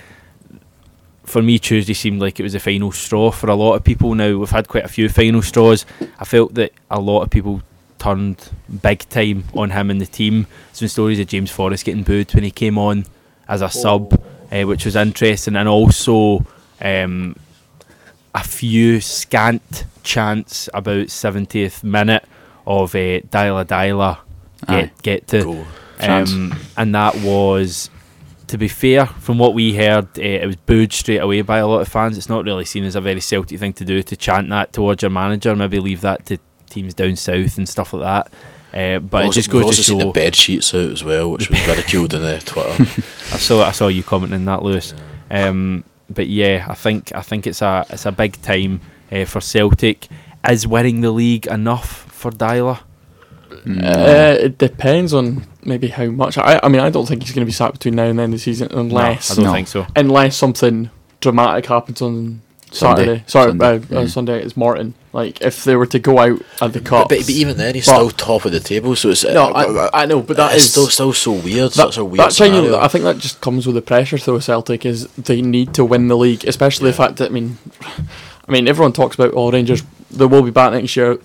for 1.26 1.42
me, 1.42 1.58
Tuesday 1.58 1.92
seemed 1.92 2.20
like 2.20 2.38
it 2.38 2.44
was 2.44 2.52
the 2.52 2.60
final 2.60 2.92
straw 2.92 3.30
for 3.30 3.50
a 3.50 3.54
lot 3.54 3.74
of 3.74 3.84
people. 3.84 4.14
Now 4.14 4.38
we've 4.38 4.48
had 4.48 4.68
quite 4.68 4.84
a 4.84 4.88
few 4.88 5.08
final 5.08 5.42
straws. 5.42 5.84
I 6.18 6.24
felt 6.24 6.54
that 6.54 6.72
a 6.90 7.00
lot 7.00 7.22
of 7.22 7.30
people 7.30 7.62
turned 7.98 8.48
big 8.82 9.00
time 9.08 9.44
on 9.54 9.70
him 9.70 9.90
and 9.90 10.00
the 10.00 10.06
team. 10.06 10.46
Been 10.78 10.88
stories 10.88 11.18
of 11.18 11.26
James 11.26 11.50
Forrest 11.50 11.84
getting 11.84 12.04
booed 12.04 12.32
when 12.32 12.44
he 12.44 12.50
came 12.50 12.78
on 12.78 13.06
as 13.48 13.60
a 13.60 13.68
sub, 13.68 14.14
uh, 14.52 14.62
which 14.62 14.84
was 14.84 14.94
interesting, 14.94 15.56
and 15.56 15.68
also 15.68 16.46
um, 16.80 17.36
a 18.34 18.44
few 18.44 19.00
scant 19.00 19.84
chants 20.04 20.68
about 20.72 21.08
70th 21.08 21.82
minute 21.82 22.24
of 22.66 22.94
uh, 22.94 23.20
Deila 23.30 23.64
Deila 23.64 24.18
Aye. 24.68 24.80
get 24.82 25.02
get 25.02 25.28
to, 25.28 25.42
Goal. 25.42 25.66
Chance. 26.00 26.32
um, 26.32 26.54
and 26.76 26.94
that 26.94 27.14
was. 27.16 27.90
To 28.48 28.58
be 28.58 28.68
fair, 28.68 29.06
from 29.06 29.38
what 29.38 29.54
we 29.54 29.74
heard, 29.74 30.04
uh, 30.16 30.22
it 30.22 30.46
was 30.46 30.54
booed 30.54 30.92
straight 30.92 31.18
away 31.18 31.42
by 31.42 31.58
a 31.58 31.66
lot 31.66 31.80
of 31.80 31.88
fans. 31.88 32.16
It's 32.16 32.28
not 32.28 32.44
really 32.44 32.64
seen 32.64 32.84
as 32.84 32.94
a 32.94 33.00
very 33.00 33.20
Celtic 33.20 33.58
thing 33.58 33.72
to 33.72 33.84
do 33.84 34.04
to 34.04 34.16
chant 34.16 34.48
that 34.50 34.72
towards 34.72 35.02
your 35.02 35.10
manager. 35.10 35.56
Maybe 35.56 35.80
leave 35.80 36.00
that 36.02 36.24
to 36.26 36.38
teams 36.70 36.94
down 36.94 37.16
south 37.16 37.58
and 37.58 37.68
stuff 37.68 37.92
like 37.92 38.02
that. 38.72 38.78
Uh, 38.78 39.00
but 39.00 39.24
it 39.26 39.32
just 39.32 39.48
we've 39.52 39.62
goes 39.62 39.64
also 39.64 39.78
to 39.78 39.82
seen 39.82 39.98
the 39.98 40.04
show. 40.04 40.12
bed 40.12 40.36
sheets 40.36 40.72
out 40.74 40.90
as 40.92 41.02
well, 41.02 41.32
which 41.32 41.50
was 41.50 41.60
ridiculed 41.66 42.14
in 42.14 42.22
the 42.22 42.38
Twitter. 42.38 42.70
I 43.32 43.38
saw 43.38 43.64
I 43.64 43.72
saw 43.72 43.88
you 43.88 44.04
commenting 44.04 44.44
that, 44.44 44.62
Lewis. 44.62 44.94
Um, 45.28 45.82
but 46.08 46.28
yeah, 46.28 46.66
I 46.68 46.74
think 46.74 47.12
I 47.16 47.22
think 47.22 47.48
it's 47.48 47.62
a 47.62 47.84
it's 47.90 48.06
a 48.06 48.12
big 48.12 48.40
time 48.42 48.80
uh, 49.10 49.24
for 49.24 49.40
Celtic. 49.40 50.06
Is 50.48 50.68
winning 50.68 51.00
the 51.00 51.10
league 51.10 51.48
enough 51.48 52.04
for 52.12 52.30
Deila? 52.30 52.78
Uh, 53.66 54.36
it 54.40 54.58
depends 54.58 55.12
on 55.14 55.46
maybe 55.64 55.88
how 55.88 56.06
much. 56.06 56.38
I, 56.38 56.60
I 56.62 56.68
mean, 56.68 56.80
I 56.80 56.90
don't 56.90 57.06
think 57.06 57.22
he's 57.22 57.32
going 57.32 57.42
to 57.44 57.46
be 57.46 57.52
sat 57.52 57.72
between 57.72 57.94
now 57.96 58.04
and 58.04 58.18
the 58.18 58.22
end 58.24 58.34
of 58.34 58.38
the 58.40 58.42
season 58.42 58.68
unless 58.72 59.30
no, 59.30 59.32
I 59.32 59.36
don't 59.36 59.44
No. 59.46 59.52
think 59.52 59.68
so. 59.68 59.86
unless 59.96 60.36
something 60.36 60.90
dramatic 61.20 61.66
happens 61.66 62.02
on 62.02 62.42
Sunday. 62.72 63.02
Saturday. 63.04 63.24
Sorry, 63.26 63.50
Sunday, 63.52 63.66
uh, 63.66 63.80
yeah. 63.90 63.98
uh, 64.00 64.06
Sunday 64.08 64.42
it's 64.42 64.56
Morton. 64.56 64.94
Like 65.12 65.40
if 65.40 65.64
they 65.64 65.76
were 65.76 65.86
to 65.86 65.98
go 65.98 66.18
out 66.18 66.42
at 66.60 66.72
the 66.74 66.80
cup. 66.80 67.08
but, 67.08 67.18
but 67.20 67.30
even 67.30 67.56
then, 67.56 67.74
he's 67.74 67.86
But- 67.86 67.94
still 67.94 68.10
top 68.10 68.44
of 68.44 68.52
the 68.52 68.60
table. 68.60 68.94
So 68.96 69.08
it's 69.10 69.24
no, 69.24 69.46
I, 69.52 70.02
I 70.02 70.06
know, 70.06 70.20
but 70.20 70.36
that 70.36 70.54
is 70.54 70.70
still 70.70 70.88
still 70.88 71.12
so 71.14 71.32
weird. 71.32 71.70
that, 71.70 71.72
such 71.72 71.96
a 71.96 72.04
weird 72.04 72.18
that 72.26 72.32
genuinely- 72.32 72.68
scenario. 72.68 72.84
I 72.84 72.88
think 72.88 73.04
that 73.04 73.18
just 73.18 73.40
comes 73.40 73.66
with 73.66 73.76
the 73.76 73.82
pressure 73.82 74.18
though. 74.18 74.38
Celtic 74.40 74.84
is 74.84 75.06
they 75.12 75.40
need 75.40 75.72
to 75.74 75.84
win 75.84 76.08
the 76.08 76.16
league, 76.16 76.44
especially 76.44 76.90
the 76.90 76.96
fact 76.96 77.16
that 77.16 77.30
I 77.30 77.32
mean, 77.32 77.56
I 78.46 78.52
mean 78.52 78.68
everyone 78.68 78.92
talks 78.92 79.14
about 79.14 79.32
all 79.32 79.50
Rangers. 79.52 79.82
They 80.10 80.26
will 80.26 80.42
be 80.42 80.50
back 80.50 80.72
next 80.72 80.94
year. 80.96 81.18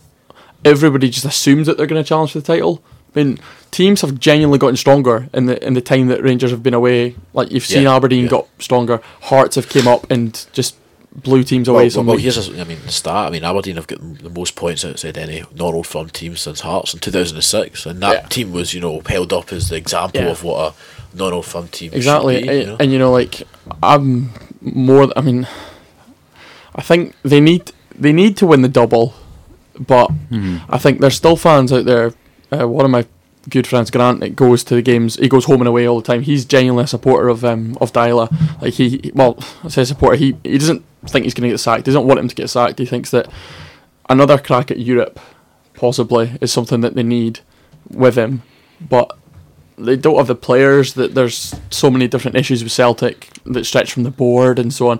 Everybody 0.63 1.09
just 1.09 1.25
assumes 1.25 1.67
that 1.67 1.77
they're 1.77 1.87
going 1.87 2.01
to 2.03 2.07
challenge 2.07 2.33
for 2.33 2.39
the 2.39 2.45
title. 2.45 2.83
I 3.15 3.23
mean, 3.23 3.39
teams 3.71 4.01
have 4.01 4.19
genuinely 4.19 4.57
gotten 4.59 4.77
stronger 4.77 5.27
in 5.33 5.45
the 5.47 5.65
in 5.65 5.73
the 5.73 5.81
time 5.81 6.07
that 6.07 6.21
Rangers 6.23 6.51
have 6.51 6.63
been 6.63 6.73
away. 6.73 7.15
Like 7.33 7.51
you've 7.51 7.65
seen 7.65 7.83
Yeah, 7.83 7.95
Aberdeen 7.95 8.23
yeah. 8.25 8.29
got 8.29 8.47
stronger. 8.59 9.01
Hearts 9.23 9.55
have 9.55 9.67
came 9.69 9.87
up 9.87 10.09
and 10.11 10.45
just 10.53 10.77
blew 11.13 11.43
teams 11.43 11.67
away. 11.67 11.83
Well, 11.83 11.89
some 11.89 12.05
well, 12.05 12.15
weeks. 12.15 12.35
here's 12.35 12.49
a, 12.49 12.61
I 12.61 12.63
mean 12.63 12.77
the 12.85 12.91
start. 12.91 13.27
I 13.27 13.31
mean 13.31 13.43
Aberdeen 13.43 13.75
have 13.75 13.87
got 13.87 13.99
the 13.99 14.29
most 14.29 14.55
points 14.55 14.85
outside 14.85 15.17
any 15.17 15.43
non-old 15.53 15.87
firm 15.87 16.09
team 16.09 16.37
since 16.37 16.61
Hearts 16.61 16.93
in 16.93 17.01
2006, 17.01 17.85
and 17.85 18.01
that 18.01 18.13
Yeah. 18.13 18.27
team 18.29 18.53
was 18.53 18.73
you 18.73 18.79
know 18.79 19.01
held 19.05 19.33
up 19.33 19.51
as 19.51 19.67
the 19.67 19.75
example 19.75 20.29
of 20.29 20.41
what 20.43 20.73
a 20.73 21.17
non-old 21.17 21.45
firm 21.45 21.67
team 21.67 21.91
exactly 21.93 22.35
should 22.35 22.43
be. 22.43 22.49
and, 22.49 22.59
you 22.61 22.65
know? 22.67 22.77
and 22.79 22.91
you 22.93 22.99
know 22.99 23.11
like 23.11 23.43
i'm 23.83 24.29
more 24.61 25.11
i 25.17 25.21
mean 25.21 25.45
i 26.75 26.81
think 26.81 27.13
they 27.23 27.41
need 27.41 27.73
they 27.93 28.13
need 28.13 28.37
to 28.37 28.47
win 28.47 28.61
the 28.61 28.69
double 28.69 29.13
but 29.87 30.07
Hmm. 30.29 30.57
i 30.69 30.77
think 30.77 30.99
there's 30.99 31.15
still 31.15 31.35
fans 31.35 31.71
out 31.73 31.85
there 31.85 32.13
uh, 32.51 32.67
one 32.67 32.85
of 32.85 32.91
my 32.91 33.05
good 33.49 33.65
friends 33.65 33.89
grant 33.89 34.19
that 34.19 34.35
goes 34.35 34.63
to 34.65 34.75
the 34.75 34.81
games 34.81 35.15
he 35.15 35.27
goes 35.27 35.45
home 35.45 35.61
and 35.61 35.67
away 35.67 35.87
all 35.87 35.99
the 35.99 36.05
time 36.05 36.21
he's 36.21 36.45
genuinely 36.45 36.83
a 36.83 36.87
supporter 36.87 37.27
of 37.27 37.43
um 37.43 37.75
of 37.81 37.91
Deila 37.91 38.29
like 38.61 38.73
he 38.75 39.11
well 39.15 39.37
i 39.63 39.67
say 39.69 39.83
supporter 39.83 40.15
he 40.15 40.35
he 40.43 40.57
doesn't 40.57 40.83
think 41.07 41.23
he's 41.25 41.33
going 41.33 41.49
to 41.49 41.53
get 41.53 41.57
sacked 41.59 41.85
he 41.85 41.91
doesn't 41.91 42.07
want 42.07 42.19
him 42.19 42.27
to 42.27 42.35
get 42.35 42.49
sacked 42.49 42.77
he 42.77 42.85
thinks 42.85 43.09
that 43.11 43.27
another 44.09 44.37
crack 44.37 44.69
at 44.69 44.79
europe 44.79 45.19
possibly 45.73 46.37
is 46.41 46.51
something 46.51 46.81
that 46.81 46.93
they 46.93 47.03
need 47.03 47.39
with 47.89 48.15
him 48.15 48.43
but 48.79 49.17
they 49.77 49.95
don't 49.95 50.17
have 50.17 50.27
the 50.27 50.35
players. 50.35 50.93
That 50.93 51.15
there's 51.15 51.55
so 51.71 51.89
many 51.89 52.07
different 52.07 52.37
issues 52.37 52.61
with 52.61 52.71
Celtic 52.71 53.29
that 53.45 53.65
stretch 53.65 53.91
from 53.91 54.03
the 54.03 54.11
board 54.11 54.59
and 54.59 54.71
so 54.71 54.89
on. 54.89 54.99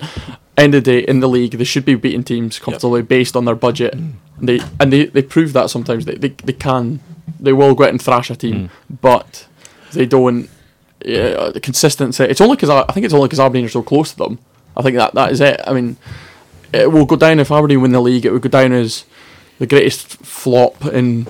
End 0.57 0.73
of 0.73 0.83
the 0.83 0.91
day, 0.93 0.99
in 1.07 1.19
the 1.19 1.29
league, 1.29 1.51
they 1.51 1.63
should 1.65 1.85
be 1.85 1.93
beating 1.93 2.23
teams 2.23 2.57
comfortably 2.57 3.03
based 3.03 3.35
on 3.35 3.45
their 3.45 3.53
budget. 3.53 3.93
And 4.41 4.49
they 4.49 4.59
and 4.79 4.91
they, 4.91 5.05
they 5.05 5.21
prove 5.21 5.53
that 5.53 5.69
sometimes 5.69 6.05
they, 6.05 6.15
they 6.15 6.29
they 6.29 6.53
can 6.53 6.99
they 7.39 7.53
will 7.53 7.75
go 7.75 7.83
out 7.85 7.91
and 7.91 8.01
thrash 8.01 8.29
a 8.29 8.35
team, 8.35 8.69
but 9.01 9.47
they 9.93 10.05
don't. 10.05 10.49
Yeah, 11.05 11.49
the 11.49 11.59
consistency. 11.59 12.23
It's 12.25 12.41
only 12.41 12.55
because 12.57 12.69
I, 12.69 12.81
I 12.87 12.91
think 12.91 13.05
it's 13.05 13.13
only 13.13 13.27
because 13.27 13.39
Aberdeen 13.39 13.65
are 13.65 13.69
so 13.69 13.81
close 13.83 14.11
to 14.11 14.17
them. 14.17 14.39
I 14.77 14.81
think 14.83 14.97
that 14.97 15.13
that 15.15 15.31
is 15.31 15.41
it. 15.41 15.59
I 15.65 15.73
mean, 15.73 15.97
it 16.73 16.91
will 16.91 17.05
go 17.05 17.15
down 17.15 17.39
if 17.39 17.49
Aberdeen 17.51 17.81
win 17.81 17.91
the 17.91 18.01
league. 18.01 18.25
It 18.25 18.31
would 18.31 18.41
go 18.43 18.49
down 18.49 18.71
as 18.71 19.05
the 19.59 19.65
greatest 19.67 20.07
flop 20.25 20.85
in 20.85 21.27